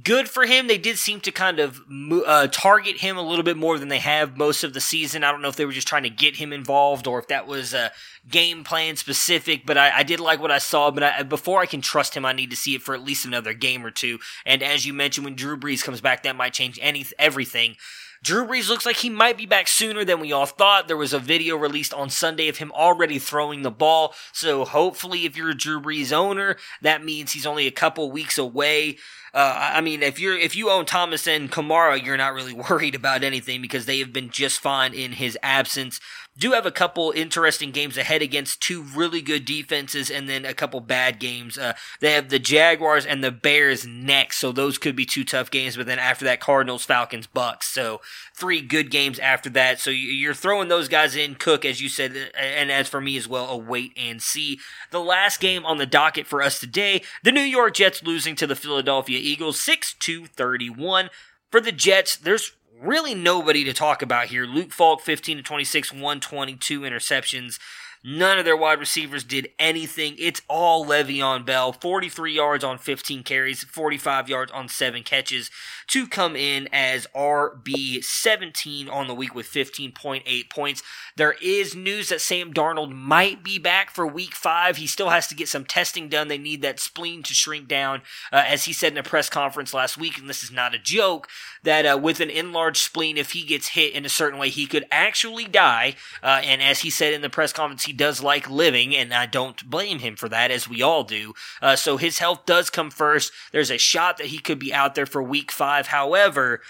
good 0.04 0.30
for 0.30 0.46
him. 0.46 0.68
They 0.68 0.78
did 0.78 0.98
seem 0.98 1.20
to 1.22 1.32
kind 1.32 1.60
of 1.60 1.82
uh, 2.26 2.48
target 2.48 2.98
him 2.98 3.18
a 3.18 3.22
little 3.22 3.44
bit 3.44 3.58
more 3.58 3.80
than 3.80 3.88
they 3.88 4.00
have 4.00 4.38
most 4.38 4.64
of 4.64 4.74
the 4.74 4.82
season. 4.82 5.24
I 5.24 5.32
don't 5.32 5.42
know 5.42 5.50
if 5.50 5.56
they 5.56 5.66
were 5.66 5.72
just 5.72 5.88
trying 5.88 6.04
to 6.04 6.10
get 6.10 6.36
him 6.36 6.54
involved 6.54 7.08
or 7.08 7.20
if 7.20 7.28
that 7.28 7.48
was 7.48 7.74
a 7.74 7.92
game 8.30 8.64
plan 8.64 8.96
specific, 8.96 9.66
but 9.66 9.78
I, 9.78 9.98
I 9.98 10.04
did 10.04 10.20
like 10.20 10.40
what 10.40 10.52
I 10.52 10.60
saw. 10.60 10.92
But 10.92 11.04
I, 11.04 11.24
before 11.24 11.60
I 11.60 11.66
can 11.66 11.82
trust 11.82 12.16
him, 12.16 12.26
I 12.26 12.34
need 12.34 12.52
to 12.52 12.56
see 12.56 12.76
it 12.76 12.82
for 12.82 12.94
at 12.94 13.04
least 13.04 13.26
another 13.26 13.54
game 13.54 13.86
or 13.86 13.92
two. 13.92 14.20
And 14.46 14.62
as 14.62 14.86
you 14.86 14.94
mentioned, 14.94 15.26
when 15.26 15.36
Drew 15.36 15.58
Brees 15.58 15.84
comes 15.84 16.02
back, 16.02 16.24
that 16.24 16.36
might 16.36 16.54
change 16.54 16.78
any 16.82 17.06
everything. 17.18 17.76
Drew 18.22 18.46
Brees 18.46 18.70
looks 18.70 18.86
like 18.86 18.98
he 18.98 19.10
might 19.10 19.38
be 19.38 19.46
back 19.46 19.68
sooner 19.68 20.04
than 20.04 20.20
we 20.20 20.32
all 20.32 20.46
thought. 20.46 20.88
There 20.88 20.98
was 20.98 21.14
a 21.14 21.20
video 21.20 21.56
released 21.56 21.94
on 21.94 22.10
Sunday 22.10 22.48
of 22.48 22.58
him 22.58 22.72
already 22.74 23.18
throwing 23.20 23.62
the 23.62 23.72
ball. 23.72 24.14
So 24.34 24.66
hopefully, 24.66 25.26
if 25.26 25.38
you're 25.38 25.52
a 25.52 25.58
Drew 25.58 25.82
Brees 25.82 26.12
owner, 26.12 26.58
that 26.82 27.04
means 27.04 27.32
he's 27.32 27.46
only 27.46 27.68
a 27.68 27.72
couple 27.72 28.12
weeks 28.12 28.38
away. 28.38 28.98
Uh, 29.34 29.72
I 29.74 29.82
mean, 29.82 30.02
if 30.02 30.20
you're 30.20 30.38
if 30.38 30.56
you 30.56 30.70
own 30.70 30.86
Thomas 30.86 31.28
and 31.28 31.52
Kamara, 31.52 32.04
you're 32.04 32.18
not 32.18 32.34
really 32.34 32.54
worried 32.70 32.96
about 32.96 33.24
anything 33.24 33.62
because 33.62 33.86
they 33.86 34.00
have 34.00 34.12
been 34.12 34.30
just 34.30 34.60
fine 34.60 34.94
in 34.94 35.14
his 35.14 35.38
absence. 35.44 36.00
Do 36.40 36.54
have 36.54 36.66
a 36.66 36.72
couple 36.72 37.12
interesting 37.16 37.72
games 37.72 37.98
ahead 37.98 38.22
against 38.22 38.62
two 38.62 38.82
really 38.82 39.22
good 39.22 39.46
defenses 39.46 40.10
and 40.10 40.30
then 40.30 40.46
a 40.46 40.54
couple 40.54 40.80
bad 40.80 41.20
games. 41.20 41.58
Uh, 41.58 41.74
they 42.00 42.14
have 42.14 42.30
the 42.30 42.40
Jaguars 42.40 43.06
and 43.06 43.24
the 43.24 43.32
Bears 43.32 43.86
next, 43.86 44.38
so 44.38 44.52
those 44.52 44.78
could 44.78 44.96
be 44.96 45.06
two 45.06 45.26
tough 45.26 45.52
games. 45.52 45.76
But 45.76 45.86
then 45.86 46.00
after 46.00 46.26
that, 46.26 46.40
Cardinals, 46.40 46.86
Falcons, 46.86 47.28
Bucks. 47.28 47.68
So 47.68 47.99
three 48.34 48.61
good 48.61 48.90
games 48.90 49.20
after 49.20 49.49
that. 49.52 49.80
So 49.80 49.90
you're 49.90 50.34
throwing 50.34 50.70
those 50.70 50.88
guys 50.88 51.16
in. 51.16 51.36
Cook, 51.36 51.66
as 51.66 51.82
you 51.82 51.90
said, 51.90 52.32
and 52.36 52.72
as 52.72 52.88
for 52.88 53.02
me 53.02 53.18
as 53.18 53.28
well, 53.28 53.49
a 53.49 53.57
wait 53.57 53.91
and 53.98 54.22
see. 54.22 54.60
The 54.91 55.02
last 55.02 55.40
game 55.40 55.66
on 55.66 55.78
the 55.78 55.86
docket 55.86 56.26
for 56.26 56.41
us 56.41 56.60
today, 56.60 57.03
the 57.24 57.32
New 57.32 57.41
York 57.41 57.76
Jets 57.76 58.02
losing 58.02 58.36
to 58.38 58.48
the 58.48 58.56
Philadelphia 58.56 59.20
Eagles 59.22 59.61
6 59.61 59.95
2 59.99 60.26
31. 60.26 61.10
For 61.52 61.60
the 61.60 61.72
Jets, 61.72 62.16
there's 62.16 62.53
really 62.81 63.14
nobody 63.14 63.64
to 63.65 63.73
talk 63.73 64.01
about 64.01 64.27
here. 64.27 64.45
Luke 64.45 64.72
Falk, 64.72 65.01
15 65.01 65.38
to 65.38 65.43
26, 65.43 65.91
122 65.91 66.81
interceptions. 66.81 67.60
None 68.02 68.40
of 68.40 68.46
their 68.46 68.56
wide 68.56 68.80
receivers 68.80 69.26
did 69.26 69.50
anything. 69.60 70.16
It's 70.18 70.42
all 70.48 70.86
Le'Veon 70.86 71.46
Bell. 71.46 71.74
43 71.74 72.34
yards 72.34 72.64
on 72.64 72.78
15 72.78 73.24
carries, 73.24 73.66
45 73.66 74.30
yards 74.30 74.52
on 74.54 74.70
7 74.70 75.04
catches 75.04 75.52
to 75.88 76.08
come 76.08 76.36
in 76.36 76.70
as 76.72 77.08
RB 77.14 78.02
17 78.02 78.88
on 78.88 79.08
the 79.08 79.14
week 79.14 79.36
with 79.36 79.48
15.8 79.48 80.50
points. 80.50 80.82
There 81.18 81.36
is 81.42 81.76
news 81.76 82.08
that 82.10 82.22
Sam 82.22 82.54
Darnold 82.54 82.94
might 82.94 83.44
be 83.44 83.60
back 83.60 83.90
for 83.90 84.08
week 84.08 84.34
5. 84.34 84.78
He 84.78 84.88
still 84.88 85.10
has 85.10 85.28
to 85.28 85.36
get 85.36 85.50
some 85.50 85.66
testing 85.66 86.08
done. 86.08 86.30
They 86.30 86.38
need 86.38 86.62
that 86.62 86.80
spleen 86.80 87.22
to 87.24 87.34
shrink 87.34 87.68
down. 87.68 88.02
Uh, 88.32 88.44
as 88.48 88.64
he 88.64 88.72
said 88.72 88.94
in 88.94 88.98
a 88.98 89.04
press 89.04 89.30
conference 89.30 89.74
last 89.74 89.98
week, 89.98 90.18
and 90.18 90.30
this 90.30 90.44
is 90.44 90.52
not 90.52 90.74
a 90.74 90.80
joke, 90.80 91.28
that 91.64 91.86
uh, 91.86 91.98
with 91.98 92.22
an 92.22 92.30
enlarged 92.30 92.82
spleen, 92.82 93.18
if 93.18 93.32
he 93.32 93.44
gets 93.44 93.70
hit 93.70 93.94
in 93.94 94.06
a 94.06 94.10
certain 94.10 94.40
way, 94.40 94.50
he 94.50 94.68
could 94.68 94.86
actually 94.90 95.46
die. 95.46 95.96
Uh, 96.24 96.40
and 96.46 96.62
as 96.62 96.80
he 96.82 96.90
said 96.90 97.14
in 97.14 97.22
the 97.22 97.30
press 97.30 97.52
conference, 97.52 97.89
he 97.90 97.94
does 97.94 98.22
like 98.22 98.48
living, 98.48 98.95
and 98.95 99.11
I 99.11 99.26
don't 99.26 99.68
blame 99.68 99.98
him 99.98 100.16
for 100.16 100.30
that, 100.30 100.52
as 100.52 100.70
we 100.70 100.84
all 100.84 101.03
do. 101.03 101.34
Uh, 101.60 101.76
so 101.76 101.98
his 101.98 102.20
health 102.20 102.45
does 102.45 102.70
come 102.70 102.91
first. 102.91 103.32
There's 103.52 103.72
a 103.72 103.80
shot 103.80 104.20
that 104.20 104.28
he 104.28 104.38
could 104.38 104.60
be 104.60 104.72
out 104.72 104.94
there 104.94 105.07
for 105.07 105.24
week 105.24 105.52
five. 105.52 105.88
However, 105.88 106.61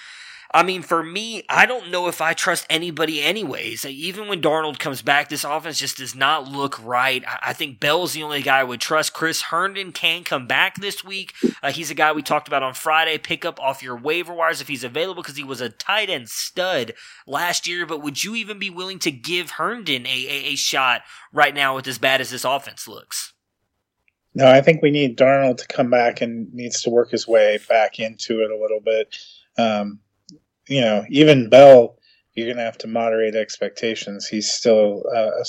I 0.52 0.64
mean, 0.64 0.82
for 0.82 1.04
me, 1.04 1.44
I 1.48 1.68
don't 1.68 1.92
know 1.92 2.08
if 2.08 2.22
I 2.22 2.34
trust 2.34 2.66
anybody, 2.72 3.22
anyways. 3.22 3.86
Even 3.86 4.28
when 4.28 4.42
Darnold 4.42 4.80
comes 4.80 5.04
back, 5.04 5.30
this 5.30 5.44
offense 5.44 5.78
just 5.78 5.98
does 5.98 6.16
not 6.16 6.48
look 6.48 6.84
right. 6.84 7.24
I 7.44 7.54
think 7.54 7.80
Bell's 7.80 8.14
the 8.14 8.24
only 8.24 8.42
guy 8.42 8.62
I 8.62 8.64
would 8.64 8.82
trust. 8.82 9.14
Chris 9.14 9.44
Herndon 9.44 9.92
can 9.92 10.24
come 10.24 10.48
back 10.48 10.76
this 10.76 11.04
week. 11.04 11.36
Uh, 11.62 11.72
he's 11.72 11.92
a 11.92 11.96
guy 11.96 12.12
we 12.12 12.24
talked 12.24 12.48
about 12.48 12.64
on 12.64 12.74
Friday. 12.74 13.20
Pick 13.20 13.46
up 13.46 13.62
off 13.62 13.84
your 13.84 13.96
waiver 13.96 14.34
wires 14.34 14.60
if 14.60 14.68
he's 14.68 14.84
available 14.84 15.22
because 15.22 15.38
he 15.38 15.44
was 15.44 15.62
a 15.62 15.70
tight 15.70 16.10
end 16.10 16.30
stud 16.30 16.94
last 17.28 17.68
year. 17.68 17.86
But 17.86 18.02
would 18.02 18.24
you 18.24 18.34
even 18.34 18.58
be 18.58 18.72
willing 18.72 19.00
to 19.00 19.12
give 19.12 19.52
Herndon 19.52 20.08
a, 20.08 20.10
a, 20.10 20.46
a 20.46 20.56
shot 20.56 21.04
right 21.32 21.54
now 21.54 21.76
with 21.76 21.88
as 21.88 22.00
bad 22.00 22.22
as 22.22 22.32
this 22.32 22.44
offense 22.44 22.88
looks? 22.88 23.34
No, 24.34 24.48
I 24.48 24.62
think 24.62 24.82
we 24.82 24.90
need 24.90 25.18
Darnold 25.18 25.58
to 25.58 25.68
come 25.68 25.92
back 25.92 26.22
and 26.22 26.52
needs 26.54 26.82
to 26.84 26.90
work 26.90 27.12
his 27.12 27.28
way 27.28 27.60
back 27.70 28.00
into 28.00 28.42
it 28.42 28.50
a 28.50 28.58
little 28.58 28.80
bit. 28.80 29.16
Um, 29.58 30.00
you 30.70 30.82
know, 30.82 31.06
even 31.10 31.50
Bell, 31.50 31.98
you're 32.34 32.48
going 32.48 32.58
to 32.58 32.64
have 32.64 32.78
to 32.80 32.88
moderate 32.88 33.36
expectations. 33.36 34.28
He's 34.28 34.50
still, 34.50 35.04
uh, 35.14 35.44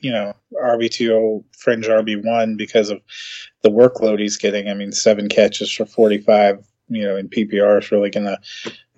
you 0.00 0.12
know, 0.12 0.34
RB2 0.54 1.44
fringe 1.56 1.86
RB1 1.86 2.56
because 2.56 2.90
of 2.90 3.00
the 3.62 3.70
workload 3.70 4.20
he's 4.20 4.36
getting. 4.36 4.68
I 4.68 4.74
mean, 4.74 4.92
seven 4.92 5.28
catches 5.28 5.72
for 5.72 5.86
45, 5.86 6.64
you 6.88 7.04
know, 7.04 7.16
in 7.16 7.28
PPR 7.28 7.82
is 7.82 7.90
really 7.90 8.10
going 8.10 8.26
to 8.26 8.38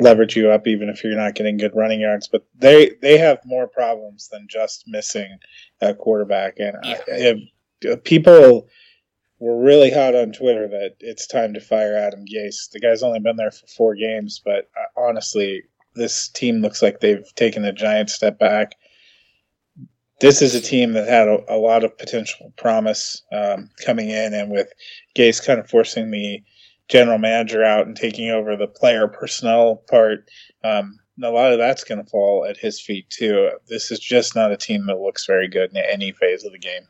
leverage 0.00 0.36
you 0.36 0.50
up, 0.50 0.66
even 0.66 0.88
if 0.88 1.02
you're 1.02 1.16
not 1.16 1.36
getting 1.36 1.56
good 1.56 1.74
running 1.74 2.00
yards. 2.00 2.28
But 2.28 2.44
they, 2.56 2.96
they 3.00 3.16
have 3.16 3.38
more 3.46 3.68
problems 3.68 4.28
than 4.28 4.46
just 4.48 4.84
missing 4.86 5.38
a 5.80 5.94
quarterback. 5.94 6.58
And 6.58 6.76
yeah. 6.82 7.00
I, 7.08 7.38
if, 7.82 8.04
people 8.04 8.68
were 9.38 9.62
really 9.62 9.90
hot 9.90 10.14
on 10.14 10.32
Twitter 10.32 10.66
that 10.68 10.96
it's 11.00 11.26
time 11.26 11.54
to 11.54 11.60
fire 11.60 11.96
Adam 11.96 12.24
Gase. 12.24 12.70
The 12.72 12.80
guy's 12.80 13.02
only 13.02 13.20
been 13.20 13.36
there 13.36 13.50
for 13.50 13.66
four 13.66 13.94
games, 13.94 14.40
but 14.44 14.68
uh, 14.76 15.00
honestly, 15.00 15.62
this 15.94 16.28
team 16.28 16.60
looks 16.60 16.82
like 16.82 17.00
they've 17.00 17.34
taken 17.34 17.64
a 17.64 17.72
giant 17.72 18.10
step 18.10 18.38
back. 18.38 18.72
This 20.20 20.42
is 20.42 20.54
a 20.54 20.60
team 20.60 20.92
that 20.94 21.08
had 21.08 21.28
a, 21.28 21.38
a 21.48 21.58
lot 21.58 21.84
of 21.84 21.96
potential 21.96 22.52
promise 22.56 23.22
um, 23.32 23.70
coming 23.84 24.10
in, 24.10 24.34
and 24.34 24.50
with 24.50 24.72
Gase 25.16 25.44
kind 25.44 25.60
of 25.60 25.70
forcing 25.70 26.10
the 26.10 26.42
general 26.88 27.18
manager 27.18 27.62
out 27.62 27.86
and 27.86 27.96
taking 27.96 28.30
over 28.30 28.56
the 28.56 28.66
player 28.66 29.06
personnel 29.06 29.76
part, 29.88 30.28
um, 30.64 30.98
a 31.22 31.30
lot 31.30 31.52
of 31.52 31.58
that's 31.58 31.84
going 31.84 32.02
to 32.02 32.10
fall 32.10 32.44
at 32.48 32.56
his 32.56 32.80
feet 32.80 33.08
too. 33.10 33.50
This 33.68 33.90
is 33.90 33.98
just 34.00 34.34
not 34.34 34.52
a 34.52 34.56
team 34.56 34.86
that 34.86 34.98
looks 34.98 35.26
very 35.26 35.48
good 35.48 35.70
in 35.70 35.76
any 35.76 36.12
phase 36.12 36.44
of 36.44 36.52
the 36.52 36.58
game. 36.58 36.82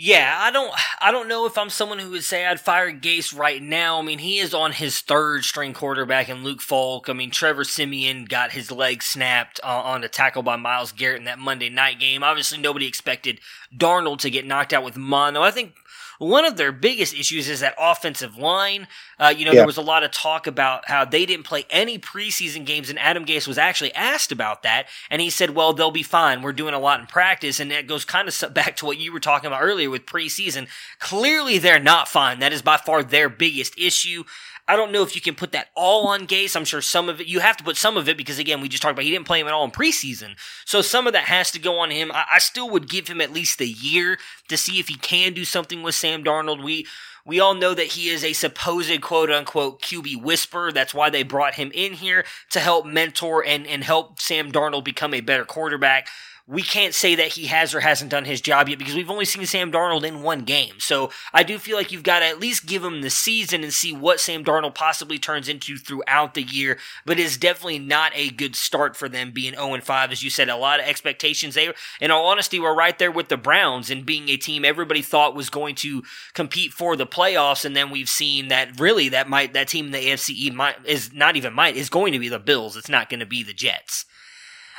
Yeah, 0.00 0.36
I 0.38 0.52
don't 0.52 0.72
I 1.00 1.10
don't 1.10 1.26
know 1.26 1.44
if 1.46 1.58
I'm 1.58 1.70
someone 1.70 1.98
who 1.98 2.10
would 2.10 2.22
say 2.22 2.46
I'd 2.46 2.60
fire 2.60 2.92
Gase 2.92 3.36
right 3.36 3.60
now. 3.60 3.98
I 3.98 4.02
mean, 4.02 4.20
he 4.20 4.38
is 4.38 4.54
on 4.54 4.70
his 4.70 5.00
third 5.00 5.44
string 5.44 5.74
quarterback 5.74 6.28
in 6.28 6.44
Luke 6.44 6.60
Falk. 6.60 7.08
I 7.08 7.12
mean, 7.14 7.32
Trevor 7.32 7.64
Siemian 7.64 8.26
got 8.26 8.52
his 8.52 8.70
leg 8.70 9.02
snapped 9.02 9.58
uh, 9.64 9.66
on 9.66 10.04
a 10.04 10.08
tackle 10.08 10.44
by 10.44 10.54
Myles 10.54 10.92
Garrett 10.92 11.18
in 11.18 11.24
that 11.24 11.40
Monday 11.40 11.68
night 11.68 11.98
game. 11.98 12.22
Obviously, 12.22 12.58
nobody 12.58 12.86
expected 12.86 13.40
Darnold 13.76 14.20
to 14.20 14.30
get 14.30 14.46
knocked 14.46 14.72
out 14.72 14.84
with 14.84 14.96
mono. 14.96 15.42
I 15.42 15.50
think 15.50 15.74
one 16.18 16.44
of 16.44 16.56
their 16.56 16.72
biggest 16.72 17.14
issues 17.14 17.48
is 17.48 17.60
that 17.60 17.74
offensive 17.78 18.36
line. 18.36 18.88
Uh, 19.18 19.32
you 19.36 19.44
know, 19.44 19.52
yeah. 19.52 19.58
there 19.58 19.66
was 19.66 19.76
a 19.76 19.82
lot 19.82 20.02
of 20.02 20.10
talk 20.10 20.46
about 20.46 20.88
how 20.88 21.04
they 21.04 21.24
didn't 21.26 21.44
play 21.44 21.64
any 21.70 21.98
preseason 21.98 22.64
games, 22.64 22.90
and 22.90 22.98
Adam 22.98 23.24
Gase 23.24 23.48
was 23.48 23.58
actually 23.58 23.94
asked 23.94 24.32
about 24.32 24.62
that, 24.62 24.86
and 25.10 25.22
he 25.22 25.30
said, 25.30 25.50
"Well, 25.50 25.72
they'll 25.72 25.90
be 25.90 26.02
fine. 26.02 26.42
We're 26.42 26.52
doing 26.52 26.74
a 26.74 26.78
lot 26.78 27.00
in 27.00 27.06
practice," 27.06 27.60
and 27.60 27.70
that 27.70 27.86
goes 27.86 28.04
kind 28.04 28.28
of 28.28 28.54
back 28.54 28.76
to 28.76 28.86
what 28.86 28.98
you 28.98 29.12
were 29.12 29.20
talking 29.20 29.46
about 29.46 29.62
earlier 29.62 29.90
with 29.90 30.06
preseason. 30.06 30.68
Clearly, 30.98 31.58
they're 31.58 31.78
not 31.80 32.08
fine. 32.08 32.40
That 32.40 32.52
is 32.52 32.62
by 32.62 32.76
far 32.76 33.02
their 33.02 33.28
biggest 33.28 33.78
issue. 33.78 34.24
I 34.68 34.76
don't 34.76 34.92
know 34.92 35.02
if 35.02 35.14
you 35.14 35.22
can 35.22 35.34
put 35.34 35.52
that 35.52 35.68
all 35.74 36.08
on 36.08 36.26
Gase. 36.26 36.54
I'm 36.54 36.66
sure 36.66 36.82
some 36.82 37.08
of 37.08 37.22
it, 37.22 37.26
you 37.26 37.40
have 37.40 37.56
to 37.56 37.64
put 37.64 37.78
some 37.78 37.96
of 37.96 38.06
it 38.06 38.18
because, 38.18 38.38
again, 38.38 38.60
we 38.60 38.68
just 38.68 38.82
talked 38.82 38.92
about 38.92 39.04
he 39.04 39.10
didn't 39.10 39.26
play 39.26 39.40
him 39.40 39.46
at 39.46 39.54
all 39.54 39.64
in 39.64 39.70
preseason. 39.70 40.36
So 40.66 40.82
some 40.82 41.06
of 41.06 41.14
that 41.14 41.24
has 41.24 41.50
to 41.52 41.58
go 41.58 41.78
on 41.78 41.90
him. 41.90 42.12
I, 42.12 42.24
I 42.32 42.38
still 42.38 42.68
would 42.70 42.88
give 42.88 43.08
him 43.08 43.22
at 43.22 43.32
least 43.32 43.62
a 43.62 43.66
year 43.66 44.18
to 44.48 44.58
see 44.58 44.78
if 44.78 44.88
he 44.88 44.96
can 44.96 45.32
do 45.32 45.46
something 45.46 45.82
with 45.82 45.94
Sam 45.94 46.22
Darnold. 46.22 46.62
We, 46.62 46.86
we 47.24 47.40
all 47.40 47.54
know 47.54 47.72
that 47.72 47.88
he 47.88 48.10
is 48.10 48.22
a 48.22 48.34
supposed 48.34 49.00
quote 49.00 49.30
unquote 49.30 49.80
QB 49.80 50.22
whisperer. 50.22 50.70
That's 50.70 50.94
why 50.94 51.08
they 51.08 51.22
brought 51.22 51.54
him 51.54 51.70
in 51.74 51.94
here 51.94 52.26
to 52.50 52.60
help 52.60 52.84
mentor 52.84 53.42
and, 53.44 53.66
and 53.66 53.82
help 53.82 54.20
Sam 54.20 54.52
Darnold 54.52 54.84
become 54.84 55.14
a 55.14 55.20
better 55.20 55.46
quarterback 55.46 56.08
we 56.48 56.62
can't 56.62 56.94
say 56.94 57.14
that 57.14 57.28
he 57.28 57.44
has 57.46 57.74
or 57.74 57.80
hasn't 57.80 58.10
done 58.10 58.24
his 58.24 58.40
job 58.40 58.70
yet 58.70 58.78
because 58.78 58.94
we've 58.94 59.10
only 59.10 59.26
seen 59.26 59.44
Sam 59.44 59.70
Darnold 59.70 60.04
in 60.04 60.22
one 60.22 60.40
game. 60.40 60.76
So 60.78 61.10
I 61.30 61.42
do 61.42 61.58
feel 61.58 61.76
like 61.76 61.92
you've 61.92 62.02
got 62.02 62.20
to 62.20 62.24
at 62.24 62.40
least 62.40 62.64
give 62.64 62.82
him 62.82 63.02
the 63.02 63.10
season 63.10 63.62
and 63.62 63.72
see 63.72 63.92
what 63.92 64.18
Sam 64.18 64.44
Darnold 64.44 64.74
possibly 64.74 65.18
turns 65.18 65.46
into 65.46 65.76
throughout 65.76 66.32
the 66.32 66.42
year. 66.42 66.78
But 67.04 67.20
it's 67.20 67.36
definitely 67.36 67.80
not 67.80 68.12
a 68.14 68.30
good 68.30 68.56
start 68.56 68.96
for 68.96 69.10
them 69.10 69.30
being 69.30 69.54
0 69.56 69.78
5. 69.78 70.10
As 70.10 70.22
you 70.22 70.30
said, 70.30 70.48
a 70.48 70.56
lot 70.56 70.80
of 70.80 70.86
expectations. 70.86 71.54
They, 71.54 71.70
in 72.00 72.10
all 72.10 72.26
honesty, 72.26 72.58
were 72.58 72.74
right 72.74 72.98
there 72.98 73.12
with 73.12 73.28
the 73.28 73.36
Browns 73.36 73.90
and 73.90 74.06
being 74.06 74.30
a 74.30 74.38
team 74.38 74.64
everybody 74.64 75.02
thought 75.02 75.34
was 75.34 75.50
going 75.50 75.74
to 75.76 76.02
compete 76.32 76.72
for 76.72 76.96
the 76.96 77.06
playoffs. 77.06 77.66
And 77.66 77.76
then 77.76 77.90
we've 77.90 78.08
seen 78.08 78.48
that 78.48 78.80
really 78.80 79.10
that 79.10 79.28
might 79.28 79.52
that 79.52 79.68
team 79.68 79.86
in 79.86 79.92
the 79.92 79.98
AFC 79.98 80.50
might 80.54 80.76
is 80.86 81.12
not 81.12 81.36
even 81.36 81.52
might 81.52 81.76
is 81.76 81.90
going 81.90 82.14
to 82.14 82.18
be 82.18 82.30
the 82.30 82.38
Bills. 82.38 82.74
It's 82.74 82.88
not 82.88 83.10
going 83.10 83.20
to 83.20 83.26
be 83.26 83.42
the 83.42 83.52
Jets 83.52 84.06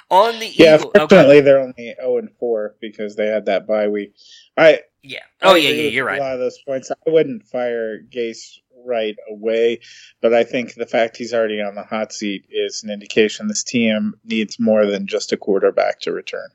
on 0.10 0.40
the 0.40 0.48
yeah. 0.48 0.76
Eagle, 0.76 0.91
fortunately, 0.95 1.38
okay. 1.38 1.41
they're 1.41 1.60
only 1.60 1.73
zero 1.77 1.95
oh 2.02 2.18
and 2.18 2.31
four 2.40 2.76
because 2.80 3.15
they 3.15 3.27
had 3.27 3.45
that 3.45 3.68
bye 3.68 3.88
week. 3.88 4.15
I 4.57 4.81
yeah. 5.03 5.23
Oh 5.41 5.56
yeah, 5.56 5.69
yeah. 5.69 5.90
You're 5.90 6.06
right. 6.06 6.19
A 6.19 6.23
lot 6.23 6.34
of 6.34 6.40
those 6.40 6.60
points. 6.60 6.91
I 6.91 7.10
wouldn't 7.10 7.48
fire 7.48 7.99
Gase 8.02 8.60
right 8.86 9.15
away, 9.30 9.80
but 10.22 10.34
I 10.34 10.44
think 10.44 10.73
the 10.73 10.86
fact 10.86 11.18
he's 11.18 11.34
already 11.34 11.61
on 11.61 11.76
the 11.76 11.84
hot 11.84 12.14
seat 12.14 12.45
is 12.49 12.84
an 12.84 12.90
indication 12.90 13.48
this 13.48 13.64
team 13.64 14.15
needs 14.23 14.60
more 14.60 14.86
than 14.86 15.07
just 15.07 15.31
a 15.31 15.38
quarterback 15.38 16.02
to 16.02 16.11
return. 16.11 16.49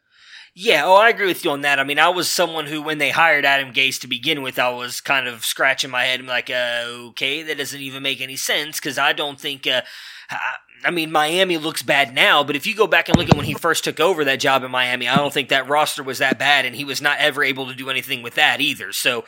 Yeah, 0.57 0.85
oh, 0.85 0.95
I 0.95 1.09
agree 1.09 1.27
with 1.27 1.45
you 1.45 1.51
on 1.51 1.63
that. 1.63 1.81
I 1.81 1.85
mean, 1.85 1.99
I 1.99 2.11
was 2.11 2.31
someone 2.31 2.67
who, 2.67 2.81
when 2.81 2.99
they 2.99 3.11
hired 3.11 3.45
Adam 3.45 3.73
Gase 3.73 4.01
to 4.01 4.07
begin 4.07 4.41
with, 4.41 4.57
I 4.57 4.69
was 4.71 5.01
kind 5.01 5.27
of 5.27 5.45
scratching 5.45 5.91
my 5.91 6.05
head 6.05 6.21
and 6.21 6.29
like, 6.29 6.49
uh, 6.49 6.85
okay, 7.09 7.43
that 7.43 7.59
doesn't 7.59 7.81
even 7.81 8.05
make 8.05 8.21
any 8.21 8.37
sense 8.37 8.79
because 8.79 8.97
I 8.97 9.13
don't 9.13 9.41
think. 9.41 9.67
Uh, 9.67 9.83
I 10.85 10.91
mean, 10.91 11.11
Miami 11.11 11.57
looks 11.59 11.83
bad 11.83 12.15
now, 12.15 12.45
but 12.45 12.55
if 12.55 12.67
you 12.67 12.77
go 12.77 12.87
back 12.87 13.09
and 13.09 13.17
look 13.17 13.31
at 13.31 13.37
when 13.37 13.47
he 13.47 13.55
first 13.55 13.83
took 13.83 13.99
over 13.99 14.25
that 14.25 14.39
job 14.39 14.63
in 14.63 14.71
Miami, 14.71 15.09
I 15.09 15.17
don't 15.17 15.33
think 15.33 15.49
that 15.49 15.69
roster 15.69 16.05
was 16.05 16.19
that 16.19 16.39
bad, 16.39 16.65
and 16.65 16.77
he 16.77 16.85
was 16.85 17.03
not 17.03 17.19
ever 17.19 17.43
able 17.43 17.67
to 17.67 17.75
do 17.75 17.91
anything 17.91 18.23
with 18.23 18.35
that 18.35 18.61
either. 18.61 18.93
So 18.93 19.25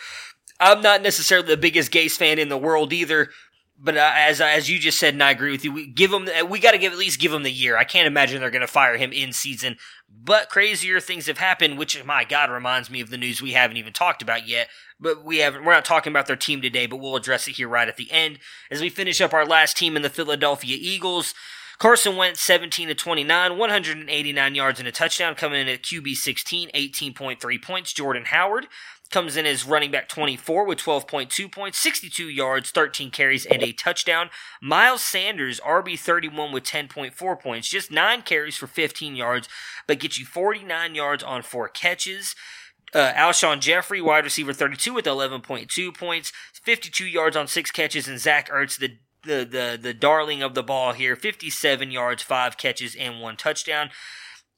I'm 0.60 0.80
not 0.80 1.02
necessarily 1.02 1.48
the 1.48 1.56
biggest 1.56 1.90
Gase 1.90 2.16
fan 2.16 2.38
in 2.38 2.50
the 2.50 2.58
world 2.58 2.92
either. 2.92 3.30
But 3.78 3.96
uh, 3.96 4.10
as 4.14 4.40
as 4.40 4.70
you 4.70 4.78
just 4.78 4.98
said, 4.98 5.14
and 5.14 5.22
I 5.22 5.30
agree 5.30 5.50
with 5.50 5.64
you, 5.64 5.72
we 5.72 5.86
give 5.86 6.12
him 6.12 6.28
we 6.48 6.60
got 6.60 6.72
to 6.72 6.78
give 6.78 6.92
at 6.92 6.98
least 6.98 7.20
give 7.20 7.32
him 7.32 7.42
the 7.42 7.52
year. 7.52 7.76
I 7.76 7.84
can't 7.84 8.06
imagine 8.06 8.40
they're 8.40 8.50
going 8.50 8.62
to 8.62 8.66
fire 8.66 8.96
him 8.96 9.12
in 9.12 9.32
season. 9.32 9.76
But 10.08 10.48
crazier 10.48 10.98
things 10.98 11.26
have 11.26 11.38
happened, 11.38 11.78
which 11.78 12.02
my 12.04 12.24
God 12.24 12.50
reminds 12.50 12.90
me 12.90 13.00
of 13.00 13.10
the 13.10 13.18
news 13.18 13.42
we 13.42 13.52
haven't 13.52 13.76
even 13.76 13.92
talked 13.92 14.22
about 14.22 14.48
yet. 14.48 14.68
But 14.98 15.24
we 15.24 15.38
haven't. 15.38 15.64
We're 15.64 15.74
not 15.74 15.84
talking 15.84 16.12
about 16.12 16.26
their 16.26 16.36
team 16.36 16.62
today, 16.62 16.86
but 16.86 16.96
we'll 16.96 17.16
address 17.16 17.46
it 17.48 17.56
here 17.56 17.68
right 17.68 17.88
at 17.88 17.96
the 17.96 18.10
end 18.10 18.38
as 18.70 18.80
we 18.80 18.88
finish 18.88 19.20
up 19.20 19.34
our 19.34 19.44
last 19.44 19.76
team 19.76 19.94
in 19.94 20.02
the 20.02 20.10
Philadelphia 20.10 20.76
Eagles. 20.80 21.34
Carson 21.78 22.16
went 22.16 22.38
17 22.38 22.88
to 22.88 22.94
29, 22.94 23.58
189 23.58 24.54
yards 24.54 24.78
and 24.78 24.88
a 24.88 24.92
touchdown, 24.92 25.34
coming 25.34 25.60
in 25.60 25.68
at 25.68 25.82
QB 25.82 26.14
16, 26.14 26.70
18.3 26.74 27.62
points. 27.62 27.92
Jordan 27.92 28.24
Howard 28.26 28.66
comes 29.10 29.36
in 29.36 29.46
as 29.46 29.64
running 29.64 29.90
back 29.90 30.08
24 30.08 30.66
with 30.66 30.78
12.2 30.78 31.50
points, 31.50 31.78
62 31.78 32.28
yards, 32.28 32.70
13 32.70 33.10
carries, 33.10 33.46
and 33.46 33.62
a 33.62 33.72
touchdown. 33.72 34.30
Miles 34.60 35.02
Sanders, 35.02 35.60
RB 35.60 35.98
31 35.98 36.52
with 36.52 36.64
10.4 36.64 37.40
points, 37.40 37.68
just 37.68 37.90
9 37.90 38.22
carries 38.22 38.56
for 38.56 38.66
15 38.66 39.16
yards, 39.16 39.48
but 39.86 40.00
gets 40.00 40.18
you 40.18 40.26
49 40.26 40.94
yards 40.94 41.22
on 41.22 41.42
4 41.42 41.68
catches. 41.68 42.34
Uh, 42.94 43.12
Alshon 43.12 43.60
Jeffery, 43.60 44.00
wide 44.00 44.24
receiver 44.24 44.52
32 44.52 44.94
with 44.94 45.04
11.2 45.04 45.94
points, 45.96 46.32
52 46.62 47.04
yards 47.04 47.36
on 47.36 47.46
6 47.46 47.70
catches, 47.72 48.08
and 48.08 48.18
Zach 48.18 48.48
Ertz, 48.50 48.78
the 48.78 48.98
the, 49.24 49.44
the 49.44 49.78
the 49.80 49.92
darling 49.92 50.40
of 50.40 50.54
the 50.54 50.62
ball 50.62 50.92
here, 50.92 51.16
57 51.16 51.90
yards, 51.90 52.22
5 52.22 52.56
catches, 52.56 52.94
and 52.94 53.20
1 53.20 53.36
touchdown. 53.36 53.90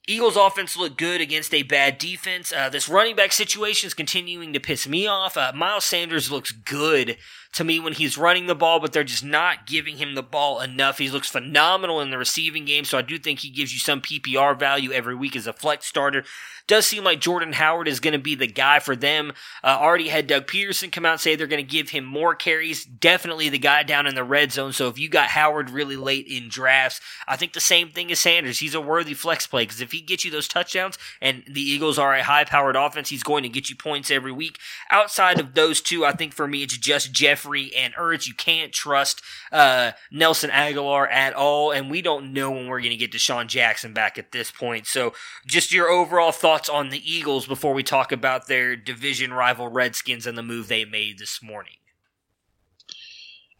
Eagles 0.08 0.36
offense 0.36 0.74
looked 0.74 0.96
good 0.96 1.20
against 1.20 1.52
a 1.52 1.62
bad 1.62 1.98
defense. 1.98 2.50
Uh, 2.50 2.70
this 2.70 2.88
running 2.88 3.14
back 3.14 3.30
situation 3.30 3.86
is 3.86 3.92
continuing 3.92 4.54
to 4.54 4.58
piss 4.58 4.88
me 4.88 5.06
off. 5.06 5.36
Uh, 5.36 5.52
Miles 5.54 5.84
Sanders 5.84 6.30
looks 6.30 6.50
good 6.50 7.18
to 7.54 7.64
me 7.64 7.80
when 7.80 7.94
he's 7.94 8.18
running 8.18 8.46
the 8.46 8.54
ball, 8.54 8.80
but 8.80 8.92
they're 8.92 9.04
just 9.04 9.24
not 9.24 9.66
giving 9.66 9.96
him 9.96 10.14
the 10.14 10.22
ball 10.22 10.60
enough. 10.60 10.98
He 10.98 11.08
looks 11.08 11.28
phenomenal 11.28 12.00
in 12.00 12.10
the 12.10 12.18
receiving 12.18 12.64
game, 12.64 12.84
so 12.84 12.98
I 12.98 13.02
do 13.02 13.18
think 13.18 13.40
he 13.40 13.50
gives 13.50 13.72
you 13.72 13.78
some 13.78 14.00
PPR 14.00 14.58
value 14.58 14.92
every 14.92 15.14
week 15.14 15.34
as 15.34 15.46
a 15.46 15.52
flex 15.52 15.86
starter. 15.86 16.24
Does 16.68 16.86
seem 16.86 17.02
like 17.02 17.20
Jordan 17.20 17.54
Howard 17.54 17.88
is 17.88 17.98
going 17.98 18.12
to 18.12 18.18
be 18.18 18.34
the 18.34 18.46
guy 18.46 18.78
for 18.78 18.94
them. 18.94 19.32
Uh, 19.64 19.78
already 19.80 20.08
had 20.08 20.26
Doug 20.26 20.46
Pederson 20.46 20.92
come 20.92 21.06
out 21.06 21.12
and 21.12 21.20
say 21.20 21.34
they're 21.34 21.46
going 21.46 21.64
to 21.64 21.68
give 21.68 21.88
him 21.88 22.04
more 22.04 22.34
carries. 22.34 22.84
Definitely 22.84 23.48
the 23.48 23.58
guy 23.58 23.82
down 23.82 24.06
in 24.06 24.14
the 24.14 24.22
red 24.22 24.52
zone. 24.52 24.74
So 24.74 24.88
if 24.88 24.98
you 24.98 25.08
got 25.08 25.28
Howard 25.28 25.70
really 25.70 25.96
late 25.96 26.26
in 26.26 26.50
drafts, 26.50 27.00
I 27.26 27.36
think 27.36 27.54
the 27.54 27.60
same 27.60 27.88
thing 27.88 28.12
as 28.12 28.18
Sanders. 28.18 28.58
He's 28.58 28.74
a 28.74 28.82
worthy 28.82 29.14
flex 29.14 29.46
play 29.46 29.62
because 29.62 29.80
if 29.80 29.92
he 29.92 30.02
gets 30.02 30.26
you 30.26 30.30
those 30.30 30.46
touchdowns 30.46 30.98
and 31.22 31.42
the 31.48 31.62
Eagles 31.62 31.98
are 31.98 32.14
a 32.14 32.22
high 32.22 32.44
powered 32.44 32.76
offense, 32.76 33.08
he's 33.08 33.22
going 33.22 33.44
to 33.44 33.48
get 33.48 33.70
you 33.70 33.76
points 33.76 34.10
every 34.10 34.32
week. 34.32 34.58
Outside 34.90 35.40
of 35.40 35.54
those 35.54 35.80
two, 35.80 36.04
I 36.04 36.12
think 36.12 36.34
for 36.34 36.46
me 36.46 36.62
it's 36.62 36.76
just 36.76 37.12
Jeffery 37.38 37.74
and 37.74 37.94
Ertz. 37.94 38.26
You 38.26 38.34
can't 38.34 38.72
trust 38.72 39.22
uh, 39.52 39.92
Nelson 40.10 40.50
Agholor 40.50 41.10
at 41.10 41.34
all, 41.34 41.70
and 41.70 41.90
we 41.90 42.02
don't 42.02 42.32
know 42.32 42.50
when 42.50 42.66
we're 42.66 42.80
going 42.80 42.90
to 42.90 42.96
get 42.96 43.12
DeSean 43.12 43.46
Jackson 43.46 43.92
back 43.92 44.18
at 44.18 44.32
this 44.32 44.50
point. 44.50 44.86
So 44.86 45.12
just 45.46 45.72
your 45.72 45.88
overall 45.88 46.32
thoughts 46.32 46.48
thoughts 46.48 46.68
on 46.70 46.88
the 46.88 47.10
Eagles 47.10 47.46
before 47.46 47.74
we 47.74 47.82
talk 47.82 48.10
about 48.10 48.46
their 48.46 48.74
division 48.74 49.32
rival 49.32 49.68
Redskins 49.68 50.26
and 50.26 50.36
the 50.36 50.42
move 50.42 50.66
they 50.68 50.84
made 50.84 51.18
this 51.18 51.42
morning? 51.42 51.74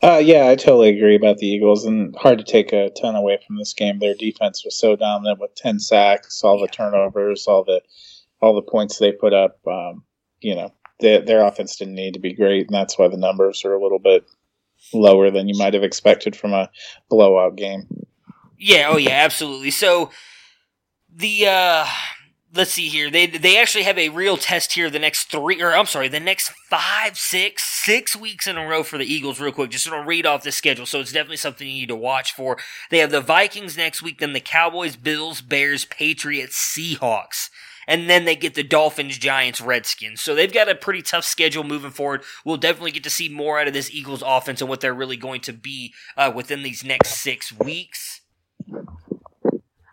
Uh, 0.03 0.17
yeah, 0.25 0.49
I 0.49 0.55
totally 0.55 0.89
agree 0.89 1.17
about 1.17 1.39
the 1.39 1.47
Eagles, 1.47 1.85
and 1.85 2.15
hard 2.17 2.39
to 2.39 2.45
take 2.45 2.73
a 2.73 2.91
ton 2.91 3.15
away 3.15 3.39
from 3.47 3.59
this 3.59 3.75
game. 3.75 3.99
Their 3.99 4.15
defense 4.15 4.65
was 4.65 4.79
so 4.79 4.97
dominant 4.97 5.39
with 5.39 5.55
ten 5.55 5.79
sacks, 5.79 6.43
all 6.43 6.61
the 6.61 6.69
turnovers, 6.69 7.47
all 7.47 7.63
the 7.63 7.83
all 8.41 8.55
the 8.55 8.63
points 8.63 8.99
they 8.99 9.13
put 9.13 9.35
up. 9.35 9.59
Um, 9.67 10.05
you 10.41 10.55
know, 10.55 10.73
their 11.01 11.45
offense 11.45 11.77
didn't 11.77 11.95
need 11.95 12.15
to 12.15 12.21
be 12.21 12.35
great, 12.35 12.67
and 12.67 12.75
that's 12.75 12.99
why 12.99 13.09
the 13.09 13.17
numbers 13.17 13.65
are 13.65 13.75
a 13.75 13.83
little 13.83 13.99
bit 13.99 14.25
lower 14.93 15.31
than 15.31 15.49
you 15.49 15.57
might 15.57 15.75
have 15.75 15.83
expected 15.83 16.37
from 16.37 16.53
a 16.53 16.71
blowout 17.09 17.57
game. 17.57 17.87
Yeah, 18.59 18.89
oh 18.91 18.97
yeah, 18.97 19.25
absolutely. 19.25 19.71
So 19.71 20.11
the 21.15 21.47
uh 21.49 21.87
let's 22.55 22.73
see 22.73 22.89
here. 22.89 23.11
They 23.11 23.27
they 23.27 23.59
actually 23.59 23.85
have 23.85 23.99
a 23.99 24.09
real 24.09 24.37
test 24.37 24.73
here 24.73 24.91
the 24.91 24.99
next 24.99 25.31
three, 25.31 25.63
or 25.63 25.75
I'm 25.75 25.87
sorry, 25.87 26.09
the 26.09 26.21
next 26.21 26.51
five, 26.69 27.17
six, 27.17 27.65
six 27.65 28.17
weeks 28.17 28.47
in 28.47 28.57
a 28.57 28.67
row 28.67 28.83
for 28.83 28.99
the 28.99 29.05
Eagles. 29.05 29.41
Real 29.41 29.53
quick, 29.53 29.71
just 29.71 29.87
to 29.87 30.01
read 30.01 30.27
off 30.27 30.43
the 30.43 30.53
schedule, 30.53 30.87
so 30.87 31.01
it's 31.01 31.13
definitely 31.13 31.37
something 31.37 31.67
you 31.67 31.75
need 31.75 31.89
to 31.89 31.97
watch 31.97 32.33
for. 32.33 32.57
They 32.91 32.99
have 32.99 33.11
the 33.11 33.21
Vikings 33.21 33.77
next 33.77 34.03
week, 34.03 34.19
then 34.19 34.33
the 34.33 34.41
Cowboys, 34.41 34.97
Bills, 34.97 35.41
Bears, 35.41 35.85
Patriots, 35.85 36.57
Seahawks. 36.57 37.51
And 37.89 38.09
then 38.09 38.27
they 38.27 38.37
get 38.37 38.55
the 38.55 38.63
Dolphins, 38.63 39.19
Giants, 39.19 39.63
Redskins. 39.63 40.21
So 40.21 40.35
they've 40.35 40.53
got 40.53 40.69
a 40.69 40.75
pretty 40.75 41.03
tough 41.03 41.25
schedule 41.25 41.65
moving 41.65 41.91
forward. 41.91 42.23
We'll 42.45 42.59
definitely 42.59 42.93
get 42.93 43.03
to 43.05 43.11
see 43.11 43.31
more 43.31 43.59
out 43.59 43.67
of 43.67 43.73
this 43.73 43.91
Eagles 43.91 44.23
offense 44.25 44.61
and 44.61 44.69
what 44.69 44.81
they're 44.81 44.95
really 44.95 45.17
going 45.17 45.41
to 45.41 45.55
be 45.55 45.95
uh, 46.17 46.31
within 46.33 46.63
these 46.63 46.85
next 46.85 47.15
six 47.15 47.51
weeks. 47.51 48.21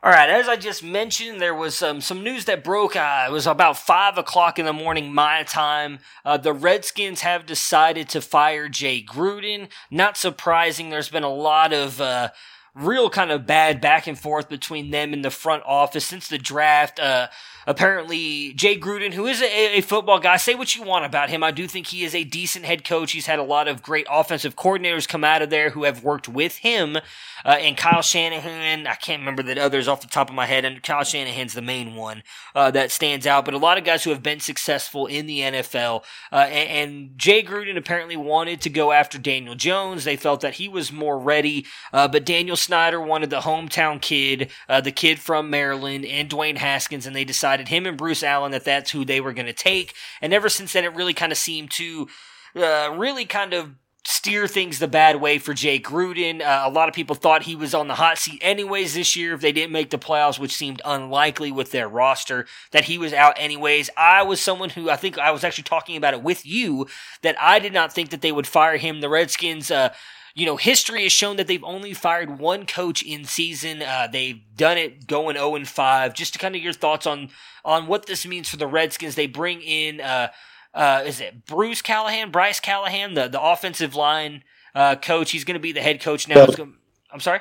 All 0.06 0.12
right, 0.12 0.30
as 0.30 0.48
I 0.48 0.56
just 0.56 0.84
mentioned, 0.84 1.42
there 1.42 1.56
was 1.56 1.82
um, 1.82 2.00
some 2.00 2.24
news 2.24 2.46
that 2.46 2.64
broke. 2.64 2.96
Uh, 2.96 3.26
it 3.28 3.32
was 3.32 3.48
about 3.48 3.76
five 3.76 4.20
o'clock 4.20 4.60
in 4.60 4.66
the 4.66 4.74
morning, 4.74 5.12
my 5.12 5.42
time. 5.42 5.98
Uh, 6.24 6.38
the 6.38 6.54
Redskins 6.54 7.22
have 7.22 7.48
decided 7.48 8.08
to 8.10 8.22
fire 8.22 8.70
Jay 8.70 9.02
Gruden. 9.02 9.68
Not 9.90 10.16
surprising. 10.16 10.92
There's 10.92 11.10
been 11.10 11.24
a 11.24 11.34
lot 11.34 11.74
of 11.74 12.00
uh, 12.00 12.30
real 12.76 13.10
kind 13.10 13.32
of 13.32 13.48
bad 13.48 13.82
back 13.82 14.06
and 14.06 14.20
forth 14.20 14.48
between 14.48 14.92
them 14.92 15.12
and 15.12 15.26
the 15.26 15.32
front 15.32 15.64
office 15.66 16.06
since 16.06 16.28
the 16.28 16.38
draft. 16.38 17.00
Uh, 17.00 17.30
apparently, 17.68 18.54
Jay 18.54 18.78
Gruden, 18.78 19.14
who 19.14 19.28
is 19.28 19.42
a, 19.42 19.78
a, 19.78 19.82
football 19.82 20.20
guy, 20.20 20.38
say 20.38 20.56
what 20.56 20.76
you 20.76 20.84
want 20.84 21.06
about 21.06 21.30
him. 21.30 21.44
I 21.44 21.52
do 21.52 21.68
think 21.68 21.88
he 21.88 22.04
is 22.04 22.16
a 22.16 22.24
decent 22.24 22.66
head 22.66 22.84
coach. 22.84 23.12
He's 23.12 23.26
had 23.26 23.40
a 23.40 23.44
lot 23.44 23.68
of 23.68 23.84
great 23.84 24.08
offensive 24.10 24.56
coordinators 24.56 25.08
come 25.08 25.24
out 25.24 25.42
of 25.42 25.50
there 25.50 25.72
who 25.72 25.84
have 25.84 26.04
worked 26.04 26.28
with 26.28 26.58
him. 26.58 26.98
Uh, 27.46 27.50
and 27.60 27.78
Kyle 27.78 28.02
Shanahan, 28.02 28.88
I 28.88 28.96
can't 28.96 29.22
remember 29.22 29.44
the 29.44 29.62
others 29.62 29.88
off 29.88 30.02
the 30.02 30.08
top 30.08 30.30
of 30.30 30.36
my 30.36 30.48
head, 30.48 30.66
and 30.66 30.82
Kyle 30.82 31.04
Shanahan's 31.04 31.54
the 31.54 31.62
main 31.62 31.96
one 31.96 32.24
uh, 32.56 32.72
that 32.72 32.90
stands 32.92 33.28
out. 33.28 33.46
But 33.46 33.54
a 33.54 33.60
lot 33.60 33.78
of 33.78 33.84
guys 33.84 34.04
who 34.04 34.10
have 34.10 34.24
been 34.24 34.40
successful 34.40 35.06
in 35.06 35.28
the 35.28 35.42
NFL. 35.42 36.04
Uh, 36.32 36.48
and, 36.50 36.70
and, 36.70 36.96
Jay 37.18 37.44
Gruden 37.44 37.78
apparently 37.78 38.18
wanted 38.18 38.62
to 38.62 38.70
go 38.70 38.92
after 38.92 39.18
Daniel 39.18 39.56
Jones. 39.56 40.04
They 40.04 40.16
felt 40.16 40.42
that 40.42 40.56
he 40.56 40.68
was 40.68 40.92
more 40.92 41.18
ready. 41.20 41.66
Uh, 41.94 42.08
but 42.08 42.26
Daniel 42.26 42.56
Snyder 42.56 43.00
wanted 43.00 43.30
the 43.30 43.42
hometown 43.42 44.02
kid, 44.02 44.52
uh, 44.68 44.82
the 44.82 44.92
kid 44.92 45.20
from 45.20 45.50
Maryland, 45.50 46.06
and 46.06 46.30
Dwayne 46.30 46.58
Haskins, 46.58 47.06
and 47.06 47.16
they 47.16 47.24
decided 47.24 47.55
him 47.60 47.86
and 47.86 47.98
Bruce 47.98 48.24
Allen 48.24 48.52
that 48.52 48.66
that's 48.66 48.92
who 48.92 49.06
they 49.06 49.22
were 49.22 49.34
going 49.34 49.46
to 49.46 49.54
take. 49.54 49.94
And 50.22 50.34
ever 50.34 50.50
since 50.50 50.74
then, 50.74 50.84
it 50.84 50.96
really 50.96 51.14
kind 51.14 51.32
of 51.32 51.38
seemed 51.38 51.72
to 51.72 52.08
uh, 52.56 52.94
really 52.96 53.26
kind 53.26 53.54
of 53.54 53.72
steer 54.08 54.48
things 54.48 54.78
the 54.78 54.88
bad 54.88 55.20
way 55.20 55.40
for 55.40 55.54
Jay 55.54 55.80
Gruden. 55.80 56.42
Uh, 56.42 56.64
a 56.64 56.70
lot 56.70 56.88
of 56.88 56.96
people 56.96 57.16
thought 57.16 57.44
he 57.44 57.56
was 57.56 57.74
on 57.74 57.88
the 57.88 57.96
hot 57.96 58.20
seat 58.20 58.40
anyways 58.42 58.94
this 58.94 59.16
year 59.16 59.34
if 59.34 59.42
they 59.42 59.52
didn't 59.52 59.72
make 59.72 59.90
the 59.90 59.98
playoffs, 59.98 60.38
which 60.38 60.56
seemed 60.56 60.82
unlikely 60.86 61.52
with 61.52 61.72
their 61.72 61.90
roster, 61.90 62.46
that 62.72 62.86
he 62.86 63.00
was 63.00 63.14
out 63.14 63.34
anyways. 63.38 63.90
I 63.98 64.22
was 64.22 64.40
someone 64.40 64.70
who 64.70 64.92
I 64.92 64.96
think 64.96 65.18
I 65.18 65.32
was 65.32 65.44
actually 65.44 65.64
talking 65.64 65.98
about 65.98 66.14
it 66.14 66.22
with 66.22 66.46
you 66.46 66.88
that 67.24 67.36
I 67.42 67.58
did 67.58 67.74
not 67.74 67.94
think 67.94 68.12
that 68.12 68.22
they 68.22 68.32
would 68.32 68.48
fire 68.48 68.78
him. 68.78 69.02
The 69.02 69.10
Redskins, 69.10 69.72
uh, 69.72 69.92
you 70.36 70.46
know, 70.46 70.58
history 70.58 71.04
has 71.04 71.12
shown 71.12 71.38
that 71.38 71.48
they've 71.48 71.64
only 71.64 71.94
fired 71.94 72.40
one 72.40 72.66
coach 72.66 73.02
in 73.02 73.24
season. 73.24 73.82
Uh, 73.82 74.08
they've 74.12 74.42
done 74.56 74.78
it 74.78 75.08
going 75.08 75.38
0 75.38 75.56
and 75.56 75.68
5. 75.68 76.14
Just 76.14 76.34
to 76.34 76.40
kind 76.40 76.56
of 76.56 76.62
your 76.62 76.74
thoughts 76.74 77.08
on 77.08 77.30
on 77.64 77.88
what 77.88 78.06
this 78.06 78.26
means 78.26 78.50
for 78.50 78.58
the 78.58 78.68
Redskins. 78.68 79.16
They 79.16 79.28
bring 79.28 79.62
in 79.62 80.02
uh, 80.02 80.28
uh, 80.76 81.04
is 81.06 81.22
it 81.22 81.46
Bruce 81.46 81.82
Callahan, 81.82 82.32
Bryce 82.32 82.60
Callahan, 82.60 83.14
the 83.14 83.30
the 83.30 83.42
offensive 83.42 83.96
line 83.96 84.44
uh, 84.76 84.96
coach? 84.98 85.32
He's 85.32 85.46
going 85.46 85.56
to 85.56 85.62
be 85.62 85.72
the 85.72 85.82
head 85.82 86.02
coach 86.02 86.28
now. 86.28 86.46
Gonna, 86.46 86.74
I'm 87.12 87.22
sorry, 87.22 87.40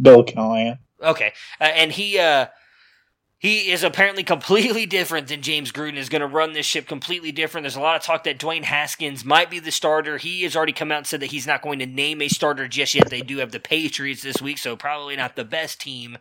Bill 0.00 0.24
Callahan. 0.24 0.80
Okay, 1.00 1.32
uh, 1.60 1.64
and 1.64 1.92
he 1.92 2.18
uh, 2.18 2.46
he 3.38 3.70
is 3.70 3.82
apparently 3.82 4.24
completely 4.24 4.86
different 4.86 5.28
than 5.28 5.42
James 5.42 5.70
Gruden. 5.70 5.96
Is 5.96 6.08
going 6.08 6.20
to 6.20 6.26
run 6.26 6.52
this 6.52 6.64
ship 6.64 6.86
completely 6.86 7.32
different. 7.32 7.64
There's 7.64 7.76
a 7.76 7.80
lot 7.80 7.96
of 7.96 8.02
talk 8.02 8.24
that 8.24 8.38
Dwayne 8.38 8.64
Haskins 8.64 9.24
might 9.24 9.50
be 9.50 9.58
the 9.58 9.70
starter. 9.70 10.16
He 10.16 10.42
has 10.42 10.56
already 10.56 10.72
come 10.72 10.90
out 10.90 10.98
and 10.98 11.06
said 11.06 11.20
that 11.20 11.30
he's 11.32 11.46
not 11.46 11.62
going 11.62 11.78
to 11.80 11.86
name 11.86 12.22
a 12.22 12.28
starter 12.28 12.66
just 12.66 12.94
yet. 12.94 13.10
They 13.10 13.20
do 13.20 13.38
have 13.38 13.52
the 13.52 13.60
Patriots 13.60 14.22
this 14.22 14.40
week, 14.40 14.58
so 14.58 14.74
probably 14.74 15.16
not 15.16 15.36
the 15.36 15.44
best 15.44 15.80
team. 15.80 16.16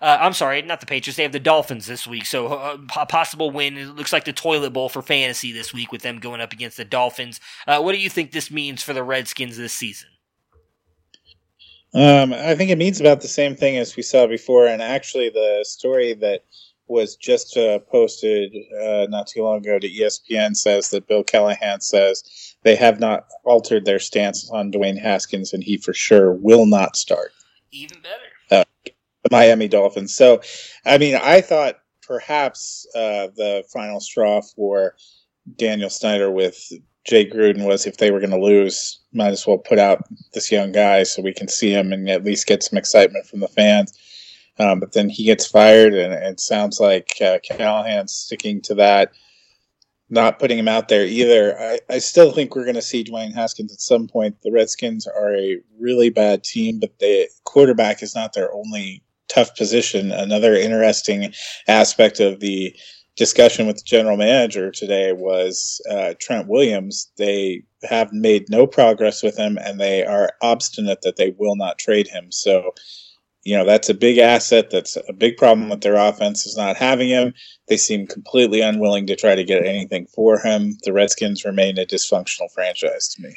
Uh, 0.00 0.18
I'm 0.20 0.34
sorry, 0.34 0.60
not 0.62 0.80
the 0.80 0.86
Patriots. 0.86 1.16
They 1.16 1.22
have 1.22 1.32
the 1.32 1.40
Dolphins 1.40 1.86
this 1.86 2.06
week, 2.06 2.26
so 2.26 2.48
uh, 2.48 2.76
a 2.96 3.06
possible 3.06 3.50
win. 3.50 3.78
It 3.78 3.96
looks 3.96 4.12
like 4.12 4.24
the 4.24 4.32
toilet 4.32 4.72
bowl 4.72 4.88
for 4.88 5.00
fantasy 5.00 5.52
this 5.52 5.72
week 5.72 5.90
with 5.90 6.02
them 6.02 6.18
going 6.18 6.40
up 6.40 6.52
against 6.52 6.76
the 6.76 6.84
Dolphins. 6.84 7.40
Uh, 7.66 7.80
what 7.80 7.92
do 7.92 7.98
you 7.98 8.10
think 8.10 8.32
this 8.32 8.50
means 8.50 8.82
for 8.82 8.92
the 8.92 9.02
Redskins 9.02 9.56
this 9.56 9.72
season? 9.72 10.08
Um, 11.94 12.32
I 12.32 12.54
think 12.54 12.70
it 12.70 12.78
means 12.78 13.00
about 13.00 13.22
the 13.22 13.28
same 13.28 13.56
thing 13.56 13.76
as 13.78 13.96
we 13.96 14.02
saw 14.02 14.26
before, 14.26 14.66
and 14.66 14.82
actually, 14.82 15.30
the 15.30 15.64
story 15.66 16.14
that 16.14 16.44
was 16.86 17.16
just 17.16 17.56
uh, 17.56 17.78
posted 17.80 18.52
uh, 18.82 19.06
not 19.08 19.26
too 19.26 19.42
long 19.42 19.58
ago 19.58 19.78
to 19.78 19.88
ESPN 19.88 20.56
says 20.56 20.90
that 20.90 21.06
Bill 21.06 21.22
Callahan 21.22 21.80
says 21.80 22.56
they 22.62 22.76
have 22.76 22.98
not 22.98 23.26
altered 23.44 23.84
their 23.84 23.98
stance 23.98 24.50
on 24.50 24.72
Dwayne 24.72 25.00
Haskins, 25.00 25.52
and 25.52 25.62
he 25.62 25.76
for 25.76 25.92
sure 25.92 26.32
will 26.32 26.66
not 26.66 26.96
start. 26.96 27.32
Even 27.70 27.98
better. 28.00 28.64
Uh, 28.86 28.90
Miami 29.30 29.68
Dolphins. 29.68 30.14
So, 30.14 30.40
I 30.86 30.98
mean, 30.98 31.14
I 31.14 31.40
thought 31.40 31.80
perhaps 32.02 32.86
uh, 32.94 33.28
the 33.36 33.64
final 33.72 34.00
straw 34.00 34.40
for 34.40 34.94
Daniel 35.56 35.90
Snyder 35.90 36.30
with 36.30 36.72
Jay 37.06 37.28
Gruden 37.28 37.66
was 37.66 37.86
if 37.86 37.96
they 37.98 38.10
were 38.10 38.20
going 38.20 38.30
to 38.30 38.38
lose, 38.40 39.00
might 39.12 39.28
as 39.32 39.46
well 39.46 39.58
put 39.58 39.78
out 39.78 40.04
this 40.34 40.52
young 40.52 40.72
guy 40.72 41.02
so 41.04 41.22
we 41.22 41.32
can 41.32 41.48
see 41.48 41.72
him 41.72 41.92
and 41.92 42.08
at 42.10 42.24
least 42.24 42.46
get 42.46 42.62
some 42.62 42.78
excitement 42.78 43.26
from 43.26 43.40
the 43.40 43.48
fans. 43.48 43.96
Um, 44.58 44.80
but 44.80 44.92
then 44.92 45.08
he 45.08 45.24
gets 45.24 45.46
fired, 45.46 45.94
and 45.94 46.12
it 46.12 46.40
sounds 46.40 46.80
like 46.80 47.12
uh, 47.20 47.38
Callahan's 47.44 48.12
sticking 48.12 48.60
to 48.62 48.74
that. 48.74 49.12
not 50.10 50.38
putting 50.38 50.58
him 50.58 50.68
out 50.68 50.88
there 50.88 51.04
either. 51.04 51.58
I, 51.58 51.80
I 51.90 51.98
still 51.98 52.32
think 52.32 52.54
we're 52.54 52.64
going 52.64 52.74
to 52.74 52.82
see 52.82 53.04
Dwayne 53.04 53.34
Haskins 53.34 53.72
at 53.72 53.80
some 53.80 54.08
point. 54.08 54.40
The 54.42 54.52
Redskins 54.52 55.06
are 55.06 55.34
a 55.34 55.58
really 55.78 56.10
bad 56.10 56.44
team, 56.44 56.80
but 56.80 56.98
the 56.98 57.28
quarterback 57.44 58.02
is 58.02 58.14
not 58.14 58.32
their 58.32 58.52
only 58.52 59.02
tough 59.28 59.54
position. 59.56 60.10
Another 60.10 60.54
interesting 60.54 61.32
aspect 61.66 62.20
of 62.20 62.40
the 62.40 62.74
discussion 63.18 63.66
with 63.66 63.76
the 63.76 63.82
general 63.84 64.16
manager 64.16 64.70
today 64.70 65.12
was 65.12 65.80
uh, 65.90 66.14
Trent 66.20 66.48
Williams. 66.48 67.10
They 67.18 67.64
have 67.82 68.12
made 68.12 68.48
no 68.48 68.66
progress 68.66 69.22
with 69.22 69.36
him, 69.36 69.58
and 69.58 69.78
they 69.78 70.06
are 70.06 70.32
obstinate 70.40 71.02
that 71.02 71.16
they 71.16 71.34
will 71.36 71.56
not 71.56 71.78
trade 71.78 72.08
him. 72.08 72.30
So 72.32 72.72
you 73.44 73.56
know 73.56 73.64
that's 73.64 73.88
a 73.88 73.94
big 73.94 74.18
asset 74.18 74.70
that's 74.70 74.96
a 75.08 75.12
big 75.12 75.36
problem 75.36 75.68
with 75.68 75.80
their 75.80 75.94
offense 75.94 76.44
is 76.44 76.56
not 76.56 76.76
having 76.76 77.08
him 77.08 77.32
they 77.68 77.76
seem 77.76 78.06
completely 78.06 78.60
unwilling 78.60 79.06
to 79.06 79.16
try 79.16 79.34
to 79.34 79.44
get 79.44 79.64
anything 79.64 80.06
for 80.06 80.38
him 80.38 80.76
the 80.82 80.92
redskins 80.92 81.44
remain 81.44 81.78
a 81.78 81.86
dysfunctional 81.86 82.50
franchise 82.52 83.08
to 83.08 83.22
me 83.22 83.34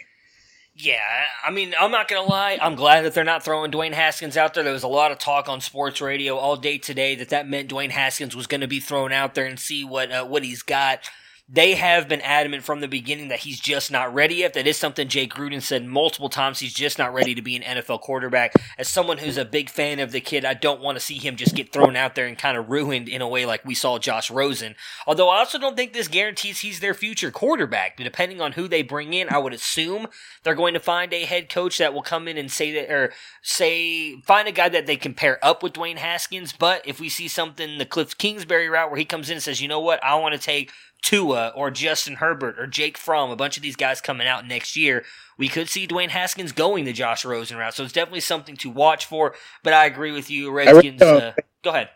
yeah, 0.81 1.25
I 1.43 1.51
mean, 1.51 1.73
I'm 1.79 1.91
not 1.91 2.07
gonna 2.07 2.27
lie. 2.27 2.57
I'm 2.61 2.75
glad 2.75 3.05
that 3.05 3.13
they're 3.13 3.23
not 3.23 3.43
throwing 3.43 3.71
Dwayne 3.71 3.93
Haskins 3.93 4.35
out 4.35 4.53
there. 4.53 4.63
There 4.63 4.73
was 4.73 4.83
a 4.83 4.87
lot 4.87 5.11
of 5.11 5.19
talk 5.19 5.47
on 5.47 5.61
sports 5.61 6.01
radio 6.01 6.37
all 6.37 6.55
day 6.55 6.77
today 6.77 7.15
that 7.15 7.29
that 7.29 7.47
meant 7.47 7.69
Dwayne 7.69 7.91
Haskins 7.91 8.35
was 8.35 8.47
going 8.47 8.61
to 8.61 8.67
be 8.67 8.79
thrown 8.79 9.11
out 9.11 9.35
there 9.35 9.45
and 9.45 9.59
see 9.59 9.83
what 9.83 10.11
uh, 10.11 10.25
what 10.25 10.43
he's 10.43 10.63
got 10.63 11.09
they 11.53 11.76
have 11.76 12.07
been 12.07 12.22
adamant 12.22 12.64
from 12.64 12.80
the 12.80 12.88
beginning 12.88 13.28
that 13.28 13.40
he's 13.40 13.60
just 13.60 13.91
not 13.91 14.14
ready 14.14 14.36
yet. 14.36 14.53
That 14.53 14.68
is 14.68 14.78
something 14.78 15.10
Jay 15.10 15.28
Gruden 15.28 15.61
said 15.61 15.86
multiple 15.86 16.30
times. 16.30 16.60
He's 16.60 16.73
just 16.73 16.98
not 16.98 17.14
ready 17.14 17.36
to 17.36 17.41
be 17.41 17.57
an 17.57 17.78
NFL 17.78 17.99
quarterback. 17.99 18.53
As 18.78 18.88
someone 18.88 19.18
who's 19.18 19.38
a 19.38 19.44
big 19.44 19.69
fan 19.69 19.99
of 19.99 20.14
the 20.14 20.22
kid, 20.22 20.45
I 20.45 20.53
don't 20.53 20.80
want 20.80 20.95
to 20.95 21.03
see 21.03 21.18
him 21.18 21.36
just 21.36 21.53
get 21.53 21.73
thrown 21.73 21.98
out 21.98 22.15
there 22.15 22.26
and 22.26 22.38
kind 22.38 22.57
of 22.57 22.69
ruined 22.69 23.10
in 23.10 23.22
a 23.22 23.28
way 23.28 23.45
like 23.45 23.65
we 23.65 23.76
saw 23.76 23.99
Josh 23.99 24.32
Rosen. 24.32 24.76
Although 25.06 25.28
I 25.28 25.40
also 25.40 25.60
don't 25.60 25.76
think 25.76 25.91
this 25.91 26.07
guarantees 26.07 26.61
he's 26.61 26.80
their 26.80 26.94
future 26.94 27.32
quarterback. 27.32 27.98
But 27.98 28.06
depending 28.06 28.40
on 28.40 28.53
who 28.53 28.69
they 28.69 28.82
bring 28.82 29.11
in, 29.11 29.28
I 29.30 29.38
would 29.38 29.53
assume 29.53 30.07
they're 30.44 30.56
going 30.56 30.73
to 30.73 30.80
find 30.80 31.14
a 31.14 31.26
head 31.26 31.49
coach 31.49 31.80
that 31.80 31.94
will 31.94 32.02
come 32.02 32.30
in 32.30 32.38
and 32.38 32.49
say 32.49 32.72
that, 32.72 32.90
or 32.90 33.11
say, 33.41 34.22
find 34.22 34.48
a 34.48 34.53
guy 34.53 34.69
that 34.69 34.86
they 34.86 34.95
can 34.95 35.14
pair 35.14 35.38
up 35.44 35.64
with 35.64 35.73
Dwayne 35.73 35.98
Haskins. 35.98 36.53
But 36.53 36.88
if 36.88 37.02
we 37.02 37.10
see 37.10 37.28
something 37.28 37.78
the 37.78 37.86
Cliff 37.86 38.18
Kingsbury 38.18 38.69
route 38.69 38.90
where 38.90 38.99
he 38.99 39.03
comes 39.03 39.30
in 39.30 39.34
and 39.34 39.44
says, 39.44 39.61
you 39.61 39.68
know 39.68 39.82
what, 39.82 40.02
I 40.02 40.15
want 40.15 40.34
to 40.34 40.40
take 40.40 40.72
Tua 41.02 41.52
or 41.56 41.72
Justin 41.72 42.15
Herbert 42.15 42.60
or 42.60 42.68
Jake 42.68 42.98
Fromm, 42.98 43.32
a 43.32 43.36
bunch 43.36 43.57
of 43.57 43.64
these 43.64 43.76
guys 43.76 44.02
coming 44.02 44.28
out 44.28 44.48
next 44.48 44.76
year, 44.76 45.03
we 45.38 45.48
could 45.48 45.69
see 45.69 45.88
Dwayne 45.88 46.10
Haskins 46.10 46.52
going 46.52 46.86
the 46.86 46.94
Josh 46.94 47.26
Rosen 47.26 47.57
route. 47.57 47.73
So 47.73 47.84
it's 47.84 47.94
definitely 47.94 48.19
something 48.22 48.56
to 48.57 48.69
watch 48.69 49.06
for. 49.06 49.34
But 49.64 49.73
I 49.73 49.86
agree 49.86 50.11
with 50.11 50.30
you, 50.30 50.52
Redskins. 50.52 51.02
Uh, 51.02 51.34
go 51.64 51.72
ahead. 51.72 51.90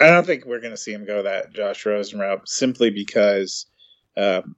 I 0.00 0.06
don't 0.06 0.26
think 0.26 0.46
we're 0.46 0.60
going 0.60 0.72
to 0.72 0.78
see 0.78 0.92
him 0.92 1.04
go 1.04 1.22
that 1.22 1.52
Josh 1.52 1.84
Rosen 1.84 2.18
route 2.18 2.48
simply 2.48 2.90
because, 2.90 3.66
um, 4.16 4.56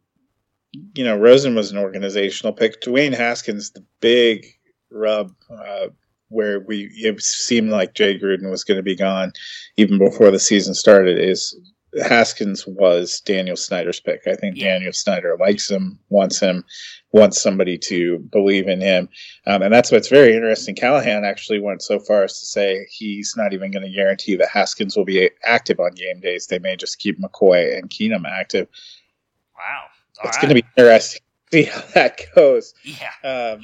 you 0.95 1.05
know, 1.05 1.19
Rosen 1.19 1.55
was 1.55 1.71
an 1.73 1.79
organizational 1.79 2.53
pick. 2.53 2.81
Dwayne 2.81 3.15
Haskins, 3.15 3.73
the 3.73 3.85
big 4.01 4.47
rub 4.91 5.35
uh, 5.51 5.89
where 6.29 6.61
we 6.61 6.91
it 6.95 7.21
seemed 7.21 7.71
like 7.71 7.95
Jay 7.95 8.19
Gruden 8.19 8.51
was 8.51 8.65
going 8.65 8.79
to 8.79 8.83
be 8.83 8.97
gone 8.97 9.33
even 9.77 9.99
before 9.99 10.31
the 10.31 10.39
season 10.39 10.75
started 10.75 11.19
is 11.19 11.59
Haskins 12.01 12.67
was 12.67 13.21
Daniel 13.21 13.57
Snyder's 13.57 14.01
pick. 14.01 14.23
I 14.27 14.35
think 14.35 14.57
yeah. 14.57 14.73
Daniel 14.73 14.93
Snyder 14.93 15.37
likes 15.39 15.71
him, 15.71 15.99
wants 16.09 16.41
him, 16.41 16.65
wants 17.13 17.41
somebody 17.41 17.77
to 17.79 18.19
believe 18.19 18.67
in 18.67 18.81
him. 18.81 19.09
Um, 19.47 19.61
and 19.61 19.73
that's 19.73 19.93
what's 19.93 20.09
very 20.09 20.35
interesting. 20.35 20.75
Callahan 20.75 21.25
actually 21.25 21.61
went 21.61 21.83
so 21.83 21.99
far 21.99 22.25
as 22.25 22.41
to 22.41 22.47
say 22.47 22.87
he's 22.91 23.35
not 23.37 23.53
even 23.53 23.71
going 23.71 23.85
to 23.85 23.93
guarantee 23.93 24.37
that 24.37 24.49
Haskins 24.49 24.97
will 24.97 25.05
be 25.05 25.31
active 25.45 25.81
on 25.81 25.93
game 25.93 26.21
days. 26.21 26.47
They 26.47 26.59
may 26.59 26.77
just 26.77 26.99
keep 26.99 27.21
McCoy 27.21 27.77
and 27.77 27.91
Keenum 27.91 28.25
active. 28.27 28.69
Wow. 29.55 29.83
All 30.23 30.29
it's 30.29 30.37
right. 30.37 30.43
going 30.43 30.57
to 30.57 30.63
be 30.63 30.69
interesting 30.77 31.21
to 31.51 31.59
see 31.59 31.65
how 31.65 31.83
that 31.95 32.21
goes. 32.35 32.73
Yeah. 32.85 33.59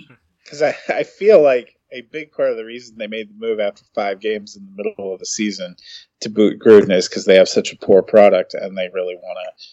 Because 0.45 0.63
um, 0.63 0.75
I, 0.89 0.99
I 0.99 1.03
feel 1.05 1.43
like 1.43 1.78
a 1.93 2.03
big 2.03 2.33
part 2.33 2.51
of 2.51 2.57
the 2.57 2.65
reason 2.65 2.97
they 2.97 3.07
made 3.07 3.31
the 3.31 3.47
move 3.47 3.61
after 3.61 3.83
five 3.95 4.21
games 4.21 4.57
in 4.57 4.65
the 4.65 4.83
middle 4.83 5.13
of 5.13 5.19
the 5.19 5.27
season 5.27 5.77
to 6.21 6.29
boot 6.29 6.59
Gruden 6.59 6.93
is 6.93 7.09
because 7.09 7.25
they 7.25 7.37
have 7.37 7.49
such 7.49 7.73
a 7.73 7.77
poor 7.77 8.03
product 8.03 8.55
and 8.55 8.77
they 8.77 8.91
really 8.93 9.17
want 9.17 9.39
to 9.45 9.65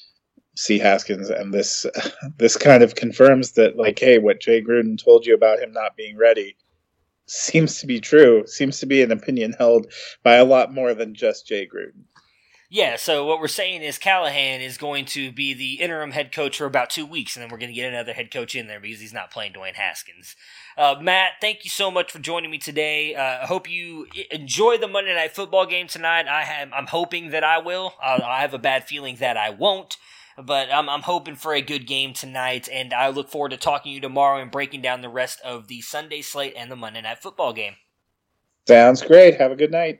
see 0.62 0.80
Haskins. 0.80 1.30
And 1.30 1.54
this 1.54 1.86
this 2.38 2.58
kind 2.58 2.84
of 2.84 2.96
confirms 2.96 3.54
that, 3.54 3.78
like, 3.78 4.00
hey, 4.00 4.20
what 4.20 4.42
Jay 4.42 4.62
Gruden 4.62 5.02
told 5.02 5.26
you 5.26 5.34
about 5.34 5.60
him 5.60 5.72
not 5.72 5.98
being 5.98 6.18
ready 6.18 6.56
seems 7.28 7.80
to 7.80 7.88
be 7.88 8.00
true. 8.00 8.46
Seems 8.48 8.80
to 8.80 8.86
be 8.86 9.02
an 9.02 9.12
opinion 9.12 9.54
held 9.58 9.92
by 10.24 10.36
a 10.36 10.46
lot 10.46 10.74
more 10.74 10.94
than 10.94 11.16
just 11.16 11.48
Jay 11.48 11.68
Gruden. 11.68 12.04
Yeah, 12.70 12.96
so 12.96 13.26
what 13.26 13.40
we're 13.40 13.48
saying 13.48 13.84
is 13.84 14.00
Callahan 14.00 14.60
is 14.60 14.80
going 14.80 15.06
to 15.06 15.32
be 15.32 15.54
the 15.54 15.74
interim 15.84 16.12
head 16.12 16.32
coach 16.32 16.58
for 16.58 16.66
about 16.66 16.90
two 16.90 17.06
weeks, 17.06 17.36
and 17.36 17.44
then 17.44 17.52
we're 17.52 17.60
going 17.60 17.70
to 17.70 17.76
get 17.76 17.94
another 17.94 18.14
head 18.14 18.32
coach 18.32 18.56
in 18.56 18.66
there 18.66 18.80
because 18.80 19.00
he's 19.00 19.14
not 19.14 19.30
playing 19.30 19.54
Dwayne 19.54 19.76
Haskins. 19.76 20.36
Uh, 20.76 20.96
Matt, 21.00 21.34
thank 21.40 21.64
you 21.64 21.70
so 21.70 21.92
much 21.92 22.12
for 22.12 22.18
joining 22.18 22.50
me 22.50 22.58
today. 22.58 23.14
Uh, 23.14 23.44
I 23.44 23.46
hope 23.46 23.70
you 23.70 24.08
enjoy 24.32 24.78
the 24.80 24.88
Monday 24.88 25.14
Night 25.14 25.36
Football 25.36 25.68
game 25.68 25.88
tonight. 25.88 26.28
I 26.28 26.44
have, 26.44 26.74
I'm 26.74 26.88
hoping 26.88 27.30
that 27.30 27.44
I 27.44 27.60
will. 27.60 27.94
Uh, 28.04 28.20
I 28.26 28.42
have 28.42 28.56
a 28.56 28.60
bad 28.60 28.86
feeling 28.86 29.18
that 29.18 29.38
I 29.38 29.52
won't, 29.52 29.98
but 30.36 30.74
I'm, 30.74 30.90
I'm 30.90 31.04
hoping 31.04 31.36
for 31.36 31.54
a 31.54 31.62
good 31.62 31.86
game 31.86 32.14
tonight, 32.14 32.68
and 32.72 32.96
I 32.96 33.10
look 33.10 33.30
forward 33.30 33.52
to 33.52 33.58
talking 33.58 33.92
to 33.92 33.94
you 33.94 34.02
tomorrow 34.02 34.42
and 34.42 34.50
breaking 34.50 34.82
down 34.82 35.02
the 35.02 35.10
rest 35.10 35.40
of 35.46 35.68
the 35.68 35.82
Sunday 35.82 36.24
slate 36.24 36.56
and 36.58 36.72
the 36.72 36.76
Monday 36.76 37.02
Night 37.04 37.20
Football 37.20 37.54
game. 37.54 37.76
Sounds 38.68 39.04
great. 39.04 39.40
Have 39.40 39.52
a 39.52 39.56
good 39.56 39.72
night. 39.72 40.00